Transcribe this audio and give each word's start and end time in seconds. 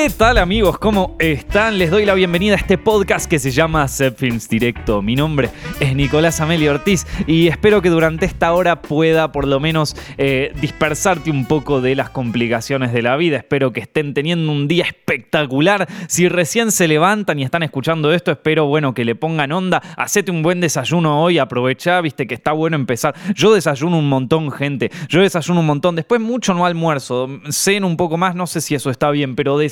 ¿Qué 0.00 0.10
tal 0.10 0.38
amigos? 0.38 0.78
¿Cómo 0.78 1.16
están? 1.18 1.76
Les 1.76 1.90
doy 1.90 2.04
la 2.04 2.14
bienvenida 2.14 2.54
a 2.54 2.58
este 2.58 2.78
podcast 2.78 3.28
que 3.28 3.40
se 3.40 3.50
llama 3.50 3.88
Films 3.88 4.48
Directo. 4.48 5.02
Mi 5.02 5.16
nombre 5.16 5.50
es 5.80 5.94
Nicolás 5.96 6.40
Amelio 6.40 6.70
Ortiz 6.70 7.04
y 7.26 7.48
espero 7.48 7.82
que 7.82 7.90
durante 7.90 8.24
esta 8.24 8.52
hora 8.52 8.80
pueda 8.80 9.32
por 9.32 9.46
lo 9.46 9.58
menos 9.58 9.96
eh, 10.16 10.52
dispersarte 10.60 11.32
un 11.32 11.46
poco 11.46 11.80
de 11.80 11.96
las 11.96 12.10
complicaciones 12.10 12.92
de 12.92 13.02
la 13.02 13.16
vida. 13.16 13.38
Espero 13.38 13.72
que 13.72 13.80
estén 13.80 14.14
teniendo 14.14 14.52
un 14.52 14.68
día 14.68 14.84
espectacular. 14.84 15.88
Si 16.06 16.28
recién 16.28 16.70
se 16.70 16.86
levantan 16.86 17.40
y 17.40 17.42
están 17.42 17.64
escuchando 17.64 18.12
esto, 18.12 18.30
espero 18.30 18.66
bueno 18.66 18.94
que 18.94 19.04
le 19.04 19.16
pongan 19.16 19.50
onda. 19.50 19.82
Hacete 19.96 20.30
un 20.30 20.42
buen 20.44 20.60
desayuno 20.60 21.20
hoy, 21.24 21.38
aprovecha, 21.38 22.00
viste 22.00 22.28
que 22.28 22.34
está 22.34 22.52
bueno 22.52 22.76
empezar. 22.76 23.16
Yo 23.34 23.52
desayuno 23.52 23.98
un 23.98 24.08
montón, 24.08 24.52
gente. 24.52 24.92
Yo 25.08 25.22
desayuno 25.22 25.58
un 25.58 25.66
montón. 25.66 25.96
Después 25.96 26.20
mucho 26.20 26.54
no 26.54 26.64
almuerzo. 26.64 27.28
Ceno 27.50 27.88
un 27.88 27.96
poco 27.96 28.16
más, 28.16 28.36
no 28.36 28.46
sé 28.46 28.60
si 28.60 28.76
eso 28.76 28.90
está 28.90 29.10
bien, 29.10 29.34
pero 29.34 29.58
de 29.58 29.68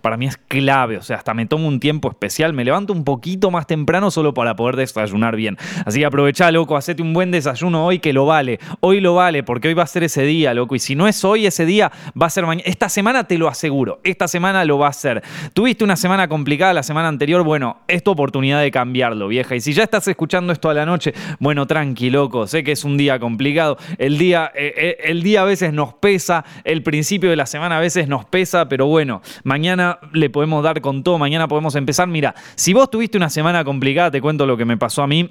para 0.00 0.16
mí 0.16 0.26
es 0.26 0.36
clave, 0.36 0.96
o 0.96 1.02
sea, 1.02 1.16
hasta 1.16 1.34
me 1.34 1.46
tomo 1.46 1.68
un 1.68 1.80
tiempo 1.80 2.08
especial, 2.08 2.52
me 2.52 2.64
levanto 2.64 2.92
un 2.92 3.04
poquito 3.04 3.50
más 3.50 3.66
temprano 3.66 4.10
solo 4.10 4.34
para 4.34 4.56
poder 4.56 4.76
desayunar 4.76 5.36
bien. 5.36 5.56
Así 5.84 6.00
que 6.00 6.06
aprovecha, 6.06 6.50
loco, 6.50 6.76
hacete 6.76 7.02
un 7.02 7.12
buen 7.12 7.30
desayuno 7.30 7.86
hoy 7.86 7.98
que 7.98 8.12
lo 8.12 8.26
vale. 8.26 8.58
Hoy 8.80 9.00
lo 9.00 9.14
vale 9.14 9.42
porque 9.42 9.68
hoy 9.68 9.74
va 9.74 9.82
a 9.82 9.86
ser 9.86 10.04
ese 10.04 10.22
día, 10.22 10.54
loco, 10.54 10.74
y 10.74 10.78
si 10.78 10.94
no 10.94 11.08
es 11.08 11.24
hoy 11.24 11.46
ese 11.46 11.66
día, 11.66 11.92
va 12.20 12.26
a 12.26 12.30
ser 12.30 12.46
mañana. 12.46 12.68
Esta 12.68 12.88
semana 12.88 13.24
te 13.24 13.38
lo 13.38 13.48
aseguro, 13.48 14.00
esta 14.04 14.28
semana 14.28 14.64
lo 14.64 14.78
va 14.78 14.88
a 14.88 14.92
ser. 14.92 15.22
Tuviste 15.54 15.84
una 15.84 15.96
semana 15.96 16.28
complicada 16.28 16.72
la 16.72 16.82
semana 16.82 17.08
anterior, 17.08 17.42
bueno, 17.44 17.78
es 17.88 18.02
tu 18.02 18.10
oportunidad 18.10 18.60
de 18.60 18.70
cambiarlo, 18.70 19.28
vieja. 19.28 19.54
Y 19.54 19.60
si 19.60 19.72
ya 19.72 19.84
estás 19.84 20.06
escuchando 20.08 20.52
esto 20.52 20.70
a 20.70 20.74
la 20.74 20.86
noche, 20.86 21.12
bueno, 21.38 21.66
tranqui, 21.66 22.10
loco, 22.10 22.46
sé 22.46 22.64
que 22.64 22.72
es 22.72 22.84
un 22.84 22.96
día 22.96 23.18
complicado. 23.18 23.76
El 23.98 24.18
día, 24.18 24.50
eh, 24.54 24.72
eh, 24.76 24.96
el 25.04 25.22
día 25.22 25.42
a 25.42 25.44
veces 25.44 25.72
nos 25.72 25.94
pesa, 25.94 26.44
el 26.64 26.82
principio 26.82 27.30
de 27.30 27.36
la 27.36 27.46
semana 27.46 27.78
a 27.78 27.80
veces 27.80 28.08
nos 28.08 28.24
pesa, 28.24 28.68
pero 28.68 28.86
bueno, 28.86 29.22
Mañana 29.44 29.98
le 30.12 30.30
podemos 30.30 30.62
dar 30.62 30.80
con 30.80 31.02
todo, 31.02 31.18
mañana 31.18 31.48
podemos 31.48 31.74
empezar. 31.74 32.08
Mira, 32.08 32.34
si 32.54 32.72
vos 32.72 32.90
tuviste 32.90 33.16
una 33.16 33.30
semana 33.30 33.64
complicada, 33.64 34.10
te 34.10 34.20
cuento 34.20 34.46
lo 34.46 34.56
que 34.56 34.64
me 34.64 34.76
pasó 34.76 35.02
a 35.02 35.06
mí. 35.06 35.30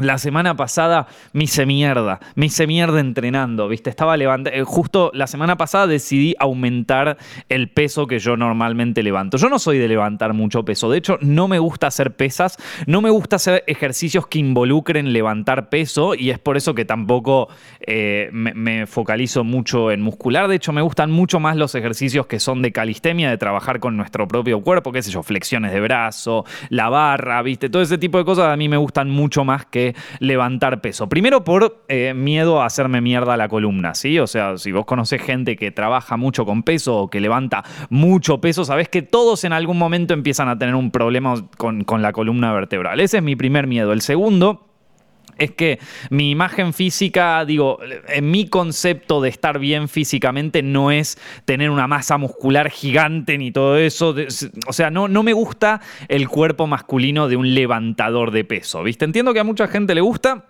La 0.00 0.16
semana 0.18 0.54
pasada 0.54 1.08
me 1.32 1.44
hice 1.44 1.66
mierda, 1.66 2.20
me 2.36 2.46
hice 2.46 2.68
mierda 2.68 3.00
entrenando, 3.00 3.66
¿viste? 3.66 3.90
Estaba 3.90 4.16
levantando, 4.16 4.56
eh, 4.56 4.62
justo 4.62 5.10
la 5.12 5.26
semana 5.26 5.56
pasada 5.56 5.88
decidí 5.88 6.36
aumentar 6.38 7.18
el 7.48 7.68
peso 7.68 8.06
que 8.06 8.20
yo 8.20 8.36
normalmente 8.36 9.02
levanto. 9.02 9.38
Yo 9.38 9.48
no 9.48 9.58
soy 9.58 9.78
de 9.78 9.88
levantar 9.88 10.34
mucho 10.34 10.64
peso, 10.64 10.88
de 10.88 10.98
hecho 10.98 11.18
no 11.20 11.48
me 11.48 11.58
gusta 11.58 11.88
hacer 11.88 12.14
pesas, 12.14 12.58
no 12.86 13.02
me 13.02 13.10
gusta 13.10 13.36
hacer 13.36 13.64
ejercicios 13.66 14.28
que 14.28 14.38
involucren 14.38 15.12
levantar 15.12 15.68
peso 15.68 16.14
y 16.14 16.30
es 16.30 16.38
por 16.38 16.56
eso 16.56 16.76
que 16.76 16.84
tampoco 16.84 17.48
eh, 17.80 18.30
me, 18.32 18.86
focalizo 18.86 19.42
mucho 19.42 19.90
en 19.90 20.00
muscular. 20.00 20.46
De 20.46 20.54
hecho 20.54 20.72
me 20.72 20.80
gustan 20.80 21.10
mucho 21.10 21.40
más 21.40 21.56
los 21.56 21.74
ejercicios 21.74 22.28
que 22.28 22.38
son 22.38 22.62
de 22.62 22.70
calistemia, 22.70 23.30
de 23.30 23.36
trabajar 23.36 23.80
con 23.80 23.96
nuestro 23.96 24.28
propio 24.28 24.60
cuerpo, 24.60 24.92
qué 24.92 25.02
sé 25.02 25.10
yo, 25.10 25.24
flexiones 25.24 25.72
de 25.72 25.80
brazo, 25.80 26.44
la 26.68 26.88
barra, 26.88 27.42
¿viste? 27.42 27.68
Todo 27.68 27.82
ese 27.82 27.98
tipo 27.98 28.16
de 28.18 28.24
cosas 28.24 28.46
a 28.46 28.56
mí 28.56 28.68
me 28.68 28.76
gustan 28.76 29.10
mucho 29.10 29.44
más 29.44 29.66
que 29.66 29.87
levantar 30.20 30.80
peso. 30.80 31.08
Primero 31.08 31.44
por 31.44 31.84
eh, 31.88 32.14
miedo 32.14 32.62
a 32.62 32.66
hacerme 32.66 33.00
mierda 33.00 33.36
la 33.36 33.48
columna, 33.48 33.94
¿sí? 33.94 34.18
O 34.18 34.26
sea, 34.26 34.56
si 34.58 34.72
vos 34.72 34.86
conocés 34.86 35.22
gente 35.22 35.56
que 35.56 35.70
trabaja 35.70 36.16
mucho 36.16 36.44
con 36.44 36.62
peso 36.62 36.96
o 36.96 37.10
que 37.10 37.20
levanta 37.20 37.64
mucho 37.90 38.40
peso, 38.40 38.64
sabés 38.64 38.88
que 38.88 39.02
todos 39.02 39.44
en 39.44 39.52
algún 39.52 39.78
momento 39.78 40.14
empiezan 40.14 40.48
a 40.48 40.58
tener 40.58 40.74
un 40.74 40.90
problema 40.90 41.34
con, 41.56 41.84
con 41.84 42.02
la 42.02 42.12
columna 42.12 42.52
vertebral. 42.52 43.00
Ese 43.00 43.18
es 43.18 43.22
mi 43.22 43.36
primer 43.36 43.66
miedo. 43.66 43.92
El 43.92 44.00
segundo 44.00 44.67
es 45.38 45.52
que 45.52 45.78
mi 46.10 46.30
imagen 46.30 46.72
física, 46.72 47.44
digo, 47.44 47.78
en 48.08 48.30
mi 48.30 48.48
concepto 48.48 49.20
de 49.20 49.28
estar 49.28 49.58
bien 49.58 49.88
físicamente 49.88 50.62
no 50.62 50.90
es 50.90 51.18
tener 51.44 51.70
una 51.70 51.86
masa 51.86 52.18
muscular 52.18 52.70
gigante 52.70 53.38
ni 53.38 53.52
todo 53.52 53.78
eso. 53.78 54.14
O 54.66 54.72
sea, 54.72 54.90
no, 54.90 55.08
no 55.08 55.22
me 55.22 55.32
gusta 55.32 55.80
el 56.08 56.28
cuerpo 56.28 56.66
masculino 56.66 57.28
de 57.28 57.36
un 57.36 57.54
levantador 57.54 58.30
de 58.32 58.44
peso, 58.44 58.82
¿viste? 58.82 59.04
Entiendo 59.04 59.32
que 59.32 59.40
a 59.40 59.44
mucha 59.44 59.68
gente 59.68 59.94
le 59.94 60.00
gusta. 60.00 60.44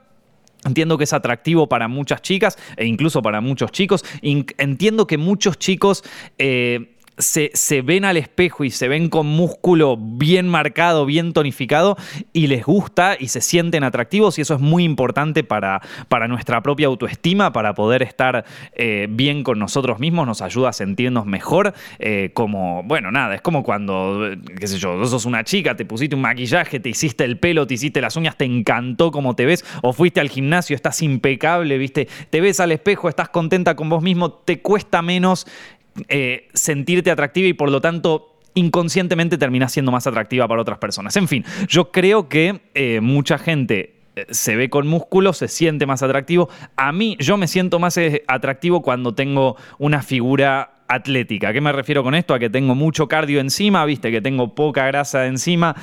Entiendo 0.65 0.99
que 0.99 1.05
es 1.05 1.13
atractivo 1.13 1.69
para 1.69 1.87
muchas 1.87 2.21
chicas 2.21 2.59
e 2.77 2.85
incluso 2.85 3.23
para 3.23 3.41
muchos 3.41 3.71
chicos. 3.71 4.05
Entiendo 4.23 5.07
que 5.07 5.17
muchos 5.17 5.57
chicos 5.59 6.03
eh, 6.37 6.97
se, 7.19 7.83
ven 7.83 8.05
al 8.05 8.17
espejo 8.17 8.65
y 8.65 8.71
se 8.71 8.89
ven 8.89 9.09
con 9.09 9.27
músculo 9.27 9.97
bien 9.99 10.49
marcado, 10.49 11.05
bien 11.05 11.33
tonificado 11.33 11.97
y 12.33 12.47
les 12.47 12.65
gusta 12.65 13.17
y 13.19 13.29
se 13.29 13.41
sienten 13.41 13.85
atractivos 13.85 14.39
y 14.39 14.43
eso 14.43 14.55
es 14.55 14.61
muy 14.61 14.85
importante 14.85 15.45
para, 15.45 15.81
para 16.09 16.29
nuestra 16.29 16.63
propia 16.63 16.87
autoestima, 16.87 17.53
para 17.53 17.75
poder 17.75 18.03
estar 18.03 18.45
eh, 18.73 19.07
bien 19.11 19.43
con 19.43 19.59
nosotros 19.59 19.99
mismos, 19.99 20.27
nos 20.27 20.43
ayuda 20.43 20.71
a 20.71 20.73
sentirnos 20.73 21.27
mejor, 21.27 21.75
eh, 21.99 22.31
como, 22.35 22.83
bueno, 22.85 23.11
nada, 23.11 23.35
es 23.35 23.43
como 23.43 23.63
cuando, 23.63 24.31
qué 24.59 24.67
sé 24.67 24.79
yo, 24.79 25.05
sos 25.07 25.25
una 25.25 25.45
chica, 25.45 25.77
te 25.77 25.85
pusiste 25.85 26.15
un 26.15 26.23
maquillaje, 26.23 26.81
te 26.81 26.89
hiciste 26.89 27.25
el 27.25 27.39
pelo, 27.39 27.67
te 27.67 27.75
hiciste 27.75 28.01
las 28.01 28.17
uñas, 28.17 28.37
te 28.37 28.45
encantó 28.45 29.11
cómo 29.11 29.35
te 29.35 29.47
ves, 29.47 29.65
o 29.83 29.93
fuiste 29.93 30.21
al 30.21 30.29
gimnasio, 30.29 30.77
estás 30.77 31.03
impecable, 31.03 31.79
viste, 31.79 32.09
te 32.31 32.41
ves 32.41 32.61
al 32.61 32.73
espejo, 32.73 33.09
estás 33.09 33.29
contenta 33.29 33.75
con 33.77 33.89
vos 33.89 34.03
mismo, 34.03 34.33
te 34.33 34.61
cuesta 34.61 35.03
menos 35.03 35.47
eh, 36.09 36.49
sentirte 36.55 37.11
atractiva 37.11 37.49
y 37.49 37.53
por 37.53 37.71
lo 37.71 37.81
tanto 37.81 38.39
inconscientemente 38.55 39.39
terminas 39.39 39.73
siendo 39.73 39.93
más 39.93 40.07
atractiva 40.07 40.49
para 40.49 40.63
otras 40.63 40.79
personas. 40.79 41.17
En 41.17 41.29
fin, 41.29 41.45
yo 41.69 41.91
creo 41.93 42.29
que 42.29 42.61
eh, 42.75 43.01
mucha 43.01 43.39
gente 43.39 43.95
eh, 44.17 44.27
se 44.31 44.57
ve 44.57 44.69
con 44.69 44.87
músculo, 44.87 45.33
se 45.33 45.49
siente 45.49 45.87
más 45.87 46.03
atractivo. 46.03 46.49
A 46.77 46.93
mí, 46.93 47.17
yo 47.21 47.37
me 47.37 47.47
siento 47.47 47.79
más 47.79 47.99
atractivo 48.27 48.83
cuando 48.83 49.15
tengo 49.15 49.57
una 49.79 50.03
figura 50.03 50.73
atlética. 50.89 51.51
¿A 51.51 51.53
qué 51.53 51.61
me 51.61 51.71
refiero 51.71 52.03
con 52.03 52.15
esto? 52.15 52.33
A 52.33 52.39
que 52.39 52.49
tengo 52.49 52.75
mucho 52.75 53.07
cardio 53.07 53.41
encima, 53.41 53.85
viste, 53.85 54.11
que 54.11 54.23
tengo 54.23 54.55
poca 54.55 54.87
grasa 54.87 55.27
encima. 55.27 55.77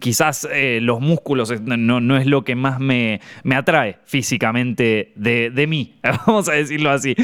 quizás 0.00 0.48
los 0.80 1.00
músculos 1.00 1.60
no, 1.62 2.18
es 2.18 2.26
lo 2.26 2.44
que 2.44 2.56
más 2.56 2.80
me, 2.80 3.20
me 3.44 3.54
atrae 3.54 3.98
físicamente 4.04 5.12
de, 5.14 5.50
de, 5.50 5.66
mí, 5.68 5.94
vamos 6.26 6.48
a 6.48 6.54
decirlo 6.54 6.90
así 6.90 7.14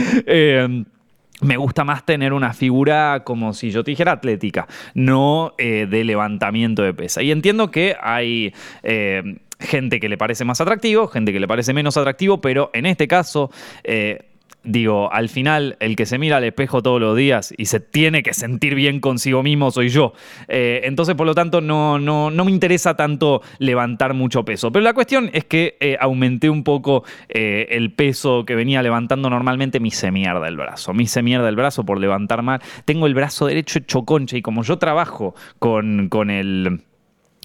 me 1.41 1.57
gusta 1.57 1.85
más 1.85 2.05
tener 2.05 2.33
una 2.33 2.53
figura 2.53 3.23
como 3.25 3.53
si 3.53 3.71
yo 3.71 3.85
te 3.85 3.91
dijera 3.91 4.13
atlética, 4.13 4.67
no 4.95 5.55
eh, 5.59 5.87
de 5.89 6.05
levantamiento 6.05 6.83
de 6.83 6.95
pesa. 6.95 7.23
Y 7.23 7.31
entiendo 7.31 7.71
que 7.71 7.97
hay... 8.01 8.55
Eh, 8.83 9.39
gente 9.59 10.01
que 10.01 10.11
le 10.11 10.19
parece 10.19 10.45
más 10.45 10.61
atractivo, 10.61 11.09
gente 11.09 11.33
que 11.33 11.41
le 11.41 11.49
parece 11.49 11.73
menos 11.73 11.97
atractivo, 11.97 12.43
pero 12.43 12.71
en 12.75 12.85
este 12.85 13.09
caso 13.09 13.51
eh, 13.85 14.36
digo, 14.67 15.13
al 15.13 15.29
final 15.29 15.77
el 15.81 15.97
que 15.97 16.07
se 16.07 16.19
mira 16.19 16.37
al 16.37 16.45
espejo 16.45 16.83
todos 16.83 17.01
los 17.01 17.17
días 17.17 17.55
y 17.57 17.67
se 17.67 17.81
tiene 17.81 18.23
que 18.23 18.35
sentir 18.35 18.75
bien 18.75 19.01
consigo 19.01 19.43
mismo 19.43 19.71
soy 19.71 19.89
yo. 19.89 20.13
Eh, 20.49 20.83
entonces, 20.85 21.15
por 21.15 21.27
lo 21.27 21.35
tanto, 21.35 21.61
no, 21.61 21.99
no, 21.99 22.31
no, 22.31 22.45
me 22.45 22.51
interesa 22.51 22.97
tanto 22.97 23.43
levantar 23.59 24.15
mucho 24.15 24.45
peso. 24.45 24.71
Pero 24.71 24.85
la 24.85 24.93
cuestión 24.93 25.31
es 25.33 25.45
que 25.45 25.77
eh, 25.81 25.97
aumenté 26.01 26.51
un 26.51 26.65
poco 26.65 27.05
eh, 27.29 27.67
el 27.71 27.93
peso 27.93 28.45
que 28.45 28.55
venía 28.55 28.83
levantando 28.83 29.31
normalmente, 29.31 29.81
me 29.81 29.89
hice 29.89 30.11
mierda 30.11 30.47
el 30.49 30.57
brazo. 30.57 30.93
Me 30.93 31.05
hice 31.05 31.23
mierda 31.23 31.49
el 31.49 31.57
brazo 31.57 31.85
por 31.85 32.01
levantar 32.01 32.43
mal. 32.43 32.61
Tengo 32.85 33.07
el 33.07 33.15
brazo 33.15 33.47
derecho 33.47 33.79
hecho 33.79 34.05
concha 34.05 34.37
y 34.37 34.43
como 34.43 34.63
yo 34.63 34.79
trabajo 34.79 35.35
con, 35.59 36.09
con 36.09 36.31
el 36.31 36.81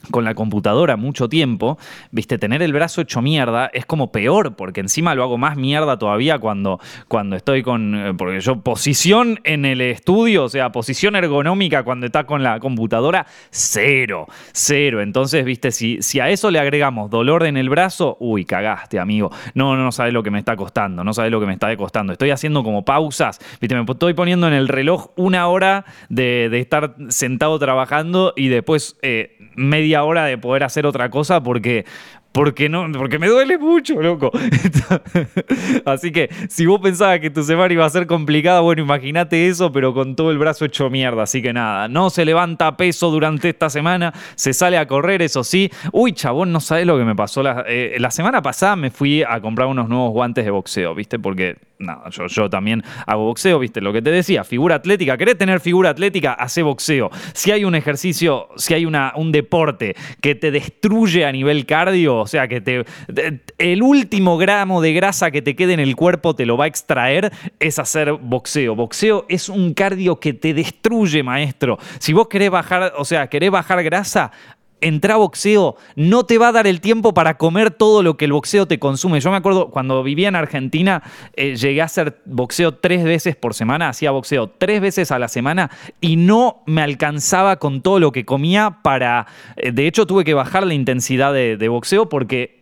con 0.10 0.24
la 0.24 0.34
computadora 0.34 0.98
mucho 0.98 1.30
tiempo, 1.30 1.78
viste, 2.12 2.38
tener 2.38 2.62
el 2.62 2.74
brazo 2.74 3.02
hecho 3.02 3.22
mierda 3.22 3.70
es 3.74 3.86
como 3.86 4.12
peor, 4.12 4.56
porque 4.56 4.80
encima 4.80 5.14
lo 5.14 5.24
hago 5.24 5.38
más 5.38 5.58
mierda 5.58 5.98
todavía 5.98 6.40
cuando, 6.40 6.80
cuando 7.08 7.36
estoy 7.36 7.62
con, 7.62 7.96
eh, 7.96 8.14
porque 8.18 8.42
yo 8.42 8.62
posición 8.62 9.40
en 9.44 9.66
el 9.66 9.82
estudio, 9.82 10.46
o 10.46 10.50
sea, 10.50 10.72
posición 10.72 11.16
ergonómica 11.16 11.84
cuando 11.84 12.06
está 12.06 12.26
con 12.26 12.44
la 12.44 12.60
computadora, 12.60 13.26
cero, 13.50 14.28
cero. 14.54 15.02
Entonces, 15.02 15.46
viste, 15.46 15.72
si, 15.72 16.02
si 16.02 16.20
a 16.20 16.30
eso 16.30 16.50
le 16.50 16.60
agregamos 16.60 17.10
dolor 17.10 17.46
en 17.46 17.58
el 17.58 17.70
brazo, 17.70 18.18
uy, 18.20 18.46
cagaste, 18.46 19.00
amigo. 19.00 19.32
No, 19.54 19.76
no, 19.76 19.84
no 19.84 19.92
sabes 19.92 20.14
lo 20.14 20.24
que 20.24 20.32
me 20.32 20.40
está 20.40 20.56
costando, 20.56 21.04
no 21.04 21.14
sabes 21.14 21.32
lo 21.32 21.40
que 21.40 21.46
me 21.46 21.54
está 21.54 21.76
costando. 21.78 22.14
Estoy 22.14 22.32
haciendo 22.32 22.64
como 22.64 22.86
pausas, 22.86 23.40
viste, 23.60 23.76
me 23.76 23.84
estoy 23.88 24.14
poniendo 24.14 24.48
en 24.48 24.54
el 24.54 24.68
reloj 24.68 25.12
una 25.16 25.48
hora 25.48 25.86
de, 26.10 26.50
estar 26.62 26.96
sentado 27.10 27.58
trabajando 27.60 28.34
y 28.36 28.48
después 28.48 28.98
eh, 29.02 29.38
media 29.56 29.91
hora 29.96 30.26
de 30.26 30.38
poder 30.38 30.64
hacer 30.64 30.86
otra 30.86 31.10
cosa 31.10 31.44
porque, 31.44 31.86
porque, 32.32 32.70
no, 32.70 32.90
porque 32.94 33.20
me 33.20 33.28
duele 33.28 33.58
mucho, 33.58 34.02
loco. 34.02 34.32
Así 35.86 36.12
que 36.12 36.30
si 36.50 36.66
vos 36.66 36.80
pensabas 36.80 37.20
que 37.20 37.30
tu 37.30 37.44
semana 37.44 37.74
iba 37.74 37.86
a 37.86 37.90
ser 37.90 38.08
complicada, 38.08 38.62
bueno, 38.62 38.82
imagínate 38.82 39.48
eso, 39.48 39.72
pero 39.72 39.94
con 39.94 40.16
todo 40.16 40.32
el 40.32 40.38
brazo 40.38 40.66
hecho 40.66 40.90
mierda. 40.90 41.24
Así 41.24 41.42
que 41.42 41.52
nada, 41.52 41.88
no 41.88 42.10
se 42.10 42.24
levanta 42.24 42.78
peso 42.78 43.12
durante 43.12 43.50
esta 43.50 43.70
semana, 43.70 44.14
se 44.36 44.54
sale 44.54 44.78
a 44.78 44.88
correr, 44.88 45.22
eso 45.22 45.44
sí. 45.44 45.70
Uy, 45.92 46.14
chabón, 46.14 46.52
no 46.52 46.62
sabes 46.62 46.86
lo 46.86 46.98
que 46.98 47.04
me 47.04 47.16
pasó. 47.16 47.44
La, 47.44 47.66
eh, 47.68 47.98
la 48.00 48.12
semana 48.12 48.42
pasada 48.42 48.76
me 48.76 48.92
fui 48.92 49.24
a 49.24 49.42
comprar 49.42 49.68
unos 49.68 49.90
nuevos 49.90 50.12
guantes 50.12 50.46
de 50.46 50.52
boxeo, 50.52 50.96
¿viste? 50.96 51.20
Porque 51.20 51.58
nada, 51.82 52.10
yo, 52.10 52.50
también 52.50 52.84
hago 53.06 53.26
boxeo, 53.26 53.60
viste 53.60 53.82
lo 53.82 53.92
que 53.92 54.02
te 54.02 54.12
decía, 54.12 54.44
figura 54.44 54.76
atlética, 54.76 55.18
querés 55.18 55.38
tener 55.38 55.60
figura 55.60 55.90
atlética, 55.90 56.34
hace 56.34 56.62
boxeo. 56.62 57.10
Si 57.34 57.52
hay 57.52 57.66
un 57.66 57.76
ejercicio, 57.76 58.50
si 58.56 58.74
hay 58.74 58.86
un 58.86 59.32
deporte 59.32 59.96
que 60.22 60.36
te 60.36 60.52
destruye 60.52 61.26
a 61.26 61.32
nivel 61.32 61.66
cardio, 61.66 62.21
o 62.22 62.28
sea, 62.28 62.48
que 62.48 62.62
te, 62.62 62.86
el 63.58 63.84
último 63.84 64.38
gramo 64.38 64.82
de 64.82 64.94
grasa 64.94 65.32
que 65.32 65.42
te 65.42 65.56
quede 65.56 65.74
en 65.74 65.80
el 65.80 65.96
cuerpo 65.96 66.36
te 66.36 66.46
lo 66.46 66.58
va 66.58 66.66
a 66.66 66.68
extraer, 66.68 67.32
es 67.60 67.80
hacer 67.80 68.14
boxeo. 68.14 68.76
Boxeo 68.76 69.26
es 69.30 69.50
un 69.50 69.74
cardio 69.74 70.20
que 70.20 70.34
te 70.34 70.54
destruye, 70.54 71.24
maestro. 71.24 71.78
Si 72.00 72.14
vos 72.14 72.28
querés 72.28 72.50
bajar, 72.50 72.94
o 72.98 73.06
sea, 73.06 73.28
querés 73.28 73.52
bajar 73.52 73.84
grasa, 73.84 74.32
entra 74.82 75.16
boxeo, 75.16 75.76
no 75.96 76.26
te 76.26 76.38
va 76.38 76.50
a 76.50 76.52
dar 76.52 76.68
el 76.68 76.82
tiempo 76.82 77.14
para 77.14 77.38
comer 77.38 77.72
todo 77.72 78.04
lo 78.04 78.18
que 78.18 78.26
el 78.26 78.34
boxeo 78.34 78.68
te 78.68 78.80
consume. 78.80 79.20
Yo 79.20 79.32
me 79.32 79.38
acuerdo 79.38 79.70
cuando 79.70 80.04
vivía 80.04 80.28
en 80.28 80.36
Argentina, 80.36 81.04
eh, 81.36 81.56
llegué 81.56 81.82
a 81.82 81.86
hacer 81.86 82.22
boxeo 82.26 82.76
tres 82.76 83.04
veces 83.04 83.36
por 83.36 83.54
semana, 83.54 83.90
hacía 83.90 84.12
boxeo 84.12 84.50
tres 84.50 84.82
veces 84.82 85.12
a 85.12 85.20
la 85.20 85.28
semana 85.28 85.72
y 86.02 86.16
no 86.16 86.64
me 86.66 86.82
alcanzaba 86.82 87.58
con 87.58 87.82
todo 87.82 88.00
lo 88.00 88.12
que 88.12 88.26
comía 88.26 88.80
para... 88.84 89.28
Eh, 89.56 89.72
de 89.72 89.88
hecho, 89.88 90.06
tuve 90.06 90.24
que 90.24 90.34
bajar 90.34 90.66
la 90.66 90.74
intensidad 90.74 91.34
de 91.34 91.68
boxeo 91.68 92.10
porque 92.10 92.61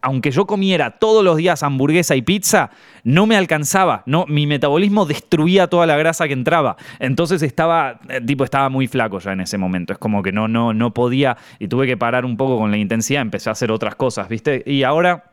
aunque 0.00 0.30
yo 0.30 0.46
comiera 0.46 0.92
todos 0.92 1.24
los 1.24 1.36
días 1.36 1.62
hamburguesa 1.62 2.16
y 2.16 2.22
pizza, 2.22 2.70
no 3.04 3.26
me 3.26 3.36
alcanzaba, 3.36 4.02
no, 4.06 4.26
mi 4.28 4.46
metabolismo 4.46 5.06
destruía 5.06 5.66
toda 5.68 5.86
la 5.86 5.96
grasa 5.96 6.26
que 6.26 6.32
entraba. 6.32 6.76
Entonces 6.98 7.42
estaba, 7.42 8.00
eh, 8.08 8.20
tipo, 8.20 8.44
estaba 8.44 8.68
muy 8.68 8.86
flaco 8.86 9.18
ya 9.18 9.32
en 9.32 9.40
ese 9.40 9.58
momento. 9.58 9.92
Es 9.92 9.98
como 9.98 10.22
que 10.22 10.32
no, 10.32 10.48
no, 10.48 10.72
no 10.74 10.92
podía 10.92 11.36
y 11.58 11.68
tuve 11.68 11.86
que 11.86 11.96
parar 11.96 12.24
un 12.24 12.36
poco 12.36 12.58
con 12.58 12.70
la 12.70 12.76
intensidad, 12.76 13.22
empecé 13.22 13.48
a 13.48 13.52
hacer 13.52 13.70
otras 13.70 13.94
cosas, 13.94 14.28
¿viste? 14.28 14.62
Y 14.66 14.82
ahora 14.82 15.29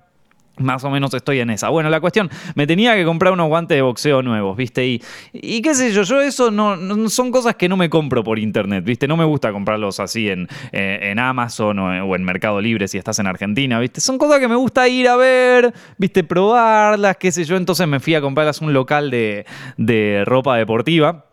más 0.57 0.83
o 0.83 0.89
menos 0.89 1.13
estoy 1.13 1.39
en 1.39 1.50
esa. 1.50 1.69
Bueno, 1.69 1.89
la 1.89 2.00
cuestión, 2.00 2.30
me 2.56 2.68
tenía 2.68 2.95
que 2.95 3.06
comprar 3.06 3.33
unos 3.33 3.48
guantes 3.48 3.75
de 3.75 3.81
boxeo 3.81 4.21
nuevos, 4.21 4.57
¿viste? 4.57 4.86
Y, 4.86 5.01
y 5.33 5.62
qué 5.62 5.75
sé 5.75 5.92
yo, 5.92 6.04
yo 6.04 6.21
eso 6.21 6.51
no, 6.51 7.09
son 7.09 7.31
cosas 7.31 7.56
que 7.56 7.69
no 7.69 7.77
me 7.77 7.89
compro 7.89 8.24
por 8.24 8.39
internet, 8.39 8.83
¿viste? 8.83 9.07
No 9.07 9.18
me 9.18 9.25
gusta 9.25 9.51
comprarlos 9.51 10.00
así 10.00 10.30
en, 10.30 10.48
eh, 10.71 11.00
en 11.04 11.19
Amazon 11.19 11.80
o, 11.80 12.15
en 12.15 12.24
Mercado 12.24 12.62
Libre 12.62 12.88
si 12.88 12.98
estás 12.98 13.19
en 13.19 13.27
Argentina, 13.27 13.80
¿viste? 13.80 14.01
Son 14.01 14.18
cosas 14.18 14.39
que 14.39 14.48
me 14.48 14.56
gusta 14.56 14.88
ir 14.88 15.07
a 15.07 15.15
ver, 15.15 15.74
¿viste? 15.98 16.24
Probarlas, 16.24 17.18
qué 17.18 17.31
sé 17.31 17.44
yo. 17.44 17.56
Entonces 17.56 17.88
me 17.88 18.00
fui 18.00 18.15
a 18.15 18.21
comprarlas 18.21 18.62
un 18.62 18.74
local 18.74 19.12
de, 19.12 19.45
de 19.77 20.24
ropa 20.25 20.57
deportiva. 20.57 21.26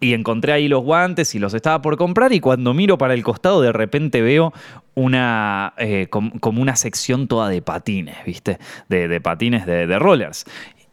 Y 0.00 0.14
encontré 0.14 0.52
ahí 0.52 0.68
los 0.68 0.82
guantes 0.82 1.34
y 1.34 1.38
los 1.38 1.54
estaba 1.54 1.80
por 1.80 1.96
comprar 1.96 2.32
y 2.32 2.40
cuando 2.40 2.74
miro 2.74 2.98
para 2.98 3.14
el 3.14 3.22
costado 3.22 3.62
de 3.62 3.72
repente 3.72 4.20
veo 4.20 4.52
una 4.94 5.74
eh, 5.78 6.08
como 6.08 6.60
una 6.60 6.76
sección 6.76 7.28
toda 7.28 7.48
de 7.48 7.62
patines, 7.62 8.16
¿viste? 8.24 8.58
De, 8.88 9.20
patines 9.20 9.64
de, 9.64 9.98
rollers. 9.98 10.44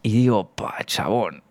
Y 0.03 0.11
digo, 0.11 0.53
pa, 0.55 0.77
chabón, 0.85 1.41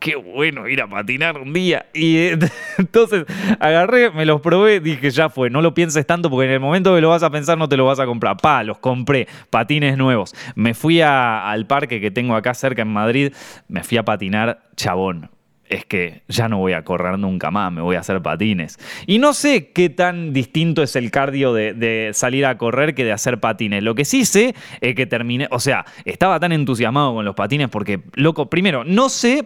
qué 0.00 0.16
bueno 0.16 0.66
ir 0.68 0.82
a 0.82 0.88
patinar 0.88 1.38
un 1.38 1.52
día. 1.52 1.86
Y 1.94 2.16
eh, 2.16 2.38
entonces 2.78 3.24
agarré, 3.60 4.10
me 4.10 4.26
los 4.26 4.40
probé, 4.40 4.80
dije, 4.80 5.10
ya 5.10 5.28
fue, 5.28 5.50
no 5.50 5.62
lo 5.62 5.74
pienses 5.74 6.06
tanto 6.06 6.28
porque 6.30 6.46
en 6.46 6.52
el 6.52 6.60
momento 6.60 6.94
que 6.94 7.00
lo 7.00 7.10
vas 7.10 7.22
a 7.22 7.30
pensar 7.30 7.56
no 7.58 7.68
te 7.68 7.76
lo 7.76 7.84
vas 7.84 8.00
a 8.00 8.06
comprar. 8.06 8.36
Pa, 8.38 8.64
los 8.64 8.78
compré, 8.78 9.28
patines 9.50 9.96
nuevos. 9.96 10.34
Me 10.56 10.74
fui 10.74 11.00
al 11.00 11.66
parque 11.66 12.00
que 12.00 12.10
tengo 12.10 12.34
acá 12.34 12.54
cerca 12.54 12.82
en 12.82 12.88
Madrid, 12.88 13.32
me 13.68 13.84
fui 13.84 13.98
a 13.98 14.04
patinar, 14.04 14.62
chabón 14.74 15.30
es 15.68 15.84
que 15.84 16.22
ya 16.28 16.48
no 16.48 16.58
voy 16.58 16.72
a 16.72 16.84
correr 16.84 17.18
nunca 17.18 17.50
más, 17.50 17.72
me 17.72 17.80
voy 17.80 17.96
a 17.96 18.00
hacer 18.00 18.22
patines. 18.22 18.78
Y 19.06 19.18
no 19.18 19.32
sé 19.32 19.70
qué 19.72 19.90
tan 19.90 20.32
distinto 20.32 20.82
es 20.82 20.96
el 20.96 21.10
cardio 21.10 21.52
de, 21.52 22.10
salir 22.14 22.46
a 22.46 22.58
correr 22.58 22.94
que 22.94 23.04
de 23.04 23.12
hacer 23.12 23.40
patines. 23.40 23.82
Lo 23.82 23.94
que 23.94 24.04
sí 24.04 24.24
sé 24.24 24.54
es 24.80 24.94
que 24.94 25.06
terminé, 25.06 25.48
o 25.50 25.60
sea, 25.60 25.84
estaba 26.04 26.40
tan 26.40 26.52
entusiasmado 26.52 27.14
con 27.14 27.24
los 27.24 27.34
patines 27.34 27.68
porque, 27.68 28.00
loco, 28.14 28.50
primero, 28.50 28.84
no 28.84 29.08
sé, 29.08 29.44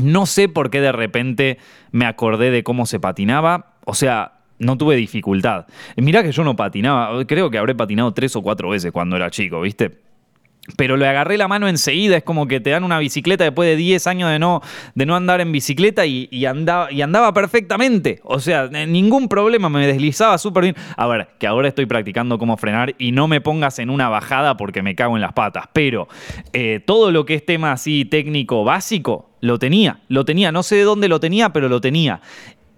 no 0.00 0.26
sé 0.26 0.48
por 0.48 0.70
qué 0.70 0.80
de 0.80 0.92
repente 0.92 1.58
me 1.90 2.06
acordé 2.06 2.50
de 2.50 2.62
cómo 2.62 2.86
se 2.86 3.00
patinaba. 3.00 3.74
O 3.84 3.94
sea, 3.94 4.40
no 4.58 4.78
tuve 4.78 4.96
dificultad. 4.96 5.66
Mirá 5.96 6.22
que 6.22 6.32
yo 6.32 6.44
no 6.44 6.56
patinaba, 6.56 7.24
creo 7.26 7.50
que 7.50 7.58
habré 7.58 7.74
patinado 7.74 8.12
tres 8.14 8.36
o 8.36 8.42
cuatro 8.42 8.70
veces 8.70 8.92
cuando 8.92 9.16
era 9.16 9.30
chico, 9.30 9.60
¿viste? 9.60 10.11
Pero 10.76 10.96
le 10.96 11.08
agarré 11.08 11.36
la 11.36 11.48
mano 11.48 11.68
enseguida, 11.68 12.16
es 12.16 12.22
como 12.22 12.46
que 12.46 12.60
te 12.60 12.70
dan 12.70 12.84
una 12.84 12.98
bicicleta 12.98 13.42
después 13.42 13.68
de 13.68 13.76
10 13.76 14.06
años 14.06 14.30
de 14.30 14.38
no, 14.38 14.62
de 14.94 15.06
no 15.06 15.16
andar 15.16 15.40
en 15.40 15.50
bicicleta 15.50 16.06
y, 16.06 16.46
andaba, 16.46 16.92
y 16.92 17.02
andaba 17.02 17.34
perfectamente. 17.34 18.20
O 18.22 18.38
sea, 18.38 18.68
ningún 18.68 19.28
problema, 19.28 19.68
me 19.68 19.86
deslizaba 19.86 20.38
súper 20.38 20.62
bien. 20.62 20.76
A 20.96 21.06
ver, 21.08 21.28
que 21.38 21.48
ahora 21.48 21.66
estoy 21.66 21.86
practicando 21.86 22.38
cómo 22.38 22.56
frenar 22.56 22.94
y 22.98 23.10
no 23.10 23.26
me 23.26 23.40
pongas 23.40 23.80
en 23.80 23.90
una 23.90 24.08
bajada 24.08 24.56
porque 24.56 24.82
me 24.82 24.94
cago 24.94 25.16
en 25.16 25.22
las 25.22 25.32
patas, 25.32 25.64
pero 25.72 26.08
eh, 26.52 26.80
todo 26.84 27.10
lo 27.10 27.26
que 27.26 27.34
es 27.34 27.44
tema 27.44 27.72
así 27.72 28.04
técnico 28.04 28.62
básico, 28.62 29.30
lo 29.40 29.58
tenía, 29.58 29.98
lo 30.08 30.24
tenía, 30.24 30.52
no 30.52 30.62
sé 30.62 30.76
de 30.76 30.84
dónde 30.84 31.08
lo 31.08 31.18
tenía, 31.18 31.52
pero 31.52 31.68
lo 31.68 31.80
tenía. 31.80 32.20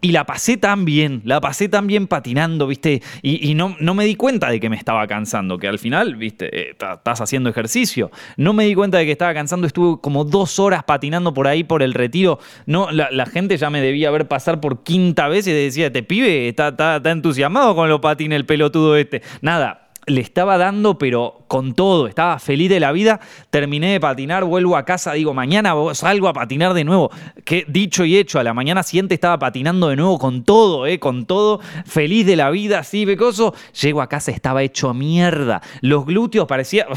Y 0.05 0.13
la 0.13 0.27
pasé 0.27 0.59
tan 0.59 0.85
bien, 0.85 1.23
la 1.25 1.41
pasé 1.41 1.67
tan 1.67 1.87
bien 1.87 2.07
patinando, 2.07 2.67
¿viste? 2.67 3.01
Y, 3.23 3.55
no, 3.55 3.75
no, 3.81 3.95
me 3.95 4.05
di 4.05 4.17
cuenta 4.17 4.51
de 4.51 4.61
que 4.61 4.69
me 4.69 4.77
estaba 4.77 5.07
cansando, 5.07 5.57
que 5.57 5.67
al 5.67 5.79
final, 5.79 6.17
¿viste? 6.17 6.51
Eh, 6.55 6.71
estás 6.73 7.23
haciendo 7.23 7.49
ejercicio. 7.49 8.11
No 8.37 8.53
me 8.53 8.67
di 8.67 8.75
cuenta 8.75 8.99
de 8.99 9.07
que 9.07 9.13
estaba 9.13 9.33
cansando, 9.33 9.67
estuve 9.67 10.03
como 10.03 10.25
dos 10.25 10.59
horas 10.59 10.85
patinando 10.85 11.33
por 11.33 11.49
ahí, 11.49 11.65
por 11.65 11.83
el 11.83 11.95
retiro. 11.95 12.39
No, 12.67 12.91
la, 12.91 13.25
gente 13.25 13.57
ya 13.57 13.71
me 13.71 13.81
debía 13.81 14.11
ver 14.11 14.29
pasar 14.29 14.61
por 14.61 14.83
quinta 14.83 15.27
vez 15.29 15.47
y 15.47 15.53
decía, 15.53 15.91
te 15.91 16.03
pibe, 16.03 16.49
está, 16.49 16.69
está, 16.69 16.97
está 16.97 17.11
entusiasmado 17.11 17.75
con 17.75 17.89
lo 17.89 18.03
patines 18.03 18.37
el 18.37 18.45
pelotudo 18.45 18.97
este. 18.97 19.23
Nada, 19.41 19.84
le 20.07 20.21
estaba 20.21 20.59
dando, 20.59 20.99
pero 20.99 21.45
con 21.49 21.75
todo, 21.75 22.07
estaba 22.07 22.39
feliz 22.39 22.69
de 22.69 22.81
la 22.81 22.93
vida. 22.93 23.21
Terminé 23.51 23.93
de 23.93 24.01
patinar, 24.01 24.45
vuelvo 24.45 24.77
a 24.77 24.85
casa, 24.85 25.13
digo, 25.13 25.35
mañana 25.35 25.75
salgo 25.95 26.29
a 26.29 26.33
patinar 26.33 26.75
de 26.75 26.85
nuevo. 26.85 27.11
Que 27.45 27.65
dicho 27.69 28.05
y 28.05 28.17
hecho, 28.17 28.39
a 28.39 28.45
la 28.45 28.55
mañana 28.55 28.83
siguiente 28.83 29.15
estaba 29.15 29.39
patinando 29.39 29.89
de 29.89 29.97
nuevo 29.97 30.19
con 30.19 30.45
todo, 30.45 30.87
eh, 30.87 30.99
con 30.99 31.27
todo, 31.27 31.61
feliz 31.87 32.27
de 32.27 32.37
la 32.37 32.51
vida, 32.51 32.81
así, 32.81 33.05
becoso. 33.05 33.55
Llego 33.81 34.03
a 34.03 34.09
casa, 34.09 34.31
estaba 34.31 34.63
hecho 34.63 34.93
mierda. 34.95 35.63
Los 35.81 36.07
glúteos 36.07 36.47
parecían. 36.47 36.89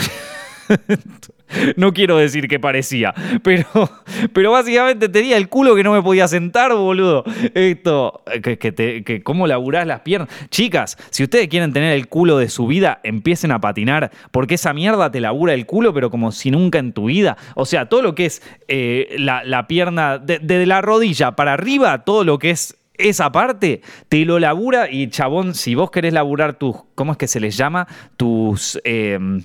No 1.75 1.93
quiero 1.93 2.17
decir 2.17 2.47
que 2.47 2.59
parecía, 2.59 3.13
pero, 3.43 3.65
pero 4.33 4.51
básicamente 4.51 5.09
tenía 5.09 5.37
el 5.37 5.49
culo 5.49 5.75
que 5.75 5.83
no 5.83 5.93
me 5.93 6.01
podía 6.01 6.27
sentar, 6.27 6.73
boludo. 6.73 7.23
Esto, 7.53 8.21
que, 8.43 8.57
que, 8.57 9.21
cómo 9.23 9.47
laburás 9.47 9.87
las 9.87 10.01
piernas. 10.01 10.29
Chicas, 10.49 10.97
si 11.09 11.23
ustedes 11.23 11.47
quieren 11.47 11.73
tener 11.73 11.93
el 11.93 12.07
culo 12.07 12.37
de 12.37 12.49
su 12.49 12.67
vida, 12.67 12.99
empiecen 13.03 13.51
a 13.51 13.61
patinar, 13.61 14.11
porque 14.31 14.55
esa 14.55 14.73
mierda 14.73 15.11
te 15.11 15.19
labura 15.19 15.53
el 15.53 15.65
culo, 15.65 15.93
pero 15.93 16.09
como 16.09 16.31
si 16.31 16.51
nunca 16.51 16.79
en 16.79 16.93
tu 16.93 17.05
vida. 17.05 17.37
O 17.55 17.65
sea, 17.65 17.87
todo 17.87 18.01
lo 18.01 18.15
que 18.15 18.25
es 18.25 18.41
eh, 18.67 19.15
la, 19.17 19.67
pierna, 19.67 20.17
de, 20.17 20.65
la 20.65 20.81
rodilla 20.81 21.35
para 21.35 21.53
arriba, 21.53 22.03
todo 22.03 22.23
lo 22.23 22.39
que 22.39 22.51
es 22.51 22.77
esa 22.97 23.31
parte 23.31 23.81
te 24.09 24.25
lo 24.25 24.39
labura 24.39 24.89
y 24.89 25.07
chabón, 25.09 25.53
si 25.53 25.75
vos 25.75 25.91
querés 25.91 26.13
laburar 26.13 26.55
tus, 26.55 26.77
¿cómo 26.95 27.11
es 27.11 27.17
que 27.17 27.27
se 27.27 27.39
les 27.39 27.55
llama? 27.55 27.87
Tus... 28.17 28.79
Em, 28.83 29.43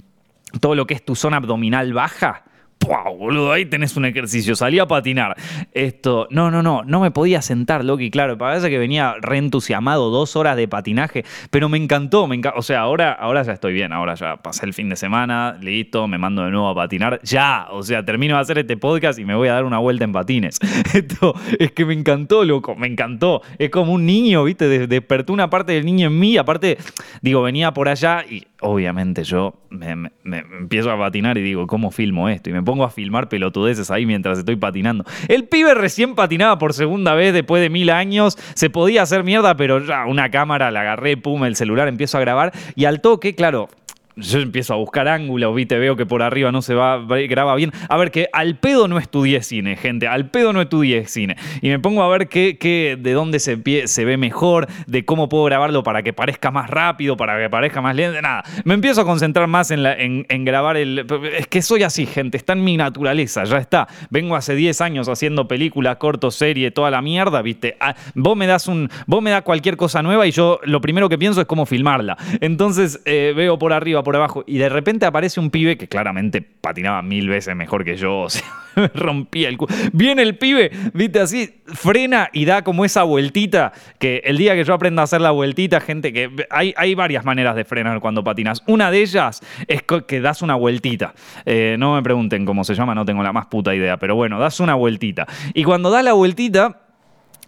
todo 0.60 0.74
lo 0.74 0.86
que 0.86 0.94
es 0.94 1.04
tu 1.04 1.14
zona 1.14 1.38
abdominal 1.38 1.92
baja, 1.92 2.44
¡Wow, 2.86 3.16
boludo! 3.16 3.52
Ahí 3.52 3.64
tenés 3.66 3.96
un 3.96 4.04
ejercicio. 4.04 4.56
Salí 4.56 4.78
a 4.78 4.86
patinar. 4.86 5.36
Esto, 5.72 6.26
no, 6.30 6.50
no, 6.50 6.62
no, 6.62 6.82
no 6.84 7.00
me 7.00 7.10
podía 7.10 7.40
sentar, 7.40 7.84
Loki. 7.84 8.10
Claro, 8.10 8.36
parece 8.36 8.70
que 8.70 8.78
venía 8.78 9.14
reentusiasmado, 9.20 10.10
dos 10.10 10.34
horas 10.36 10.56
de 10.56 10.66
patinaje, 10.66 11.24
pero 11.50 11.68
me 11.68 11.78
encantó, 11.78 12.26
me 12.26 12.40
O 12.56 12.62
sea, 12.62 12.80
ahora, 12.80 13.12
ahora 13.12 13.42
ya 13.42 13.52
estoy 13.52 13.72
bien. 13.72 13.92
Ahora 13.92 14.14
ya 14.14 14.36
pasé 14.36 14.66
el 14.66 14.74
fin 14.74 14.88
de 14.88 14.96
semana, 14.96 15.56
listo, 15.60 16.08
me 16.08 16.18
mando 16.18 16.44
de 16.44 16.50
nuevo 16.50 16.68
a 16.68 16.74
patinar. 16.74 17.20
Ya, 17.22 17.68
o 17.70 17.82
sea, 17.82 18.04
termino 18.04 18.34
de 18.34 18.40
hacer 18.40 18.58
este 18.58 18.76
podcast 18.76 19.18
y 19.18 19.24
me 19.24 19.34
voy 19.34 19.48
a 19.48 19.54
dar 19.54 19.64
una 19.64 19.78
vuelta 19.78 20.04
en 20.04 20.12
patines. 20.12 20.58
Esto 20.94 21.34
es 21.58 21.72
que 21.72 21.84
me 21.84 21.94
encantó, 21.94 22.44
loco, 22.44 22.74
me 22.74 22.88
encantó. 22.88 23.42
Es 23.58 23.70
como 23.70 23.92
un 23.92 24.04
niño, 24.06 24.42
¿viste? 24.44 24.86
Despertó 24.88 25.32
una 25.32 25.48
parte 25.48 25.72
del 25.72 25.84
niño 25.84 26.08
en 26.08 26.18
mí. 26.18 26.36
Aparte, 26.36 26.78
digo, 27.20 27.42
venía 27.42 27.72
por 27.72 27.88
allá 27.88 28.24
y 28.28 28.44
obviamente 28.62 29.24
yo 29.24 29.54
me, 29.70 30.10
empiezo 30.24 30.90
a 30.90 30.98
patinar 30.98 31.36
y 31.38 31.42
digo, 31.42 31.66
¿cómo 31.66 31.90
filmo 31.90 32.28
esto? 32.28 32.50
Y 32.50 32.52
me 32.52 32.62
pongo 32.62 32.84
a 32.84 32.90
filmar 32.90 33.28
pelotudeces 33.28 33.90
ahí 33.90 34.06
mientras 34.06 34.38
estoy 34.38 34.56
patinando. 34.56 35.04
El 35.28 35.44
pibe 35.44 35.74
recién 35.74 36.14
patinaba 36.14 36.58
por 36.58 36.72
segunda 36.72 37.14
vez 37.14 37.34
después 37.34 37.62
de 37.62 37.70
mil 37.70 37.90
años, 37.90 38.38
se 38.54 38.70
podía 38.70 39.02
hacer 39.02 39.24
mierda, 39.24 39.56
pero 39.56 39.84
ya 39.84 40.06
una 40.06 40.30
cámara 40.30 40.70
la 40.70 40.80
agarré, 40.82 41.16
pum, 41.16 41.44
el 41.44 41.56
celular 41.56 41.88
empiezo 41.88 42.18
a 42.18 42.20
grabar 42.20 42.52
y 42.74 42.84
al 42.86 43.00
toque, 43.00 43.34
claro, 43.34 43.68
yo 44.16 44.40
empiezo 44.40 44.74
a 44.74 44.76
buscar 44.76 45.08
ángulos, 45.08 45.54
viste, 45.54 45.78
veo 45.78 45.96
que 45.96 46.06
por 46.06 46.22
arriba 46.22 46.52
no 46.52 46.62
se 46.62 46.74
va, 46.74 46.98
graba 46.98 47.54
bien. 47.54 47.72
A 47.88 47.96
ver, 47.96 48.10
que 48.10 48.28
al 48.32 48.56
pedo 48.56 48.88
no 48.88 48.98
estudié 48.98 49.42
cine, 49.42 49.76
gente, 49.76 50.06
al 50.06 50.30
pedo 50.30 50.52
no 50.52 50.60
estudié 50.60 51.06
cine. 51.06 51.36
Y 51.60 51.68
me 51.68 51.78
pongo 51.78 52.02
a 52.02 52.08
ver 52.08 52.28
qué, 52.28 52.98
de 52.98 53.12
dónde 53.12 53.38
se, 53.38 53.58
se 53.86 54.04
ve 54.04 54.16
mejor, 54.16 54.68
de 54.86 55.04
cómo 55.04 55.28
puedo 55.28 55.44
grabarlo 55.44 55.82
para 55.82 56.02
que 56.02 56.12
parezca 56.12 56.50
más 56.50 56.68
rápido, 56.68 57.16
para 57.16 57.40
que 57.40 57.48
parezca 57.48 57.80
más 57.80 57.96
lento, 57.96 58.20
nada. 58.20 58.44
Me 58.64 58.74
empiezo 58.74 59.00
a 59.00 59.04
concentrar 59.04 59.46
más 59.46 59.70
en, 59.70 60.26
en, 60.28 60.44
grabar 60.44 60.76
el... 60.76 61.06
Es 61.36 61.46
que 61.46 61.62
soy 61.62 61.82
así, 61.82 62.06
gente, 62.06 62.36
está 62.36 62.52
en 62.52 62.64
mi 62.64 62.76
naturaleza, 62.76 63.44
ya 63.44 63.58
está. 63.58 63.88
Vengo 64.10 64.36
hace 64.36 64.54
10 64.54 64.80
años 64.80 65.08
haciendo 65.08 65.48
películas, 65.48 65.96
cortos, 65.96 66.34
serie, 66.34 66.70
toda 66.70 66.90
la 66.90 67.02
mierda, 67.02 67.42
viste. 67.42 67.76
Ah, 67.80 67.94
vos 68.14 68.36
me 68.36 68.46
das 68.46 68.68
un... 68.68 68.90
Vos 69.06 69.22
me 69.22 69.30
das 69.30 69.42
cualquier 69.42 69.76
cosa 69.76 70.02
nueva 70.02 70.26
y 70.26 70.30
yo 70.30 70.60
lo 70.64 70.80
primero 70.80 71.08
que 71.08 71.18
pienso 71.18 71.40
es 71.40 71.46
cómo 71.46 71.66
filmarla. 71.66 72.16
Entonces 72.40 73.00
eh, 73.04 73.32
veo 73.34 73.58
por 73.58 73.72
arriba 73.72 74.01
por 74.02 74.16
abajo, 74.16 74.44
y 74.46 74.58
de 74.58 74.68
repente 74.68 75.06
aparece 75.06 75.40
un 75.40 75.50
pibe 75.50 75.76
que 75.76 75.88
claramente 75.88 76.42
patinaba 76.42 77.02
mil 77.02 77.28
veces 77.28 77.54
mejor 77.56 77.84
que 77.84 77.96
yo, 77.96 78.20
o 78.20 78.30
sea, 78.30 78.44
me 78.76 78.88
rompía 78.88 79.48
el 79.48 79.56
culo. 79.56 79.74
Viene 79.92 80.22
el 80.22 80.36
pibe, 80.36 80.70
viste 80.94 81.20
así, 81.20 81.62
frena 81.66 82.28
y 82.32 82.44
da 82.44 82.62
como 82.62 82.84
esa 82.84 83.02
vueltita, 83.02 83.72
que 83.98 84.22
el 84.24 84.36
día 84.36 84.54
que 84.54 84.64
yo 84.64 84.74
aprenda 84.74 85.02
a 85.02 85.04
hacer 85.04 85.20
la 85.20 85.30
vueltita, 85.30 85.80
gente, 85.80 86.12
que 86.12 86.30
hay, 86.50 86.74
hay 86.76 86.94
varias 86.94 87.24
maneras 87.24 87.56
de 87.56 87.64
frenar 87.64 88.00
cuando 88.00 88.24
patinas. 88.24 88.62
Una 88.66 88.90
de 88.90 89.00
ellas 89.00 89.40
es 89.66 89.82
que 89.82 90.20
das 90.20 90.42
una 90.42 90.54
vueltita. 90.54 91.14
Eh, 91.44 91.76
no 91.78 91.94
me 91.94 92.02
pregunten 92.02 92.44
cómo 92.44 92.64
se 92.64 92.74
llama, 92.74 92.94
no 92.94 93.04
tengo 93.04 93.22
la 93.22 93.32
más 93.32 93.46
puta 93.46 93.74
idea, 93.74 93.96
pero 93.96 94.14
bueno, 94.14 94.38
das 94.38 94.60
una 94.60 94.74
vueltita. 94.74 95.26
Y 95.54 95.64
cuando 95.64 95.90
da 95.90 96.02
la 96.02 96.12
vueltita, 96.12 96.80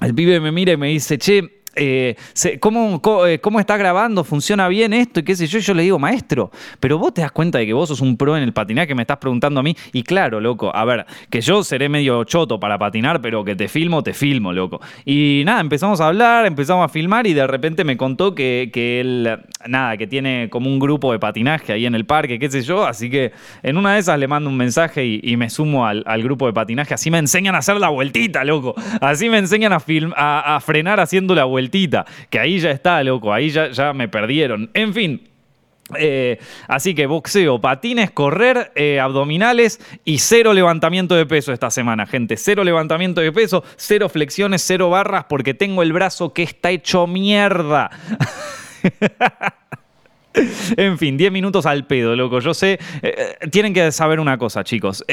el 0.00 0.14
pibe 0.14 0.40
me 0.40 0.52
mira 0.52 0.72
y 0.72 0.76
me 0.76 0.88
dice, 0.88 1.18
che, 1.18 1.63
eh, 1.76 2.16
¿cómo, 2.60 3.00
eh, 3.26 3.38
cómo, 3.40 3.60
está 3.60 3.76
grabando? 3.76 4.24
¿Funciona 4.24 4.68
bien 4.68 4.92
esto? 4.92 5.20
Y 5.20 5.22
qué 5.22 5.36
sé 5.36 5.46
yo. 5.46 5.58
Yo 5.58 5.74
le 5.74 5.82
digo, 5.82 5.98
maestro, 5.98 6.50
pero 6.80 6.98
vos 6.98 7.14
te 7.14 7.22
das 7.22 7.32
cuenta 7.32 7.58
de 7.58 7.66
que 7.66 7.72
vos 7.72 7.88
sos 7.88 8.00
un 8.00 8.16
pro 8.16 8.36
en 8.36 8.42
el 8.42 8.52
patinaje 8.52 8.94
me 8.94 9.02
estás 9.02 9.18
preguntando 9.18 9.60
a 9.60 9.62
mí. 9.62 9.76
Y 9.92 10.02
claro, 10.02 10.40
loco, 10.40 10.74
a 10.74 10.84
ver, 10.84 11.06
que 11.30 11.40
yo 11.40 11.64
seré 11.64 11.88
medio 11.88 12.24
choto 12.24 12.60
para 12.60 12.78
patinar, 12.78 13.20
pero 13.20 13.44
que 13.44 13.56
te 13.56 13.68
filmo, 13.68 14.02
te 14.02 14.14
filmo, 14.14 14.52
loco. 14.52 14.80
Y 15.04 15.42
nada, 15.44 15.60
empezamos 15.60 16.00
a 16.00 16.08
hablar, 16.08 16.46
empezamos 16.46 16.84
a 16.84 16.88
filmar 16.88 17.26
y 17.26 17.34
de 17.34 17.46
repente 17.46 17.84
me 17.84 17.96
contó 17.96 18.34
que, 18.34 18.70
que 18.72 19.00
él, 19.00 19.38
nada, 19.66 19.96
que 19.96 20.06
tiene 20.06 20.48
como 20.50 20.68
un 20.68 20.78
grupo 20.78 21.12
de 21.12 21.18
patinaje 21.18 21.72
ahí 21.72 21.86
en 21.86 21.94
el 21.94 22.06
parque, 22.06 22.38
qué 22.38 22.50
sé 22.50 22.62
yo. 22.62 22.86
Así 22.86 23.10
que 23.10 23.32
en 23.62 23.76
una 23.76 23.94
de 23.94 24.00
esas 24.00 24.18
le 24.18 24.28
mando 24.28 24.50
un 24.50 24.56
mensaje 24.56 25.04
y, 25.04 25.34
me 25.36 25.50
sumo 25.50 25.86
al, 25.86 26.04
grupo 26.22 26.46
de 26.46 26.52
patinaje. 26.52 26.94
Así 26.94 27.10
me 27.10 27.18
enseñan 27.18 27.54
a 27.56 27.58
hacer 27.58 27.76
la 27.76 27.88
vueltita, 27.88 28.44
loco. 28.44 28.74
Así 29.00 29.28
me 29.28 29.38
enseñan 29.38 29.72
a, 29.72 29.80
film, 29.80 30.12
a 30.16 30.60
frenar 30.64 31.00
haciendo 31.00 31.34
la 31.34 31.44
vueltita 31.44 31.63
que 32.30 32.38
ahí 32.38 32.58
ya 32.58 32.70
está, 32.70 33.02
loco, 33.02 33.32
ahí 33.32 33.50
ya, 33.50 33.70
ya 33.70 33.92
me 33.92 34.08
perdieron. 34.08 34.70
En 34.74 34.94
fin, 34.94 35.20
eh, 35.96 36.38
así 36.66 36.94
que 36.94 37.06
boxeo, 37.06 37.60
patines, 37.60 38.10
correr, 38.10 38.72
eh, 38.74 39.00
abdominales 39.00 39.80
y 40.04 40.18
cero 40.18 40.54
levantamiento 40.54 41.14
de 41.14 41.26
peso 41.26 41.52
esta 41.52 41.70
semana, 41.70 42.06
gente. 42.06 42.36
Cero 42.36 42.64
levantamiento 42.64 43.20
de 43.20 43.32
peso, 43.32 43.62
cero 43.76 44.08
flexiones, 44.08 44.62
cero 44.62 44.88
barras 44.90 45.24
porque 45.28 45.52
tengo 45.52 45.82
el 45.82 45.92
brazo 45.92 46.32
que 46.32 46.42
está 46.42 46.70
hecho 46.70 47.06
mierda. 47.06 47.90
en 50.76 50.98
fin, 50.98 51.16
10 51.16 51.32
minutos 51.32 51.66
al 51.66 51.86
pedo, 51.86 52.16
loco. 52.16 52.40
Yo 52.40 52.54
sé, 52.54 52.78
eh, 53.02 53.36
tienen 53.50 53.74
que 53.74 53.92
saber 53.92 54.20
una 54.20 54.38
cosa, 54.38 54.64
chicos. 54.64 55.04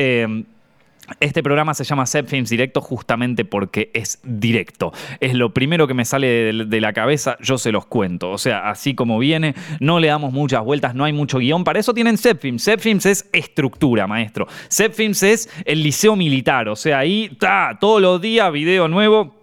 Este 1.20 1.44
programa 1.44 1.74
se 1.74 1.84
llama 1.84 2.06
Set 2.06 2.28
Films 2.28 2.50
Directo 2.50 2.82
justamente 2.82 3.44
porque 3.44 3.92
es 3.94 4.20
directo. 4.24 4.94
Es 5.20 5.34
lo 5.34 5.54
primero 5.54 5.88
que 5.88 5.94
me 5.94 6.06
sale 6.06 6.54
de, 6.54 6.82
la 6.82 6.94
cabeza, 6.94 7.38
yo 7.42 7.58
se 7.58 7.72
los 7.72 7.86
cuento. 7.86 8.32
O 8.32 8.38
sea, 8.38 8.70
así 8.70 8.96
como 8.96 9.20
viene, 9.20 9.56
no 9.80 10.00
le 10.00 10.08
damos 10.08 10.32
muchas 10.32 10.64
vueltas, 10.64 10.96
no 10.96 11.04
hay 11.04 11.14
mucho 11.14 11.40
guion. 11.40 11.64
Para 11.64 11.80
eso 11.80 11.94
tienen 11.94 12.18
Set 12.18 12.40
Films. 12.40 12.64
Set 12.64 12.80
Films 12.80 13.06
es 13.06 13.30
estructura, 13.34 14.08
maestro. 14.08 14.48
Set 14.68 14.94
Films 14.94 15.24
es 15.24 15.50
el 15.66 15.84
liceo 15.84 16.16
militar. 16.16 16.70
O 16.70 16.76
sea, 16.76 17.00
ahí 17.00 17.30
está, 17.32 17.78
todos 17.80 18.02
los 18.02 18.22
días 18.22 18.52
video 18.52 18.88
nuevo 18.88 19.41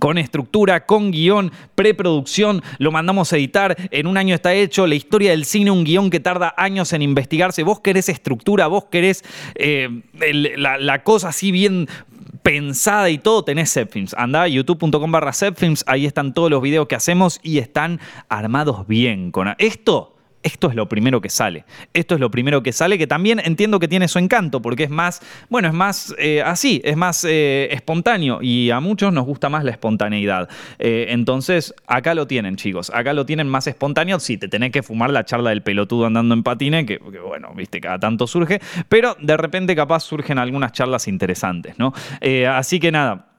con 0.00 0.18
estructura, 0.18 0.86
con 0.86 1.10
guion, 1.10 1.52
preproducción, 1.74 2.62
lo 2.78 2.92
mandamos 2.92 3.32
a 3.32 3.36
editar, 3.36 3.76
en 3.90 4.06
un 4.06 4.16
año 4.16 4.34
está 4.34 4.54
hecho, 4.54 4.86
la 4.86 4.94
historia 4.94 5.30
del 5.30 5.44
cine, 5.44 5.70
un 5.70 5.84
guion 5.84 6.10
que 6.10 6.20
tarda 6.20 6.54
años 6.56 6.92
en 6.92 7.02
investigarse, 7.02 7.62
vos 7.62 7.80
querés 7.80 8.08
estructura, 8.08 8.66
vos 8.66 8.86
querés 8.86 9.24
eh, 9.54 9.88
la, 10.56 11.02
cosa 11.02 11.28
así 11.28 11.50
bien 11.50 11.88
pensada 12.42 13.10
y 13.10 13.18
todo, 13.18 13.44
tenés 13.44 13.72
Zepfilms. 13.72 14.14
Anda 14.14 14.42
a 14.42 14.48
youtube.com 14.48 15.10
barra 15.10 15.32
Zepfilms, 15.32 15.84
ahí 15.86 16.06
están 16.06 16.34
todos 16.34 16.50
los 16.50 16.60
videos 16.60 16.86
que 16.86 16.94
hacemos 16.94 17.40
y 17.42 17.58
están 17.58 18.00
armados 18.28 18.86
bien. 18.86 19.30
Con 19.30 19.54
esto 19.58 20.13
esto 20.44 20.68
es 20.68 20.76
lo 20.76 20.88
primero 20.88 21.20
que 21.20 21.30
sale. 21.30 21.64
Esto 21.94 22.14
es 22.14 22.20
lo 22.20 22.30
primero 22.30 22.62
que 22.62 22.72
sale, 22.72 22.98
que 22.98 23.06
también 23.06 23.40
entiendo 23.42 23.80
que 23.80 23.88
tiene 23.88 24.06
su 24.06 24.18
encanto, 24.18 24.60
porque 24.62 24.84
es 24.84 24.90
más, 24.90 25.20
bueno, 25.48 25.68
es 25.68 25.74
más 25.74 26.14
eh, 26.18 26.42
así, 26.42 26.80
es 26.84 26.96
más 26.96 27.24
eh, 27.24 27.68
espontáneo 27.72 28.40
y 28.42 28.70
a 28.70 28.78
muchos 28.78 29.12
nos 29.12 29.24
gusta 29.24 29.48
más 29.48 29.64
la 29.64 29.70
espontaneidad. 29.70 30.48
Eh, 30.78 31.06
entonces, 31.08 31.74
acá 31.86 32.14
lo 32.14 32.26
tienen, 32.26 32.56
chicos, 32.56 32.92
acá 32.94 33.14
lo 33.14 33.24
tienen 33.24 33.48
más 33.48 33.66
espontáneo. 33.66 34.20
Sí, 34.20 34.36
te 34.36 34.48
tenés 34.48 34.70
que 34.70 34.82
fumar 34.82 35.10
la 35.10 35.24
charla 35.24 35.50
del 35.50 35.62
pelotudo 35.62 36.06
andando 36.06 36.34
en 36.34 36.42
patine, 36.42 36.84
que, 36.84 36.98
que 36.98 37.18
bueno, 37.18 37.52
viste, 37.56 37.80
cada 37.80 37.98
tanto 37.98 38.26
surge, 38.26 38.60
pero 38.90 39.16
de 39.20 39.36
repente 39.38 39.74
capaz 39.74 40.00
surgen 40.00 40.38
algunas 40.38 40.72
charlas 40.72 41.08
interesantes, 41.08 41.78
¿no? 41.78 41.94
así 42.48 42.78
que 42.78 42.92
nada. 42.92 43.33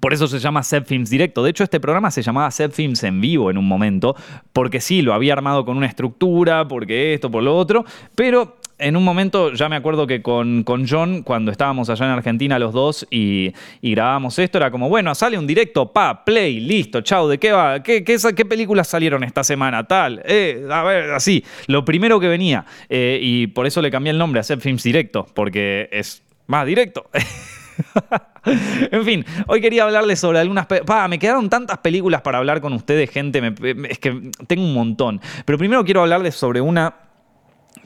Por 0.00 0.12
eso 0.12 0.28
se 0.28 0.38
llama 0.38 0.62
Set 0.62 0.86
Films 0.86 1.08
Directo. 1.08 1.42
De 1.42 1.50
hecho, 1.50 1.64
este 1.64 1.80
programa 1.80 2.10
se 2.10 2.22
llamaba 2.22 2.50
Set 2.50 2.72
Films 2.72 3.02
en 3.04 3.20
vivo 3.20 3.50
en 3.50 3.56
un 3.56 3.66
momento, 3.66 4.14
porque 4.52 4.80
sí, 4.80 5.00
lo 5.00 5.14
había 5.14 5.32
armado 5.32 5.64
con 5.64 5.76
una 5.78 5.86
estructura, 5.86 6.68
porque 6.68 7.14
esto, 7.14 7.30
por 7.30 7.42
lo 7.42 7.56
otro, 7.56 7.86
pero 8.14 8.58
en 8.78 8.96
un 8.96 9.02
momento, 9.02 9.52
ya 9.54 9.68
me 9.68 9.76
acuerdo 9.76 10.06
que 10.06 10.22
con, 10.22 10.62
con, 10.62 10.86
John, 10.86 11.22
cuando 11.22 11.50
estábamos 11.50 11.88
allá 11.90 12.04
en 12.04 12.12
Argentina 12.12 12.58
los 12.58 12.72
dos 12.72 13.06
y, 13.10 13.52
grabábamos 13.82 14.38
esto, 14.38 14.58
era 14.58 14.70
como, 14.70 14.88
bueno, 14.88 15.14
sale 15.14 15.38
un 15.38 15.46
directo, 15.46 15.92
pa, 15.92 16.24
play, 16.24 16.60
listo, 16.60 17.00
chao, 17.00 17.26
¿de 17.26 17.38
qué 17.38 17.52
va? 17.52 17.82
¿Qué, 17.82 18.04
qué, 18.04 18.18
qué 18.36 18.44
películas 18.44 18.88
salieron 18.88 19.24
esta 19.24 19.42
semana? 19.42 19.86
Tal, 19.86 20.22
eh, 20.26 20.66
a 20.70 20.82
ver, 20.82 21.10
así, 21.12 21.42
lo 21.66 21.84
primero 21.84 22.20
que 22.20 22.28
venía. 22.28 22.64
Eh, 22.88 23.18
y 23.20 23.46
por 23.48 23.66
eso 23.66 23.82
le 23.82 23.90
cambié 23.90 24.10
el 24.10 24.18
nombre 24.18 24.40
a 24.40 24.44
Set 24.44 24.60
Films 24.60 24.82
Directo, 24.82 25.26
porque 25.34 25.88
es 25.90 26.22
más 26.46 26.66
directo. 26.66 27.06
en 28.44 29.04
fin, 29.04 29.24
hoy 29.46 29.60
quería 29.60 29.84
hablarles 29.84 30.18
sobre 30.18 30.38
algunas... 30.38 30.66
Pa, 30.66 31.08
me 31.08 31.18
quedaron 31.18 31.48
tantas 31.48 31.78
películas 31.78 32.22
para 32.22 32.38
hablar 32.38 32.60
con 32.60 32.72
ustedes, 32.72 33.10
gente. 33.10 33.54
es 33.88 33.98
que 33.98 34.30
tengo 34.46 34.64
un 34.64 34.74
montón. 34.74 35.20
Pero 35.44 35.58
primero 35.58 35.84
quiero 35.84 36.02
hablarles 36.02 36.34
sobre 36.34 36.60
una 36.60 36.94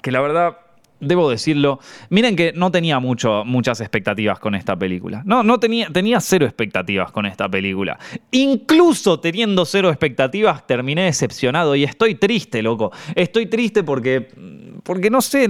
que 0.01 0.11
la 0.11 0.21
verdad 0.21 0.57
debo 1.03 1.29
decirlo, 1.29 1.81
miren 2.09 2.37
que 2.37 2.53
no 2.55 2.71
tenía 2.71 3.01
mucho, 3.01 3.45
muchas 3.45 3.81
expectativas 3.81 4.39
con 4.39 4.55
esta 4.55 4.77
película. 4.77 5.23
No, 5.27 5.43
no 5.43 5.59
tenía, 5.59 5.89
tenía 5.89 6.21
cero 6.21 6.47
expectativas 6.47 7.11
con 7.11 7.27
esta 7.27 7.49
película. 7.49 7.99
Incluso 8.31 9.21
teniendo 9.21 9.65
cero 9.65 9.91
expectativas, 9.91 10.67
terminé 10.67 11.05
decepcionado 11.05 11.75
y 11.75 11.85
estoy 11.85 12.15
triste, 12.15 12.63
loco. 12.63 12.93
Estoy 13.15 13.47
triste 13.47 13.83
porque, 13.83 14.29
porque 14.85 15.11
no 15.11 15.21
sé, 15.21 15.49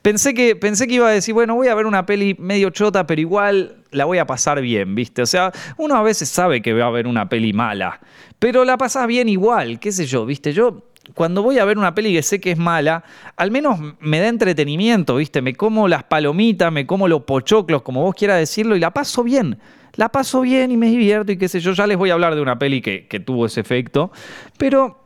Pensé, 0.00 0.32
que, 0.32 0.56
pensé 0.56 0.86
que 0.86 0.94
iba 0.94 1.08
a 1.08 1.12
decir, 1.12 1.34
bueno, 1.34 1.56
voy 1.56 1.68
a 1.68 1.74
ver 1.74 1.86
una 1.86 2.06
peli 2.06 2.36
medio 2.38 2.70
chota, 2.70 3.06
pero 3.06 3.20
igual 3.20 3.76
la 3.90 4.04
voy 4.04 4.18
a 4.18 4.26
pasar 4.26 4.60
bien, 4.60 4.94
¿viste? 4.94 5.22
O 5.22 5.26
sea, 5.26 5.52
uno 5.76 5.96
a 5.96 6.02
veces 6.02 6.28
sabe 6.28 6.62
que 6.62 6.72
va 6.72 6.84
a 6.84 6.88
haber 6.88 7.06
una 7.08 7.28
peli 7.28 7.52
mala, 7.52 8.00
pero 8.38 8.64
la 8.64 8.78
pasás 8.78 9.08
bien 9.08 9.28
igual, 9.28 9.80
qué 9.80 9.90
sé 9.90 10.06
yo, 10.06 10.24
¿viste? 10.24 10.52
Yo 10.52 10.84
cuando 11.14 11.42
voy 11.42 11.58
a 11.58 11.64
ver 11.64 11.78
una 11.78 11.94
peli 11.94 12.12
que 12.12 12.22
sé 12.22 12.40
que 12.40 12.52
es 12.52 12.58
mala, 12.58 13.04
al 13.36 13.50
menos 13.50 13.78
me 14.00 14.18
da 14.20 14.28
entretenimiento, 14.28 15.16
¿viste? 15.16 15.42
Me 15.42 15.54
como 15.54 15.88
las 15.88 16.04
palomitas, 16.04 16.72
me 16.72 16.86
como 16.86 17.08
los 17.08 17.22
pochoclos, 17.22 17.82
como 17.82 18.02
vos 18.02 18.14
quieras 18.14 18.38
decirlo, 18.38 18.76
y 18.76 18.80
la 18.80 18.92
paso 18.92 19.22
bien. 19.22 19.58
La 19.94 20.10
paso 20.10 20.42
bien 20.42 20.70
y 20.70 20.76
me 20.76 20.88
divierto 20.88 21.32
y 21.32 21.38
qué 21.38 21.48
sé 21.48 21.60
yo. 21.60 21.72
Ya 21.72 21.86
les 21.86 21.96
voy 21.96 22.10
a 22.10 22.14
hablar 22.14 22.34
de 22.34 22.42
una 22.42 22.58
peli 22.58 22.82
que, 22.82 23.06
que 23.06 23.20
tuvo 23.20 23.46
ese 23.46 23.60
efecto, 23.60 24.10
pero 24.58 25.00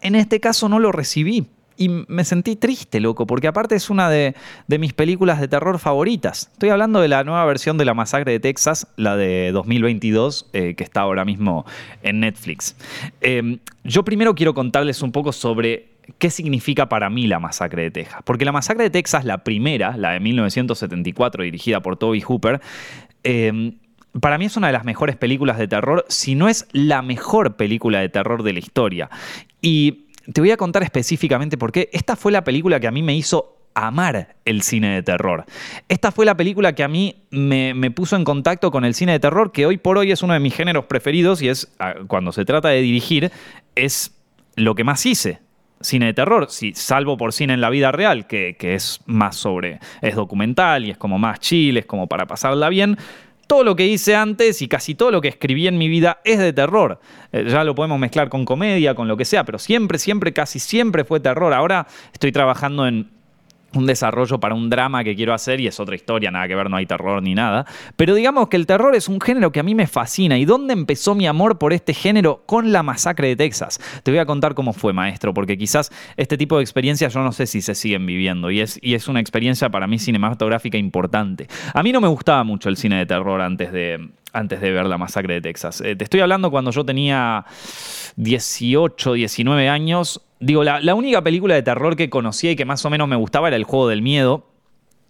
en 0.00 0.14
este 0.14 0.40
caso 0.40 0.68
no 0.68 0.78
lo 0.78 0.92
recibí 0.92 1.46
y 1.78 1.88
me 1.88 2.24
sentí 2.24 2.56
triste, 2.56 2.98
loco, 3.00 3.26
porque 3.26 3.46
aparte 3.46 3.76
es 3.76 3.88
una 3.88 4.10
de, 4.10 4.34
mis 4.66 4.92
películas 4.92 5.40
de 5.40 5.46
terror 5.46 5.78
favoritas. 5.78 6.50
Estoy 6.52 6.70
hablando 6.70 7.00
de 7.00 7.08
la 7.08 7.22
nueva 7.22 7.44
versión 7.44 7.78
de 7.78 7.84
La 7.84 7.94
Masacre 7.94 8.32
de 8.32 8.40
Texas, 8.40 8.88
la 8.96 9.16
de 9.16 9.52
2022, 9.52 10.50
eh, 10.52 10.74
que 10.74 10.82
está 10.82 11.02
ahora 11.02 11.24
mismo 11.24 11.64
en 12.02 12.20
Netflix. 12.20 12.76
Em, 13.20 13.58
yo 13.84 14.04
primero 14.04 14.34
quiero 14.34 14.54
contarles 14.54 15.02
un 15.02 15.12
poco 15.12 15.32
sobre 15.32 15.90
qué 16.18 16.30
significa 16.30 16.88
para 16.88 17.10
mí 17.10 17.28
la 17.28 17.38
masacre 17.38 17.82
de 17.82 17.90
Texas. 17.92 18.22
Porque 18.24 18.44
la 18.44 18.52
masacre 18.52 18.82
de 18.82 18.90
Texas, 18.90 19.24
la 19.24 19.44
primera, 19.44 19.96
la 19.96 20.12
de 20.12 20.20
1974, 20.20 21.44
dirigida 21.44 21.80
por 21.80 21.96
Toby 21.96 22.22
Hooper, 22.22 22.60
em, 23.22 23.74
para 24.20 24.36
mí 24.36 24.46
es 24.46 24.56
una 24.56 24.66
de 24.66 24.72
las 24.72 24.84
mejores 24.84 25.16
películas 25.16 25.58
de 25.58 25.68
terror, 25.68 26.04
si 26.08 26.34
no 26.34 26.48
es 26.48 26.66
la 26.72 27.02
mejor 27.02 27.56
película 27.56 28.00
de 28.00 28.08
terror 28.08 28.42
de 28.42 28.52
la 28.52 28.58
historia. 28.58 29.10
Y 29.62 30.07
te 30.32 30.40
voy 30.40 30.50
a 30.50 30.56
contar 30.56 30.82
específicamente 30.82 31.56
por 31.56 31.72
qué. 31.72 31.88
Esta 31.92 32.16
fue 32.16 32.32
la 32.32 32.44
película 32.44 32.80
que 32.80 32.86
a 32.86 32.90
mí 32.90 33.02
me 33.02 33.14
hizo 33.14 33.56
amar 33.74 34.36
el 34.44 34.62
cine 34.62 34.94
de 34.94 35.02
terror. 35.02 35.44
Esta 35.88 36.10
fue 36.10 36.26
la 36.26 36.36
película 36.36 36.74
que 36.74 36.82
a 36.82 36.88
mí 36.88 37.22
me, 37.30 37.90
puso 37.90 38.16
en 38.16 38.24
contacto 38.24 38.70
con 38.70 38.84
el 38.84 38.94
cine 38.94 39.12
de 39.12 39.20
terror, 39.20 39.52
que 39.52 39.66
hoy 39.66 39.78
por 39.78 39.98
hoy 39.98 40.10
es 40.10 40.22
uno 40.22 40.34
de 40.34 40.40
mis 40.40 40.54
géneros 40.54 40.86
preferidos 40.86 41.42
y 41.42 41.48
es, 41.48 41.72
ah, 41.78 41.94
cuando 42.06 42.32
se 42.32 42.44
trata 42.44 42.68
de 42.68 42.82
dirigir, 42.82 43.30
es 43.74 44.12
lo 44.56 44.74
que 44.74 44.84
más 44.84 45.06
hice. 45.06 45.40
Cine 45.80 46.06
de 46.06 46.14
terror, 46.14 46.50
si, 46.50 46.74
salvo 46.74 47.16
por 47.16 47.32
cine 47.32 47.54
en 47.54 47.60
la 47.60 47.70
vida 47.70 47.92
real, 47.92 48.26
que, 48.26 48.56
que 48.58 48.74
es 48.74 49.00
más 49.06 49.36
sobre, 49.36 49.78
es 50.02 50.16
documental 50.16 50.84
y 50.84 50.90
es 50.90 50.98
como 50.98 51.20
más 51.20 51.38
chill, 51.38 51.76
es 51.76 51.86
como 51.86 52.08
para 52.08 52.26
pasarla 52.26 52.68
bien, 52.68 52.98
todo 53.48 53.64
lo 53.64 53.74
que 53.74 53.86
hice 53.86 54.14
antes 54.14 54.62
y 54.62 54.68
casi 54.68 54.94
todo 54.94 55.10
lo 55.10 55.20
que 55.20 55.28
escribí 55.28 55.66
en 55.66 55.78
mi 55.78 55.88
vida 55.88 56.20
es 56.24 56.38
de 56.38 56.52
terror. 56.52 57.00
Eh, 57.32 57.46
ya 57.48 57.64
lo 57.64 57.74
podemos 57.74 57.98
mezclar 57.98 58.28
con 58.28 58.44
comedia, 58.44 58.94
con 58.94 59.08
lo 59.08 59.16
que 59.16 59.24
sea, 59.24 59.42
pero 59.42 59.58
siempre, 59.58 59.98
siempre, 59.98 60.32
casi 60.32 60.60
siempre 60.60 61.02
fue 61.04 61.18
terror. 61.18 61.52
Ahora 61.52 61.88
estoy 62.12 62.30
trabajando 62.30 62.86
en 62.86 63.10
un 63.74 63.86
desarrollo 63.86 64.40
para 64.40 64.54
un 64.54 64.70
drama 64.70 65.04
que 65.04 65.14
quiero 65.14 65.34
hacer 65.34 65.60
y 65.60 65.66
es 65.66 65.78
otra 65.78 65.94
historia, 65.94 66.30
nada 66.30 66.48
que 66.48 66.54
ver, 66.54 66.70
no 66.70 66.76
hay 66.76 66.86
terror 66.86 67.22
ni 67.22 67.34
nada. 67.34 67.66
Pero 67.96 68.14
digamos 68.14 68.48
que 68.48 68.56
el 68.56 68.66
terror 68.66 68.94
es 68.94 69.08
un 69.08 69.20
género 69.20 69.52
que 69.52 69.60
a 69.60 69.62
mí 69.62 69.74
me 69.74 69.86
fascina. 69.86 70.38
¿Y 70.38 70.44
dónde 70.44 70.72
empezó 70.72 71.14
mi 71.14 71.26
amor 71.26 71.58
por 71.58 71.72
este 71.72 71.92
género? 71.94 72.42
Con 72.46 72.72
la 72.72 72.82
masacre 72.82 73.28
de 73.28 73.36
Texas. 73.36 73.78
Te 74.02 74.10
voy 74.10 74.20
a 74.20 74.26
contar 74.26 74.54
cómo 74.54 74.72
fue, 74.72 74.92
maestro, 74.92 75.34
porque 75.34 75.58
quizás 75.58 75.90
este 76.16 76.38
tipo 76.38 76.56
de 76.56 76.62
experiencias 76.62 77.12
yo 77.12 77.22
no 77.22 77.32
sé 77.32 77.46
si 77.46 77.60
se 77.60 77.74
siguen 77.74 78.06
viviendo 78.06 78.50
y 78.50 78.60
es, 78.60 78.78
y 78.82 78.94
es 78.94 79.08
una 79.08 79.20
experiencia 79.20 79.68
para 79.68 79.86
mí 79.86 79.98
cinematográfica 79.98 80.78
importante. 80.78 81.46
A 81.74 81.82
mí 81.82 81.92
no 81.92 82.00
me 82.00 82.08
gustaba 82.08 82.44
mucho 82.44 82.68
el 82.68 82.76
cine 82.76 82.96
de 82.96 83.06
terror 83.06 83.40
antes 83.40 83.72
de, 83.72 84.08
antes 84.32 84.60
de 84.60 84.70
ver 84.70 84.86
la 84.86 84.98
masacre 84.98 85.34
de 85.34 85.40
Texas. 85.40 85.80
Eh, 85.80 85.96
te 85.96 86.04
estoy 86.04 86.20
hablando 86.20 86.50
cuando 86.50 86.70
yo 86.70 86.84
tenía 86.84 87.44
18, 88.16 89.12
19 89.12 89.68
años. 89.68 90.22
Digo, 90.40 90.62
la, 90.62 90.94
única 90.94 91.22
película 91.22 91.54
de 91.54 91.62
terror 91.62 91.96
que 91.96 92.10
conocía 92.10 92.52
y 92.52 92.56
que 92.56 92.64
más 92.64 92.84
o 92.84 92.90
menos 92.90 93.08
me 93.08 93.16
gustaba 93.16 93.48
era 93.48 93.56
El 93.56 93.64
Juego 93.64 93.88
del 93.88 94.02
Miedo. 94.02 94.46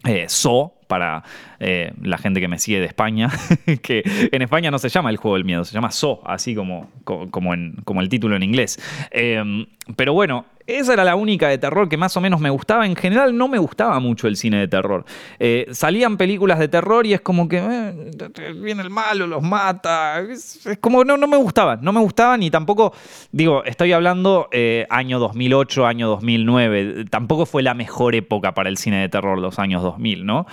Eh, 0.04 0.26
so, 0.28 0.74
para 0.86 1.24
eh, 1.60 1.92
la 2.02 2.18
gente 2.18 2.40
que 2.40 2.46
me 2.46 2.58
sigue 2.58 2.78
de 2.78 2.86
España, 2.86 3.30
que 3.82 4.02
en 4.30 4.42
España 4.42 4.70
no 4.70 4.78
se 4.78 4.88
llama 4.88 5.10
el 5.10 5.16
juego 5.16 5.36
del 5.36 5.44
miedo, 5.44 5.64
se 5.64 5.74
llama 5.74 5.90
So, 5.90 6.20
así 6.24 6.54
como, 6.54 6.90
como, 7.04 7.52
el 7.52 8.08
título 8.08 8.36
en 8.36 8.44
inglés. 8.44 8.78
Em, 9.10 9.66
pero 9.96 10.12
bueno, 10.12 10.44
esa 10.66 10.92
era 10.92 11.02
la 11.02 11.16
única 11.16 11.48
de 11.48 11.58
terror 11.58 11.88
que 11.88 11.96
más 11.96 12.16
o 12.16 12.20
menos 12.20 12.40
me 12.40 12.50
gustaba. 12.50 12.86
En 12.86 12.94
general 12.94 13.36
no 13.36 13.48
me 13.48 13.58
gustaba 13.58 13.98
mucho 13.98 14.28
el 14.28 14.36
cine 14.36 14.58
de 14.58 14.68
terror. 14.68 15.04
Eh, 15.38 15.66
salían 15.72 16.16
películas 16.16 16.58
de 16.58 16.68
terror 16.68 17.06
y 17.06 17.14
es 17.14 17.22
como 17.22 17.48
que 17.48 17.56
eh, 17.58 18.52
viene 18.54 18.82
el 18.82 18.90
malo, 18.90 19.26
los 19.26 19.42
mata. 19.42 20.20
Es, 20.20 20.68
como 20.80 21.04
no, 21.04 21.16
no 21.16 21.26
me 21.26 21.38
gustaban, 21.38 21.80
no 21.82 21.92
me 21.92 22.00
gustaban 22.00 22.42
y 22.42 22.50
tampoco, 22.50 22.92
digo, 23.32 23.64
estoy 23.64 23.92
hablando 23.92 24.48
año 24.90 25.18
2008, 25.18 25.86
año 25.86 26.08
2009. 26.08 27.06
Tampoco 27.10 27.46
fue 27.46 27.62
la 27.62 27.74
mejor 27.74 28.14
época 28.14 28.54
para 28.54 28.68
el 28.68 28.76
cine 28.76 29.00
de 29.00 29.08
terror 29.08 29.38
los 29.38 29.58
años 29.58 29.82
2000, 29.82 30.26
¿no? 30.26 30.46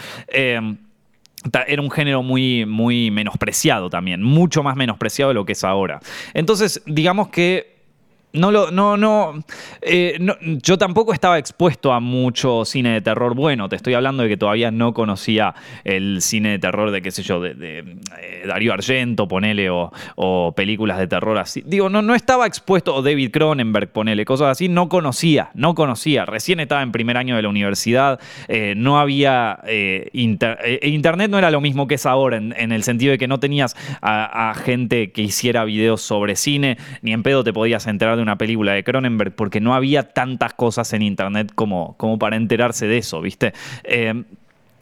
Era 1.67 1.81
un 1.81 1.91
género 1.91 2.23
muy, 2.23 2.65
muy 2.65 3.11
menospreciado 3.11 3.89
también, 3.89 4.23
mucho 4.23 4.63
más 4.63 4.75
menospreciado 4.75 5.29
de 5.29 5.35
lo 5.35 5.45
que 5.45 5.53
es 5.53 5.63
ahora. 5.63 5.99
Entonces, 6.33 6.81
digamos 6.85 7.29
que 7.29 7.74
no 8.35 8.51
lo, 8.51 8.71
no, 8.71 9.43
eh, 9.81 10.17
no, 10.19 10.35
yo 10.41 10.77
tampoco 10.77 11.13
estaba 11.13 11.37
expuesto 11.37 11.93
a 11.93 11.99
mucho 11.99 12.65
cine 12.65 12.93
de 12.93 13.01
terror 13.01 13.33
bueno. 13.33 13.69
Te 13.69 13.75
estoy 13.75 13.93
hablando 13.93 14.23
de 14.23 14.29
que 14.29 14.37
todavía 14.37 14.71
no 14.71 14.93
conocía 14.93 15.55
el 15.83 16.21
cine 16.21 16.51
de 16.51 16.59
terror 16.59 16.91
de, 16.91 17.01
qué 17.01 17.11
sé 17.11 17.23
yo, 17.23 17.39
de, 17.39 17.79
eh, 18.21 18.43
Darío 18.45 18.73
Argento, 18.73 19.27
ponele, 19.27 19.69
o, 19.69 20.53
películas 20.55 20.97
de 20.97 21.07
terror 21.07 21.37
así. 21.37 21.63
Digo, 21.65 21.89
no, 21.89 22.01
no 22.01 22.15
estaba 22.15 22.45
expuesto, 22.45 22.93
o 22.93 23.01
David 23.01 23.31
Cronenberg, 23.31 23.89
ponele, 23.89 24.25
cosas 24.25 24.49
así. 24.49 24.67
No 24.67 24.89
conocía, 24.89 25.49
no 25.53 25.73
conocía. 25.75 26.25
Recién 26.25 26.59
estaba 26.59 26.81
en 26.81 26.91
primer 26.91 27.17
año 27.17 27.35
de 27.35 27.41
la 27.41 27.49
universidad. 27.49 28.19
Eh, 28.47 28.73
no 28.75 28.99
había. 28.99 29.59
Internet 30.13 31.31
no 31.31 31.37
era 31.37 31.51
lo 31.51 31.61
mismo 31.61 31.87
que 31.87 31.95
es 31.95 32.05
ahora, 32.05 32.37
en, 32.37 32.71
el 32.71 32.83
sentido 32.83 33.11
de 33.11 33.17
que 33.17 33.27
no 33.27 33.39
tenías 33.39 33.75
a, 34.01 34.49
a 34.49 34.53
gente 34.53 35.11
que 35.11 35.21
hiciera 35.21 35.63
videos 35.63 36.01
sobre 36.01 36.35
cine, 36.35 36.77
ni 37.01 37.13
en 37.13 37.23
pedo 37.23 37.43
te 37.43 37.53
podías 37.53 37.87
enterar 37.87 38.17
de 38.17 38.24
una 38.25 38.37
película 38.37 38.73
de 38.73 38.83
Cronenberg 38.83 39.33
porque 39.33 39.61
no 39.61 39.73
había 39.75 40.09
tantas 40.09 40.53
cosas 40.53 40.91
en 40.93 41.03
internet 41.03 41.51
como, 41.53 41.95
como 41.97 42.17
para 42.17 42.35
enterarse 42.35 42.87
de 42.87 42.97
eso, 42.97 43.21
¿viste? 43.21 43.53
Eh, 43.83 44.23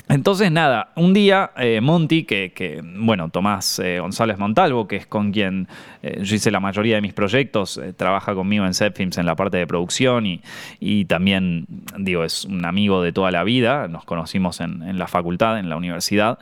entonces, 0.09 0.51
nada, 0.51 0.91
un 0.95 1.13
día 1.13 1.51
eh, 1.55 1.79
Monty, 1.79 2.23
que, 2.25 2.81
bueno, 2.97 3.29
Tomás 3.29 3.79
eh, 3.79 3.99
González 3.99 4.37
Montalvo, 4.37 4.85
que 4.85 4.97
es 4.97 5.07
con 5.07 5.31
quien 5.31 5.67
yo 6.01 6.35
hice 6.35 6.51
la 6.51 6.59
mayoría 6.59 6.95
de 6.95 7.01
mis 7.01 7.13
proyectos, 7.13 7.79
trabaja 7.95 8.35
conmigo 8.35 8.65
en 8.65 8.73
Films 8.73 9.17
en 9.17 9.25
la 9.25 9.37
parte 9.37 9.57
de 9.57 9.65
producción 9.65 10.25
y, 10.25 10.41
y, 10.81 11.05
también, 11.05 11.67
digo, 11.97 12.25
es 12.25 12.43
un 12.43 12.65
amigo 12.65 13.01
de 13.01 13.13
toda 13.13 13.31
la 13.31 13.45
vida, 13.45 13.87
nos 13.87 14.03
conocimos 14.03 14.59
en 14.59 14.97
la 14.99 15.07
facultad, 15.07 15.57
en 15.57 15.69
la 15.69 15.77
universidad. 15.77 16.37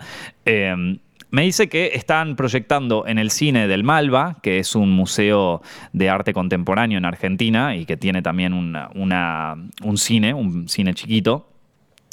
Me 1.31 1.43
dice 1.43 1.69
que 1.69 1.91
están 1.93 2.35
proyectando 2.35 3.07
en 3.07 3.17
el 3.17 3.31
cine 3.31 3.67
del 3.69 3.85
Malva, 3.85 4.37
que 4.43 4.59
es 4.59 4.75
un 4.75 4.91
museo 4.91 5.61
de 5.93 6.09
arte 6.09 6.33
contemporáneo 6.33 6.97
en 6.97 7.05
Argentina 7.05 7.77
y 7.77 7.85
que 7.85 7.95
tiene 7.95 8.21
también 8.21 8.53
un 8.53 9.97
cine, 9.97 10.33
un 10.33 10.67
cine 10.67 10.93
chiquito. 10.93 11.47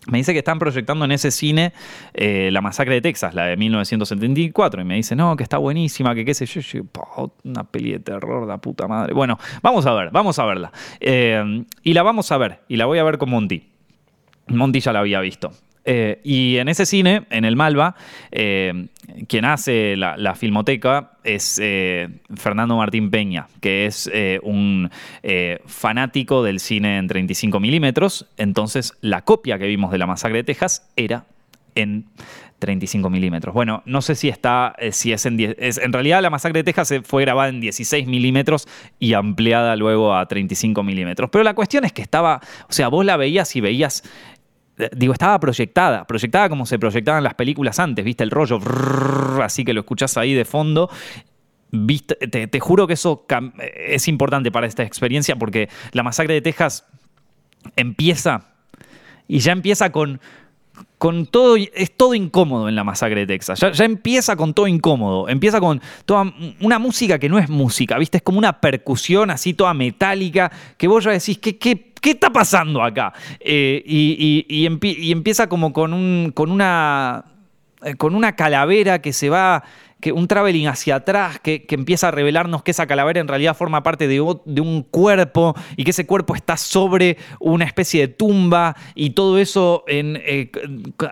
Me 0.06 0.18
dice 0.18 0.32
que 0.32 0.38
están 0.38 0.60
proyectando 0.60 1.04
en 1.04 1.10
ese 1.10 1.32
cine 1.32 1.72
eh, 2.14 2.50
La 2.52 2.60
Masacre 2.60 2.94
de 2.94 3.00
Texas, 3.00 3.34
la 3.34 3.44
de 3.46 3.56
1974. 3.56 4.80
Y 4.80 4.84
me 4.84 4.94
dice, 4.94 5.16
no, 5.16 5.36
que 5.36 5.42
está 5.42 5.58
buenísima, 5.58 6.14
que 6.14 6.24
qué 6.24 6.32
sé 6.32 6.46
yo. 6.46 6.82
una 7.42 7.64
peli 7.64 7.92
de 7.92 7.98
terror, 7.98 8.46
la 8.46 8.58
puta 8.58 8.86
madre. 8.86 9.12
Bueno, 9.14 9.36
vamos 9.62 9.84
a 9.84 9.94
ver, 9.94 10.10
vamos 10.12 10.38
a 10.38 10.46
verla. 10.46 10.72
Eh, 11.00 11.64
y 11.82 11.92
la 11.92 12.04
vamos 12.04 12.30
a 12.30 12.38
ver, 12.38 12.60
y 12.68 12.76
la 12.76 12.86
voy 12.86 13.00
a 13.00 13.02
ver 13.02 13.18
con 13.18 13.30
Monty. 13.30 13.68
Monty 14.46 14.80
ya 14.80 14.92
la 14.92 15.00
había 15.00 15.20
visto. 15.20 15.50
Eh, 15.90 16.20
y 16.22 16.58
en 16.58 16.68
ese 16.68 16.84
cine, 16.84 17.22
en 17.30 17.46
el 17.46 17.56
Malva, 17.56 17.94
eh, 18.30 18.88
quien 19.26 19.46
hace 19.46 19.96
la, 19.96 20.34
filmoteca 20.34 21.12
es 21.24 21.58
eh, 21.62 22.10
Fernando 22.36 22.76
Martín 22.76 23.10
Peña, 23.10 23.46
que 23.62 23.86
es 23.86 24.10
un 24.42 24.90
fanático 25.64 26.42
del 26.42 26.60
cine 26.60 26.98
en 26.98 27.08
35 27.08 27.58
milímetros. 27.58 28.26
Entonces, 28.36 28.98
la 29.00 29.22
copia 29.22 29.58
que 29.58 29.66
vimos 29.66 29.90
de 29.90 29.96
La 29.96 30.06
Masacre 30.06 30.36
de 30.38 30.44
Texas 30.44 30.86
era 30.94 31.24
en 31.74 32.04
35 32.58 33.08
milímetros. 33.08 33.54
Bueno, 33.54 33.82
no 33.86 34.02
sé 34.02 34.14
si 34.14 34.28
está, 34.28 34.74
si 34.90 35.12
es 35.12 35.24
en 35.24 35.38
en 35.38 35.92
realidad 35.92 36.20
la 36.20 36.28
masacre 36.28 36.58
de 36.58 36.64
Texas 36.64 36.92
fue 37.04 37.22
grabada 37.22 37.48
en 37.48 37.60
16 37.60 38.06
milímetros 38.06 38.66
y 38.98 39.14
ampliada 39.14 39.76
luego 39.76 40.14
a 40.14 40.26
35 40.26 40.82
milímetros. 40.82 41.30
Pero 41.30 41.44
la 41.44 41.54
cuestión 41.54 41.84
es 41.84 41.92
que 41.92 42.02
estaba, 42.02 42.40
o 42.68 42.72
sea, 42.72 42.88
vos 42.88 43.04
la 43.04 43.16
veías 43.16 43.54
y 43.54 43.60
veías 43.60 44.02
digo, 44.92 45.12
estaba 45.12 45.38
proyectada, 45.40 46.06
proyectada 46.06 46.48
como 46.48 46.66
se 46.66 46.78
proyectaban 46.78 47.24
las 47.24 47.34
películas 47.34 47.78
antes, 47.78 48.04
viste 48.04 48.24
el 48.24 48.30
rollo, 48.30 48.58
así 49.42 49.64
que 49.64 49.72
lo 49.72 49.80
escuchás 49.80 50.16
ahí 50.16 50.34
de 50.34 50.44
fondo. 50.44 50.90
Viste, 51.70 52.14
te, 52.14 52.60
juro 52.60 52.86
que 52.86 52.94
eso 52.94 53.26
es 53.76 54.08
importante 54.08 54.50
para 54.50 54.66
esta 54.66 54.84
experiencia 54.84 55.36
porque 55.36 55.68
la 55.92 56.02
masacre 56.02 56.32
de 56.32 56.40
Texas 56.40 56.86
empieza 57.76 58.54
y 59.26 59.40
ya 59.40 59.52
empieza 59.52 59.92
con, 59.92 60.20
con 60.98 61.26
todo, 61.26 61.56
es 61.56 61.96
todo 61.96 62.14
incómodo 62.14 62.68
en 62.68 62.74
la 62.74 62.84
masacre 62.84 63.20
de 63.20 63.26
Texas. 63.26 63.60
Ya, 63.60 63.84
empieza 63.84 64.36
con 64.36 64.52
todo 64.52 64.66
incómodo. 64.66 65.28
Empieza 65.28 65.60
con 65.60 65.80
toda 66.04 66.32
una 66.60 66.78
música 66.78 67.18
que 67.18 67.28
no 67.28 67.38
es 67.38 67.48
música, 67.48 67.96
¿viste? 67.98 68.18
Es 68.18 68.22
como 68.22 68.38
una 68.38 68.60
percusión 68.60 69.30
así 69.30 69.54
toda 69.54 69.72
metálica 69.74 70.50
que 70.76 70.88
vos 70.88 71.04
ya 71.04 71.12
decís, 71.12 71.38
¿qué, 71.38 71.56
qué, 71.56 71.92
qué 72.00 72.10
está 72.10 72.30
pasando 72.30 72.82
acá? 72.82 73.12
Eh, 73.38 73.82
y, 73.86 74.44
y, 74.48 74.66
empieza 75.12 75.48
como 75.48 75.72
con, 75.72 75.92
un, 75.92 76.32
con, 76.34 76.50
una, 76.50 77.24
eh, 77.82 77.94
con 77.94 78.16
una 78.16 78.34
calavera 78.34 79.00
que 79.00 79.12
se 79.12 79.30
va 79.30 79.62
que 80.00 80.12
un 80.12 80.28
traveling 80.28 80.68
hacia 80.68 80.96
atrás 80.96 81.40
que, 81.40 81.66
empieza 81.70 82.08
a 82.08 82.10
revelarnos 82.10 82.62
que 82.62 82.70
esa 82.70 82.86
calavera 82.86 83.20
en 83.20 83.28
realidad 83.28 83.56
forma 83.56 83.82
parte 83.82 84.08
de, 84.08 84.20
un 84.20 84.82
cuerpo 84.90 85.54
y 85.76 85.84
que 85.84 85.90
ese 85.90 86.06
cuerpo 86.06 86.34
está 86.34 86.56
sobre 86.56 87.16
una 87.40 87.64
especie 87.64 88.06
de 88.06 88.08
tumba 88.08 88.76
y 88.94 89.10
todo 89.10 89.38
eso 89.38 89.84
eh, 89.86 90.50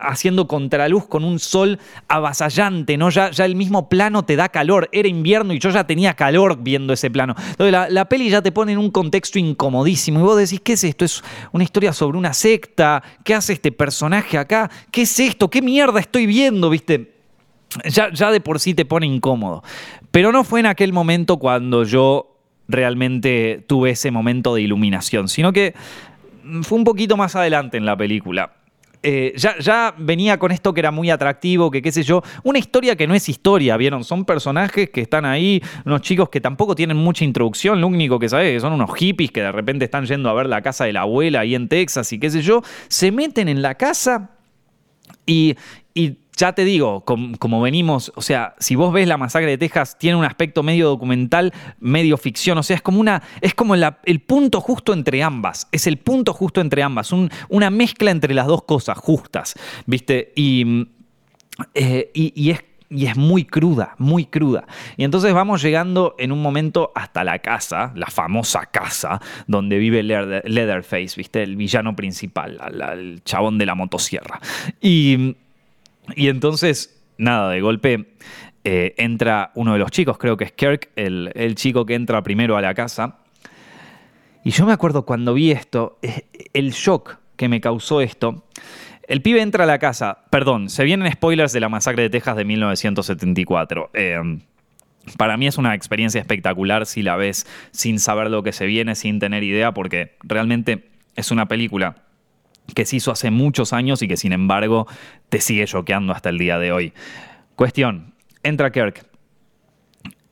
haciendo 0.00 0.46
contraluz 0.46 1.06
con 1.06 1.24
un 1.24 1.38
sol 1.38 1.78
avasallante, 2.08 2.96
¿no? 2.96 3.10
Ya, 3.10 3.30
ya 3.30 3.44
el 3.44 3.54
mismo 3.54 3.88
plano 3.88 4.24
te 4.24 4.36
da 4.36 4.48
calor. 4.48 4.88
Era 4.92 5.08
invierno 5.08 5.52
y 5.52 5.58
yo 5.58 5.70
ya 5.70 5.86
tenía 5.86 6.14
calor 6.14 6.58
viendo 6.60 6.92
ese 6.92 7.10
plano. 7.10 7.34
Entonces 7.38 7.72
la, 7.72 7.88
la 7.88 8.08
peli 8.08 8.30
ya 8.30 8.42
te 8.42 8.52
pone 8.52 8.72
en 8.72 8.78
un 8.78 8.90
contexto 8.90 9.38
incomodísimo 9.38 10.20
y 10.20 10.22
vos 10.22 10.36
decís, 10.36 10.60
¿qué 10.60 10.74
es 10.74 10.84
esto? 10.84 11.04
¿Es 11.04 11.22
una 11.52 11.64
historia 11.64 11.92
sobre 11.92 12.18
una 12.18 12.32
secta? 12.32 13.02
¿Qué 13.24 13.34
hace 13.34 13.52
este 13.52 13.72
personaje 13.72 14.38
acá? 14.38 14.70
¿Qué 14.90 15.02
es 15.02 15.20
esto? 15.20 15.50
¿Qué 15.50 15.62
mierda 15.62 16.00
estoy 16.00 16.26
viendo? 16.26 16.70
¿Viste? 16.70 17.15
Ya, 17.84 18.30
de 18.30 18.40
por 18.40 18.60
sí 18.60 18.74
te 18.74 18.84
pone 18.84 19.06
incómodo. 19.06 19.62
Pero 20.10 20.32
no 20.32 20.44
fue 20.44 20.60
en 20.60 20.66
aquel 20.66 20.92
momento 20.92 21.38
cuando 21.38 21.84
yo 21.84 22.36
realmente 22.68 23.64
tuve 23.66 23.90
ese 23.90 24.10
momento 24.10 24.54
de 24.54 24.62
iluminación, 24.62 25.28
sino 25.28 25.52
que 25.52 25.74
fue 26.62 26.78
un 26.78 26.84
poquito 26.84 27.16
más 27.16 27.36
adelante 27.36 27.76
en 27.76 27.86
la 27.86 27.96
película. 27.96 28.52
Eh, 29.02 29.34
ya, 29.36 29.56
ya, 29.58 29.94
venía 29.96 30.36
con 30.38 30.50
esto 30.50 30.74
que 30.74 30.80
era 30.80 30.90
muy 30.90 31.10
atractivo, 31.10 31.70
que 31.70 31.80
qué 31.80 31.92
sé 31.92 32.02
yo, 32.02 32.22
una 32.42 32.58
historia 32.58 32.96
que 32.96 33.06
no 33.06 33.14
es 33.14 33.28
historia, 33.28 33.76
¿vieron? 33.76 34.02
Son 34.02 34.24
personajes 34.24 34.90
que 34.90 35.02
están 35.02 35.24
ahí, 35.24 35.62
unos 35.84 36.00
chicos 36.00 36.28
que 36.28 36.40
tampoco 36.40 36.74
tienen 36.74 36.96
mucha 36.96 37.24
introducción, 37.24 37.80
lo 37.80 37.86
único 37.86 38.18
que 38.18 38.28
sabes 38.28 38.52
que 38.52 38.60
son 38.60 38.72
unos 38.72 38.92
hippies 38.96 39.30
que 39.30 39.42
de 39.42 39.52
repente 39.52 39.84
están 39.84 40.06
yendo 40.06 40.28
a 40.28 40.32
ver 40.32 40.46
la 40.46 40.60
casa 40.60 40.86
de 40.86 40.92
la 40.92 41.02
abuela 41.02 41.40
ahí 41.40 41.54
en 41.54 41.68
Texas 41.68 42.12
y 42.12 42.18
qué 42.18 42.30
sé 42.30 42.42
yo, 42.42 42.62
se 42.88 43.12
meten 43.12 43.48
en 43.48 43.62
la 43.62 43.76
casa 43.76 44.30
y 45.24 45.56
ya 46.36 46.52
te 46.52 46.64
digo, 46.64 47.02
como, 47.04 47.62
venimos, 47.62 48.12
o 48.14 48.20
sea, 48.20 48.54
si 48.58 48.76
vos 48.76 48.92
ves 48.92 49.08
la 49.08 49.16
masacre 49.16 49.48
de 49.48 49.58
Texas, 49.58 49.96
tiene 49.98 50.16
un 50.16 50.24
aspecto 50.24 50.62
medio 50.62 50.86
documental, 50.88 51.52
medio 51.80 52.18
ficción, 52.18 52.58
o 52.58 52.62
sea, 52.62 52.76
es 52.76 52.82
como 52.82 53.00
una, 53.00 53.22
es 53.40 53.54
como 53.54 53.74
el 53.74 54.20
punto 54.20 54.60
justo 54.60 54.92
entre 54.92 55.22
ambas, 55.22 55.66
es 55.72 55.86
el 55.86 55.96
punto 55.96 56.34
justo 56.34 56.60
entre 56.60 56.82
ambas, 56.82 57.10
una 57.48 57.70
mezcla 57.70 58.10
entre 58.10 58.34
las 58.34 58.46
dos 58.46 58.64
cosas 58.64 58.98
justas, 58.98 59.54
¿viste? 59.86 60.34
Y, 60.36 60.88
eh, 61.72 62.10
y, 62.12 62.50
es 62.50 62.62
y 62.90 63.06
es 63.06 63.16
muy 63.16 63.44
cruda, 63.46 63.94
muy 63.98 64.26
cruda. 64.26 64.66
Y 64.98 65.04
entonces 65.04 65.32
vamos 65.32 65.62
llegando 65.62 66.14
en 66.18 66.32
un 66.32 66.42
momento 66.42 66.92
hasta 66.94 67.24
la 67.24 67.38
casa, 67.38 67.92
la 67.96 68.06
famosa 68.08 68.66
casa, 68.66 69.20
donde 69.46 69.78
vive 69.78 70.02
Leatherface, 70.02 71.14
¿viste? 71.16 71.42
El 71.42 71.56
villano 71.56 71.96
principal, 71.96 72.60
el 72.92 73.24
chabón 73.24 73.56
de 73.56 73.66
la 73.66 73.74
motosierra. 73.74 74.38
Y, 74.80 75.34
y 76.14 76.28
entonces, 76.28 77.02
nada, 77.18 77.50
de 77.50 77.60
golpe 77.60 78.14
eh, 78.64 78.94
entra 78.98 79.52
uno 79.54 79.72
de 79.72 79.78
los 79.78 79.90
chicos, 79.90 80.18
creo 80.18 80.36
que 80.36 80.44
es 80.44 80.52
Kirk, 80.52 80.90
el, 80.96 81.32
el 81.34 81.54
chico 81.54 81.86
que 81.86 81.94
entra 81.94 82.22
primero 82.22 82.56
a 82.56 82.60
la 82.60 82.74
casa. 82.74 83.18
Y 84.44 84.50
yo 84.50 84.64
me 84.64 84.72
acuerdo 84.72 85.04
cuando 85.04 85.34
vi 85.34 85.50
esto, 85.50 85.98
el 86.52 86.70
shock 86.70 87.18
que 87.36 87.48
me 87.48 87.60
causó 87.60 88.00
esto 88.00 88.46
el 89.08 89.22
pibe 89.22 89.40
entra 89.40 89.64
a 89.64 89.66
la 89.66 89.78
casa, 89.78 90.18
perdón, 90.30 90.68
se 90.68 90.82
vienen 90.82 91.10
spoilers 91.12 91.52
de 91.52 91.60
la 91.60 91.68
masacre 91.68 92.02
de 92.02 92.10
Texas 92.10 92.36
de 92.36 92.44
1974. 92.44 93.90
Eh, 93.94 94.40
para 95.16 95.36
mí 95.36 95.46
es 95.46 95.58
una 95.58 95.74
experiencia 95.74 96.20
espectacular 96.20 96.86
si 96.86 97.02
la 97.02 97.14
ves 97.14 97.46
sin 97.70 98.00
saber 98.00 98.30
lo 98.30 98.42
que 98.42 98.52
se 98.52 98.66
viene, 98.66 98.96
sin 98.96 99.20
tener 99.20 99.44
idea, 99.44 99.72
porque 99.72 100.16
realmente 100.24 100.88
es 101.14 101.30
una 101.30 101.46
película 101.46 102.05
que 102.74 102.84
se 102.84 102.96
hizo 102.96 103.10
hace 103.10 103.30
muchos 103.30 103.72
años 103.72 104.02
y 104.02 104.08
que 104.08 104.16
sin 104.16 104.32
embargo 104.32 104.86
te 105.28 105.40
sigue 105.40 105.66
choqueando 105.66 106.12
hasta 106.12 106.28
el 106.28 106.38
día 106.38 106.58
de 106.58 106.72
hoy. 106.72 106.92
Cuestión, 107.54 108.14
entra 108.42 108.70
Kirk. 108.70 109.06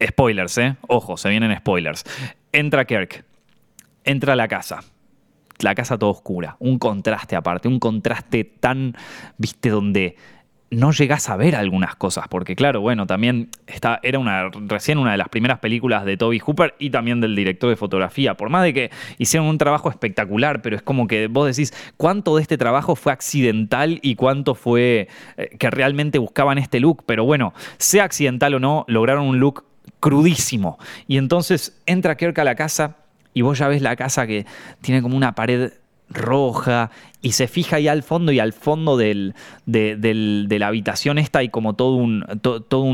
Spoilers, 0.04 0.58
¿eh? 0.58 0.76
Ojo, 0.88 1.16
se 1.16 1.30
vienen 1.30 1.56
spoilers. 1.56 2.04
Entra 2.52 2.84
Kirk. 2.84 3.24
Entra 4.04 4.34
a 4.34 4.36
la 4.36 4.48
casa 4.48 4.80
la 5.60 5.74
casa 5.74 5.98
toda 5.98 6.12
oscura, 6.12 6.56
un 6.58 6.78
contraste 6.78 7.36
aparte, 7.36 7.68
un 7.68 7.78
contraste 7.78 8.44
tan, 8.44 8.94
viste, 9.38 9.70
donde 9.70 10.16
no 10.70 10.92
llegas 10.92 11.28
a 11.28 11.36
ver 11.36 11.54
algunas 11.54 11.94
cosas, 11.94 12.26
porque 12.28 12.56
claro, 12.56 12.80
bueno, 12.80 13.06
también 13.06 13.48
está, 13.66 14.00
era 14.02 14.18
una, 14.18 14.48
recién 14.66 14.98
una 14.98 15.12
de 15.12 15.18
las 15.18 15.28
primeras 15.28 15.58
películas 15.58 16.04
de 16.04 16.16
Toby 16.16 16.38
Hooper 16.40 16.74
y 16.78 16.90
también 16.90 17.20
del 17.20 17.36
director 17.36 17.70
de 17.70 17.76
fotografía, 17.76 18.36
por 18.36 18.50
más 18.50 18.64
de 18.64 18.72
que 18.72 18.90
hicieron 19.18 19.48
un 19.48 19.58
trabajo 19.58 19.88
espectacular, 19.88 20.62
pero 20.62 20.76
es 20.76 20.82
como 20.82 21.06
que 21.06 21.28
vos 21.28 21.46
decís, 21.46 21.72
¿cuánto 21.96 22.36
de 22.36 22.42
este 22.42 22.58
trabajo 22.58 22.96
fue 22.96 23.12
accidental 23.12 23.98
y 24.02 24.16
cuánto 24.16 24.54
fue 24.54 25.08
eh, 25.36 25.56
que 25.58 25.70
realmente 25.70 26.18
buscaban 26.18 26.58
este 26.58 26.80
look? 26.80 27.04
Pero 27.06 27.24
bueno, 27.24 27.54
sea 27.78 28.04
accidental 28.04 28.54
o 28.54 28.60
no, 28.60 28.84
lograron 28.88 29.26
un 29.26 29.38
look 29.38 29.64
crudísimo. 30.00 30.78
Y 31.06 31.18
entonces 31.18 31.80
entra 31.86 32.16
Kirk 32.16 32.38
a 32.38 32.44
la 32.44 32.54
casa 32.54 32.96
y 33.32 33.42
vos 33.42 33.58
ya 33.58 33.68
ves 33.68 33.82
la 33.82 33.96
casa 33.96 34.26
que 34.26 34.46
tiene 34.80 35.02
como 35.02 35.16
una 35.16 35.34
pared 35.34 35.72
roja 36.14 36.90
y 37.24 37.32
se 37.32 37.48
fija 37.48 37.76
ahí 37.76 37.88
al 37.88 38.02
fondo 38.02 38.32
y 38.32 38.38
al 38.38 38.52
fondo 38.52 38.98
del, 38.98 39.34
de, 39.64 40.46
la 40.58 40.66
habitación 40.66 41.18
esta 41.18 41.38
hay 41.38 41.48
como 41.48 41.74
todo 41.74 41.96
un, 41.96 42.22
todo 42.42 42.92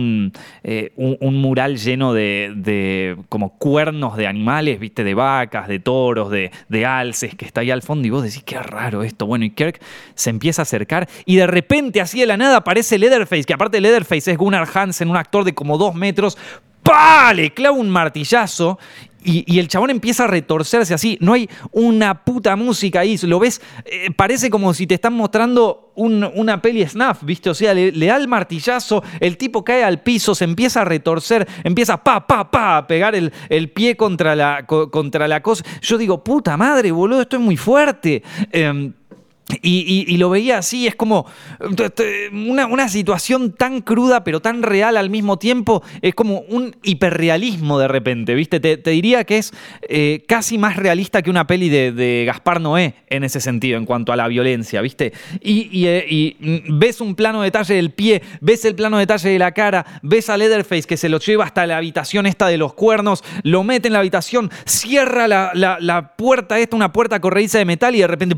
eh, 0.62 0.92
un, 0.96 1.16
un, 1.20 1.36
mural 1.36 1.78
lleno 1.78 2.14
de, 2.14 3.16
como 3.28 3.58
cuernos 3.58 4.16
de 4.16 4.28
animales, 4.28 4.78
viste, 4.78 5.02
de 5.02 5.14
vacas, 5.14 5.66
de 5.66 5.80
toros, 5.80 6.30
de, 6.30 6.52
de 6.68 6.86
alces 6.86 7.34
que 7.34 7.44
está 7.44 7.62
ahí 7.62 7.72
al 7.72 7.82
fondo 7.82 8.06
y 8.06 8.10
vos 8.10 8.22
decís, 8.22 8.44
qué 8.44 8.60
raro 8.60 9.02
esto. 9.02 9.26
Bueno, 9.26 9.44
y 9.44 9.50
Kirk 9.50 9.80
se 10.14 10.30
empieza 10.30 10.62
a 10.62 10.64
acercar 10.64 11.08
y 11.26 11.34
de 11.34 11.48
repente 11.48 12.00
así 12.00 12.20
de 12.20 12.26
la 12.26 12.36
nada 12.36 12.58
aparece 12.58 12.98
Leatherface, 12.98 13.44
que 13.44 13.54
aparte 13.54 13.78
de 13.78 13.80
Leatherface 13.80 14.30
es 14.30 14.38
Gunnar 14.38 14.68
Hansen, 14.72 15.10
un 15.10 15.16
actor 15.16 15.42
de 15.42 15.54
como 15.54 15.76
dos 15.76 15.96
metros, 15.96 16.38
¡Pah! 16.82 17.32
Le 17.34 17.52
clava 17.52 17.76
un 17.76 17.90
martillazo 17.90 18.78
y, 19.22 19.58
el 19.58 19.68
chabón 19.68 19.90
empieza 19.90 20.24
a 20.24 20.26
retorcerse 20.26 20.94
así. 20.94 21.18
No 21.20 21.32
hay 21.34 21.48
una 21.72 22.24
puta 22.24 22.56
música 22.56 23.00
ahí. 23.00 23.18
Lo 23.22 23.38
ves, 23.38 23.60
eh, 23.84 24.10
parece 24.16 24.50
como 24.50 24.72
si 24.74 24.86
te 24.86 24.94
están 24.94 25.14
mostrando 25.14 25.92
una 25.94 26.62
peli 26.62 26.86
snuff, 26.86 27.22
¿viste? 27.22 27.50
O 27.50 27.54
sea, 27.54 27.74
le, 27.74 27.92
da 27.92 28.16
el 28.16 28.26
martillazo, 28.26 29.02
el 29.18 29.36
tipo 29.36 29.62
cae 29.64 29.84
al 29.84 30.02
piso, 30.02 30.34
se 30.34 30.44
empieza 30.44 30.80
a 30.80 30.84
retorcer, 30.84 31.46
empieza 31.62 32.02
pa, 32.02 32.26
pa, 32.26 32.50
pa, 32.50 32.78
a 32.78 32.86
pegar 32.86 33.14
el, 33.14 33.70
pie 33.72 33.96
contra 33.96 34.34
la, 34.34 34.66
contra 34.66 35.28
la 35.28 35.42
cosa. 35.42 35.64
Yo 35.82 35.98
digo, 35.98 36.24
puta 36.24 36.56
madre, 36.56 36.90
boludo, 36.90 37.20
esto 37.20 37.36
es 37.36 37.42
muy 37.42 37.56
fuerte. 37.56 38.22
Em, 38.50 38.94
y, 39.62 40.16
lo 40.16 40.30
veía 40.30 40.58
así, 40.58 40.86
es 40.86 40.94
como 40.94 41.26
una, 42.32 42.88
situación 42.88 43.52
tan 43.52 43.80
cruda 43.80 44.24
pero 44.24 44.40
tan 44.40 44.62
real 44.62 44.96
al 44.96 45.10
mismo 45.10 45.38
tiempo, 45.38 45.82
es 46.02 46.14
como 46.14 46.40
un 46.40 46.76
hiperrealismo 46.82 47.78
de 47.78 47.88
repente, 47.88 48.34
¿viste? 48.34 48.60
Te, 48.60 48.90
diría 48.90 49.24
que 49.24 49.38
es 49.38 49.52
eh, 49.88 50.24
casi 50.26 50.58
más 50.58 50.76
realista 50.76 51.22
que 51.22 51.30
una 51.30 51.46
peli 51.46 51.68
de, 51.68 52.24
Gaspar 52.26 52.60
Noé 52.60 52.94
en 53.08 53.24
ese 53.24 53.40
sentido, 53.40 53.78
en 53.78 53.86
cuanto 53.86 54.12
a 54.12 54.16
la 54.16 54.28
violencia, 54.28 54.80
¿viste? 54.80 55.12
Y, 55.40 55.86
eh, 55.86 56.36
ves 56.68 57.00
un 57.00 57.14
plano 57.14 57.42
detalle 57.42 57.74
del 57.74 57.90
pie, 57.90 58.22
ves 58.40 58.64
el 58.64 58.74
plano 58.74 58.98
detalle 58.98 59.30
de 59.30 59.38
la 59.38 59.52
cara, 59.52 59.86
ves 60.02 60.28
a 60.28 60.36
Leatherface 60.36 60.82
que 60.82 60.96
se 60.96 61.08
lo 61.08 61.18
lleva 61.18 61.44
hasta 61.44 61.66
la 61.66 61.76
habitación 61.76 62.26
esta 62.26 62.48
de 62.48 62.58
los 62.58 62.74
cuernos, 62.74 63.24
lo 63.42 63.64
mete 63.64 63.88
en 63.88 63.94
la 63.94 64.00
habitación, 64.00 64.50
cierra 64.64 65.28
la, 65.28 66.14
puerta 66.16 66.58
esta, 66.58 66.76
una 66.76 66.92
puerta 66.92 67.20
corrediza 67.20 67.58
de 67.58 67.64
metal 67.64 67.94
y 67.94 68.00
de 68.00 68.06
repente... 68.06 68.36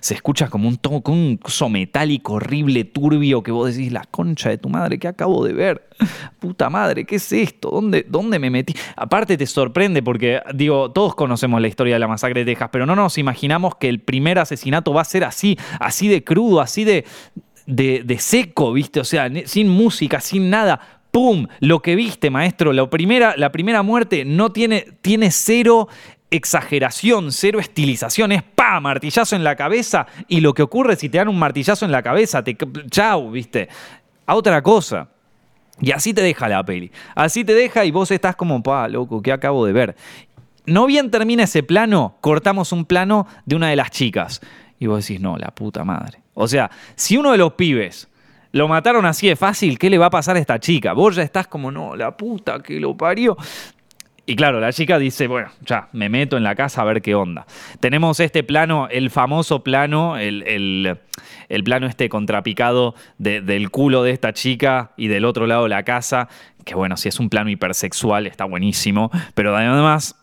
Se 0.00 0.14
escucha 0.14 0.48
como 0.48 0.68
un, 0.68 0.76
tono, 0.76 1.02
un 1.06 1.38
metálico 1.70 2.34
horrible, 2.34 2.84
turbio, 2.84 3.42
que 3.42 3.50
vos 3.50 3.74
decís, 3.74 3.92
la 3.92 4.04
concha 4.10 4.50
de 4.50 4.58
tu 4.58 4.68
madre, 4.68 4.98
que 4.98 5.08
acabo 5.08 5.44
de 5.44 5.52
ver? 5.52 5.88
Puta 6.38 6.70
madre, 6.70 7.04
¿qué 7.04 7.16
es 7.16 7.32
esto? 7.32 7.70
¿Dónde, 7.70 8.04
¿Dónde 8.08 8.38
me 8.38 8.50
metí? 8.50 8.74
Aparte 8.96 9.36
te 9.36 9.46
sorprende 9.46 10.02
porque, 10.02 10.40
digo, 10.54 10.90
todos 10.90 11.14
conocemos 11.14 11.60
la 11.60 11.68
historia 11.68 11.94
de 11.94 12.00
la 12.00 12.08
masacre 12.08 12.44
de 12.44 12.52
Texas, 12.52 12.68
pero 12.72 12.86
no 12.86 12.94
nos 12.96 13.18
imaginamos 13.18 13.76
que 13.76 13.88
el 13.88 14.00
primer 14.00 14.38
asesinato 14.38 14.92
va 14.92 15.02
a 15.02 15.04
ser 15.04 15.24
así, 15.24 15.58
así 15.80 16.08
de 16.08 16.24
crudo, 16.24 16.60
así 16.60 16.84
de, 16.84 17.04
de, 17.66 18.16
seco, 18.18 18.72
¿viste? 18.72 19.00
O 19.00 19.04
sea, 19.04 19.30
sin 19.46 19.68
música, 19.68 20.20
sin 20.20 20.50
nada. 20.50 20.80
¡Pum! 21.10 21.46
Lo 21.60 21.80
que 21.80 21.94
viste, 21.94 22.28
maestro. 22.28 22.72
La 22.72 22.90
primera, 22.90 23.34
la 23.36 23.52
primera 23.52 23.82
muerte 23.82 24.24
no 24.24 24.50
tiene, 24.50 24.86
tiene 25.00 25.30
cero 25.30 25.88
exageración, 26.36 27.32
cero 27.32 27.60
estilización, 27.60 28.32
es 28.32 28.42
pa, 28.42 28.80
martillazo 28.80 29.36
en 29.36 29.44
la 29.44 29.56
cabeza 29.56 30.06
y 30.28 30.40
lo 30.40 30.52
que 30.54 30.62
ocurre 30.62 30.96
si 30.96 31.08
te 31.08 31.18
dan 31.18 31.28
un 31.28 31.38
martillazo 31.38 31.84
en 31.84 31.92
la 31.92 32.02
cabeza, 32.02 32.42
te 32.42 32.56
chau, 32.90 33.30
¿viste? 33.30 33.68
A 34.26 34.34
otra 34.34 34.62
cosa. 34.62 35.08
Y 35.80 35.92
así 35.92 36.14
te 36.14 36.22
deja 36.22 36.48
la 36.48 36.64
peli. 36.64 36.90
Así 37.14 37.44
te 37.44 37.54
deja 37.54 37.84
y 37.84 37.90
vos 37.90 38.10
estás 38.10 38.36
como, 38.36 38.62
pa, 38.62 38.88
loco, 38.88 39.22
¿qué 39.22 39.32
acabo 39.32 39.66
de 39.66 39.72
ver? 39.72 39.96
No 40.66 40.86
bien 40.86 41.10
termina 41.10 41.44
ese 41.44 41.62
plano, 41.62 42.16
cortamos 42.20 42.72
un 42.72 42.84
plano 42.84 43.26
de 43.44 43.56
una 43.56 43.68
de 43.68 43.76
las 43.76 43.90
chicas. 43.90 44.40
Y 44.78 44.86
vos 44.86 45.06
decís, 45.06 45.20
no, 45.20 45.36
la 45.36 45.48
puta 45.48 45.84
madre. 45.84 46.20
O 46.34 46.48
sea, 46.48 46.70
si 46.94 47.16
uno 47.16 47.32
de 47.32 47.38
los 47.38 47.52
pibes 47.54 48.08
lo 48.52 48.68
mataron 48.68 49.04
así 49.04 49.28
de 49.28 49.36
fácil, 49.36 49.78
¿qué 49.78 49.90
le 49.90 49.98
va 49.98 50.06
a 50.06 50.10
pasar 50.10 50.36
a 50.36 50.38
esta 50.38 50.60
chica? 50.60 50.92
Vos 50.92 51.16
ya 51.16 51.22
estás 51.22 51.48
como, 51.48 51.72
no, 51.72 51.96
la 51.96 52.16
puta 52.16 52.60
que 52.60 52.78
lo 52.78 52.96
parió. 52.96 53.36
Y 54.26 54.36
claro, 54.36 54.58
la 54.58 54.72
chica 54.72 54.98
dice, 54.98 55.26
bueno, 55.26 55.50
ya, 55.66 55.88
me 55.92 56.08
meto 56.08 56.38
en 56.38 56.44
la 56.44 56.54
casa 56.54 56.80
a 56.80 56.84
ver 56.84 57.02
qué 57.02 57.14
onda. 57.14 57.46
Tenemos 57.80 58.20
este 58.20 58.42
plano, 58.42 58.88
el 58.90 59.10
famoso 59.10 59.62
plano, 59.62 60.16
el, 60.16 60.98
plano 61.64 61.86
este 61.86 62.08
contrapicado 62.08 62.94
del 63.18 63.70
culo 63.70 64.02
de 64.02 64.12
esta 64.12 64.32
chica 64.32 64.92
y 64.96 65.08
del 65.08 65.26
otro 65.26 65.46
lado 65.46 65.68
la 65.68 65.82
casa, 65.82 66.28
que 66.64 66.74
bueno, 66.74 66.96
si 66.96 67.08
es 67.08 67.20
un 67.20 67.28
plano 67.28 67.50
hipersexual 67.50 68.26
está 68.26 68.46
buenísimo, 68.46 69.10
pero 69.34 69.54
además 69.54 70.16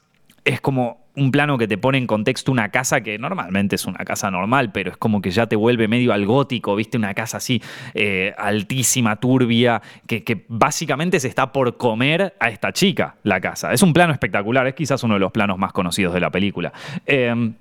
es 0.45 0.61
como 0.61 1.00
un 1.15 1.31
plano 1.31 1.57
que 1.57 1.67
te 1.67 1.77
pone 1.77 1.97
en 1.97 2.07
contexto 2.07 2.51
una 2.51 2.69
casa 2.69 3.01
que 3.01 3.17
normalmente 3.17 3.75
es 3.75 3.85
una 3.85 3.99
casa 4.05 4.31
normal, 4.31 4.71
pero 4.71 4.91
es 4.91 4.97
como 4.97 5.21
que 5.21 5.31
ya 5.31 5.47
te 5.47 5.55
vuelve 5.55 5.87
medio 5.87 6.13
al 6.13 6.25
gótico, 6.25 6.75
viste, 6.75 6.97
una 6.97 7.13
casa 7.13 7.37
así 7.37 7.61
eh, 7.93 8.33
altísima, 8.37 9.17
turbia, 9.17 9.81
que, 10.07 10.45
básicamente 10.47 11.19
se 11.19 11.27
está 11.27 11.51
por 11.51 11.77
comer 11.77 12.35
a 12.39 12.49
esta 12.49 12.71
chica, 12.71 13.15
la 13.23 13.41
casa. 13.41 13.73
Es 13.73 13.81
un 13.81 13.93
plano 13.93 14.13
espectacular, 14.13 14.65
es 14.67 14.73
quizás 14.73 15.03
uno 15.03 15.15
de 15.15 15.19
los 15.19 15.31
planos 15.31 15.57
más 15.57 15.73
conocidos 15.73 16.13
de 16.13 16.19
la 16.19 16.29
película. 16.29 16.71
Em, 17.05 17.53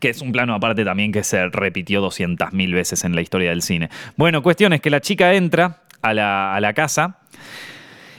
que 0.00 0.08
es 0.08 0.22
un 0.22 0.32
plano 0.32 0.54
aparte 0.54 0.84
también 0.86 1.12
que 1.12 1.22
se 1.22 1.48
repitió 1.48 2.02
200.000 2.02 2.72
veces 2.72 3.04
en 3.04 3.14
la 3.14 3.20
historia 3.20 3.50
del 3.50 3.60
cine. 3.60 3.90
Bueno, 4.16 4.42
cuestión 4.42 4.72
es 4.72 4.80
que 4.80 4.88
la 4.88 5.00
chica 5.00 5.34
entra 5.34 5.82
a 6.00 6.14
la, 6.14 6.54
a 6.54 6.60
la 6.60 6.72
casa 6.72 7.18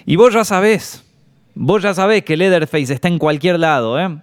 y 0.06 0.16
vos 0.16 0.34
ya 0.34 0.44
sabés, 0.44 1.04
vos 1.56 1.82
ya 1.82 1.96
sabés 1.96 2.24
que 2.24 2.38
Leatherface 2.38 2.94
está 2.94 3.08
en 3.08 3.18
cualquier 3.18 3.60
lado, 3.60 4.00
¿eh? 4.00 4.20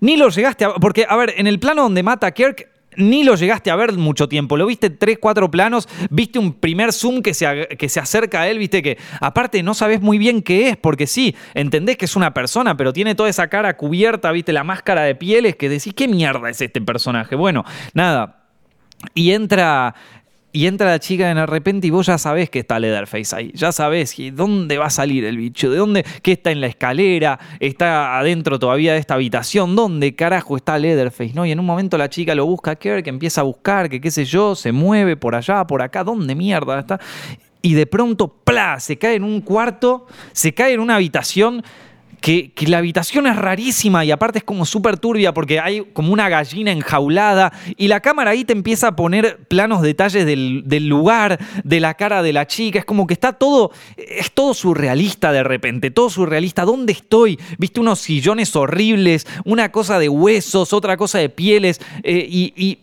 Ni 0.00 0.16
lo 0.16 0.28
llegaste 0.28 0.64
a... 0.64 0.74
Porque, 0.74 1.06
a 1.08 1.16
ver, 1.16 1.34
en 1.36 1.46
el 1.46 1.58
plano 1.58 1.82
donde 1.82 2.02
mata 2.02 2.26
a 2.26 2.32
Kirk, 2.32 2.68
ni 2.96 3.24
lo 3.24 3.34
llegaste 3.34 3.70
a 3.70 3.76
ver 3.76 3.92
mucho 3.92 4.28
tiempo. 4.28 4.56
Lo 4.56 4.66
viste 4.66 4.90
tres, 4.90 5.18
cuatro 5.20 5.50
planos, 5.50 5.88
viste 6.10 6.38
un 6.38 6.52
primer 6.54 6.92
zoom 6.92 7.22
que 7.22 7.34
se, 7.34 7.68
que 7.78 7.88
se 7.88 8.00
acerca 8.00 8.42
a 8.42 8.48
él, 8.48 8.58
viste 8.58 8.82
que 8.82 8.98
aparte 9.20 9.62
no 9.62 9.74
sabes 9.74 10.00
muy 10.00 10.18
bien 10.18 10.42
qué 10.42 10.68
es, 10.70 10.76
porque 10.76 11.06
sí, 11.06 11.34
entendés 11.54 11.96
que 11.96 12.06
es 12.06 12.16
una 12.16 12.34
persona, 12.34 12.76
pero 12.76 12.92
tiene 12.92 13.14
toda 13.14 13.28
esa 13.28 13.48
cara 13.48 13.76
cubierta, 13.76 14.32
viste 14.32 14.52
la 14.52 14.64
máscara 14.64 15.02
de 15.02 15.14
pieles, 15.14 15.56
que 15.56 15.68
decís, 15.68 15.94
¿qué 15.94 16.08
mierda 16.08 16.50
es 16.50 16.60
este 16.60 16.80
personaje? 16.80 17.36
Bueno, 17.36 17.64
nada. 17.94 18.36
Y 19.14 19.32
entra, 19.32 19.94
y 20.52 20.66
entra 20.66 20.90
la 20.90 20.98
chica 20.98 21.32
de 21.32 21.46
repente 21.46 21.86
y 21.86 21.90
vos 21.90 22.06
ya 22.06 22.18
sabés 22.18 22.50
que 22.50 22.60
está 22.60 22.78
Leatherface 22.78 23.36
ahí. 23.36 23.52
Ya 23.54 23.72
sabés 23.72 24.16
dónde 24.32 24.78
va 24.78 24.86
a 24.86 24.90
salir 24.90 25.24
el 25.24 25.36
bicho, 25.36 25.70
de 25.70 25.78
dónde, 25.78 26.04
que 26.22 26.32
está 26.32 26.50
en 26.50 26.60
la 26.60 26.66
escalera, 26.66 27.38
está 27.60 28.18
adentro 28.18 28.58
todavía 28.58 28.92
de 28.92 28.98
esta 28.98 29.14
habitación, 29.14 29.76
dónde 29.76 30.14
carajo 30.14 30.56
está 30.56 30.78
Leatherface, 30.78 31.32
¿no? 31.34 31.46
Y 31.46 31.52
en 31.52 31.60
un 31.60 31.66
momento 31.66 31.96
la 31.96 32.08
chica 32.08 32.34
lo 32.34 32.46
busca 32.46 32.72
a 32.72 32.76
Kirk, 32.76 33.06
empieza 33.06 33.42
a 33.42 33.44
buscar, 33.44 33.88
que 33.88 34.00
qué 34.00 34.10
sé 34.10 34.24
yo, 34.24 34.54
se 34.54 34.72
mueve 34.72 35.16
por 35.16 35.34
allá, 35.34 35.66
por 35.66 35.82
acá, 35.82 36.02
¿dónde 36.04 36.34
mierda 36.34 36.80
está? 36.80 37.00
Y 37.62 37.74
de 37.74 37.86
pronto, 37.86 38.28
¡plá! 38.28 38.80
Se 38.80 38.96
cae 38.96 39.16
en 39.16 39.24
un 39.24 39.42
cuarto, 39.42 40.06
se 40.32 40.54
cae 40.54 40.72
en 40.72 40.80
una 40.80 40.96
habitación 40.96 41.62
que, 42.20 42.52
la 42.66 42.78
habitación 42.78 43.26
es 43.26 43.36
rarísima 43.36 44.04
y 44.04 44.10
aparte 44.10 44.38
es 44.38 44.44
como 44.44 44.64
súper 44.64 44.98
turbia 44.98 45.32
porque 45.32 45.58
hay 45.58 45.80
como 45.92 46.12
una 46.12 46.28
gallina 46.28 46.70
enjaulada 46.70 47.52
y 47.76 47.88
la 47.88 48.00
cámara 48.00 48.32
ahí 48.32 48.44
te 48.44 48.52
empieza 48.52 48.88
a 48.88 48.96
poner 48.96 49.38
planos 49.48 49.82
detalles 49.82 50.26
del, 50.26 50.86
lugar, 50.86 51.38
de 51.64 51.80
la 51.80 51.94
cara 51.94 52.22
de 52.22 52.32
la 52.32 52.46
chica, 52.46 52.78
es 52.78 52.84
como 52.84 53.06
que 53.06 53.14
está 53.14 53.32
todo, 53.32 53.72
es 53.96 54.32
todo 54.32 54.54
surrealista 54.54 55.32
de 55.32 55.42
repente, 55.42 55.90
todo 55.90 56.10
surrealista, 56.10 56.64
¿dónde 56.64 56.92
estoy? 56.92 57.38
Viste 57.58 57.80
unos 57.80 58.00
sillones 58.00 58.54
horribles, 58.54 59.26
una 59.44 59.72
cosa 59.72 59.98
de 59.98 60.08
huesos, 60.08 60.72
otra 60.72 60.96
cosa 60.96 61.18
de 61.18 61.28
pieles 61.28 61.80
eh, 62.02 62.26
y 62.28 62.78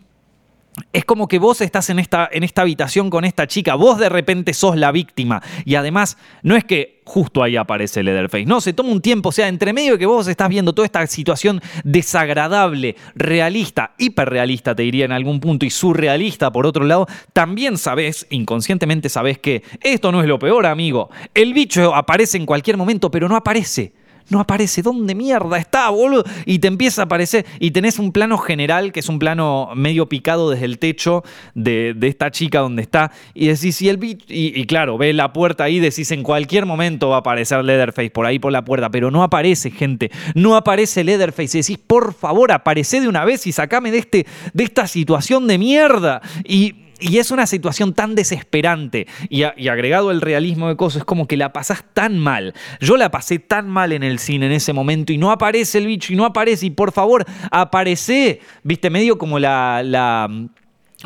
es 0.94 1.06
como 1.06 1.28
que 1.28 1.40
vos 1.40 1.62
estás 1.62 1.90
en 1.90 2.00
esta, 2.00 2.30
en 2.32 2.44
esta 2.44 2.62
habitación 2.62 3.10
con 3.10 3.26
esta 3.26 3.48
chica, 3.48 3.76
vos 3.76 3.98
de 3.98 4.10
repente 4.10 4.54
sos 4.54 4.76
la 4.76 4.92
víctima. 4.92 5.42
Y 5.66 5.76
además, 5.76 6.18
no 6.44 6.56
es 6.56 6.64
que 6.64 7.02
justo 7.06 7.42
ahí 7.42 7.56
aparece 7.56 8.04
Leatherface, 8.04 8.46
no, 8.46 8.60
se 8.60 8.74
toma 8.74 8.92
un 8.92 9.02
tiempo, 9.02 9.30
o 9.30 9.32
sea, 9.32 9.48
entre 9.48 9.72
medio 9.72 9.98
que 9.98 10.06
vos 10.06 10.28
estás 10.28 10.50
viendo 10.50 10.74
toda 10.74 10.86
esta 10.86 11.08
situación 11.08 11.62
desagradable, 11.86 12.98
realista, 13.16 13.94
hiperrealista, 13.98 14.76
te 14.76 14.84
diría 14.84 15.06
en 15.06 15.14
algún 15.14 15.40
punto, 15.40 15.66
y 15.66 15.70
surrealista 15.70 16.52
por 16.52 16.66
otro 16.66 16.84
lado, 16.84 17.08
también 17.32 17.78
sabés, 17.78 18.28
inconscientemente 18.30 19.08
sabés 19.10 19.40
que 19.40 19.64
esto 19.82 20.12
no 20.12 20.22
es 20.22 20.28
lo 20.28 20.38
peor, 20.38 20.66
amigo. 20.66 21.10
El 21.34 21.54
bicho 21.54 21.96
aparece 21.96 22.38
en 22.38 22.46
cualquier 22.46 22.76
momento, 22.76 23.10
pero 23.10 23.30
no 23.30 23.36
aparece 23.38 23.94
no 24.30 24.40
aparece. 24.40 24.82
¿Dónde 24.82 25.16
mierda 25.16 25.58
está, 25.58 25.90
boludo? 25.90 26.24
Y 26.46 26.60
te 26.60 26.68
empieza 26.68 27.02
a 27.02 27.06
aparecer. 27.06 27.46
Y 27.60 27.72
tenés 27.72 28.00
un 28.00 28.12
plano 28.12 28.38
general, 28.38 28.92
que 28.92 29.00
es 29.00 29.10
un 29.10 29.20
plano 29.20 29.70
medio 29.76 30.08
picado 30.08 30.50
desde 30.50 30.66
el 30.66 30.80
techo 30.80 31.24
de, 31.54 31.96
esta 32.02 32.32
chica 32.32 32.60
donde 32.60 32.82
está. 32.82 33.12
Y 33.34 33.48
decís, 33.48 33.82
y 33.82 33.90
el 33.90 33.98
bicho. 33.98 34.26
Y, 34.30 34.66
claro, 34.66 34.98
ves 34.98 35.16
la 35.16 35.34
puerta 35.34 35.66
ahí, 35.66 35.80
decís, 35.80 36.12
en 36.12 36.24
cualquier 36.24 36.66
momento 36.66 37.10
va 37.10 37.18
a 37.18 37.20
aparecer 37.20 37.64
Leatherface 37.64 38.10
por 38.10 38.26
ahí 38.26 38.40
por 38.40 38.52
la 38.52 38.64
puerta. 38.64 38.90
Pero 38.90 39.12
no 39.12 39.24
aparece, 39.24 39.72
gente. 39.72 40.12
No 40.36 40.56
aparece 40.56 41.04
Leatherface. 41.04 41.58
Y 41.58 41.62
decís, 41.62 41.80
por 41.86 42.14
favor, 42.14 42.52
aparece 42.52 43.02
de 43.02 43.08
una 43.08 43.26
vez 43.26 43.48
y 43.48 43.52
sacame 43.52 43.92
de, 43.92 44.00
este, 44.00 44.26
de 44.54 44.64
esta 44.64 44.88
situación 44.88 45.48
de 45.48 45.58
mierda. 45.58 46.22
Y 46.44 46.87
y 47.00 47.18
es 47.18 47.32
una 47.32 47.46
situación 47.46 47.94
tan 47.94 48.16
desesperante 48.16 49.08
y, 49.30 49.44
agregado 49.44 50.12
el 50.12 50.22
realismo 50.22 50.68
de 50.68 50.76
cosas, 50.76 51.00
es 51.00 51.06
como 51.06 51.28
que 51.28 51.38
la 51.38 51.54
pasás 51.54 51.84
tan 51.94 52.18
mal. 52.18 52.54
Yo 52.80 52.98
la 52.98 53.12
pasé 53.12 53.40
tan 53.40 53.70
mal 53.70 53.92
en 53.92 54.04
el 54.04 54.20
cine 54.20 54.48
en 54.48 54.52
ese 54.52 54.74
momento 54.74 55.14
y 55.14 55.18
no 55.18 55.32
aparece 55.32 55.78
el 55.78 55.88
bicho 55.88 56.14
y 56.14 56.16
no 56.16 56.26
aparece 56.26 56.68
y 56.68 56.70
por 56.72 56.92
favor, 56.92 57.26
aparece, 57.52 58.42
viste, 58.64 58.90
medio 58.90 59.18
como 59.18 59.40
la, 59.40 59.82
la 59.84 60.30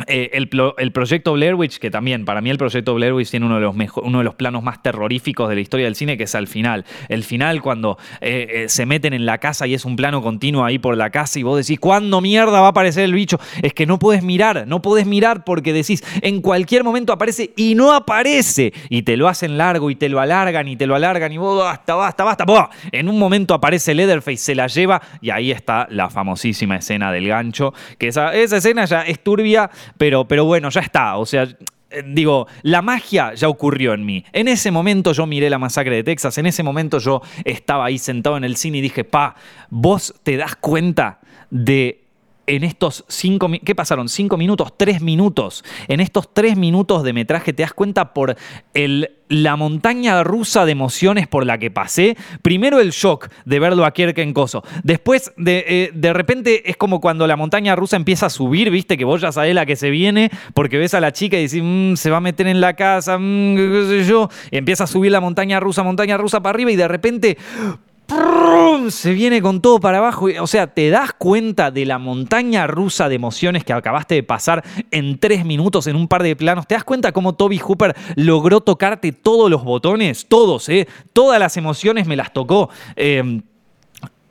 eh, 0.08 0.30
el, 0.32 0.48
proyecto 0.94 1.34
Blair 1.34 1.54
Witch, 1.56 1.78
que 1.78 1.92
también 1.92 2.24
para 2.24 2.40
mí 2.40 2.50
el 2.50 2.58
proyecto 2.58 2.94
Blair 2.94 3.12
Witch 3.12 3.30
tiene 3.30 3.46
uno 3.46 3.56
de, 3.56 3.62
los 3.62 3.76
uno 3.98 4.20
de 4.20 4.24
los 4.24 4.36
planos 4.36 4.64
más 4.64 4.82
terroríficos 4.82 5.50
de 5.50 5.56
la 5.56 5.62
historia 5.62 5.86
del 5.86 5.96
cine, 5.96 6.18
que 6.18 6.24
es 6.24 6.34
al 6.34 6.48
final. 6.48 6.86
El 7.10 7.26
final, 7.26 7.62
cuando 7.62 7.98
eh, 8.22 8.48
eh, 8.50 8.70
se 8.70 8.86
meten 8.86 9.14
en 9.14 9.26
la 9.26 9.40
casa 9.40 9.68
y 9.68 9.74
es 9.74 9.84
un 9.84 9.98
plano 9.98 10.22
continuo 10.22 10.64
ahí 10.64 10.80
por 10.80 10.96
la 10.96 11.10
casa 11.10 11.40
y 11.40 11.44
vos 11.44 11.58
decís, 11.58 11.78
¿cuándo 11.78 12.22
mierda 12.22 12.62
va 12.62 12.68
a 12.68 12.70
aparecer 12.70 13.04
el 13.04 13.14
bicho? 13.14 13.38
Es 13.62 13.74
que 13.74 13.86
no 13.86 14.00
puedes 14.00 14.24
mirar, 14.24 14.66
no 14.66 14.82
puedes 14.82 15.06
mirar 15.06 15.44
porque 15.44 15.74
decís, 15.74 16.02
en 16.22 16.42
cualquier 16.42 16.86
momento 16.86 17.12
aparece 17.12 17.52
y 17.58 17.76
no 17.76 17.94
aparece. 17.94 18.72
Y 18.88 19.02
te 19.02 19.18
lo 19.18 19.28
hacen 19.28 19.58
largo 19.58 19.92
y 19.92 19.96
te 19.96 20.08
lo 20.08 20.22
alargan 20.22 20.70
y 20.70 20.78
te 20.78 20.88
lo 20.88 20.96
alargan 20.96 21.34
y 21.34 21.38
vos, 21.38 21.62
basta, 21.62 21.96
basta, 21.96 22.24
basta. 22.24 22.70
En 22.94 23.10
un 23.10 23.20
momento 23.20 23.54
aparece 23.54 23.94
Leatherface, 23.94 24.38
se 24.38 24.56
la 24.56 24.68
lleva 24.68 25.02
y 25.20 25.32
ahí 25.32 25.52
está 25.52 25.86
la 25.90 26.10
famosísima 26.10 26.78
escena 26.78 27.12
del 27.12 27.28
gancho, 27.28 27.74
que 27.98 28.08
esa, 28.08 28.34
esa 28.34 28.56
escena 28.56 28.86
ya 28.86 29.02
es 29.02 29.22
turbia 29.22 29.70
pero, 29.98 30.28
pero 30.28 30.46
bueno, 30.46 30.70
ya 30.70 30.82
está. 30.82 31.18
O 31.18 31.26
sea, 31.26 31.44
eh, 31.92 32.04
digo, 32.06 32.48
la 32.64 32.82
magia 32.82 33.34
ya 33.34 33.50
ocurrió 33.50 33.94
en 33.94 34.06
mí. 34.06 34.24
En 34.34 34.48
ese 34.48 34.72
momento 34.72 35.14
yo 35.14 35.26
miré 35.26 35.50
la 35.50 35.60
masacre 35.60 35.96
de 35.96 36.04
Texas, 36.04 36.38
en 36.38 36.46
ese 36.46 36.64
momento 36.64 37.00
yo 37.00 37.22
estaba 37.44 37.86
ahí 37.86 37.98
sentado 37.98 38.38
en 38.38 38.44
el 38.44 38.56
cine 38.56 38.80
y 38.80 38.82
dije, 38.82 39.04
pa, 39.04 39.36
vos 39.70 40.14
te 40.24 40.38
das 40.38 40.56
cuenta 40.56 41.20
de 41.50 42.01
en 42.52 42.66
estos 42.66 43.06
cinco, 43.08 43.50
¿qué 43.64 43.76
pasaron? 43.76 44.10
Cinco 44.10 44.36
minutos, 44.36 44.74
tres 44.76 45.02
minutos. 45.02 45.64
En 45.88 46.02
estos 46.02 46.34
tres 46.34 46.58
minutos 46.58 47.02
de 47.04 47.14
metraje 47.14 47.54
te 47.54 47.64
das 47.64 47.74
cuenta 47.74 48.14
por 48.14 48.36
la 49.30 49.56
montaña 49.56 50.22
rusa 50.22 50.66
de 50.66 50.74
emociones 50.74 51.30
por 51.30 51.46
la 51.46 51.58
que 51.58 51.72
pasé. 51.72 52.18
Primero 52.42 52.82
el 52.82 52.92
shock 52.92 53.30
de 53.46 53.60
verlo 53.60 53.86
a 53.86 53.92
Kirk 53.92 54.18
en 54.18 54.34
Coso. 54.34 54.64
Después, 54.84 55.32
de, 55.38 55.64
eh, 55.66 55.92
de 55.94 56.12
repente, 56.12 56.70
es 56.70 56.76
como 56.76 57.00
cuando 57.00 57.26
la 57.26 57.38
montaña 57.38 57.74
rusa 57.78 57.96
empieza 57.96 58.26
a 58.26 58.30
subir, 58.30 58.70
viste, 58.70 58.98
que 58.98 59.06
vos 59.06 59.22
ya 59.22 59.32
sabés 59.32 59.56
la 59.56 59.66
que 59.66 59.78
se 59.78 59.90
viene, 59.90 60.30
porque 60.54 60.78
ves 60.78 60.94
a 60.94 61.00
la 61.00 61.14
chica 61.14 61.38
y 61.38 61.44
decís, 61.44 61.62
mm, 61.64 61.96
se 61.96 62.10
va 62.10 62.18
a 62.18 62.22
meter 62.22 62.48
en 62.48 62.60
la 62.60 62.76
casa, 62.76 63.18
mm, 63.18 63.56
qué 63.56 63.86
sé 63.88 64.10
yo. 64.10 64.28
Y 64.52 64.58
empieza 64.58 64.84
a 64.84 64.88
subir 64.88 65.14
la 65.14 65.22
montaña 65.22 65.62
rusa, 65.62 65.84
montaña 65.84 66.18
rusa 66.18 66.42
para 66.42 66.54
arriba 66.54 66.72
y 66.72 66.76
de 66.76 66.90
repente 66.90 67.38
se 68.90 69.14
viene 69.14 69.42
con 69.42 69.62
todo 69.62 69.80
para 69.80 70.00
abajo. 70.00 70.28
O 70.40 70.48
sea, 70.48 70.68
te 70.68 70.90
das 70.90 71.14
cuenta 71.14 71.72
de 71.72 71.86
la 71.86 71.98
montaña 71.98 72.68
rusa 72.68 73.10
de 73.10 73.16
emociones 73.16 73.64
que 73.64 73.74
acabaste 73.74 74.16
de 74.16 74.24
pasar 74.24 74.64
en 74.92 75.18
tres 75.18 75.46
minutos 75.46 75.88
en 75.88 75.96
un 75.96 76.08
par 76.08 76.24
de 76.24 76.36
planos. 76.36 76.68
¿Te 76.68 76.76
das 76.76 76.84
cuenta 76.84 77.12
cómo 77.12 77.34
Toby 77.34 77.58
Hooper 77.58 77.96
logró 78.16 78.62
tocarte 78.62 79.12
todos 79.12 79.50
los 79.50 79.64
botones? 79.64 80.26
Todos, 80.28 80.70
¿eh? 80.70 80.88
Todas 81.14 81.40
las 81.40 81.58
emociones 81.58 82.08
me 82.08 82.16
las 82.16 82.34
tocó. 82.34 82.70
Em, 82.96 83.42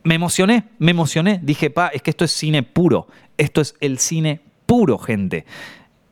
me 0.02 0.14
emocioné, 0.14 0.64
me 0.78 0.90
emocioné. 0.90 1.40
Dije, 1.42 1.70
pa, 1.70 1.88
es 1.88 2.02
que 2.02 2.10
esto 2.10 2.24
es 2.24 2.32
cine 2.32 2.62
puro. 2.62 3.08
Esto 3.36 3.60
es 3.60 3.74
el 3.80 3.98
cine 3.98 4.40
puro, 4.66 4.98
gente. 4.98 5.44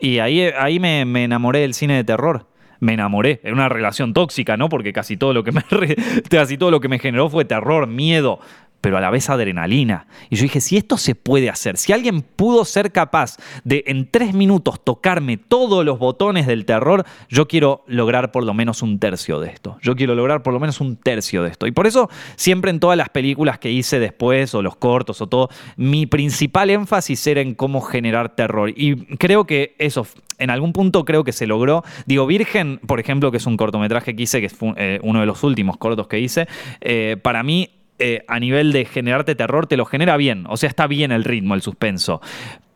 Y 0.00 0.20
ahí, 0.20 0.42
ahí 0.42 0.78
me 0.78 1.02
enamoré 1.24 1.60
del 1.60 1.74
cine 1.74 1.96
de 1.96 2.04
terror 2.04 2.46
me 2.80 2.94
enamoré. 2.94 3.40
en 3.42 3.54
una 3.54 3.68
relación 3.68 4.12
tóxica, 4.12 4.56
¿no? 4.56 4.68
Porque 4.68 4.92
casi 4.92 5.16
todo 5.16 5.32
lo 5.32 5.44
que 5.44 5.52
me, 5.52 5.62
casi 6.30 6.58
todo 6.58 6.70
lo 6.70 6.80
que 6.80 6.88
me 6.88 6.98
generó 6.98 7.28
fue 7.28 7.44
terror, 7.44 7.86
miedo, 7.86 8.40
pero 8.80 8.96
a 8.96 9.00
la 9.00 9.10
vez 9.10 9.28
adrenalina. 9.30 10.06
Y 10.30 10.36
yo 10.36 10.42
dije, 10.42 10.60
si 10.60 10.76
esto 10.76 10.96
se 10.96 11.14
puede 11.14 11.50
hacer, 11.50 11.76
si 11.76 11.92
alguien 11.92 12.22
pudo 12.22 12.64
ser 12.64 12.92
capaz 12.92 13.36
de 13.64 13.84
en 13.86 14.08
tres 14.10 14.34
minutos 14.34 14.82
tocarme 14.82 15.36
todos 15.36 15.84
los 15.84 15.98
botones 15.98 16.46
del 16.46 16.64
terror, 16.64 17.04
yo 17.28 17.48
quiero 17.48 17.84
lograr 17.86 18.32
por 18.32 18.44
lo 18.44 18.54
menos 18.54 18.82
un 18.82 18.98
tercio 18.98 19.40
de 19.40 19.50
esto. 19.50 19.78
Yo 19.82 19.96
quiero 19.96 20.14
lograr 20.14 20.42
por 20.42 20.52
lo 20.52 20.60
menos 20.60 20.80
un 20.80 20.96
tercio 20.96 21.42
de 21.42 21.50
esto. 21.50 21.66
Y 21.66 21.72
por 21.72 21.86
eso 21.86 22.08
siempre 22.36 22.70
en 22.70 22.80
todas 22.80 22.96
las 22.96 23.08
películas 23.08 23.58
que 23.58 23.70
hice 23.70 23.98
después, 23.98 24.54
o 24.54 24.62
los 24.62 24.76
cortos, 24.76 25.20
o 25.20 25.26
todo, 25.26 25.48
mi 25.76 26.06
principal 26.06 26.70
énfasis 26.70 27.26
era 27.26 27.40
en 27.40 27.54
cómo 27.54 27.80
generar 27.80 28.34
terror. 28.34 28.70
Y 28.70 28.96
creo 29.16 29.46
que 29.46 29.74
eso 29.78 30.06
en 30.38 30.50
algún 30.50 30.72
punto 30.72 31.04
creo 31.04 31.24
que 31.24 31.32
se 31.32 31.46
logró. 31.46 31.84
Digo, 32.06 32.26
Virgen, 32.26 32.80
por 32.86 33.00
ejemplo, 33.00 33.30
que 33.30 33.38
es 33.38 33.46
un 33.46 33.56
cortometraje 33.56 34.14
que 34.14 34.22
hice, 34.22 34.40
que 34.40 34.46
es 34.46 34.56
eh, 34.76 35.00
uno 35.02 35.20
de 35.20 35.26
los 35.26 35.42
últimos 35.42 35.76
cortos 35.76 36.06
que 36.06 36.20
hice, 36.20 36.46
eh, 36.80 37.16
para 37.20 37.42
mí 37.42 37.70
eh, 37.98 38.24
a 38.28 38.38
nivel 38.38 38.72
de 38.72 38.84
generarte 38.84 39.34
terror, 39.34 39.66
te 39.66 39.76
lo 39.76 39.84
genera 39.84 40.16
bien. 40.16 40.44
O 40.48 40.56
sea, 40.56 40.68
está 40.68 40.86
bien 40.86 41.12
el 41.12 41.24
ritmo, 41.24 41.54
el 41.54 41.62
suspenso. 41.62 42.20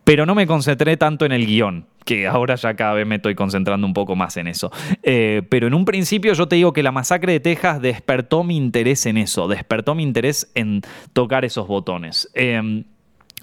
Pero 0.04 0.26
no 0.26 0.34
me 0.34 0.46
concentré 0.46 0.96
tanto 0.96 1.24
en 1.24 1.32
el 1.32 1.46
guion, 1.46 1.86
que 2.04 2.26
ahora 2.26 2.56
ya 2.56 2.74
cada 2.74 2.94
vez 2.94 3.06
me 3.06 3.16
estoy 3.16 3.36
concentrando 3.36 3.86
un 3.86 3.94
poco 3.94 4.16
más 4.16 4.36
en 4.36 4.48
eso. 4.48 4.72
Eh, 5.02 5.42
pero 5.48 5.68
en 5.68 5.74
un 5.74 5.84
principio 5.84 6.32
yo 6.32 6.48
te 6.48 6.56
digo 6.56 6.72
que 6.72 6.82
la 6.82 6.90
masacre 6.90 7.32
de 7.32 7.40
Texas 7.40 7.80
despertó 7.80 8.42
mi 8.42 8.56
interés 8.56 9.06
en 9.06 9.16
eso, 9.16 9.46
despertó 9.46 9.94
mi 9.94 10.02
interés 10.02 10.50
en 10.54 10.82
tocar 11.12 11.44
esos 11.44 11.68
botones. 11.68 12.28
Em, 12.34 12.84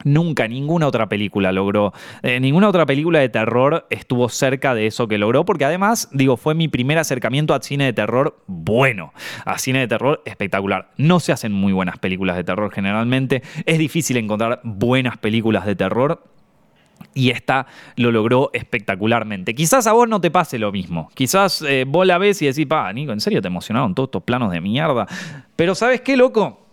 Nunca 0.04 0.48
ninguna 0.48 0.88
otra 0.88 1.10
película 1.10 1.52
logró, 1.52 1.94
eh, 2.24 2.40
ninguna 2.40 2.70
otra 2.70 2.86
película 2.86 3.20
de 3.20 3.30
terror 3.30 3.86
estuvo 3.90 4.30
cerca 4.30 4.74
de 4.74 4.88
eso 4.88 5.08
que 5.08 5.18
logró, 5.18 5.44
porque 5.44 5.66
además, 5.66 6.10
digo, 6.14 6.38
fue 6.38 6.56
mi 6.56 6.68
primer 6.68 6.98
acercamiento 6.98 7.54
a 7.54 7.62
cine 7.62 7.86
de 7.86 7.94
terror 7.94 8.42
bueno, 8.48 9.14
a 9.46 9.58
cine 9.58 9.80
de 9.80 9.88
terror 9.88 10.22
espectacular. 10.26 10.92
No 10.98 11.20
se 11.20 11.32
hacen 11.32 11.52
muy 11.52 11.74
buenas 11.74 11.98
películas 11.98 12.38
de 12.38 12.44
terror 12.44 12.72
generalmente, 12.72 13.44
es 13.66 13.78
difícil 13.78 14.18
encontrar 14.18 14.62
buenas 14.64 15.18
películas 15.18 15.66
de 15.66 15.76
terror. 15.76 16.24
Y 17.14 17.32
esta 17.32 17.66
lo 17.96 18.12
logró 18.12 18.52
espectacularmente. 18.54 19.56
Quizás 19.56 19.88
a 19.88 19.94
vos 19.94 20.08
no 20.08 20.22
te 20.22 20.32
pase 20.32 20.60
lo 20.60 20.72
mismo. 20.72 21.10
Quizás 21.16 21.62
eh, 21.62 21.86
vos 21.88 22.06
la 22.06 22.18
ves 22.18 22.42
y 22.42 22.46
decís, 22.46 22.66
pa, 22.66 22.92
Nico, 22.94 23.14
¿en 23.14 23.22
serio 23.22 23.42
te 23.42 23.48
emocionaron 23.48 23.96
todos 23.96 24.08
estos 24.08 24.24
planos 24.24 24.52
de 24.52 24.62
mierda? 24.62 25.08
Pero 25.56 25.76
¿sabes 25.76 26.02
qué, 26.02 26.18
loco? 26.18 26.69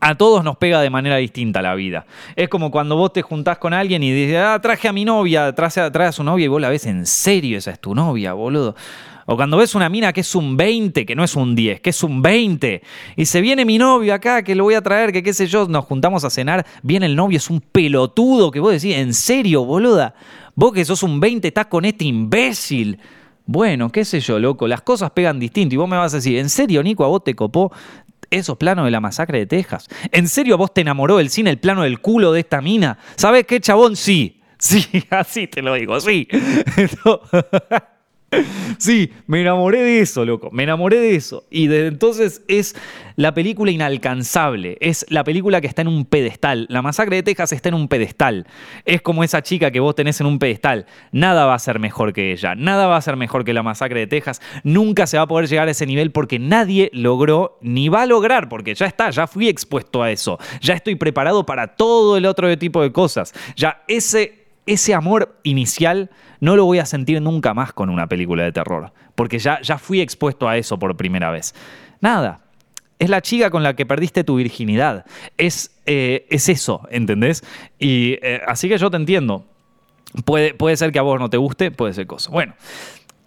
A 0.00 0.14
todos 0.14 0.44
nos 0.44 0.56
pega 0.56 0.80
de 0.80 0.90
manera 0.90 1.16
distinta 1.16 1.62
la 1.62 1.74
vida. 1.74 2.06
Es 2.36 2.48
como 2.48 2.70
cuando 2.70 2.96
vos 2.96 3.12
te 3.12 3.22
juntás 3.22 3.58
con 3.58 3.72
alguien 3.72 4.02
y 4.02 4.12
dices, 4.12 4.38
ah, 4.38 4.58
traje 4.60 4.88
a 4.88 4.92
mi 4.92 5.04
novia, 5.04 5.54
traje 5.54 5.80
a, 5.80 6.12
su 6.12 6.22
novia 6.22 6.44
y 6.44 6.48
vos 6.48 6.60
la 6.60 6.68
ves 6.68 6.86
en 6.86 7.06
serio, 7.06 7.58
esa 7.58 7.70
es 7.70 7.80
tu 7.80 7.94
novia, 7.94 8.32
boludo. 8.34 8.74
O 9.28 9.34
cuando 9.34 9.56
ves 9.56 9.74
una 9.74 9.88
mina 9.88 10.12
que 10.12 10.20
es 10.20 10.34
un 10.36 10.56
20, 10.56 11.04
que 11.04 11.16
no 11.16 11.24
es 11.24 11.34
un 11.34 11.56
10, 11.56 11.80
que 11.80 11.90
es 11.90 12.02
un 12.04 12.22
20, 12.22 12.82
y 13.16 13.26
se 13.26 13.40
viene 13.40 13.64
mi 13.64 13.76
novio 13.76 14.14
acá, 14.14 14.44
que 14.44 14.54
lo 14.54 14.64
voy 14.64 14.74
a 14.74 14.82
traer, 14.82 15.12
que 15.12 15.22
qué 15.22 15.34
sé 15.34 15.48
yo, 15.48 15.66
nos 15.66 15.84
juntamos 15.84 16.22
a 16.24 16.30
cenar, 16.30 16.64
viene 16.82 17.06
el 17.06 17.16
novio, 17.16 17.38
es 17.38 17.50
un 17.50 17.60
pelotudo, 17.60 18.52
que 18.52 18.60
vos 18.60 18.72
decís, 18.72 18.94
en 18.94 19.14
serio, 19.14 19.64
boluda. 19.64 20.14
Vos 20.54 20.72
que 20.72 20.84
sos 20.84 21.02
un 21.02 21.18
20 21.18 21.48
estás 21.48 21.66
con 21.66 21.84
este 21.84 22.04
imbécil. 22.04 23.00
Bueno, 23.46 23.90
qué 23.90 24.04
sé 24.04 24.20
yo, 24.20 24.38
loco, 24.38 24.66
las 24.66 24.80
cosas 24.80 25.10
pegan 25.10 25.38
distinto 25.38 25.74
y 25.74 25.78
vos 25.78 25.88
me 25.88 25.96
vas 25.96 26.12
a 26.12 26.16
decir, 26.16 26.38
¿en 26.38 26.48
serio, 26.48 26.82
Nico, 26.82 27.04
a 27.04 27.08
vos 27.08 27.22
te 27.22 27.34
copó 27.34 27.72
esos 28.30 28.56
planos 28.56 28.84
de 28.84 28.90
la 28.90 29.00
masacre 29.00 29.38
de 29.38 29.46
Texas? 29.46 29.88
¿En 30.12 30.28
serio 30.28 30.54
a 30.54 30.58
vos 30.58 30.72
te 30.72 30.80
enamoró 30.80 31.20
el 31.20 31.30
cine 31.30 31.50
el 31.50 31.58
plano 31.58 31.82
del 31.82 32.00
culo 32.00 32.32
de 32.32 32.40
esta 32.40 32.60
mina? 32.60 32.98
¿Sabes 33.16 33.46
qué, 33.46 33.60
chabón? 33.60 33.96
Sí, 33.96 34.40
sí, 34.58 34.86
así 35.10 35.46
te 35.46 35.62
lo 35.62 35.74
digo, 35.74 36.00
sí. 36.00 36.28
Sí, 38.78 39.12
me 39.26 39.40
enamoré 39.40 39.82
de 39.82 40.00
eso, 40.00 40.24
loco. 40.24 40.50
Me 40.50 40.64
enamoré 40.64 40.98
de 40.98 41.14
eso. 41.14 41.44
Y 41.50 41.68
desde 41.68 41.86
entonces 41.86 42.42
es 42.48 42.74
la 43.14 43.32
película 43.32 43.70
inalcanzable. 43.70 44.76
Es 44.80 45.06
la 45.08 45.24
película 45.24 45.60
que 45.60 45.66
está 45.66 45.82
en 45.82 45.88
un 45.88 46.04
pedestal. 46.04 46.66
La 46.68 46.82
masacre 46.82 47.16
de 47.16 47.22
Texas 47.22 47.52
está 47.52 47.68
en 47.68 47.76
un 47.76 47.88
pedestal. 47.88 48.46
Es 48.84 49.00
como 49.02 49.24
esa 49.24 49.42
chica 49.42 49.70
que 49.70 49.80
vos 49.80 49.94
tenés 49.94 50.20
en 50.20 50.26
un 50.26 50.38
pedestal. 50.38 50.86
Nada 51.12 51.46
va 51.46 51.54
a 51.54 51.58
ser 51.58 51.78
mejor 51.78 52.12
que 52.12 52.32
ella. 52.32 52.54
Nada 52.54 52.86
va 52.86 52.96
a 52.96 53.02
ser 53.02 53.16
mejor 53.16 53.44
que 53.44 53.54
la 53.54 53.62
masacre 53.62 54.00
de 54.00 54.06
Texas. 54.06 54.42
Nunca 54.64 55.06
se 55.06 55.16
va 55.16 55.24
a 55.24 55.28
poder 55.28 55.48
llegar 55.48 55.68
a 55.68 55.70
ese 55.70 55.86
nivel 55.86 56.10
porque 56.10 56.38
nadie 56.38 56.90
logró 56.92 57.58
ni 57.62 57.88
va 57.88 58.02
a 58.02 58.06
lograr. 58.06 58.48
Porque 58.48 58.74
ya 58.74 58.86
está, 58.86 59.10
ya 59.10 59.26
fui 59.26 59.48
expuesto 59.48 60.02
a 60.02 60.10
eso. 60.10 60.38
Ya 60.60 60.74
estoy 60.74 60.96
preparado 60.96 61.46
para 61.46 61.68
todo 61.68 62.16
el 62.16 62.26
otro 62.26 62.56
tipo 62.58 62.82
de 62.82 62.92
cosas. 62.92 63.32
Ya 63.56 63.82
ese 63.88 64.45
ese 64.66 64.94
amor 64.94 65.38
inicial 65.44 66.10
no 66.40 66.56
lo 66.56 66.64
voy 66.64 66.78
a 66.78 66.86
sentir 66.86 67.22
nunca 67.22 67.54
más 67.54 67.72
con 67.72 67.88
una 67.88 68.08
película 68.08 68.44
de 68.44 68.52
terror, 68.52 68.92
porque 69.14 69.38
ya, 69.38 69.60
ya 69.62 69.78
fui 69.78 70.00
expuesto 70.00 70.48
a 70.48 70.56
eso 70.56 70.78
por 70.78 70.96
primera 70.96 71.30
vez. 71.30 71.54
Nada, 72.00 72.40
es 72.98 73.10
la 73.10 73.20
chica 73.22 73.50
con 73.50 73.62
la 73.62 73.74
que 73.74 73.86
perdiste 73.86 74.24
tu 74.24 74.36
virginidad, 74.36 75.04
es, 75.36 75.78
eh, 75.86 76.26
es 76.30 76.48
eso, 76.48 76.86
¿entendés? 76.90 77.44
Y 77.78 78.18
eh, 78.22 78.40
así 78.46 78.68
que 78.68 78.78
yo 78.78 78.90
te 78.90 78.96
entiendo. 78.96 79.46
Puede, 80.24 80.54
puede 80.54 80.76
ser 80.76 80.92
que 80.92 80.98
a 80.98 81.02
vos 81.02 81.20
no 81.20 81.28
te 81.28 81.36
guste, 81.36 81.70
puede 81.70 81.92
ser 81.92 82.06
cosa. 82.06 82.30
Bueno, 82.30 82.54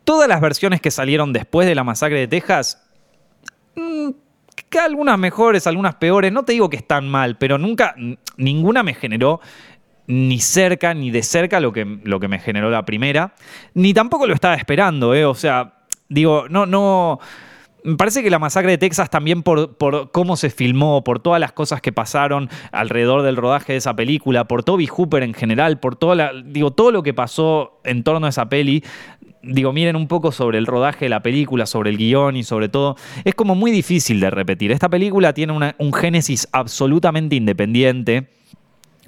todas 0.04 0.28
las 0.28 0.42
versiones 0.42 0.82
que 0.82 0.90
salieron 0.90 1.34
después 1.34 1.68
de 1.68 1.76
la 1.76 1.84
masacre 1.84 2.20
de 2.20 2.28
Texas, 2.28 2.82
mm, 3.76 4.10
que 4.70 4.80
algunas 4.80 5.20
mejores, 5.20 5.68
algunas 5.68 5.96
peores, 5.96 6.32
no 6.32 6.44
te 6.44 6.54
digo 6.54 6.70
que 6.70 6.78
están 6.78 7.08
mal, 7.08 7.38
pero 7.38 7.58
nunca, 7.58 7.96
ninguna 8.38 8.82
me 8.82 8.94
generó 8.94 9.40
ni 10.10 10.40
cerca, 10.40 10.96
ni 10.96 11.12
de 11.12 11.22
cerca 11.22 11.60
lo 11.60 11.72
que, 11.72 11.86
lo 12.04 12.20
que 12.20 12.28
me 12.28 12.40
generó 12.40 12.72
la 12.72 12.84
primera, 12.84 13.36
ni 13.76 13.94
tampoco 13.94 14.26
lo 14.26 14.34
estaba 14.34 14.56
esperando, 14.56 15.14
¿eh? 15.14 15.24
O 15.24 15.36
sea, 15.36 15.76
digo, 16.10 16.48
no, 16.50 16.66
no... 16.66 17.20
Me 17.84 17.96
parece 17.96 18.24
que 18.24 18.32
la 18.32 18.40
masacre 18.40 18.72
de 18.72 18.78
Texas 18.80 19.10
también 19.12 19.44
por, 19.44 19.78
por, 19.78 20.12
cómo 20.12 20.36
se 20.36 20.50
filmó, 20.50 21.04
por 21.04 21.20
todas 21.20 21.40
las 21.40 21.52
cosas 21.52 21.80
que 21.80 21.94
pasaron 21.94 22.50
alrededor 22.72 23.22
del 23.22 23.38
rodaje 23.38 23.74
de 23.74 23.78
esa 23.78 23.96
película, 23.96 24.46
por 24.46 24.64
Toby 24.64 24.88
Hooper 24.88 25.22
en 25.24 25.34
general, 25.34 25.80
por 25.80 25.96
toda 25.96 26.34
digo, 26.44 26.72
todo 26.72 26.92
lo 26.92 27.04
que 27.04 27.14
pasó 27.14 27.80
en 27.86 28.04
torno 28.04 28.26
a 28.26 28.32
esa 28.32 28.50
peli, 28.50 28.84
digo, 29.44 29.72
miren 29.72 29.96
un 29.96 30.08
poco 30.08 30.32
sobre 30.32 30.58
el 30.58 30.66
rodaje 30.66 31.06
de 31.06 31.10
la 31.10 31.22
película, 31.22 31.68
sobre 31.68 31.92
el 31.92 31.98
guion 31.98 32.36
y 32.36 32.44
sobre 32.44 32.68
todo, 32.68 32.98
es 33.24 33.36
como 33.36 33.56
muy 33.56 33.72
difícil 33.72 34.20
de 34.20 34.32
repetir. 34.32 34.72
Esta 34.72 34.90
película 34.90 35.34
tiene 35.34 35.74
un 35.78 35.94
génesis 35.94 36.50
absolutamente 36.52 37.36
independiente 37.36 38.28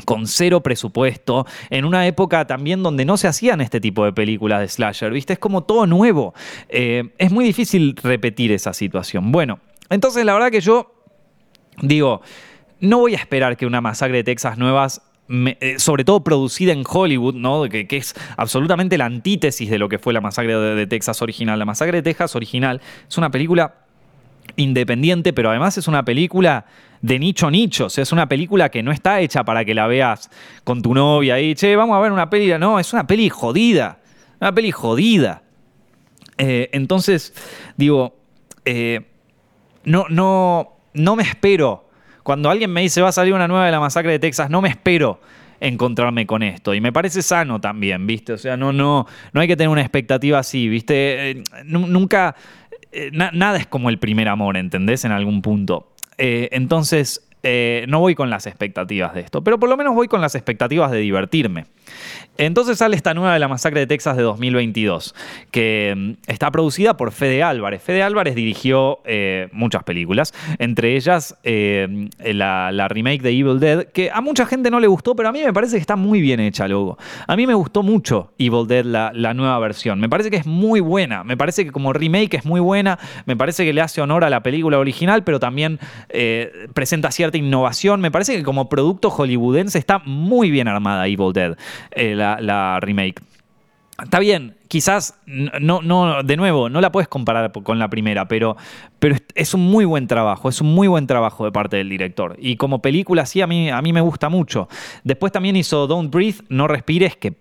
con 0.05 0.27
cero 0.27 0.61
presupuesto, 0.61 1.45
en 1.69 1.85
una 1.85 2.07
época 2.07 2.45
también 2.45 2.83
donde 2.83 3.05
no 3.05 3.17
se 3.17 3.27
hacían 3.27 3.61
este 3.61 3.79
tipo 3.79 4.05
de 4.05 4.13
películas 4.13 4.61
de 4.61 4.67
slasher, 4.67 5.11
¿viste? 5.11 5.33
Es 5.33 5.39
como 5.39 5.63
todo 5.63 5.87
nuevo. 5.87 6.33
Eh, 6.69 7.13
es 7.17 7.31
muy 7.31 7.45
difícil 7.45 7.95
repetir 8.01 8.51
esa 8.51 8.73
situación. 8.73 9.31
Bueno, 9.31 9.59
entonces 9.89 10.25
la 10.25 10.33
verdad 10.33 10.51
que 10.51 10.61
yo 10.61 10.93
digo, 11.81 12.21
no 12.79 12.99
voy 12.99 13.15
a 13.15 13.17
esperar 13.17 13.57
que 13.57 13.65
una 13.65 13.81
masacre 13.81 14.17
de 14.17 14.23
Texas 14.23 14.57
nuevas 14.57 15.01
eh, 15.33 15.75
sobre 15.77 16.03
todo 16.03 16.25
producida 16.25 16.73
en 16.73 16.83
Hollywood, 16.85 17.35
¿no? 17.35 17.63
Que, 17.69 17.87
es 17.89 18.13
absolutamente 18.35 18.97
la 18.97 19.05
antítesis 19.05 19.69
de 19.69 19.79
lo 19.79 19.87
que 19.87 19.97
fue 19.97 20.11
la 20.11 20.19
masacre 20.19 20.57
de, 20.57 20.87
Texas 20.87 21.21
original. 21.21 21.57
La 21.57 21.63
masacre 21.63 21.97
de 21.99 22.01
Texas 22.01 22.35
original 22.35 22.81
es 23.07 23.17
una 23.17 23.31
película 23.31 23.80
independiente, 24.61 25.33
pero 25.33 25.49
además 25.49 25.77
es 25.77 25.87
una 25.87 26.05
película 26.05 26.65
de 27.01 27.19
nicho 27.19 27.49
nicho. 27.51 27.85
O 27.85 27.89
sea, 27.89 28.03
es 28.03 28.11
una 28.11 28.27
película 28.27 28.69
que 28.69 28.83
no 28.83 28.91
está 28.91 29.19
hecha 29.19 29.43
para 29.43 29.65
que 29.65 29.73
la 29.73 29.87
veas 29.87 30.29
con 30.63 30.81
tu 30.81 30.93
novia 30.93 31.39
y, 31.39 31.55
che, 31.55 31.75
vamos 31.75 31.97
a 31.97 31.99
ver 31.99 32.11
una 32.11 32.29
peli. 32.29 32.57
No, 32.59 32.79
es 32.79 32.93
una 32.93 33.07
peli 33.07 33.29
jodida. 33.29 33.99
Una 34.39 34.53
peli 34.53 34.71
jodida. 34.71 35.43
Eh, 36.37 36.69
entonces, 36.73 37.33
digo, 37.77 38.17
eh, 38.65 39.01
no, 39.83 40.05
no, 40.09 40.77
no 40.93 41.15
me 41.15 41.23
espero. 41.23 41.89
Cuando 42.23 42.49
alguien 42.49 42.71
me 42.71 42.81
dice 42.81 43.01
va 43.01 43.09
a 43.09 43.13
salir 43.13 43.33
una 43.33 43.47
nueva 43.47 43.65
de 43.65 43.71
la 43.71 43.79
masacre 43.79 44.11
de 44.11 44.19
Texas, 44.19 44.49
no 44.49 44.61
me 44.61 44.69
espero 44.69 45.19
encontrarme 45.59 46.25
con 46.25 46.43
esto. 46.43 46.73
Y 46.73 46.81
me 46.81 46.91
parece 46.91 47.21
sano 47.21 47.61
también, 47.61 48.05
¿viste? 48.05 48.33
O 48.33 48.37
sea, 48.37 48.57
no, 48.57 48.73
no, 48.73 49.05
no 49.31 49.41
hay 49.41 49.47
que 49.47 49.55
tener 49.55 49.69
una 49.69 49.81
expectativa 49.81 50.39
así, 50.39 50.67
¿viste? 50.67 51.31
Eh, 51.31 51.43
nunca. 51.65 52.35
Nada 53.11 53.57
es 53.57 53.67
como 53.67 53.89
el 53.89 53.99
primer 53.99 54.27
amor, 54.27 54.57
¿entendés? 54.57 55.05
En 55.05 55.11
algún 55.11 55.41
punto. 55.41 55.91
Eh, 56.17 56.49
entonces, 56.51 57.27
eh, 57.43 57.85
no 57.87 57.99
voy 57.99 58.13
con 58.13 58.29
las 58.29 58.45
expectativas 58.45 59.13
de 59.13 59.21
esto, 59.21 59.43
pero 59.43 59.59
por 59.59 59.69
lo 59.69 59.77
menos 59.77 59.95
voy 59.95 60.07
con 60.07 60.21
las 60.21 60.35
expectativas 60.35 60.91
de 60.91 60.99
divertirme. 60.99 61.65
Entonces 62.37 62.79
sale 62.79 62.95
esta 62.95 63.13
nueva 63.13 63.33
de 63.33 63.39
la 63.39 63.47
masacre 63.47 63.81
de 63.81 63.87
Texas 63.87 64.17
de 64.17 64.23
2022, 64.23 65.13
que 65.51 65.93
mm, 65.95 66.11
está 66.31 66.49
producida 66.49 66.97
por 66.97 67.11
Fede 67.11 67.43
Álvarez. 67.43 67.83
Fede 67.83 68.01
Álvarez 68.01 68.33
dirigió 68.35 68.99
eh, 69.05 69.49
muchas 69.51 69.83
películas, 69.83 70.33
entre 70.57 70.95
ellas 70.95 71.35
eh, 71.43 72.09
la, 72.19 72.87
remake 72.87 73.21
de 73.21 73.29
Evil 73.29 73.59
Dead, 73.59 73.85
que 73.87 74.09
a 74.11 74.21
mucha 74.21 74.45
gente 74.45 74.71
no 74.71 74.79
le 74.79 74.87
gustó, 74.87 75.15
pero 75.15 75.29
a 75.29 75.31
mí 75.31 75.43
me 75.43 75.53
parece 75.53 75.75
que 75.75 75.81
está 75.81 75.95
muy 75.95 76.19
bien 76.19 76.39
hecha, 76.39 76.67
luego. 76.67 76.97
A 77.27 77.35
mí 77.35 77.45
me 77.45 77.53
gustó 77.53 77.83
mucho 77.83 78.31
Evil 78.39 78.65
Dead, 78.65 78.85
la, 78.85 79.33
nueva 79.33 79.59
versión. 79.59 79.99
Me 79.99 80.09
parece 80.09 80.31
que 80.31 80.37
es 80.37 80.45
muy 80.45 80.79
buena, 80.79 81.23
me 81.23 81.37
parece 81.37 81.63
que 81.63 81.71
como 81.71 81.93
remake 81.93 82.33
es 82.37 82.45
muy 82.45 82.59
buena, 82.59 82.97
me 83.25 83.37
parece 83.37 83.65
que 83.65 83.71
le 83.71 83.81
hace 83.81 84.01
honor 84.01 84.23
a 84.23 84.29
la 84.29 84.41
película 84.41 84.79
original, 84.79 85.23
pero 85.23 85.39
también 85.39 85.79
eh, 86.09 86.51
presenta 86.73 87.11
cierta 87.11 87.37
innovación. 87.37 88.01
Me 88.01 88.09
parece 88.09 88.35
que 88.35 88.43
como 88.43 88.67
producto 88.67 89.09
hollywoodense 89.09 89.77
está 89.77 89.99
muy 89.99 90.49
bien 90.49 90.67
armada 90.67 91.07
Evil 91.07 91.33
Dead 91.33 91.55
la, 91.95 92.79
remake. 92.81 93.21
Está 94.01 94.19
bien, 94.19 94.55
quizás 94.67 95.19
no, 95.27 95.81
no, 95.81 96.23
de 96.23 96.35
nuevo, 96.35 96.69
no 96.69 96.81
la 96.81 96.91
puedes 96.91 97.07
comparar 97.07 97.51
con 97.51 97.77
la 97.77 97.87
primera, 97.89 98.27
pero, 98.27 98.57
pero 98.97 99.15
es 99.35 99.53
un 99.53 99.61
muy 99.61 99.85
buen 99.85 100.07
trabajo, 100.07 100.49
es 100.49 100.59
un 100.59 100.73
muy 100.73 100.87
buen 100.87 101.05
trabajo 101.05 101.45
de 101.45 101.51
parte 101.51 101.77
del 101.77 101.89
director. 101.89 102.35
Y 102.39 102.55
como 102.55 102.81
película, 102.81 103.27
sí, 103.27 103.41
a 103.41 103.47
mí, 103.47 103.69
a 103.69 103.81
mí 103.81 103.93
me 103.93 104.01
gusta 104.01 104.29
mucho. 104.29 104.67
Después 105.03 105.31
también 105.31 105.55
hizo 105.55 105.85
Don't 105.85 106.11
Breathe, 106.11 106.43
No 106.49 106.67
Respires, 106.67 107.15
que 107.15 107.35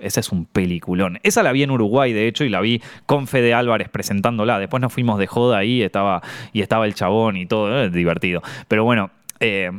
ese 0.00 0.20
es 0.20 0.32
un 0.32 0.44
peliculón. 0.44 1.18
Esa 1.22 1.42
la 1.42 1.52
vi 1.52 1.62
en 1.62 1.70
Uruguay, 1.70 2.12
de 2.12 2.26
hecho, 2.28 2.44
y 2.44 2.48
la 2.48 2.60
vi 2.60 2.82
con 3.06 3.26
Fede 3.26 3.54
Álvarez 3.54 3.88
presentándola. 3.88 4.58
Después 4.58 4.80
nos 4.80 4.92
fuimos 4.92 5.18
de 5.18 5.26
joda 5.26 5.58
ahí 5.58 5.82
estaba, 5.82 6.22
y 6.52 6.60
estaba 6.60 6.86
el 6.86 6.94
chabón 6.94 7.36
y 7.36 7.46
todo, 7.46 7.88
divertido. 7.88 8.42
Pero 8.68 8.84
bueno, 8.84 9.10
eh, 9.40 9.70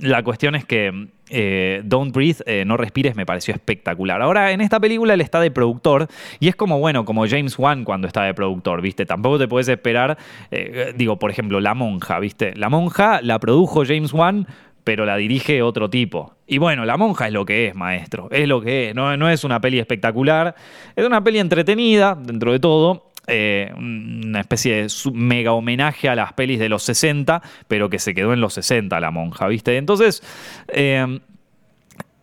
la 0.00 0.22
cuestión 0.22 0.54
es 0.54 0.64
que 0.64 1.08
eh, 1.30 1.82
Don't 1.84 2.14
Breathe, 2.14 2.42
eh, 2.46 2.64
No 2.64 2.76
Respires, 2.76 3.16
me 3.16 3.26
pareció 3.26 3.54
espectacular. 3.54 4.22
Ahora, 4.22 4.52
en 4.52 4.60
esta 4.60 4.80
película 4.80 5.14
él 5.14 5.20
está 5.20 5.40
de 5.40 5.50
productor 5.50 6.08
y 6.40 6.48
es 6.48 6.56
como, 6.56 6.78
bueno, 6.78 7.04
como 7.04 7.26
James 7.26 7.58
Wan 7.58 7.84
cuando 7.84 8.06
está 8.06 8.22
de 8.24 8.34
productor, 8.34 8.80
¿viste? 8.82 9.06
Tampoco 9.06 9.38
te 9.38 9.48
puedes 9.48 9.68
esperar, 9.68 10.18
eh, 10.50 10.92
digo, 10.96 11.18
por 11.18 11.30
ejemplo, 11.30 11.60
La 11.60 11.74
Monja, 11.74 12.18
¿viste? 12.18 12.54
La 12.56 12.68
Monja 12.68 13.20
la 13.22 13.38
produjo 13.38 13.84
James 13.84 14.12
Wan, 14.12 14.46
pero 14.84 15.04
la 15.04 15.16
dirige 15.16 15.62
otro 15.62 15.90
tipo. 15.90 16.36
Y 16.46 16.58
bueno, 16.58 16.84
La 16.84 16.96
Monja 16.96 17.26
es 17.26 17.32
lo 17.32 17.44
que 17.44 17.66
es, 17.66 17.74
maestro, 17.74 18.28
es 18.30 18.46
lo 18.46 18.60
que 18.60 18.90
es, 18.90 18.94
no, 18.94 19.16
no 19.16 19.28
es 19.28 19.42
una 19.42 19.60
peli 19.60 19.80
espectacular, 19.80 20.54
es 20.94 21.04
una 21.04 21.24
peli 21.24 21.40
entretenida, 21.40 22.14
dentro 22.14 22.52
de 22.52 22.60
todo, 22.60 23.05
eh, 23.26 23.72
una 23.76 24.40
especie 24.40 24.82
de 24.82 24.88
mega 25.12 25.52
homenaje 25.52 26.08
a 26.08 26.14
las 26.14 26.32
pelis 26.32 26.58
de 26.58 26.68
los 26.68 26.82
60, 26.84 27.42
pero 27.68 27.90
que 27.90 27.98
se 27.98 28.14
quedó 28.14 28.32
en 28.32 28.40
los 28.40 28.54
60 28.54 28.98
la 29.00 29.10
monja, 29.10 29.48
¿viste? 29.48 29.76
Entonces, 29.76 30.22
eh, 30.68 31.18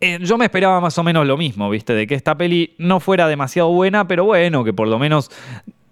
eh, 0.00 0.18
yo 0.22 0.38
me 0.38 0.46
esperaba 0.46 0.80
más 0.80 0.96
o 0.98 1.02
menos 1.02 1.26
lo 1.26 1.36
mismo, 1.36 1.68
¿viste? 1.68 1.94
De 1.94 2.06
que 2.06 2.14
esta 2.14 2.36
peli 2.36 2.74
no 2.78 3.00
fuera 3.00 3.28
demasiado 3.28 3.70
buena, 3.70 4.08
pero 4.08 4.24
bueno, 4.24 4.64
que 4.64 4.72
por 4.72 4.88
lo 4.88 4.98
menos 4.98 5.30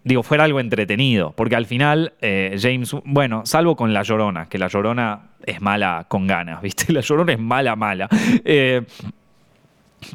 digo, 0.05 0.23
fuera 0.23 0.45
algo 0.45 0.59
entretenido, 0.59 1.33
porque 1.37 1.55
al 1.55 1.67
final 1.67 2.15
James, 2.21 2.97
bueno, 3.05 3.43
salvo 3.47 3.77
con 3.77 3.95
La 3.95 4.03
Llorona, 4.03 4.49
que 4.49 4.59
La 4.59 4.67
Llorona 4.67 5.31
es 5.47 5.61
mala 5.61 6.07
con 6.09 6.27
ganas, 6.27 6.61
¿viste? 6.61 6.93
La 6.93 7.03
Llorona 7.03 7.33
es 7.35 7.39
mala, 7.39 7.77
mala. 7.77 8.09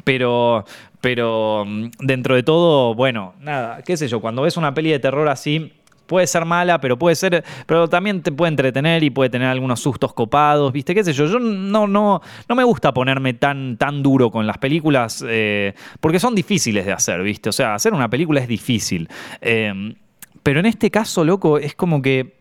Pero, 0.04 0.64
pero 1.00 1.64
mm, 1.66 1.90
dentro 2.00 2.34
de 2.34 2.42
todo, 2.42 2.94
bueno, 2.94 3.34
nada, 3.40 3.82
qué 3.82 3.96
sé 3.96 4.08
yo, 4.08 4.20
cuando 4.20 4.42
ves 4.42 4.56
una 4.56 4.74
peli 4.74 4.90
de 4.90 4.98
terror 4.98 5.28
así, 5.28 5.72
puede 6.08 6.26
ser 6.26 6.44
mala, 6.44 6.80
pero 6.80 6.98
puede 6.98 7.14
ser, 7.14 7.44
pero 7.66 7.88
también 7.88 8.22
te 8.22 8.32
puede 8.32 8.48
entretener 8.48 9.04
y 9.04 9.10
puede 9.10 9.30
tener 9.30 9.48
algunos 9.48 9.78
sustos 9.80 10.12
copados, 10.14 10.72
¿viste? 10.72 10.94
¿Qué 10.94 11.04
sé 11.04 11.12
yo? 11.12 11.26
Yo 11.26 11.38
no, 11.38 11.86
no, 11.86 12.22
no 12.48 12.54
me 12.54 12.64
gusta 12.64 12.92
ponerme 12.92 13.34
tan, 13.34 13.76
tan 13.76 14.02
duro 14.02 14.30
con 14.30 14.46
las 14.46 14.58
películas 14.58 15.24
eh, 15.28 15.74
porque 16.00 16.18
son 16.18 16.34
difíciles 16.34 16.86
de 16.86 16.92
hacer, 16.92 17.22
¿viste? 17.22 17.50
O 17.50 17.52
sea, 17.52 17.74
hacer 17.74 17.92
una 17.92 18.08
película 18.08 18.40
es 18.40 18.48
difícil. 18.48 19.08
Eh, 19.40 19.94
pero 20.42 20.60
en 20.60 20.66
este 20.66 20.90
caso, 20.90 21.24
loco, 21.24 21.58
es 21.58 21.74
como 21.74 22.00
que... 22.00 22.38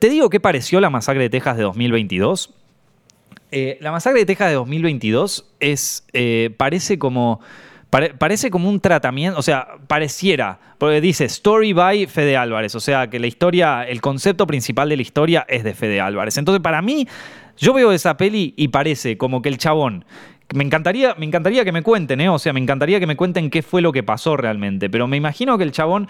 Te 0.00 0.08
digo 0.08 0.30
qué 0.30 0.40
pareció 0.40 0.80
la 0.80 0.90
masacre 0.90 1.22
de 1.22 1.30
Texas 1.30 1.56
de 1.56 1.64
2022. 1.64 2.54
Eh, 3.50 3.78
la 3.80 3.92
masacre 3.92 4.20
de 4.20 4.26
Texas 4.26 4.48
de 4.48 4.54
2022 4.54 5.46
es, 5.60 6.06
parece 6.56 6.98
como 6.98 7.40
parece 8.18 8.50
como 8.50 8.68
un 8.68 8.80
tratamiento, 8.80 9.38
o 9.38 9.42
sea, 9.42 9.68
pareciera, 9.86 10.58
porque 10.76 11.00
dice 11.00 11.24
Story 11.24 11.72
by 11.72 12.06
Fede 12.06 12.36
Álvarez, 12.36 12.74
o 12.74 12.80
sea, 12.80 13.08
que 13.08 13.18
la 13.18 13.26
historia, 13.26 13.84
el 13.84 14.00
concepto 14.00 14.46
principal 14.46 14.88
de 14.88 14.96
la 14.96 15.02
historia 15.02 15.46
es 15.48 15.64
de 15.64 15.72
Fede 15.72 16.00
Álvarez. 16.00 16.36
Entonces, 16.36 16.60
para 16.60 16.82
mí, 16.82 17.08
yo 17.56 17.72
veo 17.72 17.92
esa 17.92 18.16
peli 18.16 18.52
y 18.56 18.68
parece 18.68 19.16
como 19.16 19.40
que 19.40 19.48
el 19.48 19.56
chabón 19.56 20.04
me 20.54 20.62
encantaría, 20.62 21.14
me 21.18 21.26
encantaría 21.26 21.64
que 21.64 21.72
me 21.72 21.82
cuenten, 21.82 22.20
¿eh? 22.20 22.28
O 22.28 22.38
sea, 22.38 22.52
me 22.52 22.60
encantaría 22.60 23.00
que 23.00 23.06
me 23.06 23.16
cuenten 23.16 23.50
qué 23.50 23.62
fue 23.62 23.82
lo 23.82 23.92
que 23.92 24.02
pasó 24.02 24.36
realmente. 24.36 24.88
Pero 24.88 25.08
me 25.08 25.16
imagino 25.16 25.58
que 25.58 25.64
el 25.64 25.72
chabón 25.72 26.08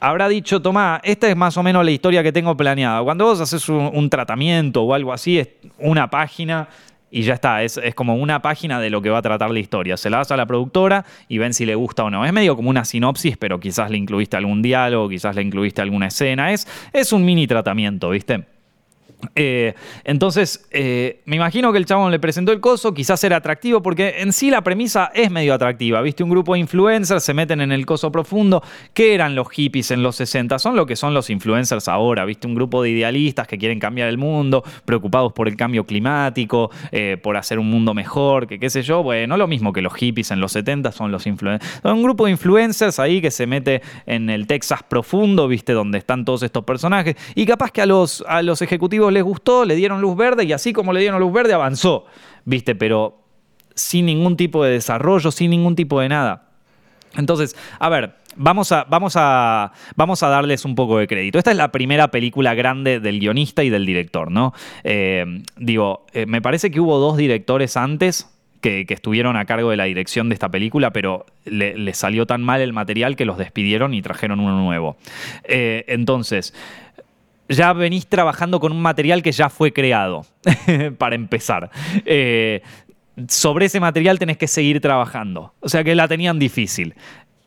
habrá 0.00 0.28
dicho, 0.28 0.60
toma, 0.60 1.00
esta 1.04 1.28
es 1.28 1.36
más 1.36 1.56
o 1.56 1.62
menos 1.62 1.84
la 1.84 1.90
historia 1.90 2.22
que 2.22 2.32
tengo 2.32 2.56
planeada. 2.56 3.02
Cuando 3.02 3.26
vos 3.26 3.40
haces 3.40 3.68
un, 3.68 4.10
tratamiento 4.10 4.82
o 4.82 4.94
algo 4.94 5.12
así, 5.12 5.38
es 5.38 5.48
una 5.78 6.10
página 6.10 6.68
y 7.10 7.22
ya 7.22 7.34
está, 7.34 7.62
es, 7.62 7.78
como 7.94 8.14
una 8.14 8.40
página 8.40 8.80
de 8.80 8.88
lo 8.88 9.02
que 9.02 9.10
va 9.10 9.18
a 9.18 9.22
tratar 9.22 9.50
la 9.50 9.58
historia. 9.58 9.96
Se 9.96 10.10
la 10.10 10.18
das 10.18 10.30
a 10.32 10.36
la 10.36 10.46
productora 10.46 11.04
y 11.28 11.38
ven 11.38 11.52
si 11.52 11.66
le 11.66 11.74
gusta 11.74 12.04
o 12.04 12.10
no. 12.10 12.24
Es 12.24 12.32
medio 12.32 12.56
como 12.56 12.70
una 12.70 12.84
sinopsis, 12.84 13.36
pero 13.36 13.60
quizás 13.60 13.90
le 13.90 13.98
incluiste 13.98 14.36
algún 14.36 14.62
diálogo, 14.62 15.08
quizás 15.08 15.36
le 15.36 15.42
incluiste 15.42 15.82
alguna 15.82 16.06
escena. 16.06 16.52
Es, 16.52 16.66
es 16.92 17.12
un 17.12 17.24
mini 17.24 17.46
tratamiento, 17.46 18.10
¿viste? 18.10 18.44
Eh, 19.34 19.74
entonces, 20.04 20.66
eh, 20.70 21.20
me 21.24 21.36
imagino 21.36 21.72
que 21.72 21.78
el 21.78 21.86
chabón 21.86 22.10
le 22.10 22.18
presentó 22.18 22.52
el 22.52 22.60
coso, 22.60 22.94
quizás 22.94 23.22
era 23.24 23.36
atractivo, 23.36 23.82
porque 23.82 24.16
en 24.18 24.32
sí 24.32 24.50
la 24.50 24.62
premisa 24.62 25.10
es 25.14 25.30
medio 25.30 25.54
atractiva. 25.54 26.00
Viste, 26.02 26.22
un 26.22 26.30
grupo 26.30 26.54
de 26.54 26.60
influencers 26.60 27.22
se 27.22 27.34
meten 27.34 27.60
en 27.60 27.72
el 27.72 27.86
coso 27.86 28.10
profundo. 28.10 28.62
¿Qué 28.94 29.14
eran 29.14 29.34
los 29.34 29.48
hippies 29.50 29.90
en 29.90 30.02
los 30.02 30.16
60? 30.16 30.58
Son 30.58 30.76
lo 30.76 30.86
que 30.86 30.96
son 30.96 31.14
los 31.14 31.30
influencers 31.30 31.88
ahora. 31.88 32.24
Viste, 32.24 32.46
un 32.46 32.54
grupo 32.54 32.82
de 32.82 32.90
idealistas 32.90 33.46
que 33.46 33.58
quieren 33.58 33.78
cambiar 33.78 34.08
el 34.08 34.18
mundo, 34.18 34.62
preocupados 34.84 35.32
por 35.32 35.48
el 35.48 35.56
cambio 35.56 35.84
climático, 35.84 36.70
eh, 36.92 37.16
por 37.22 37.36
hacer 37.36 37.58
un 37.58 37.70
mundo 37.70 37.94
mejor, 37.94 38.46
que 38.46 38.58
qué 38.58 38.70
sé 38.70 38.82
yo. 38.82 39.02
Bueno, 39.02 39.36
lo 39.36 39.46
mismo 39.46 39.72
que 39.72 39.82
los 39.82 39.94
hippies 39.94 40.30
en 40.30 40.40
los 40.40 40.52
70 40.52 40.92
son 40.92 41.12
los 41.12 41.26
influencers. 41.26 41.80
Son 41.82 41.96
un 41.96 42.02
grupo 42.02 42.26
de 42.26 42.32
influencers 42.32 42.98
ahí 42.98 43.20
que 43.20 43.30
se 43.30 43.46
mete 43.46 43.82
en 44.06 44.30
el 44.30 44.46
Texas 44.46 44.82
profundo, 44.82 45.48
viste, 45.48 45.72
donde 45.72 45.98
están 45.98 46.24
todos 46.24 46.42
estos 46.42 46.64
personajes. 46.64 47.16
Y 47.34 47.46
capaz 47.46 47.70
que 47.70 47.82
a 47.82 47.86
los, 47.86 48.24
a 48.26 48.42
los 48.42 48.62
ejecutivos 48.62 49.09
les 49.10 49.22
gustó, 49.22 49.64
le 49.64 49.74
dieron 49.74 50.00
luz 50.00 50.16
verde 50.16 50.44
y 50.44 50.52
así 50.52 50.72
como 50.72 50.92
le 50.92 51.00
dieron 51.00 51.20
luz 51.20 51.32
verde 51.32 51.54
avanzó, 51.54 52.06
¿viste? 52.44 52.74
Pero 52.74 53.20
sin 53.74 54.06
ningún 54.06 54.36
tipo 54.36 54.64
de 54.64 54.72
desarrollo, 54.72 55.30
sin 55.30 55.50
ningún 55.50 55.76
tipo 55.76 56.00
de 56.00 56.08
nada. 56.08 56.48
Entonces, 57.16 57.56
a 57.78 57.88
ver, 57.88 58.14
vamos 58.36 58.72
a, 58.72 58.84
vamos 58.84 59.14
a, 59.16 59.72
vamos 59.96 60.22
a 60.22 60.28
darles 60.28 60.64
un 60.64 60.74
poco 60.74 60.98
de 60.98 61.06
crédito. 61.06 61.38
Esta 61.38 61.50
es 61.50 61.56
la 61.56 61.72
primera 61.72 62.08
película 62.08 62.54
grande 62.54 63.00
del 63.00 63.18
guionista 63.18 63.64
y 63.64 63.70
del 63.70 63.86
director, 63.86 64.30
¿no? 64.30 64.52
Eh, 64.84 65.42
digo, 65.56 66.06
eh, 66.12 66.26
me 66.26 66.40
parece 66.40 66.70
que 66.70 66.80
hubo 66.80 66.98
dos 66.98 67.16
directores 67.16 67.76
antes 67.76 68.28
que, 68.60 68.86
estuvieron 68.88 69.36
a 69.36 69.44
cargo 69.44 69.70
de 69.70 69.76
la 69.76 69.84
dirección 69.84 70.28
de 70.28 70.34
esta 70.34 70.48
película, 70.48 70.92
pero 70.92 71.26
le, 71.44 71.94
salió 71.94 72.26
tan 72.26 72.42
mal 72.42 72.60
el 72.60 72.72
material 72.72 73.16
que 73.16 73.24
los 73.24 73.38
despidieron 73.38 73.94
y 73.94 74.02
trajeron 74.02 74.40
uno 74.40 74.60
nuevo. 74.62 74.96
Eh, 75.44 75.84
entonces, 75.88 76.54
ya 77.50 77.72
venís 77.72 78.06
trabajando 78.06 78.60
con 78.60 78.72
un 78.72 78.80
material 78.80 79.22
que 79.22 79.32
ya 79.32 79.50
fue 79.50 79.72
creado, 79.72 80.24
para 80.98 81.14
empezar. 81.14 81.70
Eh, 82.06 82.62
sobre 83.28 83.66
ese 83.66 83.80
material 83.80 84.18
tenés 84.18 84.38
que 84.38 84.46
seguir 84.46 84.80
trabajando. 84.80 85.52
O 85.60 85.68
sea 85.68 85.84
que 85.84 85.94
la 85.94 86.08
tenían 86.08 86.38
difícil. 86.38 86.94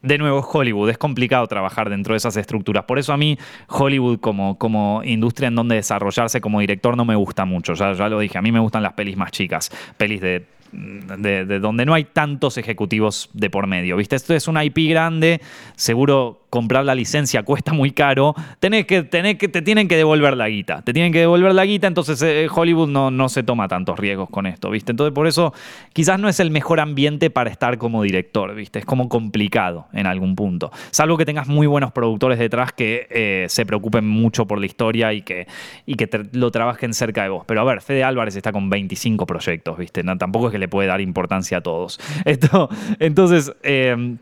De 0.02 0.18
nuevo, 0.18 0.42
Hollywood, 0.42 0.90
es 0.90 0.98
complicado 0.98 1.48
trabajar 1.48 1.90
dentro 1.90 2.14
de 2.14 2.18
esas 2.18 2.36
estructuras. 2.36 2.84
Por 2.84 3.00
eso 3.00 3.14
a 3.14 3.18
mí 3.18 3.38
Hollywood 3.70 4.20
como, 4.20 4.58
como 4.58 5.02
industria 5.06 5.48
en 5.48 5.56
donde 5.56 5.76
desarrollarse 5.76 6.42
como 6.42 6.60
director 6.60 6.98
no 6.98 7.06
me 7.06 7.16
gusta 7.16 7.46
mucho. 7.46 7.74
Ya, 7.74 7.94
lo 8.10 8.20
dije, 8.20 8.38
a 8.38 8.42
mí 8.42 8.52
me 8.52 8.60
gustan 8.60 8.84
las 8.84 8.94
pelis 8.94 9.16
más 9.16 9.32
chicas. 9.32 9.72
Pelis 9.98 10.20
de 10.20 10.46
de, 10.74 11.60
donde 11.60 11.86
no 11.86 11.94
hay 11.94 12.06
tantos 12.06 12.58
ejecutivos 12.58 13.30
de 13.34 13.50
por 13.50 13.68
medio. 13.68 13.96
¿Viste? 13.96 14.16
Esto 14.16 14.34
es 14.34 14.48
una 14.48 14.66
IP 14.66 14.90
grande, 14.90 15.40
seguro 15.76 16.43
comprar 16.54 16.86
la 16.86 16.94
licencia 16.94 17.42
cuesta 17.42 17.74
muy 17.74 17.90
caro, 17.90 18.36
tenés 18.60 18.86
que, 18.86 19.02
tenés 19.02 19.40
que, 19.40 19.48
te 19.48 19.64
tienen 19.64 19.88
que 19.88 19.98
devolver 19.98 20.38
la 20.38 20.48
guita. 20.50 20.84
Te 20.84 20.94
tienen 20.94 21.12
que 21.12 21.18
devolver 21.18 21.52
la 21.56 21.66
guita, 21.66 21.88
entonces 21.88 22.22
eh, 22.22 22.48
Hollywood 22.54 22.90
no, 22.90 23.10
no 23.10 23.28
se 23.28 23.42
toma 23.42 23.68
tantos 23.68 23.98
riesgos 23.98 24.30
con 24.30 24.46
esto, 24.46 24.70
¿viste? 24.70 24.92
Entonces 24.92 25.16
por 25.16 25.26
eso 25.26 25.52
quizás 25.94 26.20
no 26.20 26.30
es 26.30 26.40
el 26.40 26.52
mejor 26.52 26.80
ambiente 26.80 27.32
para 27.32 27.50
estar 27.50 27.80
como 27.80 28.04
director, 28.04 28.54
¿viste? 28.54 28.78
Es 28.78 28.86
como 28.86 29.10
complicado 29.10 29.88
en 29.94 30.06
algún 30.06 30.36
punto. 30.36 30.72
Salvo 30.92 31.18
que 31.18 31.26
tengas 31.26 31.48
muy 31.48 31.66
buenos 31.66 31.92
productores 31.92 32.38
detrás 32.38 32.72
que 32.72 33.08
eh, 33.10 33.48
se 33.50 33.66
preocupen 33.66 34.08
mucho 34.08 34.46
por 34.46 34.60
la 34.60 34.68
historia 34.68 35.12
y 35.12 35.24
que, 35.24 35.48
y 35.88 35.96
que 35.96 36.08
lo 36.34 36.52
trabajen 36.52 36.94
cerca 36.94 37.24
de 37.24 37.30
vos. 37.30 37.46
Pero 37.48 37.62
a 37.62 37.64
ver, 37.64 37.82
Fede 37.82 38.04
Álvarez 38.04 38.36
está 38.36 38.52
con 38.52 38.70
25 38.70 39.26
proyectos, 39.26 39.76
¿viste? 39.76 40.04
tampoco 40.04 40.50
es 40.50 40.52
que 40.52 40.60
le 40.60 40.68
puede 40.68 40.88
dar 40.88 41.02
importancia 41.02 41.58
a 41.58 41.62
todos. 41.62 42.00
Esto, 42.26 42.70
entonces... 43.00 43.52
Eh, 43.64 44.18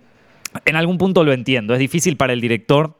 en 0.65 0.75
algún 0.75 0.97
punto 0.97 1.23
lo 1.23 1.33
entiendo, 1.33 1.73
es 1.73 1.79
difícil 1.79 2.17
para 2.17 2.33
el 2.33 2.41
director. 2.41 2.97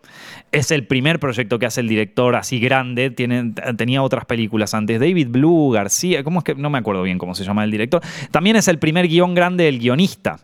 Es 0.51 0.71
el 0.71 0.85
primer 0.85 1.19
proyecto 1.19 1.59
que 1.59 1.65
hace 1.65 1.79
el 1.79 1.87
director 1.87 2.35
así 2.35 2.59
grande. 2.59 3.09
Tenía 3.09 4.03
otras 4.03 4.25
películas 4.25 4.73
antes. 4.73 4.99
David 4.99 5.29
Blue, 5.29 5.71
García, 5.71 6.23
¿cómo 6.25 6.39
es 6.39 6.43
que? 6.43 6.55
No 6.55 6.69
me 6.69 6.77
acuerdo 6.77 7.03
bien 7.03 7.17
cómo 7.17 7.35
se 7.35 7.45
llama 7.45 7.63
el 7.63 7.71
director. 7.71 8.01
También 8.31 8.57
es 8.57 8.67
el 8.67 8.77
primer 8.77 9.07
guion 9.07 9.33
grande 9.33 9.63
del 9.63 9.79
guionista. 9.79 10.39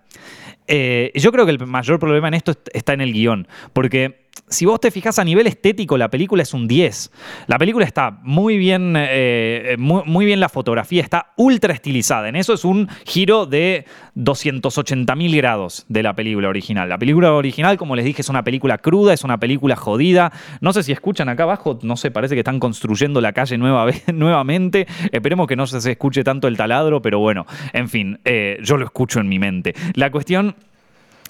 Eh, 0.67 1.11
yo 1.15 1.31
creo 1.31 1.45
que 1.45 1.51
el 1.51 1.65
mayor 1.65 1.99
problema 1.99 2.27
en 2.27 2.33
esto 2.33 2.53
está 2.73 2.93
en 2.93 3.01
el 3.01 3.13
guion. 3.13 3.47
Porque 3.73 4.27
si 4.49 4.65
vos 4.65 4.79
te 4.79 4.91
fijas 4.91 5.19
a 5.19 5.23
nivel 5.23 5.47
estético, 5.47 5.97
la 5.97 6.09
película 6.09 6.43
es 6.43 6.53
un 6.53 6.67
10. 6.67 7.11
La 7.47 7.57
película 7.57 7.85
está 7.85 8.19
muy 8.23 8.57
bien, 8.57 8.93
eh, 8.97 9.75
muy, 9.77 10.25
bien 10.25 10.39
la 10.39 10.49
fotografía, 10.49 11.01
está 11.01 11.33
ultra 11.35 11.73
estilizada. 11.73 12.29
En 12.29 12.35
eso 12.35 12.53
es 12.53 12.63
un 12.63 12.87
giro 13.05 13.45
de 13.45 13.85
280 14.15 15.15
mil 15.15 15.35
grados 15.35 15.85
de 15.89 16.03
la 16.03 16.15
película 16.15 16.49
original. 16.49 16.89
La 16.89 16.97
película 16.97 17.33
original, 17.33 17.77
como 17.77 17.95
les 17.95 18.05
dije, 18.05 18.21
es 18.21 18.29
una 18.29 18.43
película 18.43 18.77
cruda, 18.77 19.13
es 19.13 19.23
una 19.23 19.37
película 19.37 19.75
jodida. 19.75 20.31
No 20.61 20.73
sé 20.73 20.83
si 20.83 20.91
escuchan 20.91 21.29
acá 21.29 21.43
abajo, 21.43 21.79
no 21.81 21.97
sé, 21.97 22.11
parece 22.11 22.35
que 22.35 22.41
están 22.41 22.59
construyendo 22.59 23.21
la 23.21 23.33
calle 23.33 23.57
nueva, 23.57 23.85
nuevamente. 24.13 24.87
Esperemos 25.11 25.47
que 25.47 25.55
no 25.55 25.67
se 25.67 25.91
escuche 25.91 26.23
tanto 26.23 26.47
el 26.47 26.57
taladro, 26.57 27.01
pero 27.01 27.19
bueno, 27.19 27.45
en 27.73 27.89
fin, 27.89 28.19
eh, 28.23 28.59
yo 28.63 28.77
lo 28.77 28.85
escucho 28.85 29.19
en 29.19 29.27
mi 29.27 29.39
mente. 29.39 29.73
La 29.93 30.11
cuestión 30.11 30.55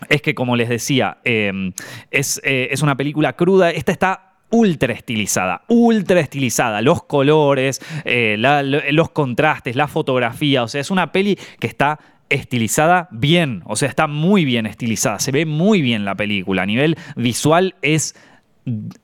es 0.09 0.21
que, 0.21 0.35
como 0.35 0.55
les 0.55 0.69
decía, 0.69 1.17
em, 1.23 1.73
eh, 2.11 2.69
es, 2.71 2.81
una 2.81 2.95
película 2.95 3.33
cruda. 3.33 3.71
Esta 3.71 3.91
está 3.91 4.33
ultra 4.49 4.93
estilizada, 4.93 5.63
ultra 5.67 6.19
estilizada. 6.19 6.81
Los 6.81 7.03
colores, 7.03 7.81
eh, 8.05 8.37
los 8.91 9.09
contrastes, 9.11 9.75
la 9.75 9.87
fotografía. 9.87 10.63
O 10.63 10.67
sea, 10.67 10.81
es 10.81 10.91
una 10.91 11.11
peli 11.11 11.37
que 11.59 11.67
está 11.67 11.99
estilizada 12.29 13.07
bien. 13.11 13.63
O 13.65 13.75
sea, 13.75 13.89
está 13.89 14.07
muy 14.07 14.45
bien 14.45 14.65
estilizada. 14.65 15.19
Se 15.19 15.31
ve 15.31 15.45
muy 15.45 15.81
bien 15.81 16.05
la 16.05 16.15
película. 16.15 16.63
A 16.63 16.65
nivel 16.65 16.97
visual 17.15 17.75
es 17.81 18.15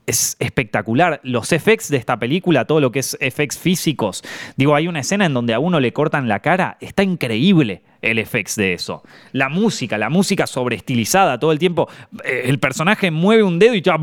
es 0.06 0.36
espectacular. 0.40 1.22
Los 1.24 1.54
effects 1.54 1.90
de 1.90 1.96
esta 1.96 2.20
película, 2.20 2.66
todo 2.66 2.82
lo 2.82 2.92
que 2.92 3.00
es 3.00 3.18
effects 3.22 3.58
físicos. 3.58 4.22
Digo, 4.58 4.76
hay 4.76 4.90
una 4.90 5.00
escena 5.00 5.26
en 5.26 5.34
donde 5.34 5.54
a 5.54 5.60
uno 5.60 5.80
le 5.80 5.94
cortan 5.94 6.28
la 6.28 6.42
cara, 6.42 6.78
está 6.82 7.02
increíble 7.04 7.82
el 8.04 8.20
effects 8.20 8.56
de 8.56 8.74
eso. 8.74 9.02
La 9.32 9.50
música, 9.50 9.98
la 9.98 10.10
música 10.10 10.46
sobreestilizada 10.46 11.40
todo 11.40 11.52
el 11.52 11.58
tiempo. 11.58 11.90
Eh, 12.24 12.44
el 12.46 12.60
personaje 12.60 13.10
mueve 13.10 13.44
un 13.44 13.58
dedo 13.58 13.74
y 13.74 13.82
ya 13.82 13.98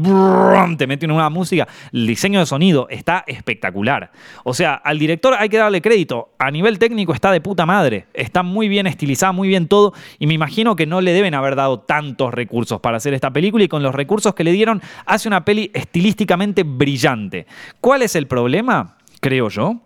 te 0.77 0.87
mete 0.87 1.05
en 1.05 1.13
una 1.13 1.29
música. 1.29 1.69
El 1.93 2.07
diseño 2.07 2.41
de 2.41 2.47
sonido 2.47 2.89
está 2.89 3.25
espectacular. 3.27 4.11
O 4.43 4.55
sea, 4.55 4.75
al 4.75 4.99
director 4.99 5.35
hay 5.39 5.49
que 5.49 5.59
darle 5.59 5.83
crédito. 5.83 6.31
A 6.39 6.51
nivel 6.51 6.79
técnico 6.79 7.13
está 7.13 7.31
de 7.31 7.41
puta 7.41 7.67
madre. 7.67 8.07
Está 8.15 8.43
muy 8.43 8.69
bien 8.69 8.87
estilizada, 8.87 9.33
muy 9.33 9.49
bien 9.49 9.69
todo. 9.69 9.93
Y 10.19 10.27
me 10.27 10.35
imagino 10.35 10.75
que 10.75 10.87
no 10.87 11.01
le 11.01 11.13
deben 11.13 11.35
haber 11.35 11.55
dado 11.55 11.81
tantos 11.81 12.33
recursos 12.33 12.81
para 12.81 12.97
hacer 12.97 13.13
esta 13.13 13.31
película. 13.31 13.65
Y 13.65 13.69
con 13.69 13.83
los 13.83 13.95
recursos 13.95 14.35
que 14.35 14.45
le 14.45 14.53
dieron, 14.53 14.81
hace 15.05 15.29
una 15.29 15.45
peli 15.45 15.71
estilísticamente 15.75 16.63
brillante. 16.63 17.47
¿Cuál 17.81 18.03
es 18.03 18.17
el 18.17 18.27
problema? 18.27 18.97
Creo 19.21 19.51
yo. 19.51 19.77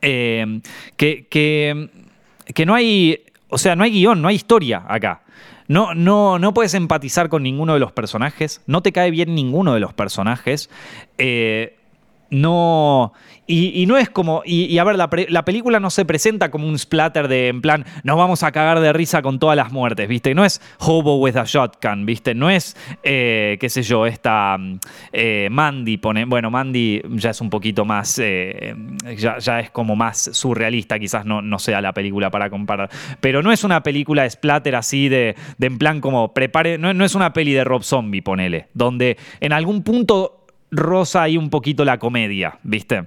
Que 0.00 1.88
que 2.52 2.66
no 2.66 2.74
hay, 2.74 3.23
o 3.54 3.58
sea, 3.58 3.76
no 3.76 3.84
hay 3.84 3.92
guion, 3.92 4.20
no 4.20 4.26
hay 4.26 4.34
historia 4.34 4.82
acá. 4.88 5.22
No, 5.68 5.94
no, 5.94 6.40
no 6.40 6.52
puedes 6.52 6.74
empatizar 6.74 7.28
con 7.28 7.44
ninguno 7.44 7.74
de 7.74 7.78
los 7.78 7.92
personajes, 7.92 8.60
no 8.66 8.82
te 8.82 8.90
cae 8.90 9.12
bien 9.12 9.32
ninguno 9.36 9.74
de 9.74 9.80
los 9.80 9.94
personajes. 9.94 10.70
Eh, 11.18 11.78
no. 12.30 13.12
Y, 13.46 13.84
no 13.86 13.98
es 13.98 14.08
como. 14.08 14.42
Y, 14.46 14.78
a 14.78 14.84
ver, 14.84 14.96
la, 14.96 15.44
película 15.44 15.78
no 15.78 15.90
se 15.90 16.06
presenta 16.06 16.50
como 16.50 16.66
un 16.66 16.78
splatter 16.78 17.28
de 17.28 17.48
en 17.48 17.60
plan, 17.60 17.84
nos 18.02 18.16
vamos 18.16 18.42
a 18.42 18.52
cagar 18.52 18.80
de 18.80 18.92
risa 18.92 19.20
con 19.20 19.38
todas 19.38 19.54
las 19.54 19.70
muertes, 19.70 20.08
¿viste? 20.08 20.34
No 20.34 20.46
es 20.46 20.62
Hobo 20.78 21.18
with 21.18 21.36
a 21.36 21.44
Shotgun, 21.44 22.06
¿viste? 22.06 22.34
No 22.34 22.48
es, 22.48 22.74
eh, 23.02 23.58
qué 23.60 23.68
sé 23.68 23.82
yo, 23.82 24.06
esta 24.06 24.56
eh, 25.12 25.48
Mandy 25.50 25.98
pone. 25.98 26.24
Bueno, 26.24 26.50
Mandy 26.50 27.02
ya 27.10 27.30
es 27.30 27.40
un 27.42 27.50
poquito 27.50 27.84
más. 27.84 28.18
Eh, 28.18 28.74
ya, 29.16 29.60
es 29.60 29.70
como 29.70 29.94
más 29.94 30.30
surrealista, 30.32 30.98
quizás 30.98 31.26
no, 31.26 31.42
no 31.42 31.58
sea 31.58 31.82
la 31.82 31.92
película 31.92 32.30
para 32.30 32.48
comparar. 32.48 32.88
Pero 33.20 33.42
no 33.42 33.52
es 33.52 33.62
una 33.62 33.82
película 33.82 34.28
splatter 34.28 34.74
así 34.74 35.10
de, 35.10 35.36
de 35.58 35.66
en 35.66 35.76
plan 35.76 36.00
como 36.00 36.32
prepare. 36.32 36.78
No, 36.78 36.94
no 36.94 37.04
es 37.04 37.14
una 37.14 37.34
peli 37.34 37.52
de 37.52 37.64
Rob 37.64 37.82
Zombie, 37.82 38.22
ponele. 38.22 38.68
Donde 38.72 39.18
en 39.40 39.52
algún 39.52 39.82
punto 39.82 40.43
rosa 40.74 41.22
ahí 41.22 41.36
un 41.36 41.50
poquito 41.50 41.84
la 41.84 41.98
comedia, 41.98 42.58
¿viste? 42.62 43.04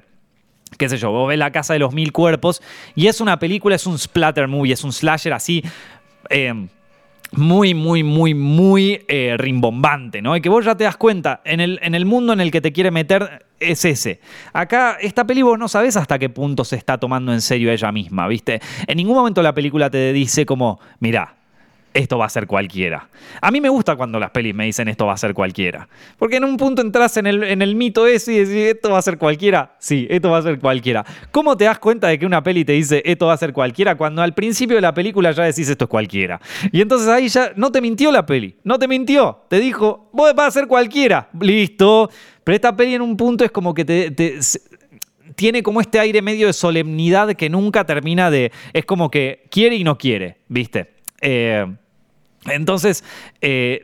qué 0.77 0.89
sé 0.89 0.97
yo, 0.97 1.11
vos 1.11 1.29
ves 1.29 1.37
La 1.37 1.51
Casa 1.51 1.73
de 1.73 1.79
los 1.79 1.93
Mil 1.93 2.11
Cuerpos 2.11 2.61
y 2.95 3.07
es 3.07 3.21
una 3.21 3.39
película, 3.39 3.75
es 3.75 3.87
un 3.87 3.97
splatter 3.97 4.47
movie, 4.47 4.73
es 4.73 4.83
un 4.83 4.91
slasher 4.91 5.33
así, 5.33 5.63
eh, 6.29 6.53
muy, 7.31 7.73
muy, 7.73 8.03
muy, 8.03 8.33
muy 8.33 9.05
eh, 9.07 9.35
rimbombante, 9.37 10.21
¿no? 10.21 10.35
Y 10.35 10.41
que 10.41 10.49
vos 10.49 10.63
ya 10.65 10.75
te 10.75 10.85
das 10.85 10.97
cuenta, 10.97 11.41
en 11.43 11.59
el, 11.59 11.79
en 11.81 11.95
el 11.95 12.05
mundo 12.05 12.33
en 12.33 12.39
el 12.39 12.51
que 12.51 12.61
te 12.61 12.71
quiere 12.71 12.91
meter 12.91 13.45
es 13.59 13.85
ese. 13.85 14.21
Acá, 14.53 14.97
esta 15.01 15.25
peli 15.25 15.41
vos 15.41 15.57
no 15.59 15.67
sabes 15.67 15.97
hasta 15.97 16.19
qué 16.19 16.29
punto 16.29 16.63
se 16.63 16.75
está 16.75 16.97
tomando 16.97 17.33
en 17.33 17.41
serio 17.41 17.71
ella 17.71 17.91
misma, 17.91 18.27
¿viste? 18.27 18.61
En 18.85 18.97
ningún 18.97 19.15
momento 19.15 19.41
la 19.41 19.53
película 19.53 19.89
te 19.89 20.13
dice 20.13 20.45
como, 20.45 20.79
mira, 20.99 21.36
esto 21.93 22.17
va 22.17 22.25
a 22.25 22.29
ser 22.29 22.47
cualquiera. 22.47 23.09
A 23.41 23.51
mí 23.51 23.59
me 23.59 23.69
gusta 23.69 23.95
cuando 23.95 24.19
las 24.19 24.31
pelis 24.31 24.53
me 24.53 24.65
dicen 24.65 24.87
esto 24.87 25.05
va 25.05 25.13
a 25.13 25.17
ser 25.17 25.33
cualquiera. 25.33 25.87
Porque 26.17 26.37
en 26.37 26.43
un 26.43 26.57
punto 26.57 26.81
entras 26.81 27.17
en 27.17 27.25
el, 27.27 27.75
mito 27.75 28.05
ese 28.05 28.33
y 28.33 28.39
decís, 28.39 28.75
esto 28.75 28.91
va 28.91 28.99
a 28.99 29.01
ser 29.01 29.17
cualquiera. 29.17 29.75
Sí, 29.79 30.07
esto 30.09 30.29
va 30.29 30.37
a 30.37 30.41
ser 30.41 30.59
cualquiera. 30.59 31.05
¿Cómo 31.31 31.57
te 31.57 31.65
das 31.65 31.79
cuenta 31.79 32.07
de 32.07 32.19
que 32.19 32.25
una 32.25 32.43
peli 32.43 32.63
te 32.65 32.73
dice 32.73 33.01
esto 33.05 33.27
va 33.27 33.33
a 33.33 33.37
ser 33.37 33.53
cualquiera 33.53 33.95
cuando 33.95 34.21
al 34.21 34.33
principio 34.33 34.75
de 34.75 34.81
la 34.81 34.93
película 34.93 35.31
ya 35.31 35.43
decís 35.43 35.69
esto 35.69 35.85
es 35.85 35.89
cualquiera? 35.89 36.39
Y 36.71 36.81
entonces 36.81 37.07
ahí 37.07 37.27
ya 37.27 37.51
no 37.55 37.71
te 37.71 37.81
mintió 37.81 38.11
la 38.11 38.25
peli. 38.25 38.55
No 38.63 38.77
te 38.77 38.87
mintió. 38.87 39.41
Te 39.49 39.59
dijo, 39.59 40.11
va 40.17 40.45
a 40.45 40.51
ser 40.51 40.67
cualquiera. 40.67 41.29
Listo. 41.39 42.09
Pero 42.43 42.55
esta 42.55 42.75
peli 42.75 42.95
en 42.95 43.01
un 43.01 43.17
punto 43.17 43.43
es 43.43 43.51
como 43.51 43.73
que 43.73 43.83
te, 43.83 44.11
tiene 45.35 45.63
como 45.63 45.81
este 45.81 45.99
aire 45.99 46.21
medio 46.21 46.47
de 46.47 46.53
solemnidad 46.53 47.33
que 47.33 47.49
nunca 47.49 47.85
termina 47.85 48.31
de. 48.31 48.51
Es 48.73 48.85
como 48.85 49.11
que 49.11 49.47
quiere 49.49 49.75
y 49.75 49.83
no 49.83 49.97
quiere, 49.97 50.37
¿viste? 50.47 50.96
Eh, 51.21 51.65
entonces, 52.45 53.03
eh, 53.41 53.81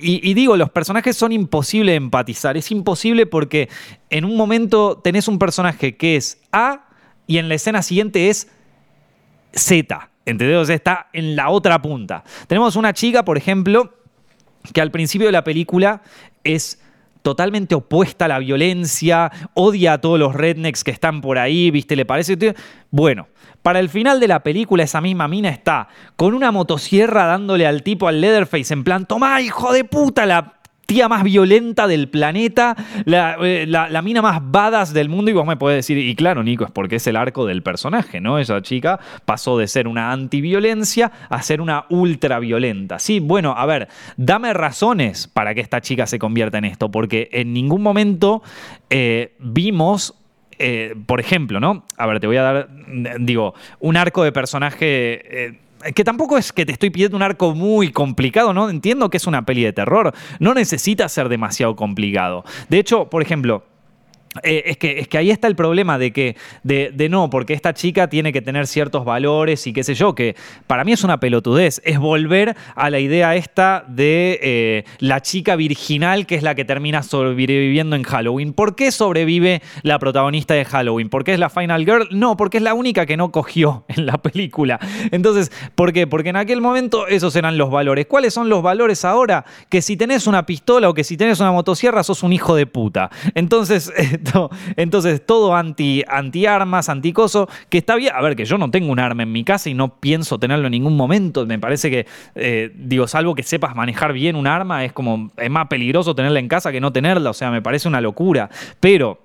y, 0.00 0.34
digo, 0.34 0.56
los 0.56 0.70
personajes 0.70 1.16
son 1.16 1.32
imposibles 1.32 1.92
de 1.92 1.96
empatizar. 1.96 2.56
Es 2.56 2.70
imposible 2.70 3.26
porque 3.26 3.68
en 4.10 4.24
un 4.24 4.36
momento 4.36 4.98
tenés 4.98 5.28
un 5.28 5.38
personaje 5.38 5.96
que 5.96 6.16
es 6.16 6.40
A 6.52 6.88
y 7.26 7.38
en 7.38 7.48
la 7.48 7.54
escena 7.54 7.82
siguiente 7.82 8.28
es 8.28 8.48
Z. 9.52 10.10
¿Entendés? 10.26 10.58
O 10.58 10.64
sea, 10.64 10.74
está 10.74 11.08
en 11.12 11.36
la 11.36 11.48
otra 11.48 11.80
punta. 11.80 12.24
Tenemos 12.46 12.76
una 12.76 12.92
chica, 12.92 13.24
por 13.24 13.38
ejemplo, 13.38 13.94
que 14.74 14.80
al 14.80 14.90
principio 14.90 15.26
de 15.26 15.32
la 15.32 15.44
película 15.44 16.02
es 16.44 16.82
totalmente 17.22 17.74
opuesta 17.74 18.26
a 18.26 18.28
la 18.28 18.38
violencia, 18.38 19.30
odia 19.54 19.94
a 19.94 20.00
todos 20.00 20.18
los 20.18 20.34
rednecks 20.34 20.84
que 20.84 20.90
están 20.90 21.20
por 21.20 21.38
ahí, 21.38 21.70
¿viste? 21.70 21.96
Le 21.96 22.04
parece. 22.04 22.36
Bueno, 22.90 23.28
para 23.62 23.80
el 23.80 23.88
final 23.88 24.20
de 24.20 24.28
la 24.28 24.42
película, 24.42 24.84
esa 24.84 25.00
misma 25.00 25.28
mina 25.28 25.48
está 25.48 25.88
con 26.16 26.34
una 26.34 26.52
motosierra 26.52 27.26
dándole 27.26 27.66
al 27.66 27.82
tipo 27.82 28.08
al 28.08 28.20
Leatherface 28.20 28.72
en 28.72 28.84
plan, 28.84 29.06
toma, 29.06 29.40
hijo 29.40 29.72
de 29.72 29.84
puta, 29.84 30.26
la 30.26 30.57
tía 30.88 31.06
más 31.06 31.22
violenta 31.22 31.86
del 31.86 32.08
planeta, 32.08 32.74
eh, 33.04 33.66
la, 33.68 34.02
mina 34.02 34.22
más 34.22 34.40
badass 34.42 34.94
del 34.94 35.10
mundo. 35.10 35.30
Y 35.30 35.34
vos 35.34 35.46
me 35.46 35.58
podés 35.58 35.76
decir, 35.76 35.98
y 35.98 36.16
claro, 36.16 36.42
Nico, 36.42 36.64
es 36.64 36.70
porque 36.70 36.96
es 36.96 37.06
el 37.06 37.16
arco 37.16 37.44
del 37.44 37.62
personaje, 37.62 38.22
¿no? 38.22 38.38
Esa 38.38 38.62
chica 38.62 38.98
pasó 39.26 39.58
de 39.58 39.68
ser 39.68 39.86
una 39.86 40.12
antiviolencia 40.12 41.12
a 41.28 41.42
ser 41.42 41.60
una 41.60 41.84
ultraviolenta. 41.90 42.98
Sí, 42.98 43.20
bueno, 43.20 43.54
a 43.54 43.66
ver, 43.66 43.88
dame 44.16 44.54
razones 44.54 45.28
para 45.28 45.54
que 45.54 45.60
esta 45.60 45.82
chica 45.82 46.06
se 46.06 46.18
convierta 46.18 46.56
en 46.56 46.64
esto, 46.64 46.90
porque 46.90 47.28
en 47.32 47.52
ningún 47.52 47.82
momento 47.82 48.42
eh, 48.88 49.34
vimos 49.40 50.14
eh, 50.58 50.96
por 51.06 51.20
ejemplo, 51.20 51.60
¿no? 51.60 51.84
A 51.98 52.06
ver, 52.06 52.18
te 52.18 52.26
voy 52.26 52.38
a 52.38 52.42
dar, 52.42 52.68
digo, 53.20 53.54
un 53.78 53.98
arco 53.98 54.24
de 54.24 54.32
personaje... 54.32 55.58
que 55.94 56.04
tampoco 56.04 56.38
es 56.38 56.52
que 56.52 56.66
te 56.66 56.72
estoy 56.72 56.90
pidiendo 56.90 57.16
un 57.16 57.22
arco 57.22 57.54
muy 57.54 57.92
complicado, 57.92 58.52
¿no? 58.52 58.70
Entiendo 58.70 59.10
que 59.10 59.16
es 59.16 59.26
una 59.26 59.44
peli 59.44 59.64
de 59.64 59.72
terror. 59.72 60.12
No 60.40 60.54
necesita 60.54 61.08
ser 61.08 61.28
demasiado 61.28 61.76
complicado. 61.76 62.44
De 62.68 62.78
hecho, 62.78 63.08
por 63.08 63.22
ejemplo, 63.22 63.64
eh, 64.42 64.62
es, 64.66 64.76
que, 64.76 65.00
es 65.00 65.08
que 65.08 65.18
ahí 65.18 65.30
está 65.30 65.48
el 65.48 65.56
problema 65.56 65.98
de 65.98 66.12
que, 66.12 66.36
de, 66.62 67.08
no, 67.08 67.30
porque 67.30 67.54
esta 67.54 67.74
chica 67.74 68.08
tiene 68.08 68.32
que 68.32 68.42
tener 68.42 68.66
ciertos 68.66 69.04
valores 69.04 69.66
y 69.66 69.72
qué 69.72 69.84
sé 69.84 69.94
yo, 69.94 70.14
que 70.14 70.36
para 70.66 70.84
mí 70.84 70.92
es 70.92 71.04
una 71.04 71.20
pelotudez, 71.20 71.80
es 71.84 71.98
volver 71.98 72.56
a 72.74 72.90
la 72.90 72.98
idea 72.98 73.36
esta 73.36 73.84
de 73.88 74.38
eh, 74.42 74.84
la 74.98 75.20
chica 75.22 75.56
virginal 75.56 76.26
que 76.26 76.34
es 76.34 76.42
la 76.42 76.54
que 76.54 76.64
termina 76.64 77.02
sobreviviendo 77.02 77.96
en 77.96 78.02
Halloween. 78.02 78.52
¿Por 78.52 78.74
qué 78.76 78.90
sobrevive 78.90 79.62
la 79.82 79.98
protagonista 79.98 80.54
de 80.54 80.64
Halloween? 80.64 81.08
¿Por 81.08 81.24
qué 81.24 81.34
es 81.34 81.38
la 81.38 81.50
Final 81.50 81.84
Girl? 81.84 82.08
No, 82.10 82.36
porque 82.36 82.58
es 82.58 82.62
la 82.62 82.74
única 82.74 83.06
que 83.06 83.16
no 83.16 83.30
cogió 83.30 83.84
en 83.88 84.06
la 84.06 84.18
película. 84.18 84.78
Entonces, 85.10 85.52
¿por 85.74 85.92
qué? 85.92 86.06
Porque 86.06 86.30
en 86.30 86.36
aquel 86.36 86.60
momento 86.60 87.06
esos 87.06 87.34
eran 87.36 87.58
los 87.58 87.70
valores. 87.70 88.06
¿Cuáles 88.06 88.34
son 88.34 88.48
los 88.48 88.62
valores 88.62 89.04
ahora? 89.04 89.44
Que 89.68 89.82
si 89.82 89.96
tenés 89.96 90.26
una 90.26 90.46
pistola 90.46 90.88
o 90.88 90.94
que 90.94 91.04
si 91.04 91.16
tenés 91.16 91.40
una 91.40 91.52
motosierra 91.52 92.02
sos 92.02 92.22
un 92.22 92.32
hijo 92.32 92.54
de 92.54 92.66
puta. 92.66 93.10
Entonces... 93.34 93.92
Entonces, 94.76 95.24
todo 95.24 95.54
anti, 95.54 96.02
anti 96.08 96.46
anticoso, 96.46 97.48
que 97.68 97.78
está 97.78 97.96
bien. 97.96 98.12
A 98.14 98.20
ver, 98.20 98.36
que 98.36 98.44
yo 98.44 98.58
no 98.58 98.70
tengo 98.70 98.90
un 98.90 98.98
arma 98.98 99.22
en 99.22 99.32
mi 99.32 99.44
casa 99.44 99.70
y 99.70 99.74
no 99.74 100.00
pienso 100.00 100.38
tenerlo 100.38 100.66
en 100.66 100.72
ningún 100.72 100.96
momento. 100.96 101.46
Me 101.46 101.58
parece 101.58 101.90
que, 101.90 102.06
eh, 102.34 102.70
digo, 102.74 103.06
salvo 103.06 103.34
que 103.34 103.42
sepas 103.42 103.74
manejar 103.74 104.12
bien 104.12 104.36
un 104.36 104.46
arma, 104.46 104.84
es 104.84 104.92
como, 104.92 105.30
es 105.36 105.50
más 105.50 105.68
peligroso 105.68 106.14
tenerla 106.14 106.38
en 106.38 106.48
casa 106.48 106.72
que 106.72 106.80
no 106.80 106.92
tenerla. 106.92 107.30
O 107.30 107.34
sea, 107.34 107.50
me 107.50 107.62
parece 107.62 107.88
una 107.88 108.00
locura. 108.00 108.50
Pero. 108.80 109.20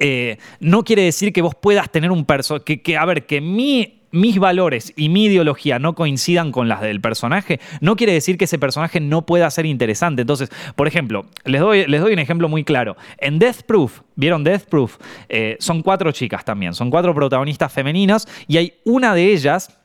Eh, 0.00 0.38
no 0.58 0.82
quiere 0.82 1.02
decir 1.02 1.32
que 1.32 1.42
vos 1.42 1.54
puedas 1.54 1.88
tener 1.90 2.10
un 2.10 2.24
personaje. 2.24 2.64
Que, 2.64 2.82
que, 2.82 2.96
a 2.96 3.04
ver, 3.04 3.24
que 3.24 3.40
mi 3.40 4.00
mis 4.16 4.38
valores 4.38 4.92
y 4.96 5.08
mi 5.08 5.26
ideología 5.26 5.78
no 5.78 5.94
coincidan 5.94 6.52
con 6.52 6.68
las 6.68 6.80
del 6.80 7.00
personaje, 7.00 7.60
no 7.80 7.96
quiere 7.96 8.12
decir 8.12 8.38
que 8.38 8.46
ese 8.46 8.58
personaje 8.58 9.00
no 9.00 9.26
pueda 9.26 9.50
ser 9.50 9.66
interesante. 9.66 10.22
Entonces, 10.22 10.50
por 10.74 10.88
ejemplo, 10.88 11.26
les 11.44 11.60
doy, 11.60 11.86
les 11.86 12.00
doy 12.00 12.12
un 12.12 12.18
ejemplo 12.18 12.48
muy 12.48 12.64
claro. 12.64 12.96
En 13.18 13.38
Death 13.38 13.62
Proof, 13.66 14.00
¿vieron 14.14 14.44
Death 14.44 14.64
Proof? 14.64 14.96
Eh, 15.28 15.56
son 15.60 15.82
cuatro 15.82 16.10
chicas 16.12 16.44
también, 16.44 16.74
son 16.74 16.90
cuatro 16.90 17.14
protagonistas 17.14 17.72
femeninas 17.72 18.26
y 18.48 18.56
hay 18.56 18.74
una 18.84 19.14
de 19.14 19.32
ellas 19.32 19.78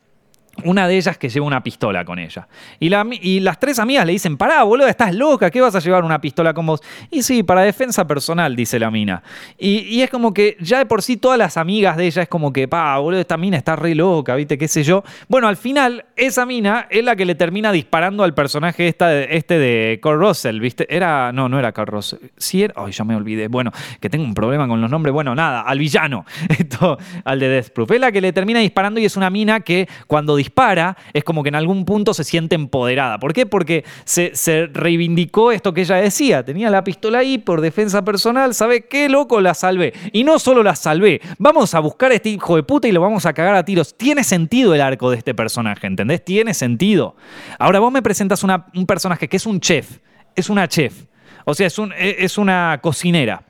una 0.64 0.86
de 0.86 0.96
ellas 0.96 1.16
que 1.18 1.28
lleva 1.28 1.46
una 1.46 1.62
pistola 1.62 2.04
con 2.04 2.18
ella. 2.18 2.46
Y, 2.78 3.40
las 3.40 3.58
tres 3.58 3.78
amigas 3.78 4.06
le 4.06 4.12
dicen, 4.12 4.36
pará, 4.36 4.62
boludo, 4.62 4.86
estás 4.86 5.14
loca, 5.14 5.50
¿qué 5.50 5.60
vas 5.60 5.74
a 5.74 5.80
llevar 5.80 6.04
una 6.04 6.20
pistola 6.20 6.52
con 6.54 6.66
vos? 6.66 6.80
Y 7.10 7.22
sí, 7.22 7.42
para 7.42 7.62
defensa 7.62 8.06
personal, 8.06 8.54
dice 8.54 8.78
la 8.78 8.90
mina. 8.90 9.22
Y, 9.58 10.00
es 10.02 10.10
como 10.10 10.32
que 10.32 10.56
ya 10.60 10.78
de 10.78 10.86
por 10.86 11.02
sí 11.02 11.16
todas 11.16 11.38
las 11.38 11.56
amigas 11.56 11.96
de 11.96 12.06
ella 12.06 12.22
es 12.22 12.28
como 12.28 12.52
que, 12.52 12.68
pa, 12.68 12.98
boludo, 12.98 13.20
esta 13.20 13.36
mina 13.36 13.56
está 13.56 13.76
re 13.76 13.94
loca, 13.94 14.34
¿viste? 14.36 14.58
¿Qué 14.58 14.68
sé 14.68 14.82
yo? 14.82 15.02
Bueno, 15.28 15.48
al 15.48 15.56
final, 15.56 16.04
esa 16.16 16.46
mina 16.46 16.86
es 16.90 17.04
la 17.04 17.16
que 17.16 17.24
le 17.24 17.34
termina 17.34 17.72
disparando 17.72 18.22
al 18.22 18.34
personaje 18.34 18.88
este 18.88 19.58
de 19.58 20.00
Carl 20.02 20.18
Russell, 20.18 20.60
¿viste? 20.60 20.86
Era, 20.94 21.32
no, 21.32 21.48
no 21.48 21.58
era 21.58 21.72
Carl 21.72 21.88
Russell. 21.88 22.18
Sí 22.36 22.62
era, 22.62 22.74
ay, 22.76 22.92
ya 22.92 23.04
me 23.04 23.16
olvidé. 23.16 23.48
Bueno, 23.48 23.72
que 24.00 24.10
tengo 24.10 24.24
un 24.24 24.34
problema 24.34 24.68
con 24.68 24.80
los 24.80 24.90
nombres. 24.90 25.12
Bueno, 25.12 25.34
nada, 25.34 25.62
al 25.62 25.78
villano, 25.78 26.24
esto, 26.48 26.98
al 27.24 27.40
de 27.40 27.48
Death 27.48 27.70
Proof. 27.70 27.90
Es 27.92 28.00
la 28.00 28.12
que 28.12 28.20
le 28.20 28.32
termina 28.32 28.60
disparando 28.60 29.00
y 29.00 29.04
es 29.04 29.16
una 29.16 29.30
mina 29.30 29.60
que 29.60 29.88
cuando 30.06 30.36
dispara, 30.42 30.96
es 31.12 31.22
como 31.22 31.42
que 31.42 31.50
en 31.50 31.54
algún 31.54 31.84
punto 31.84 32.14
se 32.14 32.24
siente 32.24 32.56
empoderada. 32.56 33.18
¿Por 33.18 33.32
qué? 33.32 33.46
Porque 33.46 33.84
se, 34.04 34.32
reivindicó 34.72 35.52
esto 35.52 35.72
que 35.72 35.82
ella 35.82 35.96
decía. 35.96 36.44
Tenía 36.44 36.68
la 36.68 36.82
pistola 36.82 37.18
ahí 37.18 37.38
por 37.38 37.60
defensa 37.60 38.04
personal. 38.04 38.54
¿Sabe 38.54 38.86
qué, 38.86 39.08
loco? 39.08 39.40
La 39.40 39.54
salvé. 39.54 39.92
Y 40.12 40.24
no 40.24 40.38
solo 40.38 40.62
la 40.62 40.74
salvé. 40.74 41.20
Vamos 41.38 41.74
a 41.74 41.80
buscar 41.80 42.10
a 42.10 42.14
este 42.14 42.30
hijo 42.30 42.56
de 42.56 42.64
puta 42.64 42.88
y 42.88 42.92
lo 42.92 43.00
vamos 43.00 43.24
a 43.24 43.32
cagar 43.32 43.54
a 43.54 43.64
tiros. 43.64 43.96
Tiene 43.96 44.24
sentido 44.24 44.74
el 44.74 44.80
arco 44.80 45.10
de 45.10 45.18
este 45.18 45.34
personaje, 45.34 45.86
¿entendés? 45.86 46.24
Tiene 46.24 46.54
sentido. 46.54 47.14
Ahora 47.58 47.78
vos 47.78 47.92
me 47.92 48.02
presentas 48.02 48.42
un 48.42 48.86
personaje 48.86 49.28
que 49.28 49.36
es 49.36 49.46
un 49.46 49.60
chef. 49.60 49.98
Es 50.34 50.50
una 50.50 50.66
chef. 50.66 51.04
O 51.44 51.54
sea, 51.54 51.66
es, 51.66 51.78
un, 51.78 51.92
e, 51.92 52.16
es 52.18 52.36
una 52.36 52.80
cocinera. 52.82 53.44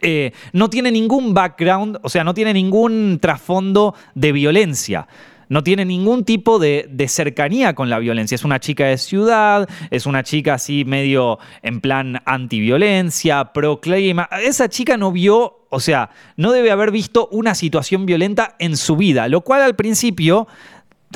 Eh, 0.00 0.32
no 0.52 0.70
tiene 0.70 0.90
ningún 0.90 1.34
background, 1.34 1.98
o 2.02 2.08
sea, 2.08 2.24
no 2.24 2.34
tiene 2.34 2.52
ningún 2.52 3.18
trasfondo 3.20 3.94
de 4.14 4.32
violencia 4.32 5.06
no 5.48 5.62
tiene 5.62 5.84
ningún 5.84 6.24
tipo 6.24 6.58
de, 6.58 6.88
cercanía 7.08 7.74
con 7.74 7.90
la 7.90 7.98
violencia. 7.98 8.34
Es 8.34 8.44
una 8.44 8.60
chica 8.60 8.86
de 8.86 8.98
ciudad, 8.98 9.68
es 9.90 10.06
una 10.06 10.22
chica 10.22 10.54
así 10.54 10.84
medio 10.84 11.38
en 11.62 11.80
plan 11.80 12.20
antiviolencia, 12.24 13.52
proclama. 13.52 14.28
Esa 14.42 14.68
chica 14.68 14.96
no 14.96 15.12
vio, 15.12 15.66
o 15.70 15.80
sea, 15.80 16.10
no 16.36 16.52
debe 16.52 16.70
haber 16.70 16.90
visto 16.90 17.28
una 17.30 17.54
situación 17.54 18.06
violenta 18.06 18.56
en 18.58 18.76
su 18.76 18.96
vida, 18.96 19.28
lo 19.28 19.42
cual 19.42 19.62
al 19.62 19.76
principio 19.76 20.46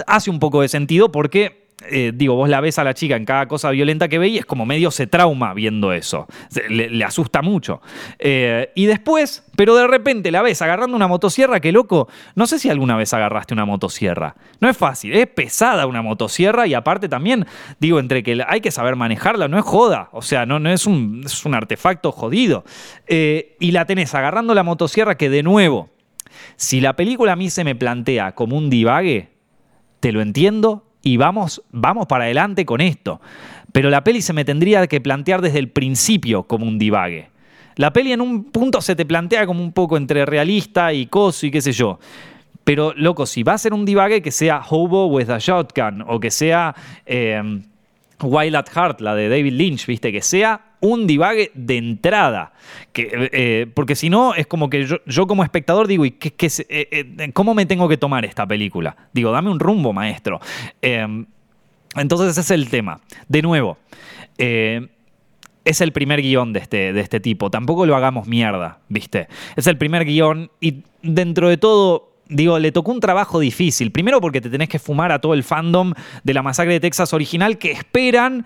hace 0.06 0.30
un 0.30 0.38
poco 0.38 0.62
de 0.62 0.68
sentido 0.68 1.10
porque 1.10 1.67
eh, 1.86 2.10
digo, 2.12 2.34
vos 2.34 2.48
la 2.48 2.60
ves 2.60 2.78
a 2.80 2.84
la 2.84 2.92
chica 2.92 3.14
en 3.14 3.24
cada 3.24 3.46
cosa 3.46 3.70
violenta 3.70 4.08
que 4.08 4.18
ve 4.18 4.28
y 4.28 4.38
es 4.38 4.44
como 4.44 4.66
medio 4.66 4.90
se 4.90 5.06
trauma 5.06 5.54
viendo 5.54 5.92
eso. 5.92 6.26
Le, 6.68 7.04
asusta 7.04 7.40
mucho. 7.40 7.80
Eh, 8.18 8.72
y 8.74 8.86
después, 8.86 9.44
pero 9.56 9.76
de 9.76 9.86
repente 9.86 10.32
la 10.32 10.42
ves 10.42 10.60
agarrando 10.60 10.96
una 10.96 11.06
motosierra, 11.06 11.60
que 11.60 11.70
loco, 11.70 12.08
no 12.34 12.48
sé 12.48 12.58
si 12.58 12.68
alguna 12.68 12.96
vez 12.96 13.14
agarraste 13.14 13.54
una 13.54 13.64
motosierra. 13.64 14.34
No 14.60 14.68
es 14.68 14.76
fácil, 14.76 15.14
es 15.14 15.28
pesada 15.28 15.86
una 15.86 16.02
motosierra 16.02 16.66
y 16.66 16.74
aparte 16.74 17.08
también, 17.08 17.46
digo, 17.78 18.00
entre 18.00 18.24
que 18.24 18.42
hay 18.46 18.60
que 18.60 18.72
saber 18.72 18.96
manejarla, 18.96 19.46
no 19.46 19.56
es 19.56 19.64
joda. 19.64 20.08
O 20.12 20.22
sea, 20.22 20.46
no, 20.46 20.58
no 20.58 20.70
es, 20.70 20.84
un, 20.84 21.22
es 21.24 21.44
un 21.44 21.54
artefacto 21.54 22.10
jodido. 22.10 22.64
Eh, 23.06 23.56
y 23.60 23.70
la 23.70 23.84
tenés 23.84 24.14
agarrando 24.16 24.52
la 24.52 24.64
motosierra 24.64 25.16
que 25.16 25.30
de 25.30 25.44
nuevo, 25.44 25.90
si 26.56 26.80
la 26.80 26.96
película 26.96 27.32
a 27.32 27.36
mí 27.36 27.50
se 27.50 27.62
me 27.62 27.76
plantea 27.76 28.32
como 28.32 28.56
un 28.56 28.68
divague, 28.68 29.30
te 30.00 30.10
lo 30.10 30.20
entiendo 30.20 30.87
y 31.02 31.16
vamos, 31.16 31.62
vamos 31.70 32.06
para 32.06 32.24
adelante 32.24 32.64
con 32.64 32.80
esto. 32.80 33.20
Pero 33.72 33.90
la 33.90 34.02
peli 34.02 34.22
se 34.22 34.32
me 34.32 34.44
tendría 34.44 34.86
que 34.86 35.00
plantear 35.00 35.40
desde 35.42 35.58
el 35.58 35.68
principio 35.68 36.44
como 36.44 36.66
un 36.66 36.78
divague. 36.78 37.30
La 37.76 37.92
peli 37.92 38.12
en 38.12 38.20
un 38.20 38.44
punto 38.44 38.80
se 38.80 38.96
te 38.96 39.06
plantea 39.06 39.46
como 39.46 39.62
un 39.62 39.72
poco 39.72 39.96
entre 39.96 40.26
realista 40.26 40.92
y 40.92 41.06
coso 41.06 41.46
y 41.46 41.50
qué 41.50 41.60
sé 41.60 41.72
yo. 41.72 41.98
Pero, 42.64 42.92
loco, 42.96 43.24
si 43.24 43.42
va 43.42 43.54
a 43.54 43.58
ser 43.58 43.72
un 43.72 43.84
divague 43.84 44.20
que 44.20 44.30
sea 44.30 44.62
Hobo 44.68 45.06
with 45.06 45.30
a 45.30 45.38
Shotgun 45.38 46.04
o 46.06 46.20
que 46.20 46.30
sea 46.30 46.74
eh, 47.06 47.40
Wild 48.22 48.56
at 48.56 48.68
Heart, 48.74 49.00
la 49.00 49.14
de 49.14 49.28
David 49.28 49.52
Lynch, 49.52 49.86
¿viste? 49.86 50.12
Que 50.12 50.22
sea 50.22 50.74
un 50.80 51.06
divague 51.06 51.50
de 51.54 51.76
entrada. 51.76 52.52
Que, 52.92 53.30
eh, 53.32 53.66
porque 53.72 53.94
si 53.94 54.10
no, 54.10 54.34
es 54.34 54.46
como 54.46 54.70
que 54.70 54.86
yo, 55.06 55.26
como 55.26 55.42
espectador 55.44 55.86
digo, 55.86 56.04
¿y 56.04 56.12
qué, 56.12 56.32
qué, 56.32 56.48
eh, 56.68 57.30
cómo 57.32 57.54
me 57.54 57.66
tengo 57.66 57.88
que 57.88 57.96
tomar 57.96 58.24
esta 58.24 58.46
película? 58.46 58.96
Digo, 59.12 59.30
dame 59.30 59.50
un 59.50 59.60
rumbo, 59.60 59.92
maestro. 59.92 60.40
entonces 60.82 62.28
ese 62.30 62.40
es 62.40 62.50
el 62.50 62.68
tema. 62.70 63.00
De 63.28 63.42
nuevo, 63.42 63.78
es 65.68 65.80
el 65.82 65.92
primer 65.92 66.22
guion 66.22 66.52
de 66.52 66.60
este, 66.60 66.92
de 66.92 67.00
este 67.00 67.20
tipo. 67.20 67.50
Tampoco 67.50 67.84
lo 67.84 67.94
hagamos 67.94 68.26
mierda, 68.26 68.78
¿viste? 68.88 69.28
Es 69.54 69.66
el 69.66 69.76
primer 69.76 70.04
guion 70.06 70.50
y 70.60 70.82
dentro 71.02 71.48
de 71.48 71.58
todo 71.58 72.07
digo, 72.28 72.58
le 72.58 72.72
tocó 72.72 72.92
un 72.92 73.00
trabajo 73.00 73.40
difícil. 73.40 73.92
Primero 73.92 74.20
porque 74.20 74.40
te 74.40 74.50
tenés 74.50 74.68
que 74.68 74.78
fumar 74.78 75.12
a 75.12 75.20
todo 75.20 75.34
el 75.34 75.44
fandom 75.44 75.92
de 76.24 76.34
la 76.34 76.42
masacre 76.42 76.74
de 76.74 76.80
Texas 76.80 77.12
original 77.12 77.58
que 77.58 77.72
esperan 77.72 78.44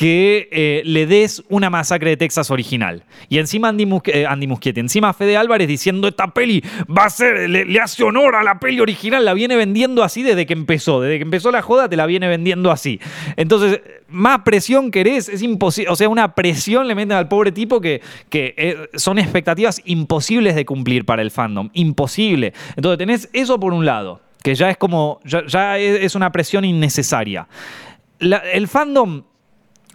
que 0.00 0.48
eh, 0.50 0.80
le 0.86 1.04
des 1.04 1.44
una 1.50 1.68
masacre 1.68 2.08
de 2.08 2.16
Texas 2.16 2.50
original. 2.50 3.04
Y 3.28 3.36
encima 3.36 3.68
Andy, 3.68 3.86
eh, 4.06 4.46
Muschietti, 4.48 4.80
encima 4.80 5.12
Fede 5.12 5.36
Álvarez 5.36 5.68
diciendo 5.68 6.08
esta 6.08 6.28
peli 6.28 6.64
va 6.88 7.04
a 7.04 7.10
ser, 7.10 7.50
le, 7.50 7.78
hace 7.78 8.02
honor 8.02 8.34
a 8.34 8.42
la 8.42 8.58
peli 8.58 8.80
original, 8.80 9.22
la 9.26 9.34
viene 9.34 9.56
vendiendo 9.56 10.02
así 10.02 10.22
desde 10.22 10.46
que 10.46 10.54
empezó, 10.54 11.02
desde 11.02 11.18
que 11.18 11.24
empezó 11.24 11.50
la 11.50 11.60
joda 11.60 11.86
te 11.86 11.98
la 11.98 12.06
viene 12.06 12.28
vendiendo 12.28 12.70
así. 12.70 12.98
Entonces, 13.36 13.82
más 14.08 14.38
presión 14.38 14.90
querés, 14.90 15.28
es 15.28 15.42
imposible, 15.42 15.92
o 15.92 15.96
sea, 15.96 16.08
una 16.08 16.34
presión 16.34 16.88
le 16.88 16.94
meten 16.94 17.12
al 17.12 17.28
pobre 17.28 17.52
tipo 17.52 17.82
que, 17.82 18.00
que 18.30 18.54
eh, 18.56 18.88
son 18.94 19.18
expectativas 19.18 19.82
imposibles 19.84 20.54
de 20.54 20.64
cumplir 20.64 21.04
para 21.04 21.20
el 21.20 21.30
fandom, 21.30 21.68
imposible. 21.74 22.54
Entonces 22.74 22.96
tenés 22.96 23.28
eso 23.34 23.60
por 23.60 23.74
un 23.74 23.84
lado, 23.84 24.22
que 24.42 24.54
ya 24.54 24.70
es 24.70 24.78
como, 24.78 25.20
ya, 25.26 25.76
es 25.76 26.14
una 26.14 26.32
presión 26.32 26.64
innecesaria. 26.64 27.46
el 28.18 28.66
fandom 28.66 29.24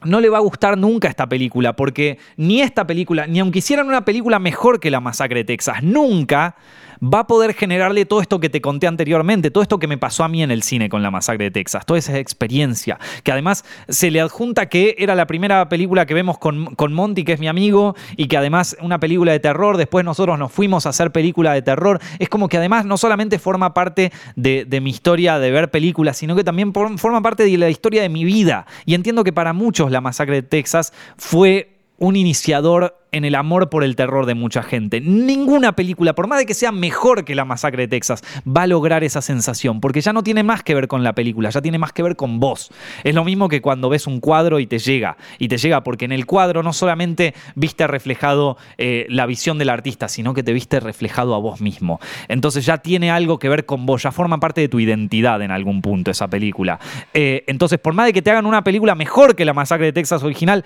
no 0.06 0.22
le 0.22 0.30
va 0.30 0.38
a 0.38 0.41
gustar 0.41 0.78
nunca 0.78 1.08
esta 1.08 1.28
película, 1.28 1.76
porque 1.76 2.18
ni 2.38 2.62
esta 2.62 2.88
película, 2.88 3.28
ni 3.28 3.39
aunque 3.39 3.60
hicieran 3.60 3.88
una 3.88 4.06
película 4.06 4.39
mejor 4.39 4.80
que 4.80 4.91
La 4.91 4.99
Masacre 4.99 5.39
de 5.39 5.45
Texas, 5.45 5.84
nunca 5.84 6.56
va 7.01 7.19
a 7.19 7.27
poder 7.27 7.53
generarle 7.53 8.05
todo 8.05 8.21
esto 8.21 8.39
que 8.39 8.49
te 8.49 8.61
conté 8.61 8.87
anteriormente, 8.87 9.51
todo 9.51 9.61
esto 9.61 9.79
que 9.79 9.87
me 9.87 9.97
pasó 9.97 10.23
a 10.23 10.27
mí 10.27 10.43
en 10.43 10.51
el 10.51 10.63
cine 10.63 10.89
con 10.89 11.03
la 11.03 11.11
masacre 11.11 11.45
de 11.45 11.51
Texas, 11.51 11.85
toda 11.85 11.99
esa 11.99 12.17
experiencia, 12.17 12.99
que 13.23 13.31
además 13.31 13.65
se 13.87 14.11
le 14.11 14.21
adjunta 14.21 14.67
que 14.67 14.95
era 14.97 15.15
la 15.15 15.27
primera 15.27 15.67
película 15.69 16.05
que 16.05 16.13
vemos 16.13 16.37
con, 16.37 16.75
con 16.75 16.93
Monty, 16.93 17.23
que 17.23 17.33
es 17.33 17.39
mi 17.39 17.47
amigo, 17.47 17.95
y 18.15 18.27
que 18.27 18.37
además 18.37 18.77
una 18.81 18.99
película 18.99 19.31
de 19.31 19.39
terror, 19.39 19.77
después 19.77 20.05
nosotros 20.05 20.37
nos 20.39 20.51
fuimos 20.51 20.85
a 20.85 20.89
hacer 20.89 21.11
película 21.11 21.53
de 21.53 21.61
terror, 21.61 21.99
es 22.19 22.29
como 22.29 22.47
que 22.47 22.57
además 22.57 22.85
no 22.85 22.97
solamente 22.97 23.39
forma 23.39 23.73
parte 23.73 24.11
de, 24.35 24.65
de 24.65 24.81
mi 24.81 24.89
historia 24.89 25.39
de 25.39 25.51
ver 25.51 25.71
películas, 25.71 26.17
sino 26.17 26.35
que 26.35 26.43
también 26.43 26.73
forma 26.73 27.21
parte 27.21 27.43
de 27.43 27.57
la 27.57 27.69
historia 27.69 28.01
de 28.01 28.09
mi 28.09 28.23
vida. 28.23 28.65
Y 28.85 28.93
entiendo 28.93 29.23
que 29.23 29.33
para 29.33 29.53
muchos 29.53 29.91
la 29.91 30.01
masacre 30.01 30.35
de 30.35 30.43
Texas 30.43 30.93
fue 31.17 31.74
un 31.97 32.15
iniciador 32.15 32.97
en 33.15 33.23
el 33.23 33.35
amor 33.35 33.69
por 33.69 33.85
el 33.85 33.95
terror 33.95 34.25
de 34.25 34.35
mucha 34.35 34.61
gente. 34.61 34.99
Ninguna 34.99 35.73
película, 35.73 36.13
por 36.13 36.27
más 36.27 36.39
de 36.39 36.45
que 36.45 36.53
sea 36.53 36.73
mejor 36.73 37.23
que 37.23 37.33
La 37.33 37.45
Masacre 37.45 37.83
de 37.83 37.87
Texas, 37.87 38.21
va 38.45 38.63
a 38.63 38.67
lograr 38.67 39.05
esa 39.05 39.21
sensación, 39.21 39.79
porque 39.79 40.01
ya 40.01 40.11
no 40.11 40.21
tiene 40.21 40.43
más 40.43 40.63
que 40.63 40.75
ver 40.75 40.89
con 40.89 41.01
la 41.01 41.13
película, 41.13 41.49
ya 41.49 41.61
tiene 41.61 41.77
más 41.77 41.93
que 41.93 42.03
ver 42.03 42.17
con 42.17 42.41
vos. 42.41 42.71
Es 43.05 43.15
lo 43.15 43.23
mismo 43.23 43.47
que 43.47 43.61
cuando 43.61 43.87
ves 43.87 44.05
un 44.05 44.19
cuadro 44.19 44.59
y 44.59 44.67
te 44.67 44.79
llega, 44.79 45.15
y 45.39 45.47
te 45.47 45.57
llega 45.57 45.81
porque 45.81 46.03
en 46.03 46.11
el 46.11 46.25
cuadro 46.25 46.61
no 46.61 46.73
solamente 46.73 47.33
viste 47.55 47.87
reflejado 47.87 48.57
eh, 48.77 49.05
la 49.09 49.25
visión 49.25 49.57
del 49.57 49.69
artista, 49.69 50.09
sino 50.09 50.33
que 50.33 50.43
te 50.43 50.51
viste 50.51 50.81
reflejado 50.81 51.35
a 51.35 51.39
vos 51.39 51.61
mismo. 51.61 52.01
Entonces 52.27 52.65
ya 52.65 52.79
tiene 52.79 53.11
algo 53.11 53.39
que 53.39 53.47
ver 53.47 53.65
con 53.65 53.85
vos, 53.85 54.03
ya 54.03 54.11
forma 54.11 54.41
parte 54.41 54.59
de 54.59 54.67
tu 54.67 54.81
identidad 54.81 55.41
en 55.41 55.51
algún 55.51 55.81
punto 55.81 56.11
esa 56.11 56.27
película. 56.27 56.81
Eh, 57.13 57.45
entonces, 57.47 57.79
por 57.79 57.93
más 57.93 58.07
de 58.07 58.13
que 58.13 58.21
te 58.21 58.31
hagan 58.31 58.45
una 58.45 58.61
película 58.65 58.93
mejor 58.93 59.37
que 59.37 59.45
La 59.45 59.53
Masacre 59.53 59.85
de 59.85 59.93
Texas 59.93 60.21
original, 60.21 60.65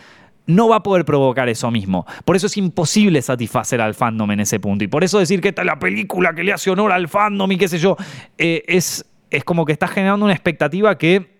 no 0.49 0.67
va 0.67 0.77
a 0.77 0.83
poder 0.83 1.05
provocar 1.05 1.47
eso 1.47 1.69
mismo. 1.69 2.07
Por 2.25 2.35
eso 2.35 2.47
es 2.47 2.57
imposible 2.57 3.21
satisfacer 3.21 3.79
al 3.81 3.93
fandom 3.93 4.31
en 4.31 4.39
ese 4.39 4.59
punto. 4.59 4.83
Y 4.83 4.87
por 4.87 5.03
eso 5.03 5.19
decir 5.19 5.41
que 5.41 5.49
esta 5.49 5.61
es 5.61 5.67
la 5.67 5.77
película 5.77 6.33
que 6.33 6.43
le 6.43 6.51
hace 6.51 6.71
honor 6.71 6.91
al 6.91 7.07
fandom 7.07 7.51
y 7.51 7.57
qué 7.57 7.67
sé 7.67 7.77
yo, 7.77 7.95
eh, 8.35 8.63
es, 8.67 9.05
es 9.29 9.43
como 9.43 9.63
que 9.63 9.73
está 9.73 9.87
generando 9.87 10.25
una 10.25 10.33
expectativa 10.33 10.97
que 10.97 11.37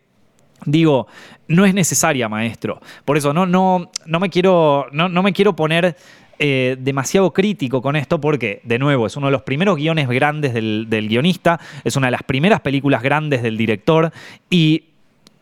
digo, 0.65 1.07
no 1.47 1.65
es 1.65 1.73
necesaria, 1.73 2.29
maestro. 2.29 2.81
Por 3.03 3.17
eso 3.17 3.33
no, 3.33 3.47
no, 3.47 3.89
no, 4.05 4.19
me, 4.19 4.29
quiero, 4.29 4.85
no, 4.91 5.09
me 5.23 5.33
quiero 5.33 5.55
poner 5.55 5.97
eh, 6.37 6.77
demasiado 6.79 7.33
crítico 7.33 7.81
con 7.81 7.95
esto 7.95 8.21
porque, 8.21 8.61
de 8.63 8.77
nuevo, 8.77 9.07
es 9.07 9.17
uno 9.17 9.27
de 9.27 9.31
los 9.31 9.41
primeros 9.41 9.77
guiones 9.77 10.07
grandes 10.07 10.53
del, 10.53 10.85
del 10.87 11.07
guionista, 11.07 11.59
es 11.83 11.95
una 11.95 12.07
de 12.07 12.11
las 12.11 12.23
primeras 12.23 12.61
películas 12.61 13.01
grandes 13.01 13.41
del 13.41 13.57
director 13.57 14.11
y 14.51 14.83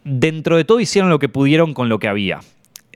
dentro 0.06 0.56
de 0.56 0.64
todo 0.64 0.80
hicieron 0.80 1.10
lo 1.10 1.20
que 1.20 1.28
pudieron 1.28 1.74
con 1.74 1.90
lo 1.90 2.00
que 2.00 2.08
había 2.08 2.40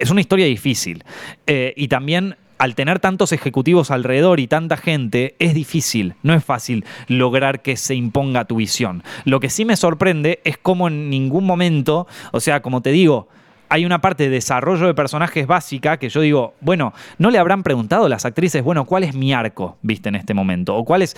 es 0.01 0.09
una 0.09 0.21
historia 0.21 0.47
difícil. 0.47 1.03
Eh, 1.47 1.73
y 1.77 1.87
también 1.87 2.35
al 2.57 2.75
tener 2.75 2.99
tantos 2.99 3.31
ejecutivos 3.31 3.89
alrededor 3.91 4.39
y 4.39 4.47
tanta 4.47 4.77
gente, 4.77 5.35
es 5.39 5.53
difícil, 5.53 6.15
no 6.21 6.33
es 6.33 6.43
fácil 6.43 6.85
lograr 7.07 7.61
que 7.61 7.75
se 7.75 7.95
imponga 7.95 8.45
tu 8.45 8.57
visión. 8.57 9.03
Lo 9.25 9.39
que 9.39 9.49
sí 9.49 9.65
me 9.65 9.75
sorprende 9.75 10.41
es 10.43 10.57
cómo 10.57 10.87
en 10.87 11.09
ningún 11.09 11.45
momento, 11.45 12.07
o 12.31 12.39
sea, 12.39 12.61
como 12.61 12.81
te 12.81 12.91
digo, 12.91 13.29
hay 13.69 13.85
una 13.85 14.01
parte 14.01 14.25
de 14.25 14.29
desarrollo 14.29 14.85
de 14.85 14.93
personajes 14.93 15.47
básica 15.47 15.97
que 15.97 16.09
yo 16.09 16.21
digo, 16.21 16.53
bueno, 16.61 16.93
no 17.17 17.31
le 17.31 17.39
habrán 17.39 17.63
preguntado 17.63 18.05
a 18.05 18.09
las 18.09 18.25
actrices, 18.25 18.63
bueno, 18.63 18.85
¿cuál 18.85 19.05
es 19.05 19.15
mi 19.15 19.33
arco, 19.33 19.77
viste, 19.81 20.09
en 20.09 20.15
este 20.15 20.33
momento? 20.33 20.75
O 20.75 20.85
cuál 20.85 21.01
es, 21.01 21.15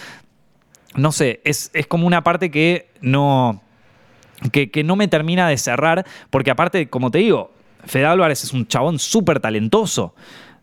no 0.95 1.11
sé, 1.11 1.41
es, 1.43 1.71
es 1.73 1.87
como 1.87 2.07
una 2.07 2.23
parte 2.23 2.51
que 2.51 2.89
no... 3.01 3.61
Que, 4.51 4.69
que 4.71 4.83
no 4.83 4.97
me 4.97 5.07
termina 5.07 5.47
de 5.47 5.57
cerrar, 5.57 6.05
porque 6.29 6.51
aparte, 6.51 6.89
como 6.89 7.11
te 7.11 7.19
digo, 7.19 7.52
Fede 7.85 8.05
Álvarez 8.05 8.43
es 8.43 8.53
un 8.53 8.67
chabón 8.67 8.99
súper 8.99 9.39
talentoso. 9.39 10.15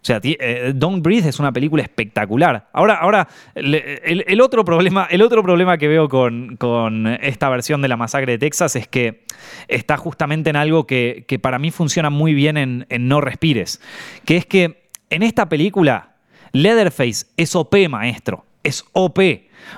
O 0.03 0.05
sea, 0.05 0.19
eh, 0.23 0.73
Don't 0.75 1.05
Breathe 1.05 1.29
es 1.29 1.39
una 1.39 1.53
película 1.53 1.83
espectacular. 1.83 2.71
Ahora, 2.73 2.95
ahora 2.95 3.29
el, 3.55 4.41
otro, 4.41 4.65
problema, 4.65 5.07
el 5.11 5.21
otro 5.21 5.43
problema 5.43 5.77
que 5.77 5.89
veo 5.89 6.09
con, 6.09 7.19
esta 7.21 7.51
versión 7.51 7.83
de 7.83 7.89
la 7.89 7.99
masacre 7.99 8.33
de 8.33 8.39
Texas 8.39 8.77
es 8.77 8.89
que 8.89 9.25
está 9.69 9.99
justamente 9.99 10.49
en 10.49 10.57
algo 10.57 10.87
que, 10.87 11.39
para 11.43 11.59
mí 11.59 11.71
funciona 11.71 12.09
muy 12.09 12.33
bien 12.33 12.57
en, 12.57 12.87
en, 12.89 13.09
No 13.09 13.21
Respires. 13.21 13.83
Que 14.25 14.39
es 14.39 14.47
que 14.47 14.89
en 15.11 15.23
esta 15.23 15.51
película, 15.51 16.15
Leatherface 16.53 17.27
es 17.37 17.55
OP, 17.55 17.75
maestro. 17.91 18.47
Es 18.63 18.85
OP. 18.93 19.19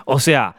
O 0.04 0.20
sea, 0.20 0.54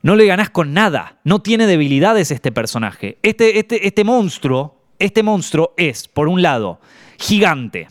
no 0.00 0.16
le 0.16 0.24
ganás 0.24 0.48
con 0.48 0.72
nada. 0.72 1.18
No 1.24 1.42
tiene 1.42 1.66
debilidades 1.66 2.30
este 2.30 2.52
personaje. 2.52 3.18
Este, 3.22 3.58
este, 3.58 3.86
este 3.86 4.02
monstruo 4.02 4.75
este 4.98 5.22
monstruo 5.22 5.74
es, 5.76 6.08
por 6.08 6.28
un 6.28 6.42
lado, 6.42 6.80
gigante, 7.18 7.88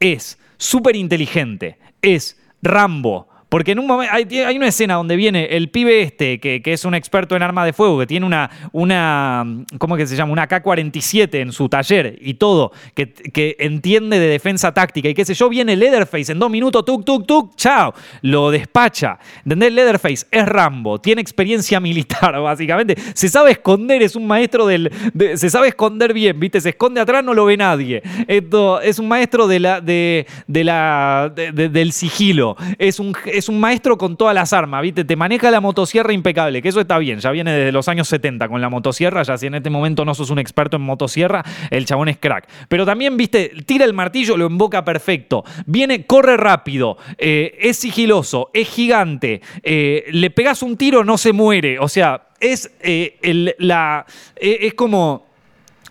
es 0.00 0.38
súper 0.56 0.96
inteligente, 0.96 1.78
es 2.02 2.40
Rambo, 2.62 3.28
porque 3.54 3.70
en 3.70 3.78
un 3.78 3.86
momento 3.86 4.12
hay, 4.12 4.56
una 4.56 4.66
escena 4.66 4.94
donde 4.94 5.14
viene 5.14 5.44
el 5.44 5.70
pibe 5.70 6.02
este, 6.02 6.40
que, 6.40 6.60
es 6.64 6.84
un 6.84 6.92
experto 6.92 7.36
en 7.36 7.42
arma 7.44 7.64
de 7.64 7.72
fuego, 7.72 8.00
que 8.00 8.06
tiene 8.08 8.26
una, 8.26 8.50
una 8.72 9.46
¿cómo 9.78 9.96
que 9.96 10.08
se 10.08 10.16
llama? 10.16 10.32
Una 10.32 10.48
K-47 10.48 11.36
en 11.36 11.52
su 11.52 11.68
taller 11.68 12.18
y 12.20 12.34
todo, 12.34 12.72
que, 12.94 13.12
que, 13.12 13.54
entiende 13.60 14.18
de 14.18 14.26
defensa 14.26 14.74
táctica 14.74 15.08
y 15.08 15.14
qué 15.14 15.24
sé 15.24 15.34
yo, 15.34 15.48
viene 15.48 15.76
Leatherface 15.76 16.32
en 16.32 16.40
dos 16.40 16.50
minutos, 16.50 16.84
tuk, 16.84 17.04
tuk, 17.04 17.28
tuk, 17.28 17.54
chao, 17.54 17.94
lo 18.22 18.50
despacha. 18.50 19.20
¿Entendés? 19.44 19.72
Leatherface 19.72 20.26
es 20.32 20.46
Rambo, 20.46 21.00
tiene 21.00 21.22
experiencia 21.22 21.78
militar, 21.88 22.40
básicamente. 22.40 22.96
Se 23.14 23.28
sabe 23.28 23.52
esconder, 23.52 24.02
es 24.02 24.16
un 24.16 24.26
maestro 24.26 24.66
del... 24.66 24.90
se 25.36 25.48
sabe 25.48 25.68
esconder 25.68 26.12
bien, 26.12 26.40
¿viste? 26.40 26.60
Se 26.60 26.70
esconde 26.70 27.00
atrás, 27.00 27.22
no 27.22 27.32
lo 27.32 27.44
ve 27.44 27.56
nadie. 27.56 28.02
Esto 28.26 28.80
es 28.80 28.98
un 28.98 29.06
maestro 29.06 29.46
de 29.46 29.60
la, 29.60 29.80
de, 29.80 30.26
la, 30.48 31.32
del 31.32 31.92
sigilo. 31.92 32.56
Es 32.78 32.98
un 32.98 33.14
un 33.48 33.60
maestro 33.60 33.98
con 33.98 34.16
todas 34.16 34.34
las 34.34 34.52
armas, 34.52 34.82
¿viste? 34.82 35.04
Te 35.04 35.16
maneja 35.16 35.50
la 35.50 35.60
motosierra 35.60 36.12
impecable, 36.12 36.62
que 36.62 36.68
eso 36.68 36.80
está 36.80 36.98
bien, 36.98 37.20
ya 37.20 37.30
viene 37.30 37.52
desde 37.52 37.72
los 37.72 37.88
años 37.88 38.08
70 38.08 38.48
con 38.48 38.60
la 38.60 38.68
motosierra, 38.68 39.22
ya 39.22 39.36
si 39.36 39.46
en 39.46 39.54
este 39.54 39.70
momento 39.70 40.04
no 40.04 40.14
sos 40.14 40.30
un 40.30 40.38
experto 40.38 40.76
en 40.76 40.82
motosierra, 40.82 41.44
el 41.70 41.86
chabón 41.86 42.08
es 42.08 42.18
crack. 42.18 42.48
Pero 42.68 42.84
también, 42.86 43.16
¿viste? 43.16 43.52
Tira 43.66 43.84
el 43.84 43.92
martillo, 43.92 44.36
lo 44.36 44.46
emboca 44.46 44.84
perfecto, 44.84 45.44
viene, 45.66 46.06
corre 46.06 46.36
rápido, 46.36 46.96
eh, 47.18 47.56
es 47.60 47.76
sigiloso, 47.78 48.50
es 48.52 48.68
gigante, 48.68 49.40
eh, 49.62 50.04
le 50.10 50.30
pegas 50.30 50.62
un 50.62 50.76
tiro, 50.76 51.04
no 51.04 51.18
se 51.18 51.32
muere, 51.32 51.78
o 51.78 51.88
sea, 51.88 52.28
es, 52.40 52.70
eh, 52.80 53.54
la, 53.58 54.06
es 54.36 54.74
como 54.74 55.33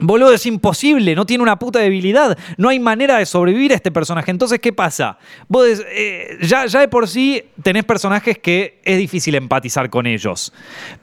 Boludo, 0.06 0.34
es 0.34 0.46
imposible, 0.46 1.16
no 1.16 1.26
tiene 1.26 1.44
una 1.44 1.58
puta 1.58 1.80
debilidad, 1.80 2.38
no 2.58 2.68
hay 2.68 2.78
manera 2.78 3.20
de 3.20 3.26
sobrevivir 3.26 3.72
a 3.72 3.76
este 3.76 3.90
personaje. 3.90 4.32
Entonces, 4.32 4.60
¿qué 4.60 4.74
pasa? 4.74 5.18
Vos 5.48 5.66
eh, 5.92 6.38
ya, 6.42 6.66
ya 6.66 6.82
de 6.82 6.90
por 6.90 7.08
sí 7.08 7.42
tenés 7.62 7.86
personajes 7.86 8.38
que 8.38 8.82
es 8.84 8.98
difícil 8.98 9.34
empatizar 9.36 9.90
con 9.90 10.06
ellos. 10.06 10.52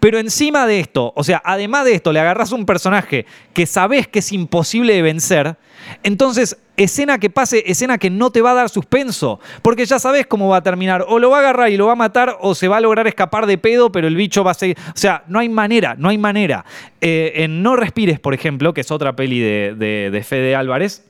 Pero 0.00 0.18
encima 0.18 0.66
de 0.66 0.80
esto, 0.80 1.14
o 1.16 1.24
sea, 1.24 1.40
además 1.42 1.86
de 1.86 1.94
esto, 1.94 2.12
le 2.12 2.20
agarras 2.20 2.52
un 2.52 2.66
personaje 2.66 3.24
que 3.54 3.64
sabés 3.64 4.06
que 4.06 4.18
es 4.18 4.32
imposible 4.32 4.92
de 4.92 5.00
vencer, 5.00 5.56
entonces 6.02 6.58
escena 6.84 7.18
que 7.18 7.30
pase, 7.30 7.62
escena 7.66 7.98
que 7.98 8.10
no 8.10 8.30
te 8.30 8.40
va 8.40 8.52
a 8.52 8.54
dar 8.54 8.70
suspenso, 8.70 9.38
porque 9.62 9.84
ya 9.84 9.98
sabes 9.98 10.26
cómo 10.26 10.48
va 10.48 10.58
a 10.58 10.62
terminar, 10.62 11.04
o 11.08 11.18
lo 11.18 11.30
va 11.30 11.38
a 11.38 11.40
agarrar 11.40 11.70
y 11.70 11.76
lo 11.76 11.86
va 11.86 11.92
a 11.92 11.96
matar, 11.96 12.38
o 12.40 12.54
se 12.54 12.68
va 12.68 12.78
a 12.78 12.80
lograr 12.80 13.06
escapar 13.06 13.46
de 13.46 13.58
pedo, 13.58 13.92
pero 13.92 14.08
el 14.08 14.16
bicho 14.16 14.42
va 14.42 14.52
a 14.52 14.54
seguir, 14.54 14.78
o 14.88 14.96
sea, 14.96 15.24
no 15.28 15.38
hay 15.38 15.48
manera, 15.48 15.94
no 15.98 16.08
hay 16.08 16.18
manera. 16.18 16.64
Eh, 17.00 17.32
en 17.36 17.62
No 17.62 17.76
Respires, 17.76 18.18
por 18.18 18.34
ejemplo, 18.34 18.72
que 18.72 18.80
es 18.80 18.90
otra 18.90 19.14
peli 19.14 19.40
de, 19.40 19.74
de, 20.10 20.22
Fede 20.22 20.54
Álvarez, 20.54 21.04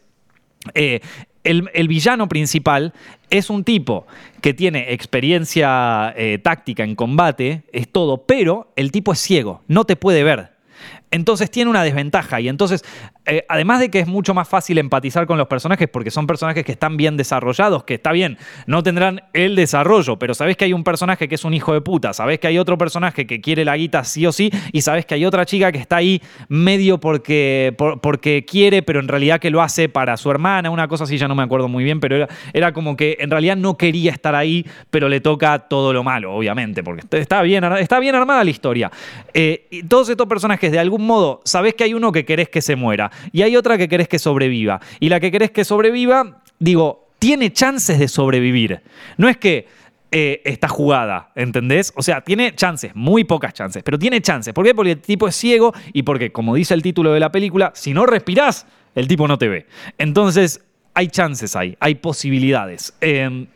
eh, 0.74 1.00
el, 1.44 1.88
villano 1.88 2.28
principal 2.28 2.92
es 3.30 3.48
un 3.48 3.64
tipo 3.64 4.06
que 4.42 4.54
tiene 4.54 4.92
experiencia 4.92 6.12
eh, 6.16 6.38
táctica 6.38 6.84
en 6.84 6.94
combate, 6.94 7.62
es 7.72 7.88
todo, 7.88 8.26
pero 8.26 8.72
el 8.76 8.90
tipo 8.90 9.12
es 9.12 9.20
ciego, 9.20 9.62
no 9.68 9.84
te 9.84 9.96
puede 9.96 10.22
ver. 10.24 10.59
Entonces 11.10 11.50
tiene 11.50 11.70
una 11.70 11.82
desventaja 11.82 12.40
y 12.40 12.48
entonces 12.48 12.84
eh, 13.26 13.44
además 13.48 13.80
de 13.80 13.90
que 13.90 14.00
es 14.00 14.06
mucho 14.06 14.34
más 14.34 14.48
fácil 14.48 14.78
empatizar 14.78 15.26
con 15.26 15.38
los 15.38 15.46
personajes 15.46 15.88
porque 15.88 16.10
son 16.10 16.26
personajes 16.26 16.64
que 16.64 16.72
están 16.72 16.96
bien 16.96 17.16
desarrollados, 17.16 17.84
que 17.84 17.94
está 17.94 18.12
bien, 18.12 18.38
no 18.66 18.82
tendrán 18.82 19.22
el 19.32 19.56
desarrollo, 19.56 20.18
pero 20.18 20.34
sabes 20.34 20.56
que 20.56 20.64
hay 20.64 20.72
un 20.72 20.84
personaje 20.84 21.28
que 21.28 21.34
es 21.34 21.44
un 21.44 21.54
hijo 21.54 21.72
de 21.72 21.80
puta, 21.80 22.12
sabes 22.12 22.38
que 22.38 22.46
hay 22.46 22.58
otro 22.58 22.78
personaje 22.78 23.26
que 23.26 23.40
quiere 23.40 23.64
la 23.64 23.76
guita 23.76 24.04
sí 24.04 24.26
o 24.26 24.32
sí 24.32 24.50
y 24.72 24.80
sabes 24.82 25.06
que 25.06 25.14
hay 25.14 25.24
otra 25.24 25.44
chica 25.44 25.70
que 25.70 25.78
está 25.78 25.96
ahí 25.96 26.22
medio 26.48 26.98
porque, 26.98 27.76
porque 28.02 28.44
quiere, 28.44 28.82
pero 28.82 29.00
en 29.00 29.08
realidad 29.08 29.38
que 29.38 29.50
lo 29.50 29.62
hace 29.62 29.88
para 29.88 30.16
su 30.16 30.30
hermana, 30.30 30.70
una 30.70 30.88
cosa 30.88 31.04
así, 31.04 31.18
ya 31.18 31.28
no 31.28 31.34
me 31.34 31.42
acuerdo 31.42 31.68
muy 31.68 31.84
bien, 31.84 32.00
pero 32.00 32.26
era, 32.52 32.72
como 32.72 32.96
que 32.96 33.16
en 33.20 33.30
realidad 33.30 33.56
no 33.56 33.76
quería 33.76 34.12
estar 34.12 34.34
ahí, 34.34 34.64
pero 34.90 35.08
le 35.08 35.20
toca 35.20 35.58
todo 35.58 35.92
lo 35.92 36.02
malo, 36.02 36.34
obviamente, 36.34 36.82
porque 36.82 37.04
está 37.18 37.42
bien, 37.42 37.64
está 37.64 37.98
bien 37.98 38.14
armada 38.14 38.44
la 38.44 38.50
historia. 38.50 38.90
Eh, 39.34 39.66
y 39.70 39.82
todos 39.82 40.08
estos 40.08 40.26
personajes, 40.26 40.72
de 40.72 40.78
algún 40.78 40.99
modo, 41.06 41.40
sabes 41.44 41.74
que 41.74 41.84
hay 41.84 41.94
uno 41.94 42.12
que 42.12 42.24
querés 42.24 42.48
que 42.48 42.62
se 42.62 42.76
muera 42.76 43.10
y 43.32 43.42
hay 43.42 43.56
otra 43.56 43.78
que 43.78 43.88
querés 43.88 44.08
que 44.08 44.18
sobreviva. 44.18 44.80
Y 45.00 45.08
la 45.08 45.20
que 45.20 45.30
querés 45.30 45.50
que 45.50 45.64
sobreviva, 45.64 46.42
digo, 46.58 47.08
tiene 47.18 47.52
chances 47.52 47.98
de 47.98 48.08
sobrevivir. 48.08 48.80
No 49.16 49.28
es 49.28 49.36
que 49.36 49.66
eh, 50.12 50.42
está 50.44 50.66
jugada, 50.66 51.30
¿entendés? 51.36 51.92
O 51.94 52.02
sea, 52.02 52.20
tiene 52.22 52.54
chances, 52.56 52.96
muy 52.96 53.22
pocas 53.22 53.54
chances, 53.54 53.82
pero 53.84 53.98
tiene 53.98 54.20
chances. 54.20 54.52
¿Por 54.52 54.64
qué? 54.64 54.74
Porque 54.74 54.92
el 54.92 55.00
tipo 55.00 55.28
es 55.28 55.36
ciego 55.36 55.72
y 55.92 56.02
porque, 56.02 56.32
como 56.32 56.56
dice 56.56 56.74
el 56.74 56.82
título 56.82 57.12
de 57.12 57.20
la 57.20 57.30
película, 57.30 57.70
si 57.74 57.94
no 57.94 58.06
respirás, 58.06 58.66
el 58.96 59.06
tipo 59.06 59.28
no 59.28 59.38
te 59.38 59.48
ve. 59.48 59.66
Entonces, 59.98 60.64
hay 60.94 61.08
chances 61.08 61.54
ahí, 61.54 61.76
hay 61.78 61.94
posibilidades. 61.94 62.92
Em, 63.00 63.46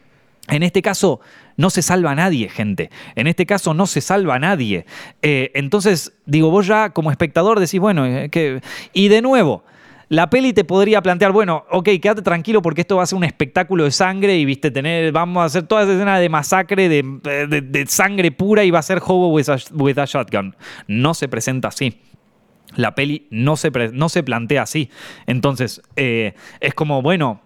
en 0.49 0.63
este 0.63 0.83
caso, 0.83 1.21
no 1.57 1.71
se 1.71 1.83
salva 1.83 2.11
a 2.11 2.15
nadie, 2.15 2.49
gente. 2.49 2.91
En 3.15 3.27
este 3.27 3.47
caso 3.47 3.73
no 3.73 3.87
se 3.87 4.01
salva 4.01 4.35
a 4.35 4.39
nadie. 4.39 4.85
Eh, 5.23 5.51
entonces, 5.55 6.13
digo, 6.27 6.51
vos 6.51 6.67
ya 6.67 6.91
como 6.91 7.11
espectador 7.11 7.61
decís, 7.61 7.81
bueno, 7.81 8.05
eh, 8.07 8.61
y 8.93 9.09
de 9.09 9.23
nuevo, 9.23 9.65
la 10.09 10.29
peli 10.29 10.53
te 10.53 10.65
podría 10.65 11.01
plantear, 11.01 11.33
bueno, 11.33 11.65
ok, 11.71 11.89
quédate 12.01 12.21
tranquilo 12.21 12.61
porque 12.61 12.83
esto 12.83 12.97
va 12.97 13.05
a 13.05 13.07
ser 13.07 13.17
un 13.17 13.25
espectáculo 13.25 13.85
de 13.85 13.91
sangre 13.91 14.37
y 14.37 14.45
viste, 14.45 14.71
tener, 14.71 15.13
vamos 15.13 15.43
a 15.43 15.45
hacer 15.47 15.63
toda 15.63 15.85
esa 15.85 15.93
escena 15.93 16.19
de 16.19 16.29
masacre, 16.29 16.89
de, 16.89 17.85
sangre 17.89 18.31
pura 18.31 18.65
y 18.65 18.71
va 18.71 18.81
a 18.81 18.83
ser 18.83 19.01
Hobo 19.05 19.31
with 19.31 19.99
a, 19.99 20.05
shotgun. 20.05 20.55
No 20.87 21.15
se 21.15 21.29
presenta 21.29 21.69
así. 21.69 22.01
La 22.77 22.95
peli 22.95 23.29
no 23.31 23.57
se, 23.57 23.71
no 23.93 24.09
se 24.09 24.23
plantea 24.23 24.63
así. 24.63 24.91
Entonces, 25.27 25.81
eh, 25.97 26.35
es 26.61 26.75
como, 26.75 27.01
bueno, 27.03 27.41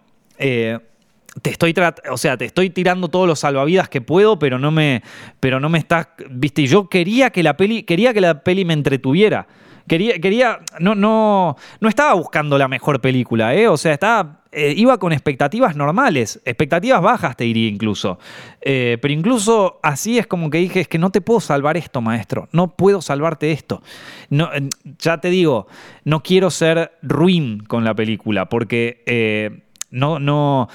te 1.42 1.50
estoy 1.50 1.74
o 2.10 2.16
sea, 2.16 2.36
te 2.36 2.44
estoy 2.46 2.70
tirando 2.70 3.08
todos 3.08 3.26
los 3.26 3.40
salvavidas 3.40 3.88
que 3.88 4.00
puedo, 4.00 4.38
pero 4.38 4.58
no 4.58 4.70
me 4.70 5.02
pero 5.40 5.60
no 5.60 5.68
me 5.68 5.78
estás, 5.78 6.08
viste, 6.30 6.66
yo 6.66 6.88
quería 6.88 7.30
que 7.30 7.42
la 7.42 7.56
peli 7.56 7.82
quería 7.82 8.12
que 8.14 8.20
la 8.20 8.42
peli 8.42 8.64
me 8.64 8.74
entretuviera. 8.74 9.46
Quería, 9.86 10.18
quería, 10.20 10.60
no, 10.80 10.94
no, 10.94 11.56
no 11.80 11.88
estaba 11.88 12.12
buscando 12.12 12.58
la 12.58 12.68
mejor 12.68 13.00
película, 13.00 13.54
¿eh? 13.54 13.68
O 13.68 13.78
sea, 13.78 13.94
estaba, 13.94 14.42
eh, 14.52 14.74
iba 14.76 14.98
con 14.98 15.14
expectativas 15.14 15.76
normales, 15.76 16.42
expectativas 16.44 17.00
bajas 17.00 17.34
te 17.38 17.44
diría 17.44 17.70
incluso. 17.70 18.18
Eh, 18.60 18.98
pero 19.00 19.14
incluso 19.14 19.80
así 19.82 20.18
es 20.18 20.26
como 20.26 20.50
que 20.50 20.58
dije, 20.58 20.80
es 20.80 20.88
que 20.88 20.98
no 20.98 21.08
te 21.08 21.22
puedo 21.22 21.40
salvar 21.40 21.78
esto, 21.78 22.02
maestro, 22.02 22.50
no 22.52 22.76
puedo 22.76 23.00
salvarte 23.00 23.50
esto. 23.50 23.82
No, 24.28 24.50
ya 24.98 25.22
te 25.22 25.30
digo, 25.30 25.68
no 26.04 26.22
quiero 26.22 26.50
ser 26.50 26.92
ruin 27.00 27.60
con 27.60 27.82
la 27.82 27.94
película, 27.94 28.50
porque 28.50 29.62
no, 29.90 30.18
no, 30.18 30.68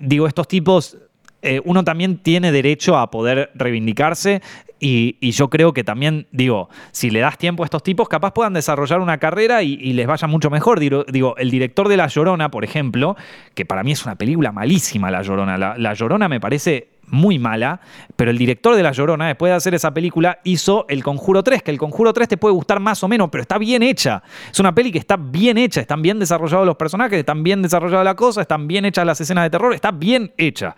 digo, 0.00 0.26
estos 0.26 0.48
tipos, 0.48 0.98
eh, 1.42 1.60
uno 1.64 1.84
también 1.84 2.18
tiene 2.18 2.52
derecho 2.52 2.96
a 2.96 3.10
poder 3.10 3.50
reivindicarse 3.54 4.40
y, 4.84 5.30
yo 5.30 5.48
creo 5.48 5.72
que 5.72 5.84
también, 5.84 6.26
digo, 6.32 6.68
si 6.90 7.10
le 7.10 7.20
das 7.20 7.38
tiempo 7.38 7.62
a 7.62 7.66
estos 7.66 7.84
tipos, 7.84 8.08
capaz 8.08 8.32
puedan 8.32 8.52
desarrollar 8.52 8.98
una 8.98 9.18
carrera 9.18 9.62
y, 9.62 9.76
les 9.92 10.08
vaya 10.08 10.26
mucho 10.26 10.50
mejor. 10.50 10.80
Digo, 10.80 11.04
digo, 11.04 11.36
el 11.36 11.52
director 11.52 11.88
de 11.88 11.96
La 11.96 12.08
Llorona, 12.08 12.50
por 12.50 12.64
ejemplo, 12.64 13.16
que 13.54 13.64
para 13.64 13.84
mí 13.84 13.92
es 13.92 14.04
una 14.04 14.16
película 14.16 14.50
malísima, 14.50 15.12
La 15.12 15.22
Llorona. 15.22 15.56
La, 15.56 15.94
Llorona 15.94 16.28
me 16.28 16.40
parece 16.40 16.88
muy 17.12 17.38
mala, 17.38 17.78
pero 18.16 18.30
el 18.30 18.38
director 18.38 18.74
de 18.74 18.82
La 18.82 18.90
Llorona, 18.90 19.26
después 19.26 19.50
de 19.50 19.56
hacer 19.56 19.74
esa 19.74 19.92
película, 19.92 20.38
hizo 20.44 20.86
El 20.88 21.04
Conjuro 21.04 21.42
3, 21.42 21.62
que 21.62 21.70
El 21.70 21.78
Conjuro 21.78 22.12
3 22.12 22.26
te 22.26 22.36
puede 22.38 22.54
gustar 22.54 22.80
más 22.80 23.04
o 23.04 23.08
menos, 23.08 23.28
pero 23.30 23.42
está 23.42 23.58
bien 23.58 23.82
hecha. 23.82 24.22
Es 24.50 24.58
una 24.58 24.74
peli 24.74 24.90
que 24.90 24.98
está 24.98 25.16
bien 25.16 25.58
hecha, 25.58 25.82
están 25.82 26.00
bien 26.00 26.18
desarrollados 26.18 26.66
los 26.66 26.76
personajes, 26.76 27.18
están 27.18 27.42
bien 27.42 27.60
desarrollada 27.60 28.02
la 28.02 28.16
cosa, 28.16 28.40
están 28.40 28.66
bien 28.66 28.86
hechas 28.86 29.04
las 29.04 29.20
escenas 29.20 29.44
de 29.44 29.50
terror, 29.50 29.74
está 29.74 29.90
bien 29.90 30.32
hecha. 30.38 30.74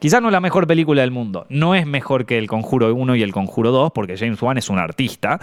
Quizás 0.00 0.20
no 0.20 0.28
es 0.28 0.32
la 0.32 0.40
mejor 0.40 0.66
película 0.66 1.02
del 1.02 1.12
mundo. 1.12 1.46
No 1.50 1.76
es 1.76 1.86
mejor 1.86 2.26
que 2.26 2.36
El 2.36 2.48
Conjuro 2.48 2.92
1 2.92 3.14
y 3.14 3.22
El 3.22 3.32
Conjuro 3.32 3.70
2, 3.70 3.92
porque 3.94 4.16
James 4.16 4.42
Wan 4.42 4.58
es 4.58 4.70
un 4.70 4.78
artista, 4.78 5.38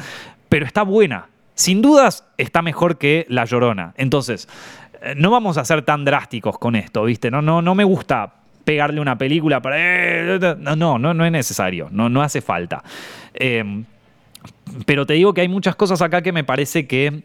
pero 0.49 0.65
está 0.65 0.84
buena. 0.84 1.30
Sin 1.55 1.82
dudas, 1.82 2.25
está 2.38 2.61
mejor 2.61 2.97
que 2.97 3.25
La 3.30 3.45
Llorona. 3.45 3.93
Entonces, 3.95 4.49
eh, 5.01 5.13
no 5.15 5.32
vamos 5.32 5.57
a 5.57 5.63
ser 5.63 5.84
tan 5.84 6.03
drásticos 6.03 6.57
con 6.57 6.75
esto, 6.75 7.05
¿viste? 7.05 7.32
No, 7.32 7.41
no, 7.41 7.61
no 7.61 7.75
me 7.75 7.86
gusta 7.86 8.34
pegarle 8.68 8.99
una 8.99 9.18
película 9.18 9.61
para... 9.61 9.78
Eh, 9.80 10.57
no, 10.59 10.99
no, 10.99 11.13
no, 11.13 11.26
es 11.26 11.32
necesario, 11.32 11.88
no, 11.89 12.09
no 12.09 12.22
hace 12.22 12.41
falta. 12.41 12.84
Em, 13.34 13.86
pero 14.86 15.05
te 15.05 15.13
digo 15.13 15.34
que 15.34 15.39
hay 15.39 15.47
muchas 15.47 15.78
cosas 15.78 16.01
acá 16.01 16.22
que 16.22 16.34
me 16.34 16.43
parece 16.43 16.86
que, 16.86 17.24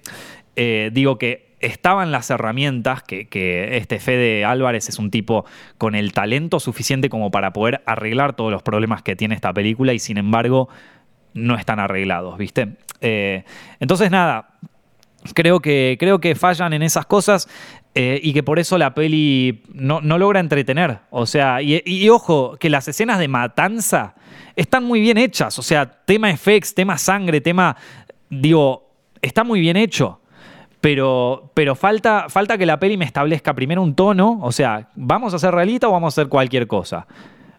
eh, 0.55 0.91
digo 0.93 1.19
que 1.19 1.57
estaban 1.59 2.13
las 2.13 2.31
herramientas, 2.31 3.03
que, 3.03 3.27
que, 3.27 3.77
este 3.77 3.99
Fede 3.99 4.45
Álvarez 4.45 4.89
es 4.89 5.01
un 5.01 5.11
tipo 5.11 5.45
con 5.79 5.97
el 5.97 6.13
talento 6.13 6.61
suficiente 6.61 7.09
como 7.09 7.33
para 7.33 7.53
poder 7.53 7.83
arreglar 7.87 8.37
todos 8.37 8.53
los 8.53 8.63
problemas 8.63 9.03
que 9.03 9.17
tiene 9.17 9.35
esta 9.35 9.53
película 9.53 9.93
y 9.93 9.99
sin 9.99 10.19
embargo 10.19 10.69
no 11.35 11.57
están 11.57 11.81
arreglados, 11.81 12.39
¿viste? 12.39 12.77
Eh, 13.01 13.43
entonces 13.81 14.13
nada, 14.13 14.53
creo 15.35 15.59
que, 15.61 15.97
creo 15.99 16.21
que 16.21 16.35
fallan 16.35 16.73
en 16.73 16.83
esas 16.83 17.07
cosas. 17.07 17.49
Eh, 17.95 18.19
y 18.23 18.33
que 18.33 18.43
por 18.43 18.59
eso 18.59 18.79
la 18.79 18.95
peli 18.95 19.63
no, 19.75 20.01
logra 20.01 20.41
entretener. 20.41 21.01
O 21.11 21.27
sea, 21.27 21.61
y, 21.61 22.09
ojo, 22.09 22.57
que 22.59 22.71
las 22.71 22.89
escenas 22.89 23.19
de 23.19 23.29
matanza 23.29 24.15
están 24.57 24.85
muy 24.85 25.01
bien 25.01 25.19
hechas. 25.19 25.59
O 25.59 25.63
sea, 25.63 25.91
tema 25.91 26.31
effects, 26.31 26.75
tema 26.75 26.97
sangre, 26.97 27.41
tema. 27.41 27.77
Digo, 28.31 28.91
está 29.21 29.45
muy 29.45 29.61
bien 29.61 29.77
hecho 29.77 30.21
pero, 30.83 31.53
pero 31.55 31.77
falta, 31.77 32.29
falta 32.29 32.59
que 32.59 32.67
la 32.67 32.81
peli 32.81 32.97
me 32.97 33.05
establezca 33.05 33.55
primero 33.55 33.81
un 33.83 33.95
tono, 33.95 34.41
o 34.43 34.51
sea, 34.51 34.89
¿vamos 34.97 35.33
a 35.33 35.37
hacer 35.37 35.55
realita 35.55 35.89
o 35.89 35.93
vamos 35.93 36.13
a 36.13 36.21
hacer 36.21 36.29
cualquier 36.29 36.67
cosa? 36.67 37.07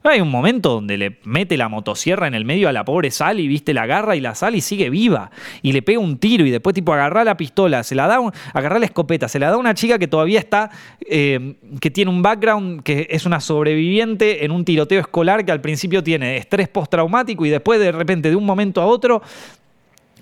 Hay 0.04 0.20
un 0.20 0.30
momento 0.30 0.70
donde 0.70 0.98
le 0.98 1.18
mete 1.24 1.56
la 1.56 1.70
motosierra 1.70 2.28
en 2.28 2.34
el 2.34 2.44
medio 2.44 2.68
a 2.68 2.74
la 2.74 2.84
pobre 2.84 3.10
Sally, 3.10 3.48
viste, 3.48 3.74
la 3.74 3.84
agarra 3.84 4.18
y 4.18 4.20
la 4.20 4.36
Sally 4.36 4.60
sigue 4.60 4.90
viva. 4.90 5.32
Y 5.62 5.72
le 5.72 5.82
pega 5.82 6.00
un 6.00 6.18
tiro 6.18 6.46
y 6.46 6.52
después 6.52 6.74
tipo 6.74 6.94
agarra 6.94 7.24
la 7.24 7.38
pistola, 7.38 7.84
se 7.84 7.96
la 7.96 8.08
da, 8.08 8.20
agarra 8.54 8.80
la 8.80 8.86
escopeta, 8.86 9.30
se 9.30 9.40
la 9.40 9.48
da 9.48 9.56
a 9.56 9.58
una 9.58 9.74
chica 9.74 9.98
que 9.98 10.08
todavía 10.08 10.40
está, 10.40 10.72
eh, 11.10 11.56
que 11.80 11.90
tiene 11.90 12.12
un 12.12 12.22
background, 12.22 12.84
que 12.84 13.08
es 13.10 13.26
una 13.26 13.40
sobreviviente 13.40 14.44
en 14.44 14.52
un 14.52 14.66
tiroteo 14.66 15.00
escolar 15.00 15.46
que 15.46 15.54
al 15.54 15.62
principio 15.62 16.04
tiene 16.04 16.36
estrés 16.36 16.68
postraumático 16.68 17.46
y 17.46 17.50
después 17.50 17.80
de 17.80 17.94
repente 17.94 18.30
de 18.30 18.36
un 18.36 18.46
momento 18.46 18.82
a 18.82 18.86
otro 18.86 19.22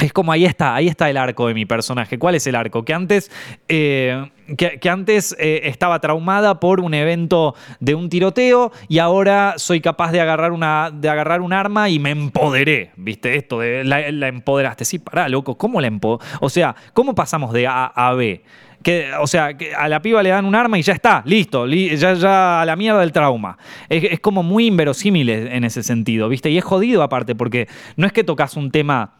es 0.01 0.13
como 0.13 0.31
ahí 0.31 0.45
está, 0.45 0.75
ahí 0.75 0.87
está 0.87 1.09
el 1.09 1.17
arco 1.17 1.47
de 1.47 1.53
mi 1.53 1.65
personaje. 1.65 2.17
¿Cuál 2.17 2.35
es 2.35 2.47
el 2.47 2.55
arco? 2.55 2.83
Que 2.83 2.93
antes, 2.93 3.31
eh, 3.67 4.29
que, 4.57 4.89
antes 4.89 5.35
eh, 5.39 5.61
estaba 5.65 5.99
traumada 5.99 6.59
por 6.59 6.79
un 6.79 6.93
evento 6.93 7.55
de 7.79 7.95
un 7.95 8.09
tiroteo 8.09 8.71
y 8.87 8.97
ahora 8.97 9.53
soy 9.57 9.79
capaz 9.79 10.11
de 10.11 10.19
agarrar, 10.19 10.51
una, 10.51 10.91
de 10.91 11.09
agarrar 11.09 11.41
un 11.41 11.53
arma 11.53 11.89
y 11.89 11.99
me 11.99 12.09
empoderé. 12.09 12.91
¿Viste 12.97 13.35
esto? 13.35 13.61
La, 13.61 14.27
empoderaste. 14.27 14.85
Sí, 14.85 14.99
pará, 14.99 15.29
loco, 15.29 15.57
¿cómo 15.57 15.79
la 15.79 15.87
empoderaste? 15.87 16.37
O 16.41 16.49
sea, 16.49 16.75
¿cómo 16.93 17.13
pasamos 17.13 17.53
de 17.53 17.67
A 17.67 17.85
a 17.85 18.13
B? 18.13 18.43
Que, 18.81 19.11
o 19.19 19.27
sea, 19.27 19.51
a 19.77 19.87
la 19.87 20.01
piba 20.01 20.23
le 20.23 20.29
dan 20.29 20.45
un 20.45 20.55
arma 20.55 20.79
y 20.79 20.81
ya 20.81 20.93
está, 20.93 21.21
listo, 21.27 21.67
ya, 21.67 22.13
ya 22.15 22.61
a 22.61 22.65
la 22.65 22.75
mierda 22.75 22.99
del 23.01 23.11
trauma. 23.11 23.59
Es, 23.87 24.03
es, 24.05 24.19
como 24.19 24.41
muy 24.41 24.65
inverosímil 24.65 25.29
en 25.29 25.63
ese 25.63 25.83
sentido, 25.83 26.27
¿viste? 26.27 26.49
Y 26.49 26.57
es 26.57 26.63
jodido 26.63 27.03
aparte, 27.03 27.35
porque 27.35 27.67
no 27.95 28.07
es 28.07 28.13
que 28.13 28.23
tocas 28.23 28.57
un 28.57 28.71
tema 28.71 29.13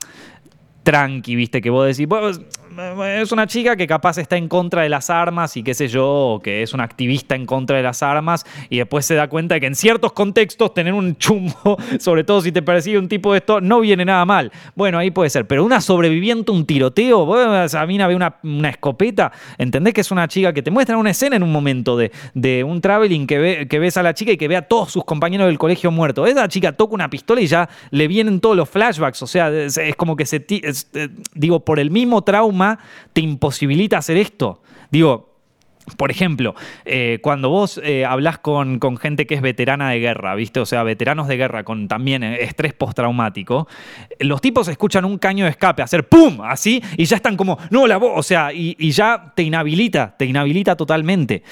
tranqui, 0.83 1.35
viste, 1.35 1.61
que 1.61 1.69
vos 1.69 1.85
decís, 1.85 2.07
es 3.05 3.31
una 3.31 3.47
chica 3.47 3.75
que 3.75 3.87
capaz 3.87 4.17
está 4.17 4.37
en 4.37 4.47
contra 4.47 4.81
de 4.81 4.89
las 4.89 5.09
armas 5.09 5.55
y 5.57 5.63
qué 5.63 5.73
sé 5.73 5.87
yo, 5.87 6.39
que 6.43 6.63
es 6.63 6.73
una 6.73 6.83
activista 6.83 7.35
en 7.35 7.45
contra 7.45 7.77
de 7.77 7.83
las 7.83 8.03
armas 8.03 8.45
y 8.69 8.77
después 8.77 9.05
se 9.05 9.15
da 9.15 9.27
cuenta 9.27 9.55
de 9.55 9.61
que 9.61 9.67
en 9.67 9.75
ciertos 9.75 10.13
contextos 10.13 10.73
tener 10.73 10.93
un 10.93 11.15
chumbo, 11.17 11.77
sobre 11.99 12.23
todo 12.23 12.41
si 12.41 12.51
te 12.51 12.61
persigue 12.61 12.97
un 12.97 13.07
tipo 13.07 13.31
de 13.33 13.39
esto, 13.39 13.61
no 13.61 13.79
viene 13.79 14.05
nada 14.05 14.25
mal. 14.25 14.51
Bueno, 14.75 14.97
ahí 14.97 15.11
puede 15.11 15.29
ser, 15.29 15.47
pero 15.47 15.63
una 15.63 15.81
sobreviviente, 15.81 16.51
un 16.51 16.65
tiroteo, 16.65 17.33
a 17.33 17.85
mí 17.85 17.97
ve 17.97 18.15
una, 18.15 18.35
una 18.43 18.69
escopeta, 18.69 19.31
¿entendés 19.57 19.93
que 19.93 20.01
es 20.01 20.11
una 20.11 20.27
chica 20.27 20.53
que 20.53 20.61
te 20.61 20.71
muestra 20.71 20.97
una 20.97 21.11
escena 21.11 21.35
en 21.35 21.43
un 21.43 21.51
momento 21.51 21.97
de, 21.97 22.11
de 22.33 22.63
un 22.63 22.81
traveling 22.81 23.27
que, 23.27 23.37
ve, 23.37 23.67
que 23.67 23.79
ves 23.79 23.97
a 23.97 24.03
la 24.03 24.13
chica 24.13 24.31
y 24.31 24.37
que 24.37 24.47
ve 24.47 24.55
a 24.55 24.63
todos 24.63 24.91
sus 24.91 25.05
compañeros 25.05 25.47
del 25.47 25.57
colegio 25.57 25.91
muertos? 25.91 26.29
Esa 26.29 26.47
chica 26.47 26.71
toca 26.71 26.93
una 26.93 27.09
pistola 27.09 27.41
y 27.41 27.47
ya 27.47 27.69
le 27.91 28.07
vienen 28.07 28.39
todos 28.39 28.55
los 28.55 28.69
flashbacks, 28.69 29.21
o 29.21 29.27
sea, 29.27 29.49
es, 29.49 29.77
como 29.95 30.15
que 30.15 30.25
se... 30.25 30.45
Eh, 30.49 31.09
digo, 31.33 31.59
por 31.61 31.79
el 31.79 31.91
mismo 31.91 32.23
trauma 32.23 32.70
te 33.13 33.21
imposibilita 33.21 33.97
hacer 33.97 34.17
esto. 34.17 34.61
Digo, 34.91 35.31
por 35.97 36.11
ejemplo, 36.11 36.55
eh, 36.85 37.19
cuando 37.21 37.49
vos 37.49 37.79
eh, 37.83 38.05
hablas 38.05 38.37
con, 38.37 38.79
gente 38.97 39.25
que 39.25 39.35
es 39.35 39.41
veterana 39.41 39.89
de 39.89 39.99
guerra, 39.99 40.35
¿viste? 40.35 40.59
O 40.59 40.65
sea, 40.65 40.83
veteranos 40.83 41.27
de 41.27 41.37
guerra 41.37 41.63
con 41.63 41.87
también 41.87 42.23
estrés 42.23 42.73
postraumático, 42.73 43.67
los 44.19 44.41
tipos 44.41 44.67
escuchan 44.67 45.05
un 45.05 45.17
caño 45.17 45.45
de 45.45 45.51
escape 45.51 45.81
hacer 45.81 46.07
¡pum! 46.07 46.41
así 46.43 46.83
y 46.97 47.05
ya 47.05 47.15
están 47.15 47.35
como, 47.35 47.57
no, 47.69 47.87
la 47.87 47.97
voz, 47.97 48.11
o 48.15 48.23
sea, 48.23 48.53
y, 48.53 48.91
ya 48.91 49.33
te 49.35 49.43
inhabilita, 49.43 50.15
te 50.17 50.25
inhabilita 50.25 50.75
totalmente. 50.75 51.43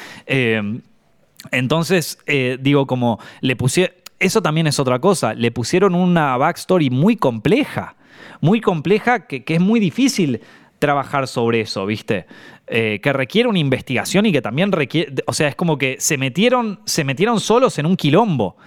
entonces, 1.51 2.19
digo, 2.59 2.85
como 2.85 3.19
le 3.41 3.55
puse, 3.55 3.93
eso 4.19 4.41
también 4.41 4.67
es 4.67 4.79
otra 4.79 4.99
cosa, 4.99 5.33
le 5.33 5.51
pusieron 5.51 5.95
una 5.95 6.37
backstory 6.37 6.89
muy 6.89 7.15
compleja 7.15 7.95
muy 8.41 8.61
compleja 8.61 9.25
que, 9.27 9.43
es 9.47 9.61
muy 9.61 9.79
difícil 9.79 10.41
trabajar 10.79 11.27
sobre 11.27 11.61
eso, 11.61 11.85
¿viste? 11.85 12.25
Eh, 12.67 12.99
que 13.01 13.13
requiere 13.13 13.47
una 13.47 13.59
investigación 13.59 14.25
y 14.25 14.31
que 14.31 14.41
también 14.41 14.71
requiere, 14.71 15.13
o 15.27 15.33
sea, 15.33 15.47
es 15.47 15.55
como 15.55 15.77
que 15.77 15.97
se 15.99 16.17
metieron, 16.17 16.79
se 16.85 17.03
metieron 17.03 17.39
solos 17.39 17.77
en 17.77 17.85
un 17.85 17.95
quilombo. 17.95 18.57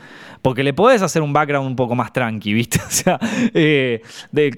Porque 0.42 0.64
le 0.64 0.74
podés 0.74 1.02
hacer 1.02 1.22
un 1.22 1.32
background 1.32 1.68
un 1.68 1.76
poco 1.76 1.94
más 1.94 2.12
tranqui, 2.12 2.52
¿viste? 2.52 2.80
O 2.86 2.90
sea, 2.90 3.18
eh, 3.54 4.02
de 4.32 4.50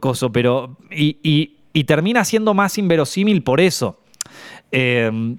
coso, 0.00 0.30
pero. 0.32 0.76
Y, 0.90 1.54
termina 1.86 2.24
siendo 2.24 2.54
más 2.54 2.76
inverosímil 2.76 3.44
por 3.44 3.60
eso. 3.60 4.00
Eh, 4.72 5.36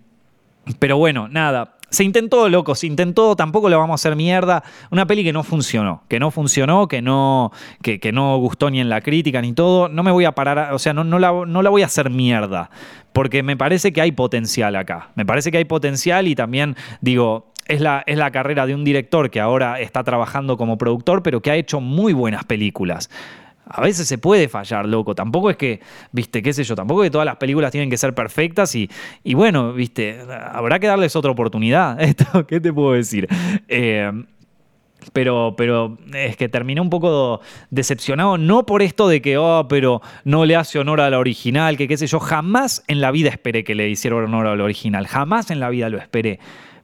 pero 0.80 0.98
bueno, 0.98 1.28
nada 1.28 1.79
se 1.90 2.04
intentó, 2.04 2.50
loco, 2.50 2.76
se 2.76 2.88
intentó, 2.88 3.36
tampoco 3.36 3.70
le 3.70 3.76
vamos 3.76 3.94
a 3.94 3.96
hacer 3.96 4.16
mierda. 4.16 4.64
Una 4.92 5.06
peli 5.06 5.24
que 5.24 5.34
no 5.34 5.44
funcionó, 5.44 6.04
que 6.08 6.20
no 6.20 6.32
funcionó, 6.32 6.88
que 6.88 7.02
no, 7.02 7.52
que, 7.82 8.12
no 8.12 8.38
gustó 8.38 8.70
ni 8.70 8.80
en 8.80 8.90
la 8.90 9.02
crítica 9.02 9.42
ni 9.42 9.54
todo. 9.54 9.90
No 9.90 10.04
me 10.04 10.12
voy 10.12 10.26
a 10.26 10.34
parar, 10.34 10.74
o 10.74 10.80
sea, 10.80 10.94
no, 10.94 11.04
no, 11.04 11.20
la, 11.20 11.32
no 11.46 11.62
la 11.62 11.70
voy 11.70 11.82
a 11.82 11.88
hacer 11.88 12.10
mierda, 12.10 12.70
porque 13.14 13.44
me 13.44 13.58
parece 13.58 13.92
que 13.94 14.02
hay 14.02 14.12
potencial 14.12 14.76
acá. 14.76 15.10
Me 15.16 15.26
parece 15.26 15.52
que 15.52 15.58
hay 15.58 15.66
potencial 15.66 16.28
y 16.28 16.36
también, 16.36 16.76
digo, 17.02 17.52
es 17.66 17.82
la, 17.82 18.04
es 18.06 18.18
la, 18.18 18.32
carrera 18.32 18.66
de 18.66 18.76
un 18.76 18.84
director 18.84 19.30
que 19.30 19.40
ahora 19.40 19.80
está 19.80 20.04
trabajando 20.04 20.58
como 20.58 20.78
productor, 20.78 21.24
pero 21.24 21.42
que 21.42 21.52
ha 21.52 21.56
hecho 21.56 21.80
muy 21.80 22.14
buenas 22.14 22.44
películas 22.44 23.10
a 23.70 23.82
veces 23.82 24.08
se 24.08 24.18
puede 24.18 24.50
fallar, 24.50 24.88
loco. 24.88 25.14
Tampoco 25.14 25.50
es 25.50 25.58
que, 25.58 25.80
viste, 26.12 26.42
qué 26.42 26.54
sé 26.54 26.64
yo, 26.64 26.76
tampoco 26.76 27.04
es 27.04 27.08
que 27.08 27.12
todas 27.12 27.26
las 27.26 27.38
películas 27.38 27.72
tienen 27.72 27.90
que 27.90 27.98
ser 27.98 28.16
perfectas 28.16 28.74
y, 28.76 28.90
y 29.24 29.36
bueno, 29.36 29.74
viste, 29.74 30.20
habrá 30.52 30.80
que 30.80 30.88
darles 30.88 31.16
otra 31.16 31.32
oportunidad. 31.32 32.02
Esto, 32.10 32.48
¿Qué 32.48 32.60
te 32.60 32.74
puedo 32.74 32.94
decir? 32.94 33.28
Eh, 33.68 34.12
pero, 35.14 35.54
pero 35.58 35.98
es 36.14 36.36
que 36.36 36.50
terminé 36.50 36.82
un 36.82 36.90
poco 36.90 37.42
decepcionado, 37.70 38.38
no 38.38 38.66
por 38.66 38.82
esto 38.82 39.08
de 39.08 39.22
que, 39.22 39.38
oh, 39.38 39.68
pero 39.68 40.02
no 40.24 40.46
le 40.46 40.56
hace 40.56 40.80
honor 40.80 41.02
a 41.02 41.10
la 41.10 41.20
original, 41.20 41.78
que 41.78 41.88
qué 41.88 41.98
sé 41.98 42.08
yo, 42.08 42.20
jamás 42.20 42.84
en 42.88 43.00
la 43.00 43.12
vida 43.12 43.30
esperé 43.30 43.64
que 43.64 43.76
le 43.76 43.90
hiciera 43.90 44.18
honor 44.18 44.48
a 44.48 44.56
la 44.56 44.64
original, 44.64 45.08
jamás 45.08 45.52
en 45.52 45.60
la 45.60 45.70
vida 45.70 45.90
lo 45.90 45.98
esperé 45.98 46.40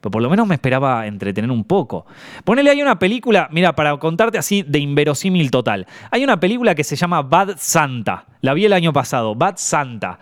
pero 0.05 0.11
por 0.11 0.21
lo 0.21 0.29
menos 0.29 0.45
me 0.45 0.53
esperaba 0.53 1.07
entretener 1.07 1.49
un 1.49 1.63
poco. 1.63 2.05
Ponele 2.43 2.69
ahí 2.69 2.79
una 2.79 2.99
película, 2.99 3.49
mira, 3.51 3.73
para 3.73 3.97
contarte 3.97 4.37
así 4.37 4.61
de 4.61 4.77
inverosímil 4.77 5.49
total. 5.49 5.87
Hay 6.11 6.23
una 6.23 6.39
película 6.39 6.75
que 6.75 6.83
se 6.83 6.95
llama 6.95 7.23
Bad 7.23 7.55
Santa. 7.57 8.27
La 8.41 8.53
vi 8.53 8.65
el 8.65 8.73
año 8.73 8.93
pasado, 8.93 9.33
Bad 9.33 9.55
Santa. 9.57 10.19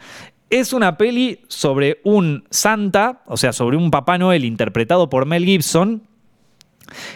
Es 0.50 0.72
una 0.72 0.98
peli 0.98 1.42
sobre 1.50 2.00
un 2.06 2.46
Santa, 2.50 3.24
o 3.26 3.36
sea, 3.36 3.52
sobre 3.52 3.76
un 3.76 3.92
Papá 3.92 4.18
Noel 4.18 4.46
interpretado 4.46 5.10
por 5.10 5.26
Mel 5.26 5.44
Gibson, 5.44 6.04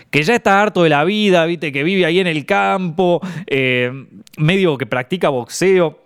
que 0.10 0.24
ya 0.24 0.36
está 0.36 0.62
harto 0.62 0.84
de 0.84 0.90
la 0.90 1.06
vida, 1.06 1.46
¿viste? 1.46 1.72
que 1.72 1.84
vive 1.84 2.06
ahí 2.06 2.20
en 2.20 2.28
el 2.28 2.46
campo, 2.46 3.22
eh, 3.46 3.94
medio 4.36 4.78
que 4.78 4.86
practica 4.86 5.30
boxeo, 5.30 6.02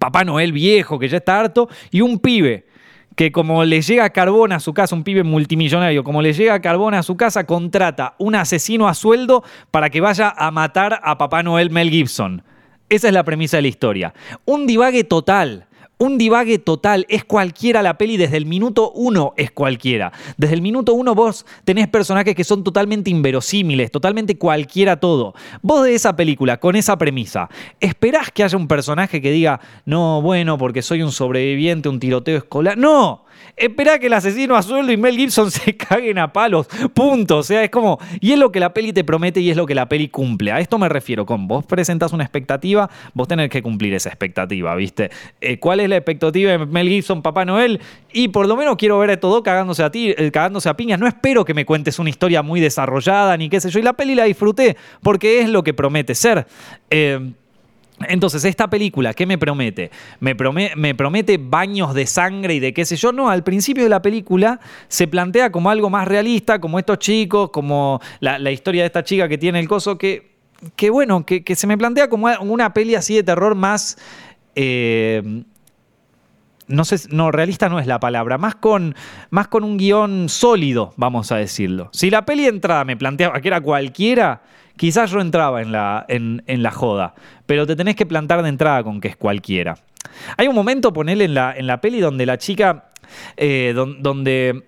Papá 0.00 0.24
Noel 0.24 0.50
viejo 0.50 0.98
que 0.98 1.08
ya 1.08 1.18
está 1.18 1.38
harto, 1.38 1.68
y 1.92 2.00
un 2.00 2.18
pibe 2.18 2.66
que 3.18 3.32
como 3.32 3.64
le 3.64 3.82
llega 3.82 4.10
carbón 4.10 4.52
a 4.52 4.60
su 4.60 4.72
casa, 4.72 4.94
un 4.94 5.02
pibe 5.02 5.24
multimillonario, 5.24 6.04
como 6.04 6.22
le 6.22 6.32
llega 6.32 6.60
carbón 6.60 6.94
a 6.94 7.02
su 7.02 7.16
casa, 7.16 7.46
contrata 7.46 8.14
un 8.18 8.36
asesino 8.36 8.86
a 8.86 8.94
sueldo 8.94 9.42
para 9.72 9.90
que 9.90 10.00
vaya 10.00 10.32
a 10.36 10.52
matar 10.52 11.00
a 11.02 11.18
Papá 11.18 11.42
Noel 11.42 11.70
Mel 11.70 11.90
Gibson. 11.90 12.44
Esa 12.88 13.08
es 13.08 13.14
la 13.14 13.24
premisa 13.24 13.56
de 13.56 13.62
la 13.62 13.68
historia. 13.68 14.14
Un 14.44 14.68
divague 14.68 15.02
total. 15.02 15.66
Un 15.98 16.16
divague 16.16 16.58
total, 16.58 17.06
es 17.08 17.24
cualquiera 17.24 17.82
la 17.82 17.98
peli, 17.98 18.16
desde 18.16 18.36
el 18.36 18.46
minuto 18.46 18.92
uno 18.92 19.34
es 19.36 19.50
cualquiera. 19.50 20.12
Desde 20.36 20.54
el 20.54 20.62
minuto 20.62 20.94
uno 20.94 21.14
vos 21.14 21.44
tenés 21.64 21.88
personajes 21.88 22.36
que 22.36 22.44
son 22.44 22.62
totalmente 22.62 23.10
inverosímiles, 23.10 23.90
totalmente 23.90 24.38
cualquiera 24.38 25.00
todo. 25.00 25.34
Vos 25.60 25.84
de 25.84 25.94
esa 25.94 26.14
película, 26.14 26.60
con 26.60 26.76
esa 26.76 26.96
premisa, 26.98 27.48
¿esperás 27.80 28.30
que 28.30 28.44
haya 28.44 28.56
un 28.56 28.68
personaje 28.68 29.20
que 29.20 29.32
diga, 29.32 29.60
no, 29.86 30.22
bueno, 30.22 30.56
porque 30.56 30.82
soy 30.82 31.02
un 31.02 31.10
sobreviviente, 31.10 31.88
un 31.88 31.98
tiroteo 31.98 32.38
escolar? 32.38 32.78
No, 32.78 33.24
Espera 33.56 33.98
que 33.98 34.06
el 34.06 34.12
asesino 34.12 34.56
a 34.56 34.62
sueldo 34.62 34.92
y 34.92 34.96
Mel 34.96 35.16
Gibson 35.16 35.50
se 35.50 35.76
caguen 35.76 36.18
a 36.18 36.32
palos. 36.32 36.68
Punto. 36.94 37.38
O 37.38 37.42
sea, 37.42 37.64
es 37.64 37.70
como. 37.70 37.98
Y 38.20 38.32
es 38.32 38.38
lo 38.38 38.52
que 38.52 38.60
la 38.60 38.72
peli 38.72 38.92
te 38.92 39.04
promete 39.04 39.40
y 39.40 39.50
es 39.50 39.56
lo 39.56 39.66
que 39.66 39.74
la 39.74 39.88
peli 39.88 40.08
cumple. 40.08 40.52
A 40.52 40.60
esto 40.60 40.78
me 40.78 40.88
refiero 40.88 41.26
con 41.26 41.48
vos 41.48 41.64
presentas 41.66 42.12
una 42.12 42.24
expectativa, 42.24 42.88
vos 43.14 43.28
tenés 43.28 43.50
que 43.50 43.62
cumplir 43.62 43.94
esa 43.94 44.08
expectativa, 44.08 44.74
¿viste? 44.74 45.10
Eh, 45.40 45.58
¿Cuál 45.58 45.80
es 45.80 45.88
la 45.88 45.96
expectativa 45.96 46.52
de 46.52 46.58
Mel 46.66 46.88
Gibson, 46.88 47.22
Papá 47.22 47.44
Noel? 47.44 47.80
Y 48.12 48.28
por 48.28 48.46
lo 48.46 48.56
menos 48.56 48.76
quiero 48.76 48.98
ver 48.98 49.10
a 49.10 49.20
todo 49.20 49.42
cagándose 49.42 49.82
a 49.82 49.90
ti, 49.90 50.14
eh, 50.16 50.30
cagándose 50.30 50.68
a 50.68 50.76
piñas. 50.76 51.00
No 51.00 51.06
espero 51.06 51.44
que 51.44 51.54
me 51.54 51.64
cuentes 51.64 51.98
una 51.98 52.10
historia 52.10 52.42
muy 52.42 52.60
desarrollada 52.60 53.36
ni 53.36 53.48
qué 53.48 53.60
sé 53.60 53.70
yo. 53.70 53.80
Y 53.80 53.82
la 53.82 53.94
peli 53.94 54.14
la 54.14 54.24
disfruté 54.24 54.76
porque 55.02 55.40
es 55.40 55.48
lo 55.48 55.62
que 55.62 55.74
promete 55.74 56.14
ser. 56.14 56.46
Eh, 56.90 57.32
entonces, 58.06 58.44
esta 58.44 58.68
película, 58.68 59.12
¿qué 59.14 59.26
me 59.26 59.38
promete? 59.38 59.90
me 60.20 60.34
promete? 60.34 61.38
baños 61.38 61.94
de 61.94 62.06
sangre 62.06 62.54
y 62.54 62.60
de 62.60 62.72
qué 62.72 62.84
sé 62.84 62.96
yo. 62.96 63.12
No, 63.12 63.28
al 63.28 63.42
principio 63.42 63.82
de 63.82 63.88
la 63.90 64.02
película 64.02 64.60
se 64.88 65.08
plantea 65.08 65.50
como 65.50 65.70
algo 65.70 65.90
más 65.90 66.06
realista, 66.06 66.60
como 66.60 66.78
estos 66.78 66.98
chicos, 66.98 67.50
como 67.50 68.00
la, 68.20 68.50
historia 68.50 68.82
de 68.82 68.86
esta 68.86 69.02
chica 69.02 69.28
que 69.28 69.38
tiene 69.38 69.58
el 69.58 69.68
coso, 69.68 69.98
que, 69.98 70.36
bueno, 70.90 71.24
que, 71.26 71.42
se 71.54 71.66
me 71.66 71.76
plantea 71.76 72.08
como 72.08 72.28
una 72.40 72.72
peli 72.72 72.94
así 72.94 73.14
de 73.14 73.22
terror 73.22 73.54
más... 73.54 73.98
Eh, 74.54 75.42
no 76.68 76.84
sé, 76.84 77.08
no, 77.10 77.30
realista 77.30 77.70
no 77.70 77.80
es 77.80 77.86
la 77.86 77.98
palabra, 77.98 78.36
más 78.36 78.54
con, 78.54 78.94
más 79.30 79.48
con 79.48 79.64
un 79.64 79.78
guion 79.78 80.28
sólido, 80.28 80.92
vamos 80.96 81.32
a 81.32 81.36
decirlo. 81.36 81.88
Si 81.92 82.10
la 82.10 82.26
peli 82.26 82.42
de 82.42 82.50
entrada 82.50 82.84
me 82.84 82.94
planteaba 82.94 83.40
que 83.40 83.48
era 83.48 83.60
cualquiera, 83.60 84.42
quizás 84.78 85.10
yo 85.10 85.20
entraba 85.20 85.60
en 85.60 85.72
la, 85.72 86.06
en, 86.08 86.62
la 86.62 86.70
joda, 86.70 87.14
pero 87.44 87.66
te 87.66 87.76
tenés 87.76 87.96
que 87.96 88.06
plantar 88.06 88.42
de 88.42 88.48
entrada 88.48 88.82
con 88.82 89.00
que 89.00 89.08
es 89.08 89.16
cualquiera. 89.16 89.76
Hay 90.38 90.48
un 90.48 90.54
momento, 90.54 90.92
ponele 90.92 91.24
en 91.24 91.34
la, 91.34 91.54
en 91.54 91.66
la 91.66 91.80
peli, 91.80 92.00
donde 92.00 92.24
la 92.24 92.38
chica, 92.38 92.90
eh, 93.36 93.74
donde 93.74 94.64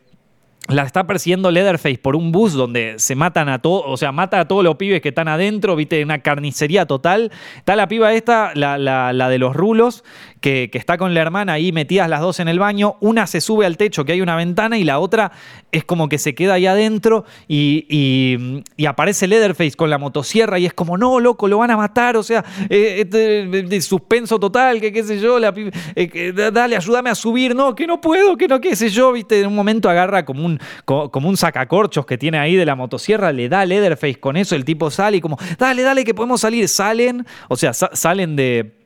la 0.69 0.83
está 0.83 1.07
persiguiendo 1.07 1.51
Leatherface 1.51 1.99
por 1.99 2.15
un 2.15 2.31
bus 2.31 2.53
donde 2.53 2.95
se 2.99 3.15
matan 3.15 3.49
a 3.49 3.61
todos, 3.61 3.85
o 3.87 3.97
sea, 3.97 4.13
mata 4.13 4.41
a 4.41 4.47
todos 4.47 4.63
los 4.63 4.77
pibes 4.77 5.01
que 5.01 5.09
están 5.09 5.29
adentro, 5.29 5.75
viste, 5.77 6.03
una 6.05 6.19
carnicería 6.21 6.87
total. 6.87 7.33
Está 7.57 7.77
la 7.77 7.89
piba 7.89 8.13
esta, 8.13 8.53
la, 8.55 8.79
la 8.79 9.29
de 9.29 9.39
los 9.39 9.57
rulos, 9.57 10.05
que, 10.41 10.71
está 10.73 10.99
con 10.99 11.15
la 11.15 11.21
hermana 11.21 11.55
ahí 11.55 11.73
metidas 11.73 12.09
las 12.09 12.21
dos 12.21 12.41
en 12.41 12.49
el 12.49 12.59
baño. 12.59 12.97
Una 13.01 13.27
se 13.27 13.41
sube 13.41 13.67
al 13.67 13.77
techo, 13.77 14.05
que 14.05 14.13
hay 14.13 14.21
una 14.21 14.37
ventana, 14.37 14.79
y 14.79 14.85
la 14.85 14.99
otra 14.99 15.33
es 15.71 15.85
como 15.85 16.09
que 16.09 16.19
se 16.19 16.35
queda 16.35 16.55
ahí 16.55 16.67
adentro 16.67 17.25
y, 17.49 18.63
aparece 18.87 19.29
Leatherface 19.29 19.77
con 19.77 19.89
la 19.89 19.99
motosierra 19.99 20.59
y 20.59 20.67
es 20.67 20.75
como, 20.75 20.99
no, 20.99 21.21
loco, 21.21 21.47
lo 21.47 21.59
van 21.59 21.71
a 21.71 21.77
matar. 21.77 22.17
O 22.17 22.23
sea, 22.23 22.45
eh, 22.69 23.07
este, 23.07 23.81
suspenso 23.81 24.39
total, 24.41 24.81
que 24.81 24.93
qué 24.93 25.05
sé 25.05 25.21
yo, 25.21 25.39
eh, 25.95 26.51
dale, 26.53 26.77
ayúdame 26.77 27.11
a 27.11 27.15
subir. 27.15 27.55
No, 27.55 27.75
que 27.75 27.87
no 27.87 28.01
puedo, 28.01 28.37
que 28.37 28.49
no, 28.49 28.61
qué 28.61 28.75
sé 28.75 28.89
yo, 28.89 29.13
viste. 29.13 29.41
En 29.41 29.47
un 29.47 29.55
momento 29.55 29.89
agarra 29.89 30.25
como 30.25 30.45
un, 30.45 30.59
como, 30.85 31.29
un 31.29 31.37
sacacorchos 31.37 32.05
que 32.05 32.19
tiene 32.19 32.39
ahí 32.39 32.57
de 32.57 32.67
la 32.67 32.75
motosierra, 32.75 33.33
le 33.33 33.49
da 33.49 33.65
Leatherface 33.65 34.19
con 34.19 34.37
eso, 34.37 34.57
el 34.57 34.65
tipo 34.65 34.91
sale 34.91 35.19
y 35.19 35.21
como, 35.21 35.39
dale, 35.59 35.83
dale, 35.83 36.05
que 36.05 36.15
podemos 36.15 36.41
salir. 36.41 36.69
Salen, 36.69 37.27
o 37.49 37.57
sea, 37.57 37.73
salen 37.73 38.37
de 38.37 38.80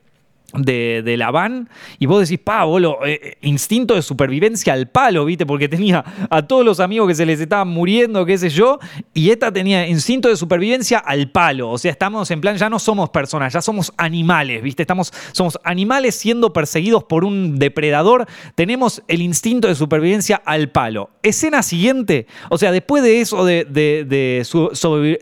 de, 0.57 1.15
la 1.17 1.31
van 1.31 1.69
y 1.99 2.07
vos 2.07 2.29
decís, 2.29 2.43
pa, 2.45 2.65
bolo, 2.65 3.05
eh, 3.05 3.21
eh, 3.23 3.39
instinto 3.43 3.95
de 3.95 4.03
supervivencia 4.03 4.73
al 4.73 4.89
palo, 4.89 5.25
¿viste? 5.25 5.47
Porque 5.47 5.69
tenía 5.69 6.05
a 6.31 6.43
todos 6.43 6.65
los 6.65 6.81
amigos 6.81 7.09
que 7.09 7.15
se 7.15 7.27
les 7.27 7.41
estaban 7.41 7.69
muriendo, 7.69 8.25
qué 8.27 8.39
sé 8.39 8.49
yo, 8.51 8.79
y 9.13 9.31
esta 9.31 9.53
tenía 9.53 9.87
instinto 9.87 10.29
de 10.29 10.37
supervivencia 10.37 10.99
al 10.99 11.31
palo. 11.31 11.71
O 11.71 11.79
sea, 11.79 11.91
estamos 11.91 12.31
en 12.31 12.41
plan, 12.41 12.57
ya 12.57 12.69
no 12.69 12.79
somos 12.79 13.11
personas, 13.11 13.53
ya 13.53 13.61
somos 13.61 13.93
animales, 13.97 14.63
¿viste? 14.63 14.83
Estamos, 14.83 15.13
somos 15.33 15.59
animales 15.65 16.15
siendo 16.15 16.53
perseguidos 16.53 17.05
por 17.05 17.25
un 17.25 17.59
depredador, 17.59 18.27
tenemos 18.55 19.03
el 19.09 19.23
instinto 19.23 19.69
de 19.69 19.75
supervivencia 19.75 20.41
al 20.45 20.71
palo. 20.71 21.11
Escena 21.23 21.63
siguiente, 21.63 22.27
o 22.51 22.59
sea, 22.59 22.73
después 22.73 23.03
de 23.03 23.21
eso 23.21 23.45
de, 23.45 24.43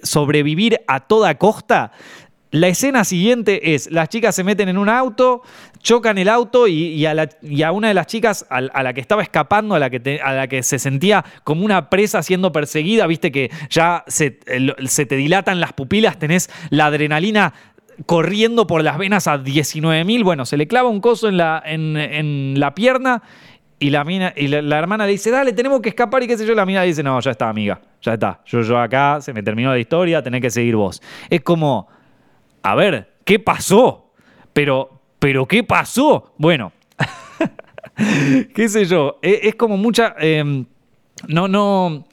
sobrevivir 0.03 0.81
a 0.87 1.01
toda 1.01 1.39
costa, 1.39 1.93
la 2.53 2.69
escena 2.69 3.03
siguiente 3.05 3.75
es, 3.75 3.91
las 3.91 4.11
chicas 4.11 4.35
se 4.35 4.45
meten 4.45 4.69
en 4.69 4.77
un 4.77 4.91
auto, 4.91 5.41
chocan 5.79 6.19
el 6.19 6.29
auto 6.29 6.69
y, 6.69 7.05
a, 7.07 7.73
una 7.73 7.89
de 7.89 7.95
las 7.95 8.07
chicas, 8.07 8.47
a, 8.51 8.61
la 8.61 8.93
que 8.93 9.01
estaba 9.01 9.23
escapando, 9.23 9.75
a 9.75 9.79
la 9.79 9.89
que, 9.91 10.63
se 10.63 10.79
sentía 10.79 11.25
como 11.45 11.65
una 11.65 11.89
presa 11.89 12.23
siendo 12.23 12.53
perseguida, 12.53 13.07
viste 13.07 13.33
que 13.33 13.51
ya 13.71 14.05
se, 14.07 14.33
te 14.33 15.17
dilatan 15.17 15.61
las 15.61 15.73
pupilas, 15.73 16.19
tenés 16.19 16.51
la 16.69 16.87
adrenalina 16.87 17.55
corriendo 18.05 18.67
por 18.67 18.85
las 18.85 18.99
venas 18.99 19.29
a 19.29 19.39
19.000, 19.39 20.23
bueno, 20.23 20.45
se 20.45 20.59
le 20.59 20.67
clava 20.69 20.91
un 20.91 21.01
coso 21.01 21.29
en 21.31 21.39
la, 21.39 22.73
pierna 22.75 23.23
y, 23.79 23.89
la, 23.89 24.05
mina, 24.05 24.35
y 24.37 24.49
la, 24.49 24.79
hermana 24.79 25.07
le 25.07 25.13
dice, 25.13 25.31
dale, 25.31 25.55
tenemos 25.55 25.81
que 25.81 25.89
escapar 25.89 26.23
y 26.23 26.27
qué 26.27 26.37
sé 26.37 26.47
yo, 26.47 26.55
la 26.55 26.67
mina 26.67 26.83
dice, 26.83 27.03
no, 27.03 27.19
ya 27.19 27.31
está, 27.31 27.49
amiga, 27.49 27.81
ya 28.03 28.13
está, 28.13 28.43
yo, 28.45 28.61
yo 28.61 28.79
acá, 28.79 29.23
se 29.23 29.33
me 29.33 29.43
terminó 29.43 29.71
la 29.71 29.79
historia, 29.79 30.23
tenés 30.23 30.43
que 30.43 30.51
seguir 30.51 30.77
vos. 30.77 31.01
Es 31.31 31.41
como 31.41 31.89
a 32.63 32.75
ver, 32.75 33.13
¿qué 33.25 33.39
pasó? 33.39 34.13
Pero, 34.53 35.01
pero 35.19 35.47
¿qué 35.47 35.65
pasó? 35.65 36.33
Bueno, 36.39 36.73
qué 38.55 38.69
sé 38.69 38.85
yo, 38.85 39.19
e, 39.23 39.41
es, 39.45 39.55
como 39.55 39.77
mucha... 39.77 40.15
Em, 40.19 40.65
no, 41.29 41.49
no... 41.49 42.05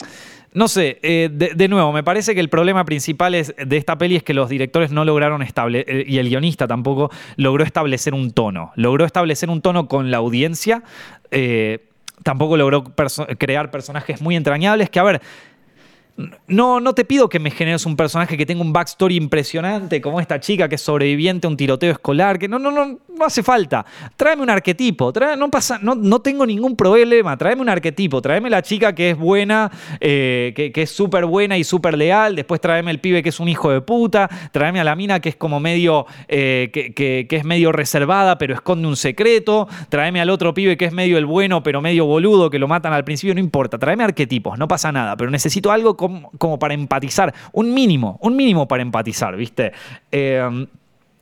No 0.52 0.66
sé, 0.66 0.98
eh, 1.02 1.28
de, 1.30 1.68
nuevo, 1.68 1.92
me 1.92 2.02
parece 2.02 2.34
que 2.34 2.40
el 2.40 2.48
problema 2.48 2.84
principal 2.84 3.36
es, 3.36 3.54
de 3.56 3.76
esta 3.76 3.96
peli 3.96 4.16
es 4.16 4.24
que 4.24 4.34
los 4.34 4.48
directores 4.48 4.90
no 4.90 5.04
lograron 5.04 5.42
establecer, 5.42 5.88
eh, 5.88 6.04
y 6.08 6.18
el 6.18 6.28
guionista 6.28 6.66
tampoco 6.66 7.08
logró 7.36 7.62
establecer 7.62 8.14
un 8.14 8.32
tono. 8.32 8.72
Logró 8.74 9.04
establecer 9.04 9.48
un 9.48 9.62
tono 9.62 9.86
con 9.86 10.10
la 10.10 10.16
audiencia, 10.16 10.82
eh, 11.30 11.86
tampoco 12.24 12.56
logró 12.56 12.82
crear 12.82 13.70
personajes 13.70 14.20
muy 14.20 14.34
entrañables, 14.34 14.90
que 14.90 14.98
a 14.98 15.04
ver, 15.04 15.22
no, 16.46 16.80
no 16.80 16.94
te 16.94 17.04
pido 17.04 17.28
que 17.28 17.38
me 17.38 17.50
generes 17.50 17.86
un 17.86 17.96
personaje 17.96 18.36
que 18.36 18.46
tenga 18.46 18.62
un 18.62 18.72
backstory 18.72 19.16
impresionante, 19.16 20.00
como 20.00 20.20
esta 20.20 20.40
chica 20.40 20.68
que 20.68 20.74
es 20.74 20.80
sobreviviente 20.80 21.46
a 21.46 21.50
un 21.50 21.56
tiroteo 21.56 21.92
escolar, 21.92 22.38
que 22.38 22.48
no, 22.48 22.58
no, 22.58 22.70
no, 22.70 22.98
no 23.08 23.24
hace 23.24 23.42
falta. 23.42 23.84
Tráeme 24.16 24.42
un 24.42 24.50
arquetipo, 24.50 25.12
no, 25.36 25.50
pasa, 25.50 25.78
no, 25.80 25.94
no 25.94 26.20
tengo 26.20 26.46
ningún 26.46 26.76
problema, 26.76 27.36
tráeme 27.36 27.62
un 27.62 27.68
arquetipo, 27.68 28.20
tráeme 28.20 28.50
la 28.50 28.62
chica 28.62 28.94
que 28.94 29.10
es 29.10 29.18
buena, 29.18 29.70
eh, 30.00 30.52
que, 30.54 30.80
es 30.80 30.90
súper 30.90 31.26
buena 31.26 31.58
y 31.58 31.64
súper 31.64 31.96
leal, 31.96 32.34
después 32.34 32.60
tráeme 32.60 32.90
el 32.90 33.00
pibe 33.00 33.22
que 33.22 33.28
es 33.28 33.40
un 33.40 33.48
hijo 33.48 33.70
de 33.70 33.80
puta, 33.80 34.28
tráeme 34.52 34.80
a 34.80 34.84
la 34.84 34.96
mina 34.96 35.20
que 35.20 35.28
es 35.28 35.36
como 35.36 35.60
medio, 35.60 36.06
eh, 36.28 36.70
que, 36.72 37.26
es 37.30 37.44
medio 37.44 37.72
reservada 37.72 38.38
pero 38.38 38.54
esconde 38.54 38.88
un 38.88 38.96
secreto, 38.96 39.68
tráeme 39.88 40.20
al 40.20 40.30
otro 40.30 40.54
pibe 40.54 40.76
que 40.76 40.86
es 40.86 40.92
medio 40.92 41.18
el 41.18 41.26
bueno 41.26 41.62
pero 41.62 41.80
medio 41.80 42.06
boludo, 42.06 42.50
que 42.50 42.58
lo 42.58 42.68
matan 42.68 42.92
al 42.92 43.04
principio, 43.04 43.34
no 43.34 43.40
importa, 43.40 43.78
tráeme 43.78 44.04
arquetipos, 44.04 44.58
no 44.58 44.68
pasa 44.68 44.90
nada, 44.92 45.16
pero 45.16 45.30
necesito 45.30 45.70
algo 45.70 45.96
como, 46.38 46.58
para 46.58 46.74
empatizar, 46.74 47.34
un 47.52 47.72
mínimo, 47.72 48.18
un 48.20 48.36
mínimo 48.36 48.66
para 48.68 48.82
empatizar, 48.82 49.36
¿viste? 49.36 49.72
Eh, 50.10 50.66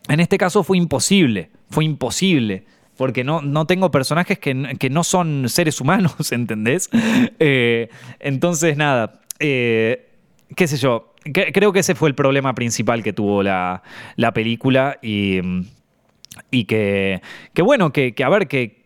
en 0.09 0.21
este 0.21 0.39
caso 0.39 0.63
fue 0.63 0.79
imposible, 0.79 1.51
fue 1.71 1.85
imposible 1.85 2.65
porque 2.99 3.23
no, 3.23 3.41
no 3.41 3.65
tengo 3.65 3.91
personajes 3.93 4.39
que, 4.41 4.55
no 4.55 5.05
son 5.05 5.49
seres 5.49 5.81
humanos, 5.81 6.33
¿entendés? 6.33 6.91
Eh, 7.39 7.89
entonces, 8.19 8.77
nada, 8.77 9.21
eh, 9.39 10.09
qué 10.57 10.67
sé 10.67 10.77
yo, 10.77 11.15
creo 11.33 11.73
que 11.73 11.79
ese 11.79 11.95
fue 11.95 12.09
el 12.09 12.17
problema 12.17 12.55
principal 12.55 13.03
que 13.05 13.13
tuvo 13.13 13.43
la, 13.45 13.83
película 14.35 14.99
y, 15.01 15.39
y 16.51 16.65
que, 16.65 17.23
que, 17.55 17.63
bueno, 17.63 17.93
que, 17.93 18.15
que 18.15 18.25
a 18.25 18.29
ver, 18.29 18.49
que, 18.49 18.78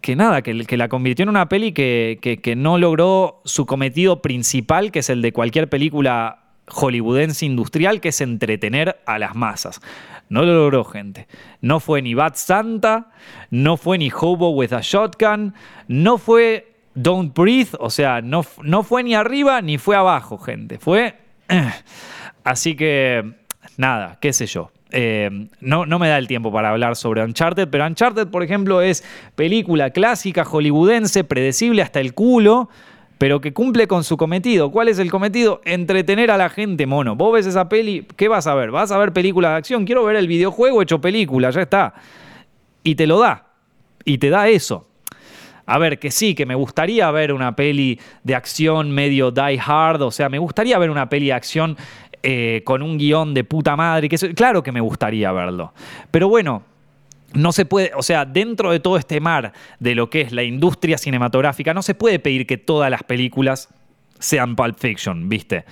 que 0.00 0.16
nada, 0.16 0.42
que, 0.42 0.76
la 0.76 0.88
convirtió 0.88 1.22
en 1.22 1.28
una 1.28 1.48
peli 1.48 1.72
que, 1.72 2.54
no 2.56 2.78
logró 2.78 3.40
su 3.44 3.66
cometido 3.66 4.22
principal, 4.22 4.90
que 4.90 5.00
es 5.00 5.10
el 5.10 5.22
de 5.22 5.32
cualquier 5.32 5.68
película 5.68 6.42
hollywoodense 6.68 7.46
industrial, 7.46 8.00
que 8.00 8.08
es 8.08 8.20
entretener 8.20 9.00
a 9.06 9.18
las 9.18 9.34
masas. 9.34 9.80
No 10.28 10.42
lo 10.42 10.54
logró, 10.54 10.84
gente. 10.84 11.28
No 11.60 11.78
fue 11.78 12.02
ni 12.02 12.14
Bad 12.14 12.34
Santa, 12.34 13.12
no 13.50 13.76
fue 13.76 13.98
ni 13.98 14.10
Hobo 14.10 14.50
with 14.50 14.72
a 14.72 14.80
Shotgun, 14.80 15.54
no 15.86 16.18
fue 16.18 16.72
Don't 16.94 17.32
Breathe, 17.36 17.76
o 17.78 17.90
sea, 17.90 18.22
no, 18.22 18.44
no 18.62 18.82
fue 18.82 19.04
ni 19.04 19.14
arriba 19.14 19.60
ni 19.60 19.78
fue 19.78 19.96
abajo, 19.96 20.38
gente. 20.38 20.78
Fue... 20.78 21.16
Así 22.44 22.76
que, 22.76 23.34
nada, 23.76 24.18
qué 24.20 24.32
sé 24.32 24.46
yo. 24.46 24.70
Eh, 24.90 25.48
no, 25.60 25.84
no, 25.84 25.98
me 25.98 26.08
da 26.08 26.18
el 26.18 26.28
tiempo 26.28 26.52
para 26.52 26.70
hablar 26.70 26.96
sobre 26.96 27.22
Uncharted, 27.24 27.68
pero 27.68 27.86
Uncharted, 27.86 28.28
por 28.28 28.42
ejemplo, 28.42 28.80
es 28.80 29.04
película 29.34 29.90
clásica, 29.90 30.44
hollywoodense, 30.44 31.24
predecible 31.24 31.82
hasta 31.82 32.00
el 32.00 32.14
culo, 32.14 32.68
pero 33.18 33.40
que 33.40 33.52
cumple 33.52 33.88
con 33.88 34.04
su 34.04 34.16
cometido. 34.16 34.70
¿Cuál 34.70 34.88
es 34.88 34.98
el 34.98 35.10
cometido? 35.10 35.60
Entretener 35.64 36.30
a 36.30 36.36
la 36.36 36.48
gente, 36.50 36.86
mono. 36.86 37.16
Vos 37.16 37.32
ves 37.32 37.46
esa 37.46 37.68
peli, 37.68 38.06
¿qué 38.16 38.28
vas 38.28 38.46
a 38.46 38.54
ver? 38.54 38.70
¿Vas 38.70 38.92
a 38.92 38.98
ver 38.98 39.12
película 39.12 39.50
de 39.50 39.56
acción? 39.56 39.84
Quiero 39.84 40.04
ver 40.04 40.16
el 40.16 40.28
videojuego 40.28 40.82
hecho 40.82 41.00
película, 41.00 41.50
ya 41.50 41.62
está. 41.62 41.94
Y 42.82 42.94
te 42.94 43.06
lo 43.06 43.18
da. 43.18 43.46
Y 44.04 44.18
te 44.18 44.30
da 44.30 44.48
eso. 44.48 44.86
A 45.68 45.78
ver, 45.78 45.98
que 45.98 46.12
sí, 46.12 46.36
que 46.36 46.46
me 46.46 46.54
gustaría 46.54 47.10
ver 47.10 47.32
una 47.32 47.56
peli 47.56 47.98
de 48.22 48.36
acción 48.36 48.92
medio 48.92 49.32
die 49.32 49.58
hard, 49.58 50.00
o 50.02 50.12
sea, 50.12 50.28
me 50.28 50.38
gustaría 50.38 50.78
ver 50.78 50.90
una 50.90 51.08
peli 51.08 51.26
de 51.26 51.32
acción 51.32 51.76
eh, 52.28 52.62
con 52.64 52.82
un 52.82 52.98
guion 52.98 53.34
de 53.34 53.44
puta 53.44 53.76
madre. 53.76 54.08
Que 54.08 54.16
claro 54.34 54.60
que 54.60 54.72
me 54.72 54.80
gustaría 54.80 55.30
verlo. 55.30 55.72
Pero 56.10 56.28
bueno, 56.28 56.64
no 57.34 57.52
se 57.52 57.66
puede, 57.66 57.92
o 57.94 58.02
sea, 58.02 58.24
dentro 58.24 58.72
de 58.72 58.80
todo 58.80 58.96
este 58.96 59.20
mar 59.20 59.52
de 59.78 59.94
lo 59.94 60.10
que 60.10 60.22
es 60.22 60.32
la 60.32 60.42
industria 60.42 60.98
cinematográfica, 60.98 61.72
no 61.72 61.82
se 61.82 61.94
puede 61.94 62.18
pedir 62.18 62.44
que 62.44 62.58
todas 62.58 62.90
las 62.90 63.04
películas 63.04 63.68
sean 64.18 64.56
Pulp 64.56 64.76
Fiction, 64.76 65.28
¿viste? 65.28 65.66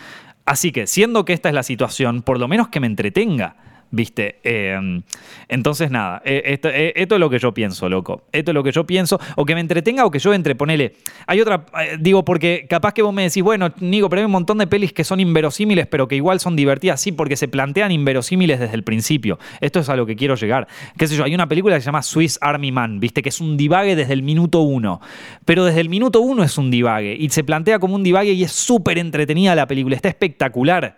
Así 0.45 0.71
que, 0.71 0.87
siendo 0.87 1.25
que 1.25 1.33
esta 1.33 1.49
es 1.49 1.57
la 1.57 1.65
situación, 1.65 2.23
por 2.23 2.39
lo 2.39 2.47
menos 2.47 2.69
que 2.69 2.79
me 2.79 2.87
entretenga. 2.87 3.57
¿Viste? 3.95 4.41
Em, 4.43 5.03
entonces, 5.49 5.89
nada, 5.89 6.21
eh, 6.25 6.43
eh, 6.45 6.93
esto, 6.97 7.15
es 7.15 7.21
lo 7.21 7.31
que 7.31 7.39
yo 7.39 7.55
pienso, 7.55 7.89
loco. 7.89 8.25
Esto 8.33 8.51
es 8.51 8.55
lo 8.55 8.65
que 8.65 8.73
yo 8.73 8.85
pienso. 8.85 9.21
O 9.37 9.45
que 9.45 9.55
me 9.55 9.61
entretenga 9.61 10.05
o 10.05 10.11
que 10.11 10.19
yo 10.19 10.35
entre, 10.35 10.57
ponele. 10.57 10.95
Hay 11.29 11.41
otra, 11.41 11.65
eh, 11.81 11.97
digo, 12.01 12.25
porque 12.25 12.67
capaz 12.69 12.93
que 12.93 13.03
vos 13.03 13.15
me 13.15 13.23
decís, 13.23 13.45
bueno, 13.45 13.73
Nico, 13.79 14.09
pero 14.09 14.19
hay 14.19 14.27
un 14.27 14.33
montón 14.33 14.59
de 14.59 14.67
pelis 14.67 14.93
que 14.93 15.05
son 15.05 15.21
inverosímiles, 15.21 15.87
pero 15.87 16.09
que 16.09 16.17
igual 16.17 16.41
son 16.41 16.57
divertidas. 16.57 17.01
Sí, 17.01 17.13
porque 17.13 17.37
se 17.37 17.47
plantean 17.47 17.93
inverosímiles 17.93 18.59
desde 18.59 18.75
el 18.75 18.83
principio. 18.83 19.39
Esto 19.61 19.79
es 19.79 19.89
a 19.89 19.95
lo 19.95 20.07
que 20.07 20.17
quiero 20.17 20.35
llegar. 20.35 20.67
Qué 20.99 21.07
sé 21.07 21.15
yo, 21.15 21.23
hay 21.23 21.35
una 21.37 21.47
película 21.47 21.77
que 21.77 21.81
se 21.81 21.87
llama 21.87 22.03
Swiss 22.03 22.37
Army 22.41 22.73
Man, 22.73 22.99
¿viste? 22.99 23.23
Que 23.23 23.29
es 23.29 23.41
un 23.41 23.57
divague 23.57 23.95
desde 23.95 24.15
el 24.15 24.25
minuto 24.25 24.63
uno. 24.63 25.01
Pero 25.45 25.65
desde 25.65 25.81
el 25.81 25.89
minuto 25.89 26.21
uno 26.21 26.43
es 26.43 26.59
un 26.59 26.73
divague. 26.73 27.17
Y 27.17 27.31
se 27.31 27.45
plantea 27.45 27.79
como 27.79 27.95
un 27.95 28.03
divague 28.03 28.33
y 28.33 28.43
es 28.43 28.51
súper 28.51 28.99
entretenida 28.99 29.55
la 29.55 29.69
película. 29.69 29.95
Está 29.95 30.09
espectacular. 30.09 30.97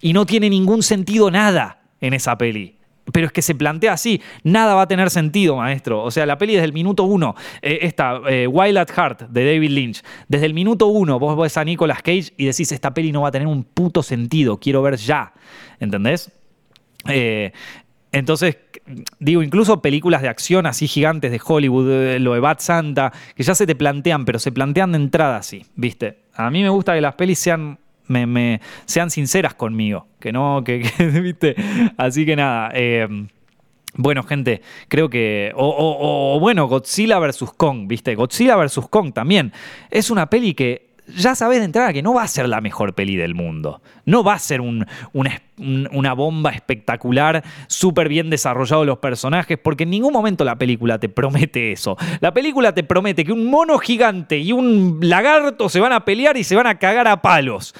Y 0.00 0.14
no 0.14 0.24
tiene 0.24 0.48
ningún 0.48 0.82
sentido 0.82 1.30
nada 1.30 1.77
en 2.00 2.14
esa 2.14 2.36
peli. 2.38 2.76
Pero 3.12 3.26
es 3.26 3.32
que 3.32 3.42
se 3.42 3.54
plantea 3.54 3.94
así, 3.94 4.20
nada 4.42 4.74
va 4.74 4.82
a 4.82 4.88
tener 4.88 5.10
sentido, 5.10 5.56
maestro. 5.56 6.02
O 6.02 6.10
sea, 6.10 6.26
la 6.26 6.36
peli 6.36 6.54
desde 6.54 6.66
el 6.66 6.72
minuto 6.72 7.04
uno, 7.04 7.34
eh, 7.62 7.78
esta, 7.82 8.20
eh, 8.28 8.46
Wild 8.46 8.76
at 8.76 8.90
Heart, 8.90 9.22
de 9.30 9.54
David 9.54 9.70
Lynch, 9.70 10.02
desde 10.28 10.46
el 10.46 10.54
minuto 10.54 10.88
uno 10.88 11.18
vos 11.18 11.36
ves 11.38 11.56
a 11.56 11.64
Nicolas 11.64 12.02
Cage 12.02 12.32
y 12.36 12.44
decís, 12.44 12.70
esta 12.72 12.92
peli 12.92 13.12
no 13.12 13.22
va 13.22 13.28
a 13.28 13.30
tener 13.30 13.48
un 13.48 13.64
puto 13.64 14.02
sentido, 14.02 14.58
quiero 14.58 14.82
ver 14.82 14.96
ya. 14.96 15.32
¿Entendés? 15.80 16.30
Eh, 17.08 17.52
entonces, 18.12 18.58
digo, 19.18 19.42
incluso 19.42 19.80
películas 19.80 20.22
de 20.22 20.28
acción 20.28 20.66
así 20.66 20.86
gigantes 20.86 21.30
de 21.30 21.40
Hollywood, 21.44 22.18
lo 22.18 22.34
de 22.34 22.40
Bad 22.40 22.58
Santa, 22.60 23.12
que 23.34 23.42
ya 23.42 23.54
se 23.54 23.66
te 23.66 23.74
plantean, 23.74 24.24
pero 24.24 24.38
se 24.38 24.52
plantean 24.52 24.92
de 24.92 24.98
entrada 24.98 25.36
así, 25.36 25.64
¿viste? 25.76 26.18
A 26.34 26.50
mí 26.50 26.62
me 26.62 26.68
gusta 26.68 26.94
que 26.94 27.00
las 27.00 27.14
pelis 27.14 27.38
sean 27.38 27.78
me, 28.08 28.60
sean 28.86 29.10
sinceras 29.10 29.54
conmigo, 29.54 30.06
que 30.20 30.32
no, 30.32 30.62
que, 30.64 30.82
viste. 31.22 31.54
Así 31.96 32.26
que 32.26 32.36
nada. 32.36 32.70
Em, 32.74 33.28
bueno, 33.94 34.22
gente, 34.22 34.62
creo 34.88 35.08
que. 35.10 35.52
O, 35.54 36.38
bueno, 36.40 36.68
Godzilla 36.68 37.18
vs. 37.18 37.52
Kong, 37.56 37.86
¿viste? 37.86 38.14
Godzilla 38.14 38.56
vs. 38.56 38.80
Kong 38.90 39.12
también. 39.12 39.52
Es 39.90 40.10
una 40.10 40.30
peli 40.30 40.54
que 40.54 40.87
ya 41.16 41.34
sabes 41.34 41.58
de 41.58 41.64
entrada 41.64 41.92
que 41.92 42.02
no 42.02 42.14
va 42.14 42.22
a 42.22 42.28
ser 42.28 42.48
la 42.48 42.60
mejor 42.60 42.94
peli 42.94 43.16
del 43.16 43.34
mundo. 43.34 43.80
No 44.04 44.22
va 44.22 44.34
a 44.34 44.38
ser 44.38 44.60
una 44.60 46.12
bomba 46.12 46.50
espectacular, 46.50 47.42
súper 47.66 48.08
bien 48.08 48.30
desarrollado 48.30 48.84
los 48.84 48.98
personajes, 48.98 49.58
porque 49.58 49.84
en 49.84 49.90
ningún 49.90 50.12
momento 50.12 50.44
la 50.44 50.56
película 50.56 50.98
te 50.98 51.08
promete 51.08 51.72
eso. 51.72 51.96
La 52.20 52.32
película 52.32 52.74
te 52.74 52.84
promete 52.84 53.24
que 53.24 53.32
un 53.32 53.46
mono 53.50 53.78
gigante 53.78 54.38
y 54.38 54.52
un 54.52 54.98
lagarto 55.02 55.68
se 55.68 55.80
van 55.80 55.92
a 55.92 56.04
pelear 56.04 56.36
y 56.36 56.44
se 56.44 56.56
van 56.56 56.66
a 56.66 56.78
cagar 56.78 57.08
a 57.08 57.22
palos. 57.22 57.74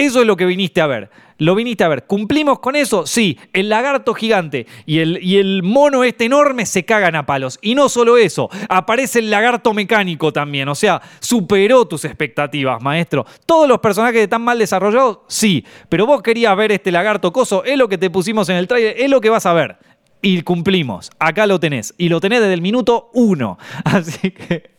Eso 0.00 0.22
es 0.22 0.26
lo 0.26 0.34
que 0.34 0.46
viniste 0.46 0.80
a 0.80 0.86
ver. 0.86 1.10
Lo 1.36 1.54
viniste 1.54 1.84
a 1.84 1.88
ver. 1.88 2.06
¿Cumplimos 2.06 2.60
con 2.60 2.74
eso? 2.74 3.06
Sí. 3.06 3.38
El 3.52 3.68
lagarto 3.68 4.14
gigante 4.14 4.66
y 4.86 5.00
el, 5.00 5.22
y 5.22 5.36
el 5.36 5.62
mono 5.62 6.04
este 6.04 6.24
enorme 6.24 6.64
se 6.64 6.86
cagan 6.86 7.16
a 7.16 7.26
palos. 7.26 7.58
Y 7.60 7.74
no 7.74 7.90
solo 7.90 8.16
eso, 8.16 8.48
aparece 8.70 9.18
el 9.18 9.30
lagarto 9.30 9.74
mecánico 9.74 10.32
también. 10.32 10.70
O 10.70 10.74
sea, 10.74 11.02
superó 11.20 11.86
tus 11.86 12.06
expectativas, 12.06 12.82
maestro. 12.82 13.26
Todos 13.44 13.68
los 13.68 13.80
personajes 13.80 14.22
están 14.22 14.40
mal 14.40 14.58
desarrollados, 14.58 15.18
sí. 15.28 15.66
Pero 15.90 16.06
vos 16.06 16.22
querías 16.22 16.56
ver 16.56 16.72
este 16.72 16.90
lagarto 16.90 17.30
coso, 17.30 17.62
es 17.64 17.76
lo 17.76 17.86
que 17.86 17.98
te 17.98 18.08
pusimos 18.08 18.48
en 18.48 18.56
el 18.56 18.66
trailer, 18.66 18.94
es 18.96 19.10
lo 19.10 19.20
que 19.20 19.28
vas 19.28 19.44
a 19.44 19.52
ver. 19.52 19.76
Y 20.22 20.40
cumplimos. 20.40 21.10
Acá 21.18 21.46
lo 21.46 21.60
tenés. 21.60 21.92
Y 21.98 22.08
lo 22.08 22.20
tenés 22.20 22.40
desde 22.40 22.54
el 22.54 22.62
minuto 22.62 23.10
uno. 23.12 23.58
Así 23.84 24.30
que. 24.30 24.70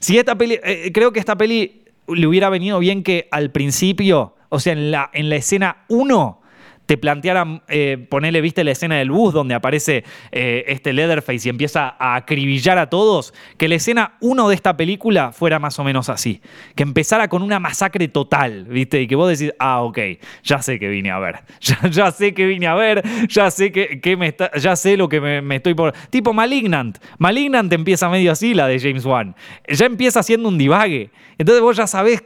Si 0.00 0.18
esta 0.18 0.36
peli. 0.36 0.58
eh, 0.62 0.90
creo 0.92 1.14
que 1.14 1.20
esta 1.20 1.34
peli 1.34 1.84
le 2.08 2.26
hubiera 2.26 2.50
venido 2.50 2.78
bien 2.78 3.02
que 3.02 3.26
al 3.30 3.50
principio 3.50 4.35
o 4.48 4.60
sea, 4.60 4.72
en 4.72 4.90
la, 4.90 5.10
en 5.12 5.28
la 5.28 5.36
escena 5.36 5.84
1 5.88 6.40
te 6.86 6.96
plantearan, 6.96 7.62
eh, 7.68 8.06
ponerle, 8.08 8.40
viste 8.40 8.64
la 8.64 8.70
escena 8.70 8.96
del 8.96 9.10
bus 9.10 9.34
donde 9.34 9.54
aparece 9.54 10.04
eh, 10.30 10.64
este 10.68 10.92
Leatherface 10.92 11.48
y 11.48 11.50
empieza 11.50 11.96
a 11.98 12.14
acribillar 12.14 12.78
a 12.78 12.88
todos, 12.88 13.34
que 13.58 13.68
la 13.68 13.74
escena 13.74 14.14
1 14.20 14.48
de 14.48 14.54
esta 14.54 14.76
película 14.76 15.32
fuera 15.32 15.58
más 15.58 15.78
o 15.78 15.84
menos 15.84 16.08
así, 16.08 16.40
que 16.74 16.84
empezara 16.84 17.28
con 17.28 17.42
una 17.42 17.58
masacre 17.58 18.08
total, 18.08 18.64
viste, 18.64 19.02
y 19.02 19.06
que 19.08 19.16
vos 19.16 19.28
decís, 19.28 19.52
ah, 19.58 19.82
ok, 19.82 19.98
ya 20.44 20.62
sé 20.62 20.78
que 20.78 20.88
vine 20.96 21.10
a 21.10 21.18
ver, 21.18 21.40
ya, 21.60 22.10
sé 22.12 22.32
que 22.32 22.46
vine 22.46 22.68
a 22.68 22.74
ver, 22.74 23.02
ya 23.28 23.50
sé 23.50 23.72
que, 23.72 24.00
que 24.00 24.16
me 24.16 24.28
está, 24.28 24.52
ya 24.56 24.76
sé 24.76 24.96
lo 24.96 25.08
que 25.08 25.20
me, 25.20 25.56
estoy 25.56 25.74
por... 25.74 25.92
Tipo 26.10 26.32
Malignant, 26.32 26.98
Malignant 27.18 27.72
empieza 27.72 28.08
medio 28.08 28.30
así, 28.30 28.54
la 28.54 28.68
de 28.68 28.78
James 28.78 29.04
Wan, 29.04 29.34
ya 29.68 29.86
empieza 29.86 30.20
haciendo 30.20 30.48
un 30.48 30.56
divague, 30.56 31.10
entonces 31.36 31.62
vos 31.62 31.76
ya 31.76 31.86
sabés 31.88 32.22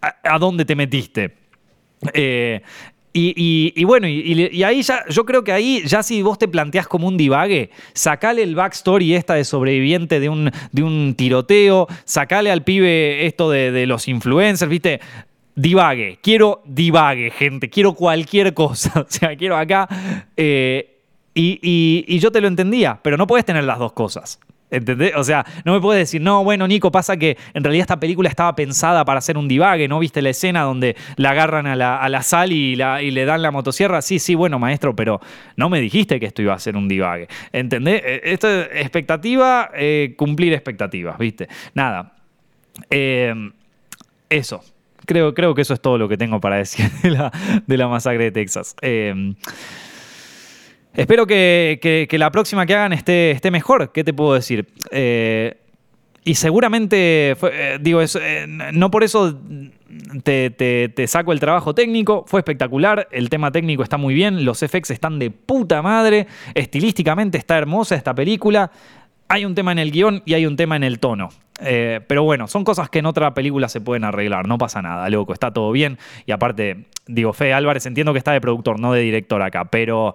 a 0.00 0.38
dónde 0.38 0.64
te 0.64 0.74
metiste. 0.74 1.47
Eh, 2.12 2.62
y, 3.20 3.84
bueno, 3.84 4.06
y, 4.06 4.62
ahí 4.62 4.82
ya, 4.82 5.04
yo 5.08 5.24
creo 5.24 5.42
que 5.42 5.50
ahí 5.50 5.82
ya 5.84 6.02
si 6.02 6.22
vos 6.22 6.38
te 6.38 6.46
planteás 6.46 6.86
como 6.86 7.08
un 7.08 7.16
divague, 7.16 7.70
sacale 7.92 8.42
el 8.42 8.54
backstory 8.54 9.14
esta 9.14 9.34
de 9.34 9.44
sobreviviente 9.44 10.20
de 10.20 10.28
un, 10.28 10.52
de 10.70 10.82
un 10.82 11.14
tiroteo, 11.16 11.88
sacale 12.04 12.50
al 12.50 12.62
pibe 12.62 13.26
esto 13.26 13.50
de, 13.50 13.86
los 13.86 14.06
influencers, 14.06 14.70
viste, 14.70 15.00
divague, 15.56 16.20
quiero 16.22 16.62
divague, 16.64 17.30
gente, 17.32 17.68
quiero 17.68 17.94
cualquier 17.94 18.54
cosa, 18.54 19.00
o 19.00 19.06
sea, 19.08 19.34
quiero 19.36 19.56
acá. 19.56 19.88
Eh, 20.36 20.98
y, 21.34 22.18
yo 22.18 22.30
te 22.30 22.40
lo 22.40 22.48
entendía, 22.48 23.00
pero 23.02 23.16
no 23.16 23.26
puedes 23.26 23.44
tener 23.44 23.64
las 23.64 23.78
dos 23.78 23.92
cosas. 23.92 24.38
¿Entendés? 24.70 25.12
O 25.16 25.24
sea, 25.24 25.46
no 25.64 25.72
me 25.72 25.80
puedes 25.80 26.00
decir, 26.00 26.20
no, 26.20 26.44
bueno, 26.44 26.68
Nico, 26.68 26.90
pasa 26.90 27.16
que 27.16 27.38
en 27.54 27.64
realidad 27.64 27.82
esta 27.82 28.00
película 28.00 28.28
estaba 28.28 28.54
pensada 28.54 29.04
para 29.04 29.18
hacer 29.18 29.38
un 29.38 29.48
divague, 29.48 29.88
¿no 29.88 29.98
viste 29.98 30.20
la 30.20 30.30
escena 30.30 30.62
donde 30.62 30.96
la 31.16 31.30
agarran 31.30 31.66
a 31.66 31.74
la, 31.74 31.96
a 31.96 32.08
la 32.08 32.22
sal 32.22 32.52
y, 32.52 32.76
la, 32.76 33.02
y, 33.02 33.10
le 33.10 33.24
dan 33.24 33.40
la 33.40 33.50
motosierra? 33.50 34.02
Sí, 34.02 34.18
sí, 34.18 34.34
bueno, 34.34 34.58
maestro, 34.58 34.94
pero 34.94 35.20
no 35.56 35.70
me 35.70 35.80
dijiste 35.80 36.20
que 36.20 36.26
esto 36.26 36.42
iba 36.42 36.54
a 36.54 36.58
ser 36.58 36.76
un 36.76 36.86
divague. 36.86 37.28
¿Entendés? 37.52 38.02
Esto 38.04 38.48
es 38.48 38.68
expectativa, 38.74 39.70
eh, 39.74 40.14
cumplir 40.16 40.52
expectativas, 40.52 41.16
¿viste? 41.18 41.48
Nada. 41.74 42.12
Eh, 42.90 43.34
eso. 44.28 44.62
Creo, 45.06 45.32
creo 45.32 45.54
que 45.54 45.62
eso 45.62 45.72
es 45.72 45.80
todo 45.80 45.96
lo 45.96 46.06
que 46.06 46.18
tengo 46.18 46.38
para 46.38 46.56
decir 46.56 46.90
de 47.02 47.10
la, 47.10 47.32
de 47.66 47.76
la 47.78 47.88
masacre 47.88 48.24
de 48.24 48.32
Texas. 48.32 48.76
Eh, 48.82 49.34
Espero 50.98 51.28
que, 51.28 52.08
la 52.10 52.32
próxima 52.32 52.66
que 52.66 52.74
hagan 52.74 52.92
esté, 52.92 53.50
mejor. 53.52 53.92
¿Qué 53.92 54.02
te 54.02 54.12
puedo 54.12 54.34
decir? 54.34 54.66
Eh, 54.90 55.56
y 56.24 56.34
seguramente, 56.34 57.36
eh, 57.40 57.78
digo, 57.80 58.00
eh, 58.02 58.46
no 58.48 58.90
por 58.90 59.04
eso 59.04 59.38
te, 60.24 60.50
te, 60.50 61.06
saco 61.06 61.32
el 61.32 61.38
trabajo 61.38 61.72
técnico. 61.72 62.24
Fue 62.26 62.40
espectacular. 62.40 63.06
El 63.12 63.30
tema 63.30 63.52
técnico 63.52 63.84
está 63.84 63.96
muy 63.96 64.12
bien. 64.12 64.44
Los 64.44 64.58
FX 64.58 64.90
están 64.90 65.20
de 65.20 65.30
puta 65.30 65.82
madre. 65.82 66.26
Estilísticamente 66.52 67.38
está 67.38 67.56
hermosa 67.56 67.94
esta 67.94 68.12
película. 68.12 68.72
Hay 69.28 69.44
un 69.44 69.54
tema 69.54 69.70
en 69.70 69.78
el 69.78 69.92
guion 69.92 70.24
y 70.26 70.34
hay 70.34 70.46
un 70.46 70.56
tema 70.56 70.74
en 70.74 70.82
el 70.82 70.98
tono. 70.98 71.28
Eh, 71.60 72.00
pero 72.06 72.22
bueno, 72.22 72.46
son 72.48 72.64
cosas 72.64 72.88
que 72.88 73.00
en 73.00 73.06
otra 73.06 73.34
película 73.34 73.68
se 73.68 73.80
pueden 73.80 74.04
arreglar. 74.04 74.46
No 74.46 74.58
pasa 74.58 74.82
nada, 74.82 75.08
loco. 75.10 75.32
Está 75.32 75.52
todo 75.52 75.72
bien. 75.72 75.98
Y 76.26 76.32
aparte, 76.32 76.86
digo, 77.06 77.32
Fede 77.32 77.52
Álvarez, 77.52 77.86
entiendo 77.86 78.12
que 78.12 78.18
está 78.18 78.32
de 78.32 78.40
productor, 78.40 78.78
no 78.78 78.92
de 78.92 79.00
director 79.00 79.42
acá. 79.42 79.64
Pero, 79.66 80.14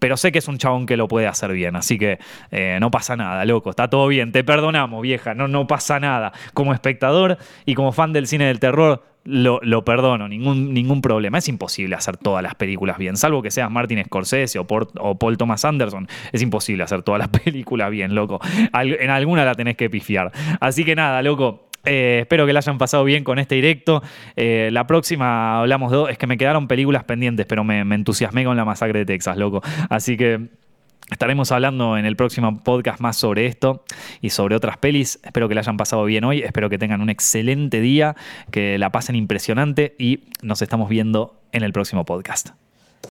pero 0.00 0.16
sé 0.16 0.32
que 0.32 0.38
es 0.38 0.48
un 0.48 0.58
chabón 0.58 0.86
que 0.86 0.96
lo 0.96 1.06
puede 1.06 1.28
hacer 1.28 1.52
bien, 1.52 1.76
así 1.76 1.98
que 1.98 2.18
eh, 2.50 2.78
no 2.80 2.90
pasa 2.90 3.16
nada, 3.16 3.44
loco, 3.44 3.70
está 3.70 3.88
todo 3.88 4.08
bien, 4.08 4.32
te 4.32 4.42
perdonamos, 4.42 5.02
vieja, 5.02 5.34
no, 5.34 5.46
no 5.46 5.66
pasa 5.66 6.00
nada. 6.00 6.32
Como 6.54 6.72
espectador 6.72 7.38
y 7.66 7.74
como 7.74 7.92
fan 7.92 8.12
del 8.12 8.26
cine 8.26 8.46
del 8.46 8.58
terror, 8.58 9.04
lo, 9.24 9.84
perdono, 9.84 10.28
ningún, 10.28 10.72
ningún 10.72 11.02
problema. 11.02 11.38
Es 11.38 11.48
imposible 11.48 11.94
hacer 11.94 12.16
todas 12.16 12.42
las 12.42 12.54
películas 12.54 12.98
bien, 12.98 13.16
salvo 13.16 13.42
que 13.42 13.50
seas 13.50 13.70
Martin 13.70 14.02
Scorsese 14.04 14.58
o, 14.58 14.66
o 14.68 15.18
Paul 15.18 15.36
Thomas 15.36 15.64
Anderson. 15.64 16.08
Es 16.32 16.42
imposible 16.42 16.84
hacer 16.84 17.02
todas 17.02 17.18
las 17.18 17.28
películas 17.44 17.90
bien, 17.90 18.14
loco. 18.14 18.40
En 18.72 19.10
alguna 19.10 19.44
la 19.44 19.54
tenés 19.54 19.76
que 19.76 19.90
pifiar. 19.90 20.32
Así 20.60 20.84
que 20.84 20.94
nada, 20.94 21.22
loco. 21.22 21.70
Eh, 21.84 22.18
espero 22.20 22.44
que 22.46 22.52
la 22.52 22.58
hayan 22.58 22.78
pasado 22.78 23.04
bien 23.04 23.24
con 23.24 23.38
este 23.38 23.54
directo. 23.54 24.02
Eh, 24.36 24.68
la 24.72 24.86
próxima 24.86 25.60
hablamos 25.60 25.90
de. 25.90 26.12
Es 26.12 26.18
que 26.18 26.26
me 26.26 26.36
quedaron 26.36 26.68
películas 26.68 27.04
pendientes, 27.04 27.46
pero 27.46 27.64
me, 27.64 27.84
me 27.84 27.94
entusiasmé 27.94 28.44
con 28.44 28.56
la 28.56 28.64
masacre 28.64 29.00
de 29.00 29.06
Texas, 29.06 29.36
loco. 29.36 29.62
Así 29.88 30.16
que. 30.16 30.59
Estaremos 31.10 31.50
hablando 31.50 31.96
en 31.98 32.06
el 32.06 32.16
próximo 32.16 32.62
podcast 32.62 33.00
más 33.00 33.16
sobre 33.16 33.46
esto 33.46 33.84
y 34.20 34.30
sobre 34.30 34.54
otras 34.54 34.76
pelis. 34.78 35.18
Espero 35.24 35.48
que 35.48 35.54
la 35.54 35.60
hayan 35.60 35.76
pasado 35.76 36.04
bien 36.04 36.24
hoy, 36.24 36.40
espero 36.40 36.70
que 36.70 36.78
tengan 36.78 37.00
un 37.00 37.10
excelente 37.10 37.80
día, 37.80 38.16
que 38.50 38.78
la 38.78 38.90
pasen 38.90 39.16
impresionante 39.16 39.96
y 39.98 40.24
nos 40.42 40.62
estamos 40.62 40.88
viendo 40.88 41.34
en 41.52 41.64
el 41.64 41.72
próximo 41.72 42.04
podcast. 42.04 42.50